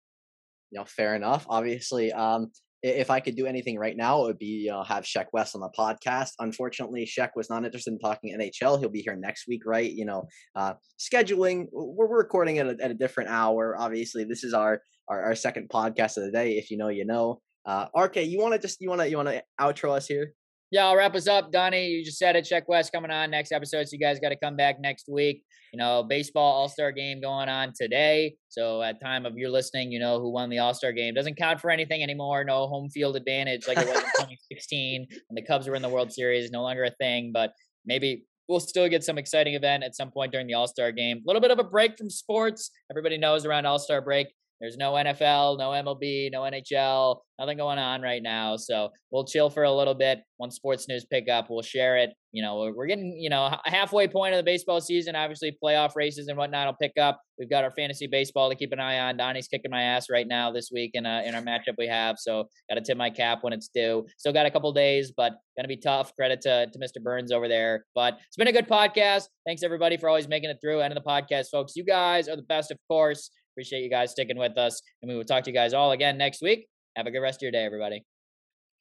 You 0.71 0.81
know, 0.81 0.85
fair 0.85 1.15
enough. 1.15 1.47
Obviously, 1.49 2.13
um, 2.13 2.51
if 2.83 3.11
I 3.11 3.21
could 3.21 3.37
do 3.37 3.47
anything 3.47 3.79
right 3.79 3.97
now, 3.97 4.23
it 4.23 4.27
would 4.27 4.39
be 4.39 4.71
uh, 4.73 4.85
have 4.85 5.05
Sheck 5.05 5.27
Wes 5.33 5.55
on 5.55 5.61
the 5.61 5.71
podcast. 5.77 6.31
Unfortunately, 6.39 7.07
Sheck 7.07 7.31
was 7.35 7.51
not 7.51 7.65
interested 7.65 7.93
in 7.93 7.99
talking 7.99 8.37
NHL. 8.39 8.79
He'll 8.79 8.89
be 8.89 9.03
here 9.03 9.17
next 9.17 9.47
week, 9.49 9.63
right? 9.67 9.91
You 9.91 10.05
know, 10.05 10.29
uh, 10.55 10.75
scheduling. 10.99 11.67
We're, 11.73 12.09
we're 12.09 12.19
recording 12.19 12.59
at 12.59 12.67
a, 12.67 12.77
at 12.81 12.91
a 12.91 12.95
different 12.95 13.31
hour. 13.31 13.77
Obviously, 13.79 14.25
this 14.25 14.45
is 14.45 14.55
our, 14.55 14.81
our, 15.09 15.25
our 15.25 15.35
second 15.35 15.69
podcast 15.69 16.17
of 16.17 16.25
the 16.25 16.33
day. 16.33 16.53
If 16.53 16.71
you 16.71 16.77
know, 16.77 16.89
you 16.89 17.05
know. 17.05 17.41
Uh, 17.67 17.87
RK, 17.95 18.17
you 18.17 18.39
want 18.39 18.55
to 18.55 18.59
just 18.59 18.81
you 18.81 18.89
want 18.89 19.03
to 19.03 19.11
you 19.11 19.17
want 19.17 19.29
to 19.29 19.43
outro 19.61 19.95
us 19.95 20.07
here? 20.07 20.33
Yeah, 20.71 20.87
I'll 20.87 20.97
wrap 20.97 21.15
us 21.15 21.27
up, 21.27 21.51
Donnie. 21.51 21.87
You 21.87 22.05
just 22.05 22.19
said 22.19 22.37
it. 22.37 22.45
Sheck 22.51 22.63
Wes 22.69 22.91
coming 22.91 23.11
on 23.11 23.31
next 23.31 23.53
episode, 23.53 23.89
so 23.89 23.95
you 23.95 23.99
guys 23.99 24.21
got 24.21 24.29
to 24.31 24.37
come 24.37 24.55
back 24.55 24.77
next 24.81 25.09
week. 25.09 25.43
You 25.73 25.79
know, 25.79 26.03
baseball 26.03 26.53
All 26.53 26.69
Star 26.69 26.93
game 26.93 27.21
going 27.21 27.49
on 27.49 27.73
today. 27.79 28.37
So 28.49 28.83
at 28.83 29.01
time 29.01 29.25
of 29.25 29.37
your 29.37 29.51
listening, 29.51 29.93
you 29.93 29.99
know 29.99 30.21
who 30.21 30.31
won 30.31 30.51
the 30.51 30.59
All 30.59 30.75
Star 30.75 30.93
game. 30.93 31.15
Doesn't 31.15 31.37
count 31.37 31.61
for 31.61 31.71
anything 31.71 32.03
anymore. 32.03 32.45
No 32.45 32.67
home 32.67 32.91
field 32.91 33.17
advantage 33.17 33.67
like 33.67 33.79
it 33.79 33.87
was 33.87 33.97
in 33.97 34.03
2016 34.19 35.07
when 35.29 35.35
the 35.35 35.43
Cubs 35.43 35.69
were 35.69 35.75
in 35.75 35.83
the 35.83 35.89
World 35.89 36.13
Series. 36.13 36.51
No 36.51 36.63
longer 36.63 36.85
a 36.85 36.91
thing, 36.91 37.31
but 37.33 37.53
maybe 37.87 38.25
we'll 38.49 38.61
still 38.61 38.89
get 38.89 39.05
some 39.05 39.19
exciting 39.19 39.55
event 39.55 39.85
at 39.85 39.95
some 39.95 40.11
point 40.11 40.33
during 40.33 40.47
the 40.47 40.55
All 40.55 40.67
Star 40.67 40.93
game. 40.93 41.19
A 41.19 41.23
little 41.27 41.43
bit 41.43 41.51
of 41.51 41.59
a 41.59 41.65
break 41.65 41.97
from 41.97 42.11
sports. 42.11 42.71
Everybody 42.91 43.17
knows 43.19 43.47
around 43.47 43.67
All 43.67 43.79
Star 43.79 44.01
break 44.01 44.29
there's 44.61 44.77
no 44.77 44.93
NFL, 44.93 45.59
no 45.59 45.71
MLB, 45.71 46.31
no 46.33 46.41
NHL, 46.41 47.21
nothing 47.39 47.59
going 47.59 47.79
on 47.79 48.03
right 48.03 48.23
now. 48.23 48.57
So 48.57 48.91
we'll 49.11 49.25
chill 49.25 49.51
for 49.51 49.63
a 49.63 49.73
little 49.73 49.95
bit. 49.95 50.21
Once 50.39 50.57
sports 50.57 50.89
news 50.89 51.05
pick 51.05 51.29
up, 51.29 51.49
we'll 51.49 51.63
share 51.63 51.97
it. 51.97 52.11
You 52.33 52.43
know, 52.43 52.73
we're 52.77 52.87
getting, 52.87 53.17
you 53.19 53.31
know, 53.31 53.45
a 53.45 53.61
halfway 53.65 54.09
point 54.09 54.35
of 54.35 54.39
the 54.39 54.43
baseball 54.43 54.81
season. 54.81 55.17
Obviously, 55.17 55.57
playoff 55.63 55.97
races 55.97 56.29
and 56.29 56.37
whatnot 56.37 56.67
will 56.67 56.77
pick 56.81 56.93
up. 57.01 57.21
We've 57.39 57.49
got 57.49 57.65
our 57.65 57.71
fantasy 57.71 58.09
baseball 58.09 58.51
to 58.51 58.57
keep 58.57 58.73
an 58.73 58.81
eye 58.81 58.99
on. 58.99 59.17
Donnie's 59.17 59.49
kicking 59.49 59.71
my 59.71 59.83
ass 59.83 60.07
right 60.11 60.27
now 60.27 60.51
this 60.51 60.71
week 60.73 60.91
in, 60.95 61.07
uh, 61.07 61.23
in 61.25 61.35
our 61.35 61.43
matchup 61.43 61.77
we 61.79 61.87
have. 61.87 62.17
So 62.19 62.49
got 62.69 62.75
to 62.75 62.81
tip 62.81 62.99
my 62.99 63.11
cap 63.11 63.39
when 63.43 63.53
it's 63.53 63.69
due. 63.69 64.07
Still 64.19 64.33
got 64.33 64.47
a 64.47 64.51
couple 64.51 64.73
days, 64.73 65.13
but 65.17 65.35
going 65.57 65.65
to 65.65 65.69
be 65.69 65.77
tough. 65.77 66.15
Credit 66.17 66.41
to, 66.43 66.67
to 66.67 66.79
Mr. 66.79 67.03
Burns 67.03 67.33
over 67.33 67.49
there. 67.49 67.85
But 67.95 68.19
it's 68.27 68.37
been 68.37 68.49
a 68.49 68.53
good 68.53 68.69
podcast. 68.69 69.25
Thanks, 69.47 69.63
everybody, 69.63 69.97
for 69.97 70.09
always 70.09 70.29
making 70.29 70.51
it 70.51 70.59
through. 70.61 70.81
End 70.81 70.95
of 70.95 71.03
the 71.03 71.09
podcast, 71.09 71.47
folks. 71.51 71.77
You 71.77 71.85
guys 71.85 72.29
are 72.29 72.37
the 72.37 72.43
best, 72.43 72.71
of 72.73 72.79
course. 72.89 73.31
Appreciate 73.59 73.83
you 73.83 73.91
guys 73.91 74.13
sticking 74.13 74.39
with 74.39 74.57
us. 74.57 74.81
And 75.03 75.09
we 75.09 75.17
will 75.17 75.25
talk 75.25 75.43
to 75.43 75.51
you 75.51 75.55
guys 75.55 75.75
all 75.75 75.91
again 75.91 76.17
next 76.17 76.41
week. 76.41 76.69
Have 76.95 77.09
a 77.09 77.11
good 77.11 77.19
rest 77.19 77.39
of 77.39 77.43
your 77.43 77.51
day, 77.51 77.65
everybody. 77.65 78.05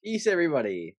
Peace, 0.04 0.28
everybody. 0.28 0.94